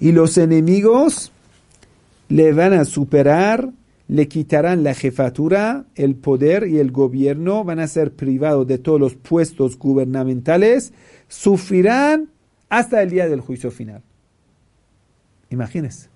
Y 0.00 0.12
los 0.12 0.38
enemigos 0.38 1.30
le 2.28 2.52
van 2.52 2.72
a 2.72 2.84
superar, 2.84 3.70
le 4.08 4.28
quitarán 4.28 4.82
la 4.82 4.94
jefatura, 4.94 5.84
el 5.94 6.14
poder 6.16 6.66
y 6.66 6.78
el 6.78 6.90
gobierno, 6.90 7.64
van 7.64 7.78
a 7.78 7.86
ser 7.86 8.12
privados 8.12 8.66
de 8.66 8.78
todos 8.78 8.98
los 8.98 9.14
puestos 9.14 9.78
gubernamentales, 9.78 10.92
sufrirán 11.28 12.30
hasta 12.68 13.02
el 13.02 13.10
día 13.10 13.28
del 13.28 13.40
juicio 13.40 13.70
final. 13.70 14.02
Imagínense. 15.50 16.11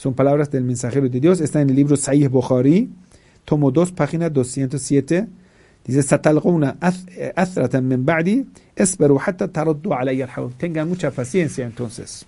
Son 0.00 0.14
palabras 0.14 0.50
del 0.50 0.64
mensajero 0.64 1.10
de 1.10 1.20
Dios. 1.20 1.42
Está 1.42 1.60
en 1.60 1.68
el 1.68 1.76
libro 1.76 1.94
Sahih 1.94 2.28
Bukhari, 2.28 2.88
tomo 3.44 3.70
2, 3.70 3.92
página 3.92 4.30
207. 4.30 5.26
Dice, 5.84 6.18
Tengan 10.56 10.88
mucha 10.88 11.10
paciencia 11.10 11.66
entonces. 11.66 12.24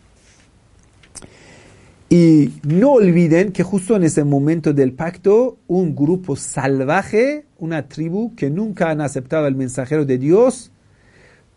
Y 2.11 2.51
no 2.62 2.93
olviden 2.93 3.53
que 3.53 3.62
justo 3.62 3.97
en 3.97 4.03
ese 4.05 4.23
momento 4.23 4.74
del 4.74 4.93
pacto, 4.93 5.57
un 5.66 5.97
grupo 5.97 6.36
salvaje, 6.36 7.47
una 7.59 7.89
tribu 7.89 8.35
que 8.35 8.51
nunca 8.51 8.90
han 8.90 9.01
aceptado 9.01 9.47
al 9.47 9.55
mensajero 9.55 10.05
de 10.05 10.19
Dios, 10.19 10.73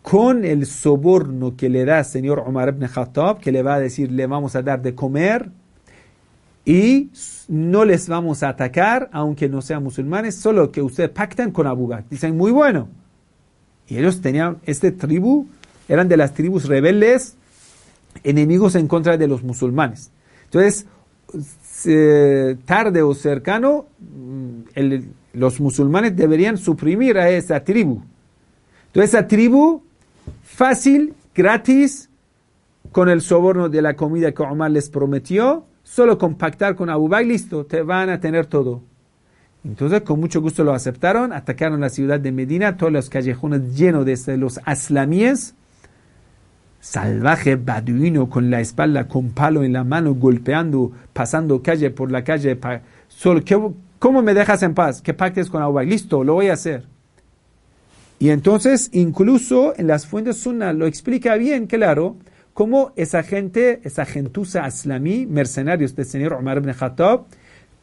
con 0.00 0.46
el 0.46 0.64
soborno 0.64 1.56
que 1.58 1.68
le 1.68 1.84
da 1.84 1.98
el 1.98 2.04
señor 2.06 2.38
Omar 2.38 2.70
ibn 2.70 2.88
Khattab, 2.88 3.38
que 3.38 3.52
le 3.52 3.62
va 3.62 3.74
a 3.74 3.80
decir, 3.80 4.10
le 4.10 4.26
vamos 4.26 4.56
a 4.56 4.62
dar 4.62 4.80
de 4.80 4.94
comer, 4.94 5.50
y 6.66 7.10
no 7.46 7.84
les 7.84 8.08
vamos 8.08 8.42
a 8.42 8.48
atacar, 8.48 9.08
aunque 9.12 9.48
no 9.48 9.62
sean 9.62 9.84
musulmanes, 9.84 10.34
solo 10.34 10.72
que 10.72 10.82
ustedes 10.82 11.10
pactan 11.10 11.52
con 11.52 11.68
Abu 11.68 11.86
Bakr. 11.86 12.08
Dicen, 12.10 12.36
muy 12.36 12.50
bueno. 12.50 12.88
Y 13.86 13.96
ellos 13.96 14.20
tenían, 14.20 14.58
este 14.66 14.90
tribu, 14.90 15.46
eran 15.88 16.08
de 16.08 16.16
las 16.16 16.34
tribus 16.34 16.66
rebeldes, 16.66 17.36
enemigos 18.24 18.74
en 18.74 18.88
contra 18.88 19.16
de 19.16 19.28
los 19.28 19.44
musulmanes. 19.44 20.10
Entonces, 20.46 20.86
tarde 22.64 23.02
o 23.02 23.14
cercano, 23.14 23.86
mm, 24.00 24.82
los 25.34 25.60
musulmanes 25.60 26.16
deberían 26.16 26.58
suprimir 26.58 27.16
a 27.16 27.30
esa 27.30 27.62
tribu. 27.62 28.02
Entonces, 28.88 29.14
esa 29.14 29.28
tribu, 29.28 29.82
fácil, 30.42 31.14
gratis, 31.32 32.10
con 32.90 33.08
el 33.08 33.20
soborno 33.20 33.68
de 33.68 33.82
la 33.82 33.94
comida 33.94 34.32
que 34.32 34.42
Omar 34.42 34.72
les 34.72 34.88
prometió, 34.88 35.64
solo 35.86 36.18
compactar 36.18 36.74
con 36.74 36.90
Abu 36.90 37.08
Bakr, 37.08 37.26
listo, 37.26 37.64
te 37.64 37.80
van 37.80 38.10
a 38.10 38.18
tener 38.18 38.46
todo. 38.46 38.82
Entonces, 39.64 40.02
con 40.02 40.18
mucho 40.18 40.40
gusto 40.40 40.64
lo 40.64 40.74
aceptaron, 40.74 41.32
atacaron 41.32 41.80
la 41.80 41.90
ciudad 41.90 42.18
de 42.18 42.32
Medina, 42.32 42.76
todos 42.76 42.92
los 42.92 43.08
callejones 43.08 43.76
llenos 43.76 44.04
de 44.04 44.36
los 44.36 44.60
aslamíes, 44.64 45.54
salvaje 46.80 47.54
baduino 47.54 48.28
con 48.28 48.50
la 48.50 48.60
espalda, 48.60 49.06
con 49.06 49.30
palo 49.30 49.62
en 49.62 49.72
la 49.72 49.84
mano, 49.84 50.14
golpeando, 50.14 50.90
pasando 51.12 51.62
calle 51.62 51.90
por 51.90 52.10
la 52.10 52.24
calle. 52.24 52.58
Solo, 53.06 53.42
¿Cómo 54.00 54.22
me 54.22 54.34
dejas 54.34 54.62
en 54.64 54.74
paz? 54.74 55.00
Que 55.00 55.14
pactes 55.14 55.48
con 55.48 55.62
Abu 55.62 55.74
Bakr. 55.74 55.88
Listo, 55.88 56.24
lo 56.24 56.34
voy 56.34 56.48
a 56.48 56.54
hacer. 56.54 56.84
Y 58.18 58.30
entonces, 58.30 58.90
incluso 58.92 59.72
en 59.76 59.86
las 59.86 60.06
fuentes 60.06 60.38
sunna 60.38 60.72
lo 60.72 60.86
explica 60.86 61.36
bien, 61.36 61.66
claro, 61.66 62.16
cómo 62.56 62.92
esa 62.96 63.22
gente, 63.22 63.82
esa 63.84 64.06
gentuza 64.06 64.64
aslamí, 64.64 65.26
mercenarios 65.26 65.94
del 65.94 66.06
señor 66.06 66.32
Omar 66.32 66.56
ibn 66.56 66.72
Khattab, 66.72 67.26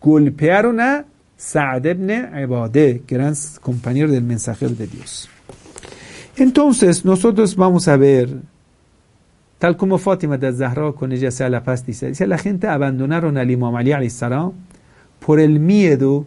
golpearon 0.02 0.80
a 0.80 1.06
Sa'ad 1.38 1.86
ibn 1.86 2.10
Ibadeh, 2.10 3.04
gran 3.08 3.36
compañero 3.62 4.12
del 4.12 4.24
mensajero 4.24 4.74
de 4.74 4.88
Dios. 4.88 5.30
Entonces, 6.38 7.06
nosotros 7.06 7.56
vamos 7.56 7.88
a 7.88 7.98
ver, 7.98 8.36
tal 9.60 9.78
como 9.78 10.00
Fátima 10.00 10.40
de 10.40 10.52
Zahra, 10.52 10.92
con 10.94 11.12
ella 11.12 11.30
sea 11.30 11.50
la 11.50 11.64
paz, 11.64 11.86
dice, 11.86 12.08
dice, 12.08 12.26
la 12.26 12.40
gente 12.40 12.68
abandonaron 12.68 13.38
al 13.38 13.52
Imam 13.52 13.76
Ali 13.76 14.10
salam 14.10 14.54
por 15.24 15.40
el 15.40 15.60
miedo 15.60 16.26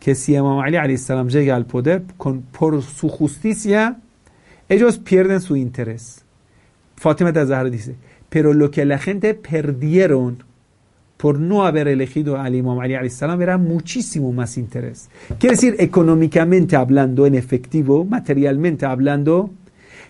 que 0.00 0.14
si 0.14 0.36
Imam 0.36 0.60
Ali 0.60 0.96
salam 0.96 1.28
llega 1.28 1.54
al 1.54 1.66
poder, 1.66 2.02
con, 2.16 2.40
por 2.40 2.80
su 2.82 3.10
justicia, 3.10 3.98
ellos 4.70 4.96
pierden 4.96 5.42
su 5.42 5.54
interés. 5.54 6.22
Fátima 7.02 7.32
de 7.32 7.68
dice, 7.68 7.96
pero 8.28 8.54
lo 8.54 8.70
que 8.70 8.84
la 8.84 8.96
gente 8.96 9.34
perdieron 9.34 10.44
por 11.16 11.40
no 11.40 11.66
haber 11.66 11.88
elegido 11.88 12.36
al 12.36 12.54
Imam 12.54 12.78
Ali 12.78 13.10
salam 13.10 13.42
era 13.42 13.58
muchísimo 13.58 14.32
más 14.32 14.56
interés. 14.56 15.10
Quiere 15.40 15.56
decir, 15.56 15.74
económicamente 15.80 16.76
hablando, 16.76 17.26
en 17.26 17.34
efectivo, 17.34 18.04
materialmente 18.04 18.86
hablando, 18.86 19.50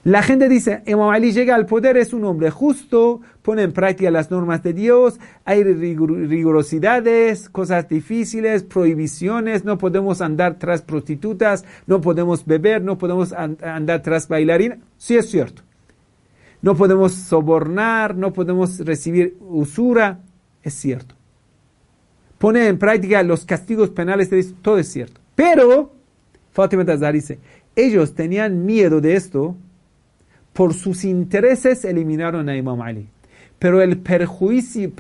La 0.04 0.22
gente 0.22 0.50
dice, 0.50 0.82
Imam 0.84 1.08
Ali 1.08 1.32
llega 1.32 1.54
al 1.54 1.64
poder, 1.64 1.96
es 1.96 2.12
un 2.12 2.24
hombre 2.24 2.50
justo, 2.50 3.22
pone 3.40 3.62
en 3.62 3.72
práctica 3.72 4.10
las 4.10 4.30
normas 4.30 4.62
de 4.62 4.74
Dios, 4.74 5.18
hay 5.46 5.62
rigurosidades, 5.64 7.48
cosas 7.48 7.88
difíciles, 7.88 8.64
prohibiciones, 8.64 9.64
no 9.64 9.78
podemos 9.78 10.20
andar 10.20 10.58
tras 10.58 10.82
prostitutas, 10.82 11.64
no 11.86 12.02
podemos 12.02 12.44
beber, 12.44 12.82
no 12.82 12.98
podemos 12.98 13.32
andar 13.32 14.02
tras 14.02 14.28
bailarina. 14.28 14.76
Sí 14.98 15.16
es 15.16 15.30
cierto. 15.30 15.62
No 16.62 16.76
podemos 16.76 17.12
sobornar, 17.12 18.16
no 18.16 18.32
podemos 18.32 18.78
recibir 18.78 19.36
usura. 19.40 20.20
Es 20.62 20.74
cierto. 20.74 21.14
Pone 22.38 22.66
en 22.66 22.78
práctica 22.78 23.22
los 23.22 23.44
castigos 23.44 23.90
penales, 23.90 24.30
todo 24.62 24.78
es 24.78 24.88
cierto. 24.88 25.20
Pero, 25.34 25.92
Fátima 26.52 26.84
Tazar 26.84 27.14
dice, 27.14 27.38
ellos 27.76 28.14
tenían 28.14 28.64
miedo 28.64 29.00
de 29.00 29.14
esto 29.14 29.56
por 30.52 30.74
sus 30.74 31.04
intereses 31.04 31.84
eliminaron 31.84 32.48
a 32.48 32.56
Imam 32.56 32.80
Ali. 32.80 33.08
Pero 33.58 33.80
el 33.80 33.98
perjuicio, 33.98 34.90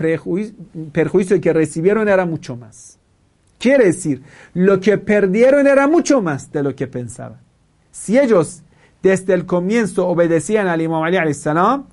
perjuicio 0.92 1.40
que 1.40 1.52
recibieron 1.52 2.08
era 2.08 2.24
mucho 2.24 2.56
más. 2.56 2.98
Quiere 3.58 3.86
decir, 3.86 4.22
lo 4.54 4.80
que 4.80 4.98
perdieron 4.98 5.66
era 5.66 5.86
mucho 5.88 6.22
más 6.22 6.50
de 6.52 6.62
lo 6.62 6.74
que 6.74 6.86
pensaban. 6.86 7.38
Si 7.90 8.18
ellos 8.18 8.62
desde 9.02 9.34
el 9.34 9.46
comienzo 9.46 10.06
obedecían 10.06 10.68
al 10.68 10.80
Imam 10.80 11.02
Ali 11.02 11.34
salam, 11.34 11.86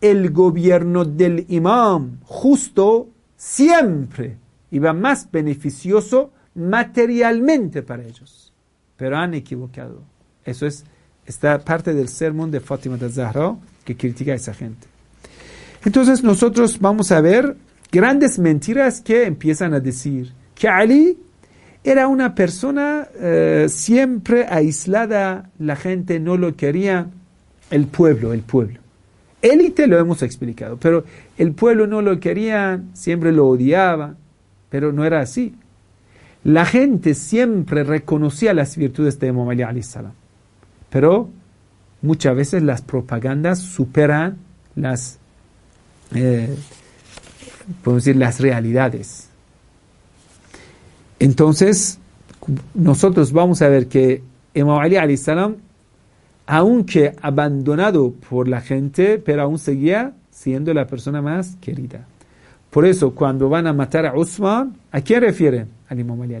el 0.00 0.30
gobierno 0.30 1.04
del 1.04 1.46
imam 1.48 2.18
justo 2.24 3.08
siempre 3.36 4.36
iba 4.70 4.92
más 4.92 5.30
beneficioso 5.30 6.32
materialmente 6.54 7.82
para 7.82 8.02
ellos. 8.02 8.52
Pero 8.96 9.16
han 9.16 9.34
equivocado. 9.34 10.02
Eso 10.44 10.66
es 10.66 10.84
esta 11.26 11.58
parte 11.58 11.94
del 11.94 12.08
sermón 12.08 12.50
de 12.50 12.60
Fátima 12.60 12.96
de 12.96 13.08
Zahra 13.10 13.56
que 13.84 13.96
critica 13.96 14.32
a 14.32 14.36
esa 14.36 14.54
gente. 14.54 14.86
Entonces 15.84 16.22
nosotros 16.22 16.78
vamos 16.80 17.12
a 17.12 17.20
ver 17.20 17.56
grandes 17.90 18.38
mentiras 18.38 19.00
que 19.00 19.24
empiezan 19.24 19.74
a 19.74 19.80
decir 19.80 20.32
que 20.54 20.68
Ali 20.68 21.18
era 21.84 22.08
una 22.08 22.34
persona 22.34 23.06
eh, 23.20 23.66
siempre 23.68 24.46
aislada, 24.48 25.50
la 25.58 25.76
gente 25.76 26.18
no 26.18 26.38
lo 26.38 26.56
quería, 26.56 27.08
el 27.70 27.86
pueblo, 27.86 28.32
el 28.32 28.40
pueblo. 28.40 28.80
Élite 29.42 29.86
lo 29.86 29.98
hemos 29.98 30.22
explicado, 30.22 30.78
pero 30.78 31.04
el 31.36 31.52
pueblo 31.52 31.86
no 31.86 32.00
lo 32.00 32.18
quería, 32.18 32.80
siempre 32.94 33.30
lo 33.30 33.46
odiaba, 33.46 34.14
pero 34.70 34.90
no 34.92 35.04
era 35.04 35.20
así. 35.20 35.54
La 36.44 36.64
gente 36.64 37.14
siempre 37.14 37.84
reconocía 37.84 38.54
las 38.54 38.76
virtudes 38.76 39.18
de 39.20 39.28
Imam 39.28 39.48
Ali 39.48 39.82
salam. 39.82 40.12
Pero 40.88 41.28
muchas 42.00 42.34
veces 42.34 42.62
las 42.62 42.80
propagandas 42.80 43.58
superan 43.58 44.38
las, 44.74 45.18
eh, 46.14 46.54
podemos 47.82 48.04
decir, 48.04 48.16
las 48.16 48.40
realidades. 48.40 49.28
Entonces, 51.18 51.98
nosotros 52.74 53.32
vamos 53.32 53.62
a 53.62 53.68
ver 53.68 53.86
que 53.86 54.22
Imam 54.54 54.78
Ali 54.78 55.16
salam, 55.16 55.56
aunque 56.46 57.14
abandonado 57.22 58.12
por 58.28 58.48
la 58.48 58.60
gente, 58.60 59.18
pero 59.18 59.42
aún 59.42 59.58
seguía 59.58 60.12
siendo 60.30 60.74
la 60.74 60.86
persona 60.86 61.22
más 61.22 61.56
querida. 61.60 62.06
Por 62.70 62.84
eso, 62.84 63.14
cuando 63.14 63.48
van 63.48 63.66
a 63.66 63.72
matar 63.72 64.06
a 64.06 64.16
Usman, 64.16 64.76
¿a 64.90 65.00
quién 65.00 65.20
refieren? 65.22 65.68
Al 65.88 66.00
Imam 66.00 66.20
Ali. 66.20 66.36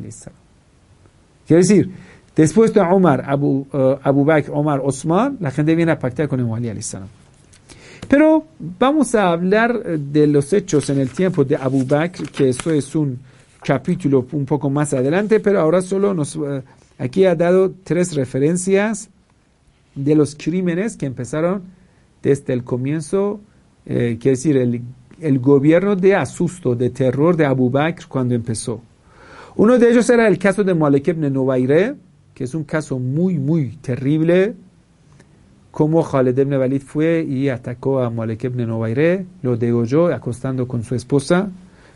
Quiere 1.46 1.62
decir, 1.62 1.90
Después 2.34 2.74
de 2.74 2.80
Omar, 2.80 3.24
Abu, 3.26 3.66
uh, 3.72 3.98
Abu 4.02 4.24
Bakr, 4.24 4.50
Omar, 4.52 4.80
Osman, 4.82 5.36
la 5.40 5.52
gente 5.52 5.74
viene 5.74 5.92
a 5.92 5.98
pactar 5.98 6.26
con 6.26 6.40
el 6.40 6.68
Ali. 6.68 6.80
Pero 8.08 8.46
vamos 8.58 9.14
a 9.14 9.30
hablar 9.30 9.80
eh, 9.84 9.98
de 9.98 10.26
los 10.26 10.52
hechos 10.52 10.90
en 10.90 10.98
el 10.98 11.10
tiempo 11.10 11.44
de 11.44 11.56
Abu 11.56 11.86
Bakr, 11.86 12.28
que 12.30 12.48
eso 12.48 12.70
es 12.72 12.94
un 12.96 13.20
capítulo 13.64 14.26
un 14.32 14.44
poco 14.44 14.70
más 14.70 14.92
adelante, 14.92 15.40
pero 15.40 15.60
ahora 15.60 15.82
solo 15.82 16.14
nos, 16.14 16.36
uh, 16.36 16.62
aquí 16.98 17.24
ha 17.24 17.34
dado 17.34 17.72
tres 17.82 18.14
referencias 18.14 19.10
de 19.94 20.14
los 20.14 20.34
crímenes 20.34 20.96
que 20.96 21.06
empezaron 21.06 21.62
desde 22.22 22.52
el 22.52 22.64
comienzo, 22.64 23.40
eh, 23.86 24.18
decir, 24.22 24.56
el, 24.56 24.82
el, 25.20 25.38
gobierno 25.38 25.96
de 25.96 26.14
asusto, 26.14 26.74
de 26.74 26.90
terror 26.90 27.36
de 27.36 27.46
Abu 27.46 27.70
Bakr 27.70 28.06
cuando 28.06 28.34
empezó. 28.34 28.80
Uno 29.56 29.78
de 29.78 29.90
ellos 29.90 30.08
era 30.10 30.26
el 30.26 30.38
caso 30.38 30.64
de 30.64 30.74
Malik 30.74 31.08
ibn 31.08 31.32
Nubayre, 31.32 31.94
que 32.34 32.44
es 32.44 32.54
un 32.54 32.64
caso 32.64 32.98
muy, 32.98 33.38
muy 33.38 33.76
terrible, 33.76 34.54
como 35.70 36.04
Khaled 36.04 36.38
ibn 36.38 36.54
Walid 36.54 36.82
fue 36.82 37.24
y 37.28 37.48
atacó 37.48 38.00
a 38.00 38.10
Malik 38.10 38.44
ibn 38.44 38.66
lo 39.42 39.56
degolló 39.56 40.06
acostando 40.12 40.68
con 40.68 40.82
su 40.82 40.94
esposa. 40.94 41.50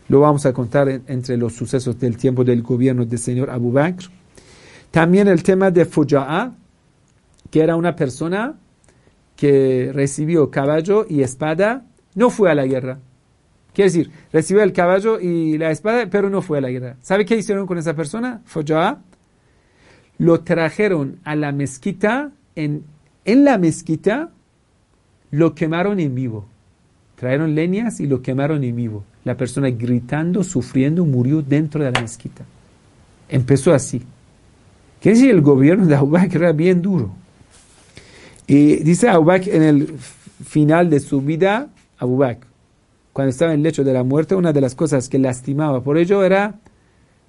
Lo 0.09 0.19
vamos 0.19 0.45
a 0.45 0.53
contar 0.53 0.89
entre 0.89 1.37
los 1.37 1.53
sucesos 1.53 1.99
del 1.99 2.17
tiempo 2.17 2.43
del 2.43 2.61
gobierno 2.63 3.05
del 3.05 3.19
señor 3.19 3.49
Abu 3.49 3.71
Bakr. 3.71 4.05
También 4.91 5.27
el 5.27 5.43
tema 5.43 5.69
de 5.69 5.85
Fuja'a, 5.85 6.55
que 7.51 7.61
era 7.61 7.75
una 7.75 7.95
persona 7.95 8.55
que 9.35 9.91
recibió 9.93 10.49
caballo 10.49 11.05
y 11.07 11.21
espada, 11.21 11.85
no 12.15 12.31
fue 12.31 12.49
a 12.51 12.55
la 12.55 12.65
guerra. 12.65 12.99
Quiere 13.73 13.91
decir, 13.91 14.11
recibió 14.33 14.63
el 14.63 14.73
caballo 14.73 15.19
y 15.19 15.57
la 15.59 15.69
espada, 15.69 16.07
pero 16.09 16.29
no 16.29 16.41
fue 16.41 16.57
a 16.57 16.61
la 16.61 16.71
guerra. 16.71 16.97
¿Sabe 17.01 17.23
qué 17.23 17.37
hicieron 17.37 17.67
con 17.67 17.77
esa 17.77 17.93
persona? 17.95 18.41
Fuja'a 18.45 18.99
lo 20.17 20.41
trajeron 20.41 21.19
a 21.23 21.35
la 21.35 21.51
mezquita, 21.51 22.31
en, 22.55 22.83
en 23.25 23.45
la 23.45 23.57
mezquita 23.57 24.31
lo 25.31 25.55
quemaron 25.55 25.99
en 25.99 26.13
vivo. 26.13 26.45
Trajeron 27.15 27.55
leñas 27.55 27.99
y 27.99 28.07
lo 28.07 28.21
quemaron 28.21 28.63
en 28.63 28.75
vivo. 28.75 29.05
La 29.23 29.35
persona 29.35 29.69
gritando, 29.69 30.43
sufriendo, 30.43 31.05
murió 31.05 31.41
dentro 31.41 31.83
de 31.83 31.91
la 31.91 32.01
mezquita. 32.01 32.43
Empezó 33.27 33.73
así. 33.73 34.01
Quiere 35.01 35.17
decir, 35.17 35.31
el 35.31 35.41
gobierno 35.41 35.85
de 35.85 35.95
Abu 35.95 36.15
era 36.17 36.51
bien 36.51 36.81
duro. 36.81 37.11
Y 38.47 38.77
dice 38.77 39.09
Abu 39.09 39.31
en 39.31 39.63
el 39.63 39.97
final 40.43 40.89
de 40.89 40.99
su 40.99 41.21
vida, 41.21 41.69
Abu 41.97 42.23
cuando 43.13 43.29
estaba 43.29 43.51
en 43.51 43.59
el 43.59 43.63
lecho 43.63 43.83
de 43.83 43.93
la 43.93 44.03
muerte, 44.03 44.35
una 44.35 44.53
de 44.53 44.61
las 44.61 44.75
cosas 44.75 45.09
que 45.09 45.19
lastimaba 45.19 45.83
por 45.83 45.97
ello 45.97 46.23
era 46.23 46.59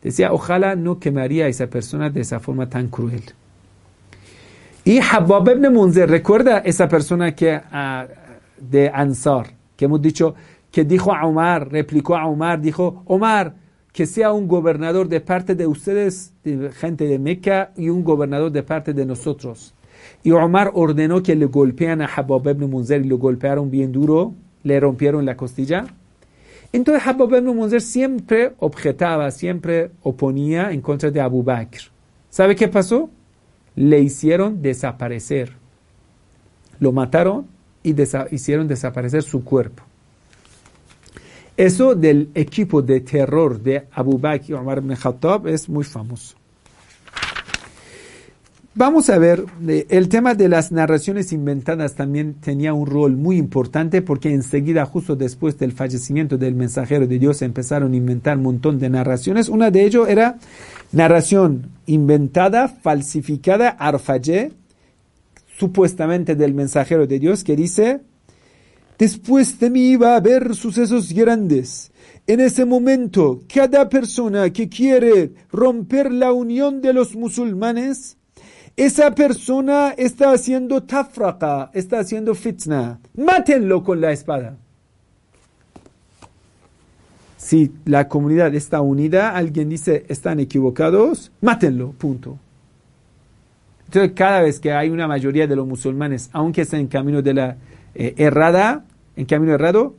Decía, 0.03 0.33
ojalá 0.33 0.77
no 0.77 0.99
quemaría 0.99 1.45
a 1.45 1.49
esa 1.49 1.67
persona 1.67 2.09
de 2.09 2.23
esa 2.23 2.41
forma 2.41 2.69
tan 2.69 2.89
cruel. 2.89 3.23
Y 4.85 4.99
Habab 4.99 5.49
ibn 5.51 5.73
Munzer, 5.73 6.09
recuerda 6.09 6.59
esa 6.59 6.89
persona 6.89 7.35
que, 7.35 7.53
ah, 7.53 8.07
de 8.59 8.91
Ansar, 8.93 9.53
que 9.77 9.85
hemos 9.85 10.01
dicho, 10.01 10.35
que 10.71 10.85
dijo 10.85 11.15
a 11.15 11.27
Omar, 11.27 11.71
replicó 11.71 12.17
a 12.17 12.27
Omar, 12.27 12.61
dijo, 12.61 13.03
Omar, 13.07 13.55
que 13.93 14.07
sea 14.07 14.33
un 14.33 14.47
gobernador 14.47 15.09
de 15.09 15.21
parte 15.21 15.55
de 15.55 15.67
ustedes, 15.67 16.33
gente 16.75 17.07
de 17.07 17.19
Meca, 17.19 17.73
y 17.77 17.89
un 17.89 18.05
gobernador 18.05 18.53
de 18.53 18.63
parte 18.63 18.93
de 18.93 19.05
nosotros. 19.05 19.75
Y 20.23 20.31
Omar 20.31 20.71
ordenó 20.75 21.23
que 21.23 21.35
le 21.35 21.47
golpean 21.47 22.03
a 22.03 22.07
Habab 22.07 22.49
ibn 22.49 22.71
Munzer 22.71 23.05
y 23.05 23.09
lo 23.09 23.19
golpearon 23.19 23.71
bien 23.71 23.93
duro, 23.93 24.35
le 24.63 24.79
rompieron 24.79 25.27
la 25.27 25.37
costilla. 25.37 25.87
Entonces 26.73 27.07
Habab 27.07 27.35
ibn 27.35 27.55
Munzer 27.55 27.81
siempre 27.81 28.53
objetaba, 28.59 29.31
siempre 29.31 29.91
oponía 30.03 30.71
en 30.71 30.81
contra 30.81 31.11
de 31.11 31.21
Abu 31.21 31.43
Bakr. 31.43 31.91
¿Sabe 32.29 32.55
qué 32.55 32.69
pasó? 32.69 33.11
Le 33.75 34.01
hicieron 34.01 34.63
desaparecer. 34.63 35.57
Lo 36.79 36.93
mataron 36.93 37.47
y 37.83 37.95
hicieron 38.31 38.69
desaparecer 38.69 39.23
su 39.23 39.43
cuerpo. 39.45 39.83
Eso 41.61 41.95
del 41.95 42.31
equipo 42.35 42.81
de 42.81 43.03
terror 43.03 43.61
de 43.61 43.87
Abu 43.93 44.17
Bakr 44.17 44.49
y 44.49 44.53
Omar 44.55 44.79
ibn 44.79 44.97
es 45.47 45.69
muy 45.69 45.85
famoso. 45.85 46.35
Vamos 48.75 49.11
a 49.11 49.19
ver, 49.19 49.45
el 49.69 50.09
tema 50.09 50.33
de 50.33 50.49
las 50.49 50.73
narraciones 50.73 51.35
inventadas 51.35 51.97
también 51.97 52.33
tenía 52.41 52.73
un 52.73 52.87
rol 52.87 53.15
muy 53.15 53.37
importante 53.37 54.01
porque 54.01 54.33
enseguida, 54.33 54.87
justo 54.87 55.17
después 55.17 55.59
del 55.59 55.73
fallecimiento 55.73 56.39
del 56.39 56.55
mensajero 56.55 57.07
de 57.07 57.19
Dios, 57.19 57.43
empezaron 57.43 57.93
a 57.93 57.97
inventar 57.97 58.39
un 58.39 58.45
montón 58.45 58.79
de 58.79 58.89
narraciones. 58.89 59.51
Una 59.51 59.71
de 59.71 59.85
ellos 59.85 60.09
era 60.09 60.39
narración 60.93 61.73
inventada, 61.85 62.69
falsificada, 62.69 63.69
arfaye, 63.69 64.53
supuestamente 65.59 66.37
del 66.37 66.55
mensajero 66.55 67.07
de 67.07 67.19
Dios, 67.19 67.45
que 67.45 67.55
dice, 67.55 68.01
después 69.01 69.59
de 69.59 69.71
mí 69.71 69.93
iba 69.93 70.13
a 70.13 70.17
haber 70.17 70.55
sucesos 70.55 71.13
grandes. 71.13 71.91
En 72.27 72.39
ese 72.39 72.67
momento, 72.67 73.41
cada 73.53 73.89
persona 73.89 74.51
que 74.51 74.69
quiere 74.69 75.33
romper 75.51 76.13
la 76.13 76.33
unión 76.33 76.83
de 76.83 76.93
los 76.93 77.17
musulmanes, 77.17 78.19
esa 78.77 79.15
persona 79.15 79.95
está 79.97 80.33
haciendo 80.33 80.83
tafraqa, 80.83 81.71
está 81.73 82.01
haciendo 82.01 82.35
fitna. 82.35 83.01
Mátenlo 83.17 83.83
con 83.83 84.03
la 84.03 84.13
espada. 84.13 84.59
Si 87.39 87.73
la 87.87 88.07
comunidad 88.07 88.55
está 88.55 88.83
unida, 88.83 89.35
alguien 89.35 89.71
dice 89.71 90.05
están 90.09 90.41
equivocados, 90.41 91.33
mátenlo, 91.41 91.93
punto. 91.93 92.39
Entonces, 93.87 94.13
cada 94.15 94.43
vez 94.43 94.61
que 94.61 94.73
hay 94.73 94.91
una 94.91 95.09
mayoría 95.09 95.47
de 95.47 95.57
los 95.57 95.67
musulmanes, 95.67 96.29
aunque 96.33 96.61
estén 96.61 96.81
en 96.81 96.87
camino 96.89 97.23
de 97.23 97.35
la 97.35 97.57
eh, 97.95 98.15
errada, 98.19 98.85
en 99.21 99.27
camino 99.27 99.53
errado, 99.53 99.97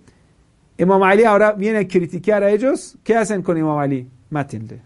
Imam 0.80 1.04
Ali 1.04 1.24
ahora 1.24 1.52
viene 1.52 1.78
a 1.78 1.88
criticar 1.88 2.44
a 2.44 2.50
ellos. 2.50 2.98
¿Qué 3.04 3.16
hacen 3.16 3.44
con 3.44 3.56
Imam 3.56 3.78
Ali? 3.78 4.08
Mátenle. 4.32 4.82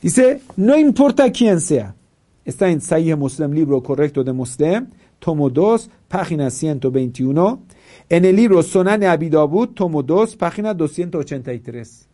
Dice, 0.00 0.40
no 0.56 0.76
importa 0.78 1.30
quién 1.30 1.60
sea. 1.60 1.94
Está 2.42 2.70
en 2.70 2.80
Sahih 2.80 3.14
Muslim, 3.16 3.52
libro 3.52 3.82
correcto 3.82 4.24
de 4.24 4.32
Muslim, 4.32 4.86
tomo 5.18 5.50
2, 5.50 5.90
página 6.08 6.48
121. 6.48 7.60
En 8.08 8.24
el 8.24 8.34
libro 8.34 8.62
Sonan 8.62 9.04
Abidabud, 9.04 9.68
tomo 9.68 10.02
2, 10.02 10.36
página 10.36 10.72
283. 10.72 12.08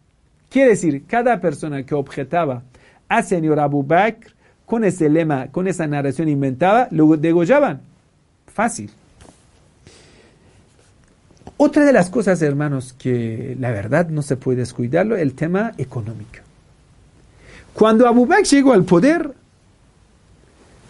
Quiere 0.49 0.71
decir, 0.71 1.05
cada 1.07 1.41
persona 1.41 1.87
que 1.87 1.95
objetaba 1.95 2.65
a 3.09 3.23
señor 3.23 3.61
Abu 3.61 3.85
Bakr 3.85 4.35
con 4.67 4.83
ese 4.83 5.09
lema, 5.09 5.53
con 5.53 5.69
esa 5.69 5.87
narración 5.87 6.29
inventada, 6.29 6.89
lo 6.91 7.17
degollaban. 7.17 7.83
Fácil. 8.47 8.91
Otra 11.67 11.87
de 11.87 11.95
las 11.95 12.11
cosas, 12.11 12.43
hermanos, 12.43 12.93
que 12.93 13.57
la 13.59 13.71
verdad 13.71 14.11
no 14.11 14.21
se 14.21 14.37
puede 14.37 14.59
descuidarlo, 14.59 15.17
el 15.17 15.33
tema 15.33 15.73
económico. 15.79 16.41
Cuando 17.73 18.07
Abu 18.07 18.27
Bakr 18.27 18.45
llegó 18.45 18.75
al 18.75 18.85
poder, 18.85 19.33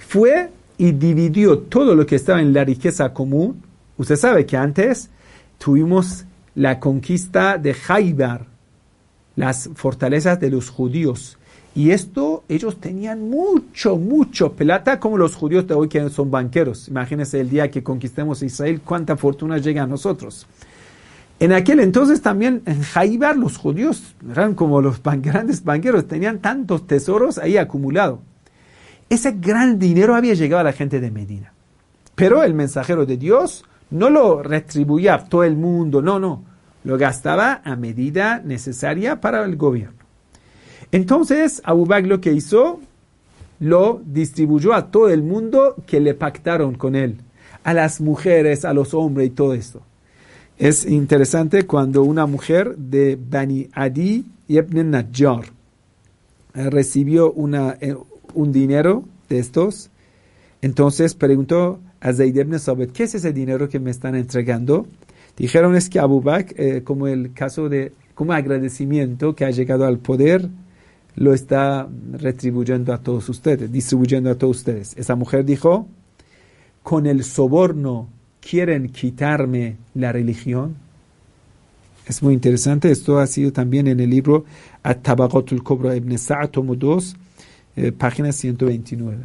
fue 0.01 0.49
y 0.77 0.91
dividió 0.91 1.61
todo 1.61 1.95
lo 1.95 2.05
que 2.05 2.17
estaba 2.17 2.41
en 2.41 2.53
la 2.53 2.65
riqueza 2.65 3.15
común. 3.15 3.63
Usted 3.99 4.17
sabe 4.17 4.47
que 4.47 4.57
antes 4.57 5.11
tuvimos 5.59 6.25
la 6.57 6.81
conquista 6.81 7.57
de 7.57 7.77
Haibar, 7.87 8.45
las 9.37 9.71
fortalezas 9.77 10.41
de 10.41 10.51
los 10.51 10.71
judíos. 10.71 11.39
Y 11.75 11.91
esto, 11.91 12.45
ellos 12.49 12.79
tenían 12.81 13.29
mucho, 13.29 13.97
mucho 13.97 14.53
plata, 14.53 15.01
como 15.01 15.19
los 15.19 15.35
judíos 15.35 15.67
de 15.67 15.75
hoy 15.75 15.89
que 15.89 16.09
son 16.09 16.31
banqueros. 16.31 16.89
Imagínense 16.89 17.41
el 17.41 17.51
día 17.51 17.71
que 17.71 17.83
conquistemos 17.83 18.43
Israel, 18.43 18.81
cuánta 18.85 19.17
fortuna 19.17 19.59
llega 19.59 19.83
a 19.83 19.87
nosotros. 19.87 20.47
En 21.41 21.53
aquel 21.53 21.81
entonces 21.81 22.23
también 22.23 22.63
en 22.65 22.81
Jaibar 22.81 23.37
los 23.37 23.57
judíos 23.57 24.15
eran 24.31 24.55
como 24.55 24.81
los 24.81 25.03
grandes 25.03 25.65
banqueros, 25.65 26.07
tenían 26.07 26.39
tantos 26.39 26.87
tesoros 26.87 27.39
ahí 27.39 27.57
acumulados. 27.57 28.21
Ese 29.11 29.33
gran 29.33 29.79
dinero 29.79 30.15
había 30.15 30.35
llegado 30.35 30.61
a 30.61 30.65
la 30.65 30.73
gente 30.73 31.01
de 31.01 31.11
Medina. 31.11 31.53
Pero 32.15 32.45
el 32.45 32.55
mensajero 32.55 33.05
de 33.05 33.17
Dios 33.17 33.65
no 33.91 34.11
lo 34.11 34.43
retribuía 34.45 35.15
a 35.15 35.25
todo 35.25 35.43
el 35.43 35.57
mundo, 35.57 36.01
no, 36.01 36.21
no. 36.21 36.45
Lo 36.85 36.97
gastaba 36.99 37.63
a 37.65 37.75
medida 37.75 38.41
necesaria 38.45 39.21
para 39.21 39.45
el 39.45 39.57
gobierno. 39.57 40.04
Entonces, 40.95 41.61
Abu 41.65 41.87
Bakr 41.87 42.07
lo 42.07 42.21
que 42.21 42.33
hizo, 42.33 42.79
lo 43.59 44.01
distribuyó 44.07 44.75
a 44.75 44.93
todo 44.93 45.09
el 45.09 45.25
mundo 45.25 45.75
que 45.89 45.99
le 45.99 46.15
pactaron 46.15 46.77
con 46.77 46.95
él, 46.95 47.17
a 47.65 47.75
las 47.75 48.01
mujeres, 48.01 48.65
a 48.65 48.73
los 48.73 48.95
hombres 48.95 49.27
y 49.27 49.31
todo 49.31 49.55
esto. 49.55 49.83
Es 50.57 50.87
interesante 50.87 51.67
cuando 51.67 52.05
una 52.05 52.27
mujer 52.27 52.77
de 52.77 53.19
Bani 53.21 53.67
Adi 53.73 54.25
ibn 54.47 54.91
Najjar 54.91 55.47
eh, 56.55 56.71
recibió 56.71 57.33
una, 57.33 57.77
eh, 57.81 57.97
un 58.33 58.53
dinero 58.53 59.03
de 59.29 59.41
estos, 59.41 59.91
entonces 60.63 61.17
preguntó 61.17 61.81
a 61.99 62.13
Zayd 62.13 62.37
ibn 62.37 62.57
Sabit, 62.61 62.93
¿qué 62.93 63.03
es 63.03 63.17
ese 63.17 63.33
dinero 63.33 63.69
que 63.69 63.81
me 63.81 63.91
están 63.91 64.15
entregando? 64.15 64.87
Dijeron 65.37 65.75
es 65.75 65.91
que 65.91 65.99
Abu 65.99 66.21
Bakr, 66.21 66.55
eh, 66.57 66.83
como 66.85 67.09
el 67.09 67.33
caso 67.33 67.69
de, 67.69 67.91
como 68.15 68.33
agradecimiento 68.33 69.35
que 69.35 69.45
ha 69.45 69.51
llegado 69.51 69.87
al 69.87 69.99
poder, 69.99 70.49
lo 71.17 71.33
está 71.33 71.89
retribuyendo 72.13 72.93
a 72.93 72.99
todos 72.99 73.29
ustedes, 73.29 73.71
distribuyendo 73.71 74.31
a 74.31 74.35
todos 74.35 74.59
ustedes. 74.59 74.97
Esa 74.97 75.15
mujer 75.15 75.45
dijo, 75.45 75.87
con 76.83 77.07
el 77.07 77.25
soborno 77.25 78.09
quieren 78.41 78.89
quitarme 78.91 79.77
la 79.95 80.13
religión. 80.13 80.77
Es 82.07 82.23
muy 82.23 82.35
interesante, 82.35 82.91
esto 82.91 83.19
ha 83.19 83.27
sido 83.27 83.53
también 83.53 83.87
en 83.87 84.01
el 84.01 84.11
libro 84.11 84.45
At-Tabaqatul 84.83 85.63
Ibn 85.97 86.19
Sa'ad, 86.19 86.51
tomo 86.51 86.75
2, 86.75 87.17
eh, 87.77 87.93
página 87.93 88.33
129. 88.33 89.25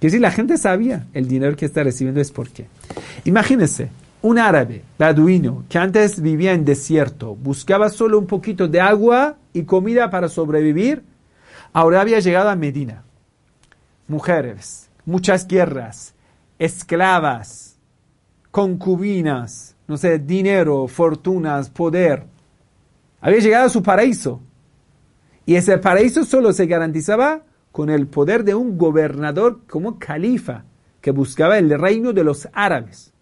Que 0.00 0.10
si 0.10 0.18
la 0.18 0.30
gente 0.30 0.56
sabía 0.56 1.06
el 1.12 1.28
dinero 1.28 1.56
que 1.56 1.66
está 1.66 1.82
recibiendo 1.82 2.20
es 2.20 2.30
por 2.30 2.48
qué. 2.48 2.66
Imagínense, 3.24 3.90
un 4.20 4.38
árabe, 4.38 4.82
beduino, 4.98 5.64
que 5.68 5.78
antes 5.78 6.20
vivía 6.20 6.52
en 6.52 6.64
desierto, 6.64 7.36
buscaba 7.36 7.88
solo 7.88 8.18
un 8.18 8.26
poquito 8.26 8.66
de 8.66 8.80
agua 8.80 9.36
y 9.52 9.62
comida 9.62 10.10
para 10.10 10.28
sobrevivir, 10.28 11.04
ahora 11.72 12.00
había 12.00 12.18
llegado 12.18 12.48
a 12.48 12.56
Medina. 12.56 13.04
Mujeres, 14.08 14.88
muchas 15.04 15.46
guerras, 15.46 16.14
esclavas, 16.58 17.76
concubinas, 18.50 19.76
no 19.86 19.96
sé, 19.96 20.18
dinero, 20.18 20.88
fortunas, 20.88 21.70
poder. 21.70 22.24
Había 23.20 23.38
llegado 23.38 23.66
a 23.66 23.70
su 23.70 23.82
paraíso. 23.82 24.40
Y 25.46 25.54
ese 25.54 25.78
paraíso 25.78 26.24
solo 26.24 26.52
se 26.52 26.66
garantizaba 26.66 27.42
con 27.72 27.88
el 27.88 28.06
poder 28.06 28.44
de 28.44 28.54
un 28.54 28.76
gobernador 28.76 29.60
como 29.68 29.98
califa, 29.98 30.64
que 31.00 31.12
buscaba 31.12 31.58
el 31.58 31.70
reino 31.78 32.12
de 32.12 32.24
los 32.24 32.48
árabes. 32.52 33.12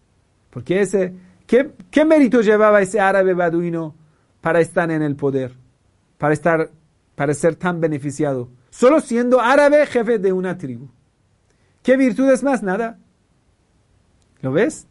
Porque 0.56 0.80
ese, 0.80 1.12
¿qué, 1.46 1.72
¿qué 1.90 2.06
mérito 2.06 2.40
llevaba 2.40 2.80
ese 2.80 2.98
árabe 2.98 3.34
beduino 3.34 3.94
para 4.40 4.58
estar 4.58 4.90
en 4.90 5.02
el 5.02 5.14
poder? 5.14 5.52
Para 6.16 6.32
estar, 6.32 6.70
para 7.14 7.34
ser 7.34 7.56
tan 7.56 7.78
beneficiado. 7.78 8.48
Solo 8.70 9.02
siendo 9.02 9.38
árabe 9.38 9.84
jefe 9.84 10.18
de 10.18 10.32
una 10.32 10.56
tribu. 10.56 10.88
¿Qué 11.82 11.98
virtudes 11.98 12.42
más? 12.42 12.62
Nada. 12.62 12.96
¿Lo 14.40 14.50
ves? 14.50 14.86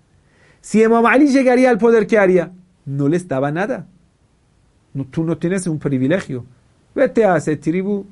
Si 0.61 0.83
Imam 0.83 1.07
Ali 1.07 1.29
llegaría 1.29 1.71
al 1.71 1.79
poder, 1.79 2.05
¿qué 2.05 2.19
haría? 2.19 2.51
No 2.85 3.07
le 3.09 3.17
estaba 3.17 3.51
nada. 3.51 3.87
Tú 5.09 5.23
no 5.23 5.39
tienes 5.39 5.65
un 5.65 5.79
privilegio. 5.79 6.45
Vete 6.93 7.25
a 7.25 7.33
hacer 7.33 7.59
tribu, 7.59 8.05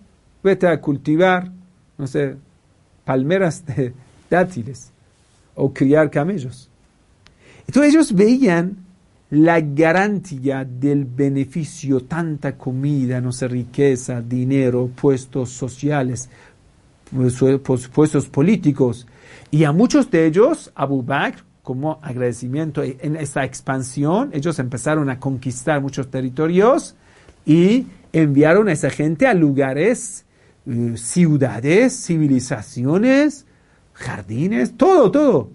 vete 0.44 0.66
a 0.66 0.82
cultivar, 0.82 1.52
no 2.00 2.08
sé, 2.08 2.36
palmeras 3.06 3.64
de 3.64 3.94
dátiles 4.28 4.92
o 5.54 5.72
criar 5.72 6.10
camellos. 6.10 6.72
Entonces 7.68 7.94
ellos 7.94 8.14
veían 8.14 8.78
la 9.30 9.60
garantía 9.62 10.64
del 10.64 11.06
beneficio, 11.06 12.02
tanta 12.02 12.56
comida, 12.56 13.20
no 13.20 13.32
sé, 13.32 13.48
riqueza, 13.48 14.22
dinero, 14.22 14.92
puestos 14.94 15.50
sociales, 15.50 16.30
pues, 17.12 17.40
pues, 17.64 17.88
puestos 17.88 18.28
políticos. 18.28 19.08
Y 19.50 19.64
a 19.64 19.72
muchos 19.72 20.12
de 20.12 20.28
ellos, 20.28 20.72
Abu 20.76 21.02
Bakr, 21.02 21.44
como 21.64 21.98
agradecimiento 22.02 22.84
en 22.84 23.16
esta 23.16 23.44
expansión, 23.44 24.30
ellos 24.34 24.60
empezaron 24.60 25.10
a 25.10 25.20
conquistar 25.20 25.82
muchos 25.82 26.12
territorios 26.12 26.96
y 27.46 27.88
enviaron 28.12 28.68
a 28.68 28.74
esa 28.74 28.90
gente 28.90 29.26
a 29.26 29.34
lugares, 29.34 30.26
eh, 30.68 30.94
ciudades, 30.96 32.06
civilizaciones, 32.06 33.48
jardines, 33.94 34.78
todo, 34.78 35.10
todo. 35.10 35.50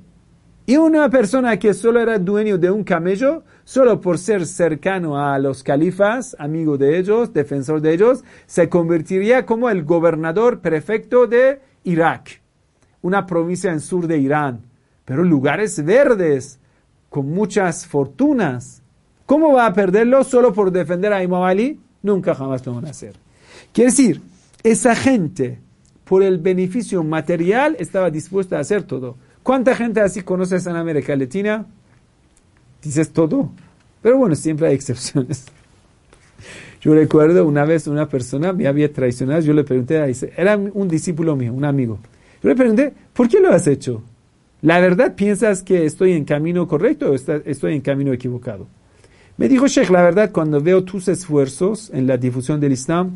Y 0.68 0.76
una 0.76 1.08
persona 1.08 1.58
que 1.58 1.72
solo 1.72 1.98
era 1.98 2.18
dueño 2.18 2.58
de 2.58 2.70
un 2.70 2.84
camello, 2.84 3.42
solo 3.64 4.02
por 4.02 4.18
ser 4.18 4.44
cercano 4.44 5.16
a 5.16 5.38
los 5.38 5.62
califas, 5.62 6.36
amigo 6.38 6.76
de 6.76 6.98
ellos, 6.98 7.32
defensor 7.32 7.80
de 7.80 7.94
ellos, 7.94 8.22
se 8.44 8.68
convertiría 8.68 9.46
como 9.46 9.70
el 9.70 9.82
gobernador 9.82 10.60
prefecto 10.60 11.26
de 11.26 11.62
Irak, 11.84 12.42
una 13.00 13.24
provincia 13.24 13.72
en 13.72 13.80
sur 13.80 14.06
de 14.06 14.18
Irán, 14.18 14.60
pero 15.06 15.24
lugares 15.24 15.82
verdes, 15.82 16.60
con 17.08 17.30
muchas 17.30 17.86
fortunas. 17.86 18.82
¿Cómo 19.24 19.54
va 19.54 19.64
a 19.64 19.72
perderlo 19.72 20.22
solo 20.22 20.52
por 20.52 20.70
defender 20.70 21.14
a 21.14 21.22
Imam 21.22 21.44
Ali? 21.44 21.80
Nunca 22.02 22.34
jamás 22.34 22.66
lo 22.66 22.74
van 22.74 22.84
a 22.84 22.90
hacer. 22.90 23.14
Quiere 23.72 23.90
decir, 23.90 24.20
esa 24.62 24.94
gente, 24.94 25.60
por 26.04 26.22
el 26.22 26.36
beneficio 26.36 27.02
material, 27.02 27.74
estaba 27.78 28.10
dispuesta 28.10 28.58
a 28.58 28.60
hacer 28.60 28.82
todo. 28.82 29.16
¿Cuánta 29.48 29.74
gente 29.74 30.02
así 30.02 30.20
conoces 30.20 30.66
en 30.66 30.76
América 30.76 31.16
Latina? 31.16 31.64
Dices 32.82 33.10
todo. 33.10 33.50
Pero 34.02 34.18
bueno, 34.18 34.34
siempre 34.34 34.68
hay 34.68 34.74
excepciones. 34.74 35.46
Yo 36.82 36.92
recuerdo 36.92 37.46
una 37.46 37.64
vez 37.64 37.86
una 37.86 38.10
persona 38.10 38.52
me 38.52 38.66
había 38.66 38.92
traicionado, 38.92 39.40
yo 39.40 39.54
le 39.54 39.64
pregunté, 39.64 40.04
era 40.36 40.54
un 40.58 40.86
discípulo 40.86 41.34
mío, 41.34 41.54
un 41.54 41.64
amigo. 41.64 41.98
Yo 42.42 42.50
le 42.50 42.56
pregunté, 42.56 42.92
¿por 43.14 43.26
qué 43.26 43.40
lo 43.40 43.48
has 43.48 43.66
hecho? 43.66 44.02
¿La 44.60 44.80
verdad 44.80 45.14
piensas 45.14 45.62
que 45.62 45.86
estoy 45.86 46.12
en 46.12 46.26
camino 46.26 46.68
correcto 46.68 47.10
o 47.10 47.14
estoy 47.14 47.74
en 47.74 47.80
camino 47.80 48.12
equivocado? 48.12 48.66
Me 49.38 49.48
dijo 49.48 49.66
Sheikh, 49.66 49.88
la 49.88 50.02
verdad, 50.02 50.30
cuando 50.30 50.60
veo 50.60 50.84
tus 50.84 51.08
esfuerzos 51.08 51.90
en 51.94 52.06
la 52.06 52.18
difusión 52.18 52.60
del 52.60 52.72
Islam, 52.72 53.12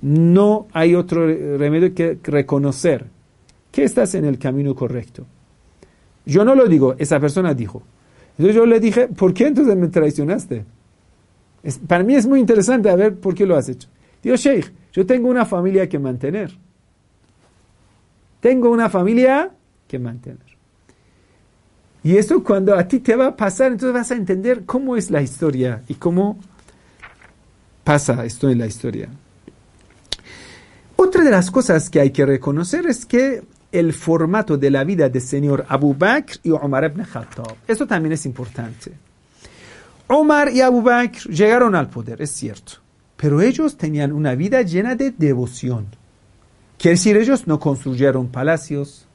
no 0.00 0.68
hay 0.72 0.94
otro 0.94 1.26
remedio 1.26 1.92
que 1.92 2.18
reconocer 2.22 3.06
que 3.72 3.82
estás 3.82 4.14
en 4.14 4.24
el 4.24 4.38
camino 4.38 4.76
correcto. 4.76 5.26
Yo 6.26 6.44
no 6.44 6.54
lo 6.54 6.66
digo, 6.66 6.94
esa 6.98 7.18
persona 7.18 7.54
dijo. 7.54 7.82
Entonces 8.32 8.54
yo 8.54 8.66
le 8.66 8.80
dije, 8.80 9.08
¿por 9.08 9.34
qué 9.34 9.46
entonces 9.46 9.76
me 9.76 9.88
traicionaste? 9.88 10.64
para 11.86 12.02
mí 12.02 12.14
es 12.14 12.26
muy 12.26 12.40
interesante 12.40 12.88
a 12.88 12.96
ver 12.96 13.16
por 13.16 13.34
qué 13.34 13.44
lo 13.44 13.54
has 13.54 13.68
hecho. 13.68 13.86
Digo, 14.22 14.34
Sheikh, 14.36 14.72
yo 14.92 15.04
tengo 15.04 15.28
una 15.28 15.44
familia 15.44 15.88
que 15.88 15.98
mantener. 15.98 16.56
Tengo 18.40 18.70
una 18.70 18.88
familia 18.88 19.50
que 19.86 19.98
mantener. 19.98 20.38
Y 22.02 22.16
esto 22.16 22.42
cuando 22.42 22.74
a 22.74 22.88
ti 22.88 23.00
te 23.00 23.14
va 23.14 23.26
a 23.26 23.36
pasar, 23.36 23.72
entonces 23.72 23.92
vas 23.92 24.10
a 24.10 24.14
entender 24.14 24.64
cómo 24.64 24.96
es 24.96 25.10
la 25.10 25.20
historia 25.20 25.82
y 25.86 25.94
cómo 25.94 26.38
pasa 27.84 28.24
esto 28.24 28.48
en 28.48 28.58
la 28.58 28.66
historia. 28.66 29.10
Otra 30.96 31.22
de 31.22 31.30
las 31.30 31.50
cosas 31.50 31.90
que 31.90 32.00
hay 32.00 32.10
que 32.10 32.24
reconocer 32.24 32.86
es 32.86 33.04
que 33.04 33.42
el 33.72 33.92
formato 33.92 34.56
de 34.56 34.70
la 34.70 34.84
vida 34.84 35.08
del 35.08 35.22
señor 35.22 35.64
Abu 35.68 35.94
Bakr 35.94 36.38
y 36.42 36.50
Omar 36.50 36.84
ibn 36.84 37.04
Khattab, 37.04 37.56
eso 37.66 37.86
también 37.86 38.12
es 38.12 38.26
importante. 38.26 38.92
Omar 40.08 40.50
y 40.52 40.60
Abu 40.60 40.82
Bakr 40.82 41.28
llegaron 41.28 41.74
al 41.74 41.88
poder, 41.88 42.20
es 42.20 42.30
cierto, 42.30 42.74
pero 43.16 43.40
ellos 43.40 43.76
tenían 43.76 44.12
una 44.12 44.34
vida 44.34 44.62
llena 44.62 44.96
de 44.96 45.12
devoción. 45.12 45.86
Quiere 46.78 46.96
decir, 46.96 47.16
ellos 47.16 47.46
no 47.46 47.60
construyeron 47.60 48.28
palacios, 48.28 49.06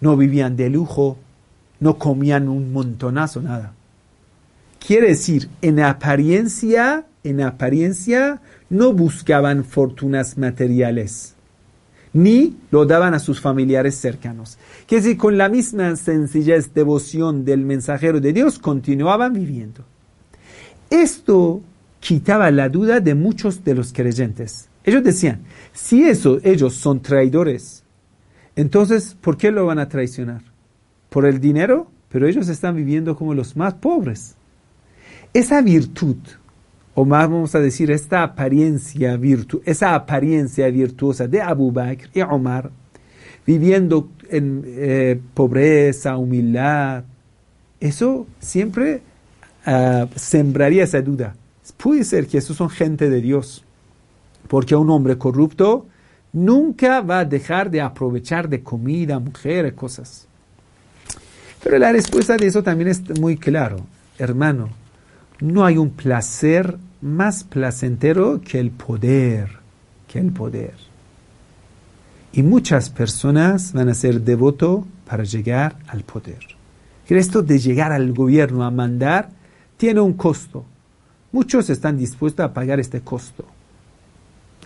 no 0.00 0.16
vivían 0.16 0.54
de 0.54 0.70
lujo, 0.70 1.16
no 1.80 1.98
comían 1.98 2.48
un 2.48 2.72
montonazo, 2.72 3.40
nada. 3.42 3.72
Quiere 4.86 5.08
decir, 5.08 5.48
en 5.62 5.80
apariencia, 5.80 7.06
en 7.22 7.40
apariencia, 7.40 8.42
no 8.68 8.92
buscaban 8.92 9.64
fortunas 9.64 10.36
materiales, 10.36 11.34
ni 12.14 12.56
lo 12.70 12.86
daban 12.86 13.12
a 13.12 13.18
sus 13.18 13.40
familiares 13.40 13.96
cercanos. 13.96 14.56
Quiere 14.86 15.02
decir, 15.02 15.18
con 15.18 15.36
la 15.36 15.48
misma 15.48 15.94
sencillez, 15.96 16.72
devoción 16.72 17.44
del 17.44 17.60
mensajero 17.60 18.20
de 18.20 18.32
Dios, 18.32 18.58
continuaban 18.58 19.34
viviendo. 19.34 19.84
Esto 20.88 21.60
quitaba 22.00 22.50
la 22.50 22.68
duda 22.68 23.00
de 23.00 23.14
muchos 23.14 23.64
de 23.64 23.74
los 23.74 23.92
creyentes. 23.92 24.68
Ellos 24.84 25.02
decían, 25.02 25.40
si 25.72 26.04
eso, 26.04 26.38
ellos 26.44 26.74
son 26.74 27.00
traidores, 27.00 27.82
entonces, 28.56 29.16
¿por 29.20 29.36
qué 29.36 29.50
lo 29.50 29.66
van 29.66 29.80
a 29.80 29.88
traicionar? 29.88 30.42
¿Por 31.08 31.26
el 31.26 31.40
dinero? 31.40 31.88
Pero 32.08 32.28
ellos 32.28 32.48
están 32.48 32.76
viviendo 32.76 33.16
como 33.16 33.34
los 33.34 33.56
más 33.56 33.74
pobres. 33.74 34.36
Esa 35.32 35.60
virtud, 35.62 36.16
o 36.94 37.04
más 37.04 37.28
vamos 37.28 37.54
a 37.54 37.60
decir, 37.60 37.90
esta 37.90 38.22
apariencia 38.22 39.16
virtu 39.16 39.60
esa 39.64 39.94
apariencia 39.94 40.68
virtuosa 40.70 41.26
de 41.26 41.42
Abu 41.42 41.72
Bakr 41.72 42.08
y 42.14 42.20
Omar, 42.22 42.70
viviendo 43.46 44.10
en 44.30 44.62
eh, 44.64 45.20
pobreza, 45.34 46.16
humildad, 46.16 47.04
eso 47.80 48.26
siempre 48.38 49.02
ah, 49.66 50.06
sembraría 50.14 50.84
esa 50.84 51.02
duda. 51.02 51.34
Puede 51.76 52.04
ser 52.04 52.26
que 52.26 52.38
esos 52.38 52.56
son 52.56 52.70
gente 52.70 53.10
de 53.10 53.20
Dios, 53.20 53.64
porque 54.48 54.76
un 54.76 54.88
hombre 54.90 55.18
corrupto 55.18 55.86
nunca 56.32 57.00
va 57.00 57.20
a 57.20 57.24
dejar 57.24 57.70
de 57.70 57.80
aprovechar 57.80 58.48
de 58.48 58.62
comida, 58.62 59.18
mujeres, 59.18 59.72
cosas. 59.74 60.26
Pero 61.62 61.78
la 61.78 61.92
respuesta 61.92 62.36
de 62.36 62.46
eso 62.46 62.62
también 62.62 62.88
es 62.88 63.18
muy 63.18 63.36
claro. 63.36 63.78
Hermano, 64.18 64.68
no 65.40 65.64
hay 65.64 65.78
un 65.78 65.90
placer 65.90 66.76
más 67.04 67.44
placentero 67.44 68.40
que 68.40 68.58
el 68.58 68.70
poder, 68.70 69.50
que 70.08 70.18
el 70.18 70.32
poder. 70.32 70.74
Y 72.32 72.42
muchas 72.42 72.88
personas 72.88 73.74
van 73.74 73.90
a 73.90 73.94
ser 73.94 74.22
devotos 74.22 74.84
para 75.06 75.22
llegar 75.22 75.76
al 75.86 76.02
poder. 76.02 76.40
Esto 77.06 77.42
de 77.42 77.58
llegar 77.58 77.92
al 77.92 78.12
gobierno 78.12 78.64
a 78.64 78.70
mandar 78.70 79.28
tiene 79.76 80.00
un 80.00 80.14
costo. 80.14 80.64
Muchos 81.30 81.68
están 81.68 81.98
dispuestos 81.98 82.44
a 82.44 82.54
pagar 82.54 82.80
este 82.80 83.02
costo. 83.02 83.44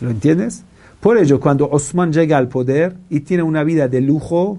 ¿Lo 0.00 0.08
entiendes? 0.08 0.62
Por 1.00 1.18
ello, 1.18 1.40
cuando 1.40 1.68
Osman 1.68 2.12
llega 2.12 2.38
al 2.38 2.48
poder 2.48 2.96
y 3.10 3.20
tiene 3.20 3.42
una 3.42 3.64
vida 3.64 3.88
de 3.88 4.00
lujo, 4.00 4.58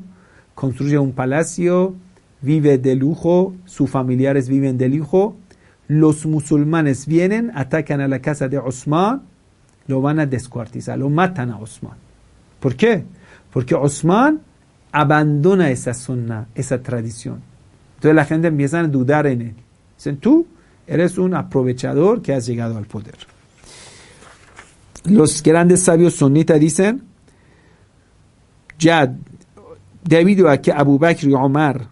construye 0.53 0.99
un 0.99 1.14
palacio, 1.14 1.95
vive 2.41 2.77
de 2.77 2.95
lujo, 2.95 3.56
sus 3.65 3.89
familiares 3.89 4.49
viven 4.49 4.77
de 4.77 4.89
lujo, 4.89 5.35
los 5.90 6.28
musulmanes 6.28 7.07
vienen, 7.07 7.52
atacan 7.56 7.99
a 7.99 8.07
la 8.07 8.20
casa 8.20 8.48
de 8.48 8.60
Osman, 8.60 9.24
lo 9.88 10.02
van 10.02 10.20
a 10.20 10.28
descuartizar, 10.28 10.98
lo 10.99 11.10
matan 11.10 11.49
a 11.49 11.57
Osman. 11.57 11.98
¿Por 12.60 12.76
qué? 12.76 13.03
Porque 13.52 13.74
Osman 13.74 14.40
abandona 14.91 15.72
esa 15.72 15.95
sunna, 15.95 16.48
esa 16.53 16.80
tradición. 16.80 17.41
Entonces 17.95 18.16
la 18.16 18.26
gente 18.26 18.49
empieza 18.49 18.80
a 18.80 18.84
dudar 18.88 19.26
en 19.26 19.41
él. 19.41 19.56
Dicen, 19.98 20.18
tú 20.18 20.45
eres 20.86 21.18
un 21.18 21.34
aprovechador 21.34 22.22
que 22.22 22.34
has 22.34 22.45
llegado 22.45 22.78
al 22.78 22.86
poder. 22.86 23.18
Los 25.06 25.41
grandes 25.41 25.82
sabios 25.82 26.14
sunitas 26.14 26.60
dicen, 26.60 27.02
ya 28.78 29.11
debido 30.03 30.49
a 30.49 30.60
que 30.60 30.72
Abu 30.72 30.99
Bakr 30.99 31.30
y 31.30 31.34
Omar 31.34 31.90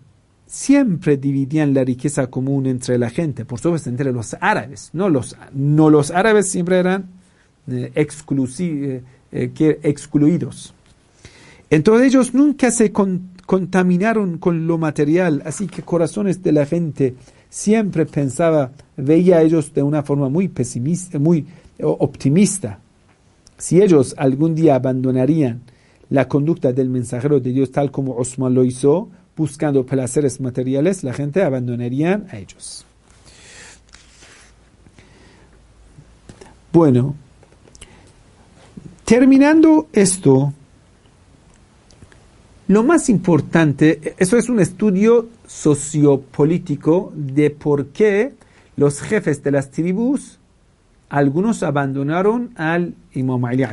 siempre 0.58 1.18
dividían 1.18 1.76
la 1.76 1.84
riqueza 1.84 2.32
común 2.32 2.66
entre 2.66 2.98
la 2.98 3.12
gente, 3.12 3.46
por 3.46 3.60
supuesto 3.60 3.92
entre 3.92 4.12
los 4.12 4.36
árabes, 4.42 4.90
no 4.92 5.08
los, 5.08 5.38
no 5.54 5.92
los 5.92 6.10
árabes 6.10 6.50
siempre 6.50 6.80
eran 6.80 7.12
eh, 7.72 7.92
eh, 7.94 8.92
eh, 9.32 9.80
excluidos. 9.84 10.74
Entonces 11.70 12.08
ellos 12.08 12.34
nunca 12.34 12.72
se 12.72 12.92
contaminaron 12.92 14.40
con 14.40 14.66
lo 14.66 14.80
material, 14.80 15.44
así 15.46 15.68
que 15.68 15.84
corazones 15.84 16.42
de 16.42 16.52
la 16.52 16.66
gente 16.66 17.14
siempre 17.52 18.08
pensaba, 18.08 18.72
veía 18.96 19.38
a 19.38 19.42
ellos 19.44 19.76
de 19.76 19.84
una 19.84 20.02
forma 20.02 20.28
muy 20.28 20.48
pesimista, 20.48 21.20
muy 21.20 21.46
optimista. 21.80 22.80
Si 23.60 23.80
ellos 23.80 24.16
algún 24.18 24.56
día 24.56 24.74
abandonarían 24.74 25.62
la 26.10 26.28
conducta 26.28 26.74
del 26.74 26.90
mensajero 26.90 27.40
de 27.40 27.52
Dios 27.52 27.72
tal 27.72 27.92
como 27.92 28.16
Osman 28.16 28.56
lo 28.56 28.64
hizo, 28.64 29.10
buscando 29.38 29.86
placeres 29.86 30.42
materiales, 30.42 31.04
la 31.04 31.14
gente 31.14 31.44
abandonaría 31.44 32.24
a 32.30 32.38
ellos. 32.38 32.86
Bueno, 36.74 37.16
terminando 39.06 39.88
esto, 39.94 40.54
lo 42.68 42.84
más 42.84 43.10
importante, 43.10 44.16
eso 44.18 44.38
es 44.38 44.50
un 44.50 44.60
estudio 44.60 45.30
sociopolítico 45.48 47.14
de 47.16 47.50
por 47.52 47.88
qué 47.88 48.34
los 48.76 49.02
jefes 49.02 49.42
de 49.44 49.52
las 49.52 49.72
tribus 49.72 50.40
algunos 51.10 51.64
abandonaron 51.64 52.52
al 52.56 52.94
Imam 53.14 53.46
Ali. 53.46 53.64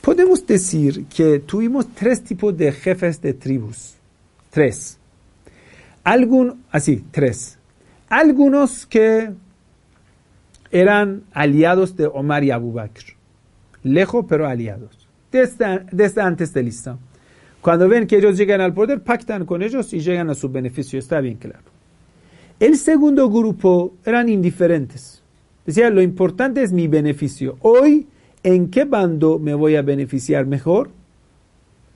Podemos 0.00 0.46
decir 0.46 1.06
que 1.06 1.40
tuvimos 1.40 1.86
tres 1.94 2.22
tipos 2.22 2.56
de 2.56 2.72
jefes 2.72 3.20
de 3.20 3.34
tribus. 3.34 3.94
Tres. 4.56 4.96
Algún, 6.02 6.64
así, 6.70 7.04
tres. 7.10 7.58
Algunos 8.08 8.86
que 8.86 9.30
eran 10.70 11.24
aliados 11.34 11.94
de 11.94 12.06
Omar 12.06 12.42
y 12.42 12.52
Abu 12.52 12.72
Bakr. 12.72 13.04
Lejos, 13.82 14.24
pero 14.26 14.48
aliados. 14.48 15.06
Desde, 15.30 15.84
desde 15.92 16.22
antes 16.22 16.54
del 16.54 16.68
Islam. 16.68 16.96
Cuando 17.60 17.86
ven 17.86 18.06
que 18.06 18.16
ellos 18.16 18.38
llegan 18.38 18.62
al 18.62 18.72
poder, 18.72 19.02
pactan 19.02 19.44
con 19.44 19.62
ellos 19.62 19.92
y 19.92 20.00
llegan 20.00 20.30
a 20.30 20.34
su 20.34 20.48
beneficio. 20.48 20.98
Está 20.98 21.20
bien 21.20 21.36
claro. 21.36 21.60
El 22.58 22.78
segundo 22.78 23.28
grupo 23.28 23.92
eran 24.06 24.30
indiferentes. 24.30 25.22
Decía, 25.66 25.90
lo 25.90 26.00
importante 26.00 26.62
es 26.62 26.72
mi 26.72 26.88
beneficio. 26.88 27.58
Hoy, 27.60 28.06
¿en 28.42 28.70
qué 28.70 28.86
bando 28.86 29.38
me 29.38 29.52
voy 29.52 29.76
a 29.76 29.82
beneficiar 29.82 30.46
mejor? 30.46 30.88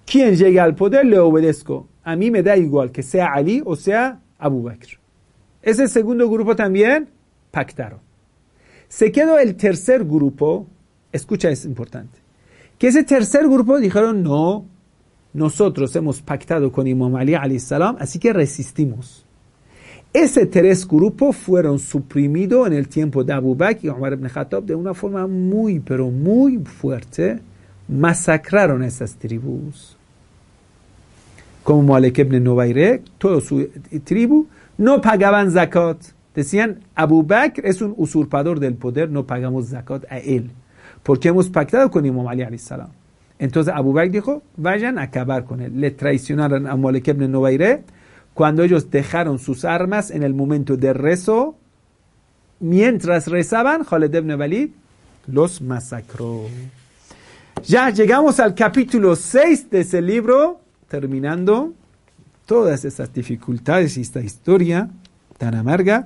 Quien 0.04 0.36
llega 0.36 0.62
al 0.62 0.74
poder 0.74 1.06
le 1.06 1.18
obedezco. 1.18 1.86
A 2.02 2.16
mí 2.16 2.30
me 2.30 2.42
da 2.42 2.56
igual 2.56 2.90
que 2.90 3.02
sea 3.02 3.32
Ali 3.32 3.62
o 3.64 3.76
sea 3.76 4.20
Abu 4.38 4.62
Bakr. 4.62 4.98
Ese 5.62 5.88
segundo 5.88 6.28
grupo 6.30 6.56
también 6.56 7.08
pactaron. 7.50 8.00
Se 8.88 9.12
quedó 9.12 9.38
el 9.38 9.54
tercer 9.56 10.04
grupo, 10.04 10.66
escucha, 11.12 11.50
es 11.50 11.64
importante, 11.64 12.18
que 12.78 12.88
ese 12.88 13.04
tercer 13.04 13.46
grupo 13.46 13.78
dijeron, 13.78 14.22
no, 14.22 14.64
nosotros 15.32 15.94
hemos 15.94 16.20
pactado 16.22 16.72
con 16.72 16.86
Imam 16.86 17.14
Ali 17.14 17.60
salam, 17.60 17.96
así 18.00 18.18
que 18.18 18.32
resistimos. 18.32 19.24
Ese 20.12 20.46
tres 20.46 20.88
grupos 20.88 21.36
fueron 21.36 21.78
suprimidos 21.78 22.66
en 22.66 22.72
el 22.72 22.88
tiempo 22.88 23.22
de 23.22 23.32
Abu 23.32 23.54
Bakr 23.54 23.86
y 23.86 23.88
Umar 23.90 24.14
ibn 24.14 24.28
Khattab 24.28 24.64
de 24.64 24.74
una 24.74 24.92
forma 24.92 25.28
muy, 25.28 25.78
pero 25.78 26.10
muy 26.10 26.58
fuerte. 26.58 27.40
Masacraron 27.86 28.82
esas 28.82 29.14
tribus. 29.14 29.96
Como 31.62 31.82
Malik 31.82 32.18
ibn 32.18 32.44
toda 33.18 33.40
su 33.40 33.68
tribu, 34.04 34.46
no 34.78 35.00
pagaban 35.00 35.50
zakat. 35.50 35.98
Decían, 36.34 36.80
Abu 36.94 37.22
Bakr 37.22 37.66
es 37.66 37.82
un 37.82 37.94
usurpador 37.96 38.60
del 38.60 38.74
poder, 38.74 39.10
no 39.10 39.26
pagamos 39.26 39.66
zakat 39.68 40.04
a 40.10 40.18
él. 40.18 40.50
Porque 41.02 41.28
hemos 41.28 41.48
pactado 41.48 41.90
con 41.90 42.06
Imam 42.06 42.26
Ali 42.28 42.58
salam. 42.58 42.90
Entonces 43.38 43.72
Abu 43.74 43.92
Bakr 43.92 44.10
dijo, 44.10 44.42
vayan 44.56 44.98
a 44.98 45.02
acabar 45.02 45.44
con 45.44 45.60
él. 45.60 45.80
Le 45.80 45.90
traicionaron 45.90 46.66
a 46.66 46.76
Malik 46.76 47.08
ibn 47.08 47.32
cuando 48.34 48.62
ellos 48.62 48.90
dejaron 48.90 49.38
sus 49.38 49.64
armas 49.64 50.10
en 50.10 50.22
el 50.22 50.34
momento 50.34 50.76
de 50.76 50.92
rezo, 50.92 51.56
mientras 52.60 53.26
rezaban, 53.26 53.84
Khaled 53.84 54.14
ibn 54.14 54.72
los 55.26 55.60
masacró. 55.60 56.42
Ya 57.64 57.90
llegamos 57.90 58.40
al 58.40 58.54
capítulo 58.54 59.16
6 59.16 59.70
de 59.70 59.80
ese 59.80 60.00
libro, 60.00 60.60
terminando 60.90 61.72
todas 62.46 62.84
esas 62.84 63.14
dificultades 63.14 63.96
y 63.96 64.00
esta 64.00 64.20
historia 64.20 64.90
tan 65.38 65.54
amarga. 65.54 66.02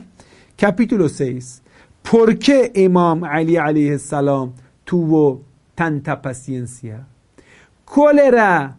Capítulo 0.57 1.09
6. 1.09 1.63
¿Por 2.09 2.39
qué 2.39 2.71
Imam 2.75 3.25
Ali 3.25 3.57
alayhi 3.57 3.99
salam 3.99 4.53
tuvo 4.85 5.41
tanta 5.75 6.21
paciencia? 6.21 7.07
¿Cuál 7.87 8.19
era, 8.19 8.77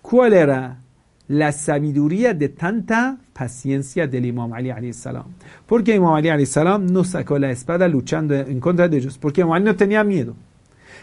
cuál 0.00 0.32
era 0.32 0.78
la 1.28 1.52
sabiduría 1.52 2.32
de 2.32 2.48
tanta 2.48 3.18
paciencia 3.34 4.06
del 4.06 4.24
Imam 4.24 4.54
Ali 4.54 4.70
alayhi 4.70 4.94
salam? 4.94 5.26
Porque 5.66 5.94
Imam 5.94 6.14
Ali 6.14 6.30
alayhi 6.30 6.46
salam 6.46 6.86
no 6.86 7.04
sacó 7.04 7.38
la 7.38 7.50
espada 7.50 7.86
luchando 7.86 8.34
en 8.34 8.60
contra 8.60 8.88
de 8.88 8.96
ellos, 8.96 9.18
porque 9.18 9.42
Imam 9.42 9.52
Ali 9.52 9.66
no 9.66 9.76
tenía 9.76 10.02
miedo. 10.04 10.34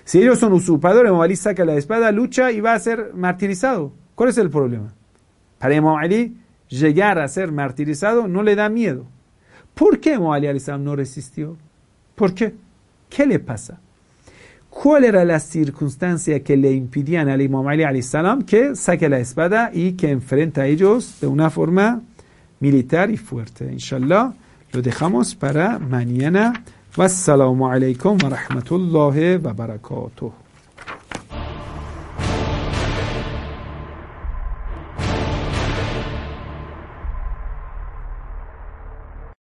Si 0.03 0.17
ellos 0.17 0.39
son 0.39 0.53
usurpadores, 0.53 1.11
Imam 1.11 1.21
Ali 1.21 1.35
saca 1.35 1.63
la 1.63 1.75
espada, 1.75 2.11
lucha 2.11 2.51
y 2.51 2.59
va 2.59 2.73
a 2.73 2.79
ser 2.79 3.11
martirizado. 3.13 3.91
¿Cuál 4.15 4.29
es 4.29 4.37
el 4.37 4.49
problema? 4.49 4.93
Para 5.59 5.75
Imam 5.75 5.97
Ali, 5.97 6.35
llegar 6.69 7.19
a 7.19 7.27
ser 7.27 7.51
martirizado 7.51 8.27
no 8.27 8.43
le 8.43 8.55
da 8.55 8.69
miedo. 8.69 9.05
¿Por 9.73 9.99
qué 9.99 10.13
Imam 10.13 10.31
Ali 10.31 10.47
no 10.79 10.95
resistió? 10.95 11.57
¿Por 12.15 12.33
qué? 12.33 12.55
¿Qué 13.09 13.25
le 13.25 13.39
pasa? 13.39 13.79
¿Cuál 14.69 15.05
era 15.05 15.23
la 15.23 15.39
circunstancia 15.39 16.43
que 16.43 16.57
le 16.57 16.71
impidían 16.71 17.29
al 17.29 17.41
Imam 17.41 17.65
Ali 17.67 18.01
salam 18.01 18.41
que 18.43 18.75
saque 18.75 19.07
la 19.07 19.19
espada 19.19 19.71
y 19.73 19.93
que 19.93 20.11
enfrenta 20.11 20.63
a 20.63 20.67
ellos 20.67 21.19
de 21.21 21.27
una 21.27 21.49
forma 21.49 22.01
militar 22.59 23.09
y 23.09 23.17
fuerte? 23.17 23.71
Inshallah, 23.71 24.33
lo 24.71 24.81
dejamos 24.81 25.33
para 25.35 25.79
mañana. 25.79 26.53
Wassalamu 26.97 27.67
alaikum 27.67 28.17
wa 28.21 28.29
rahmatullahi 28.29 29.37
wa 29.37 29.53
barakatuh. 29.53 30.44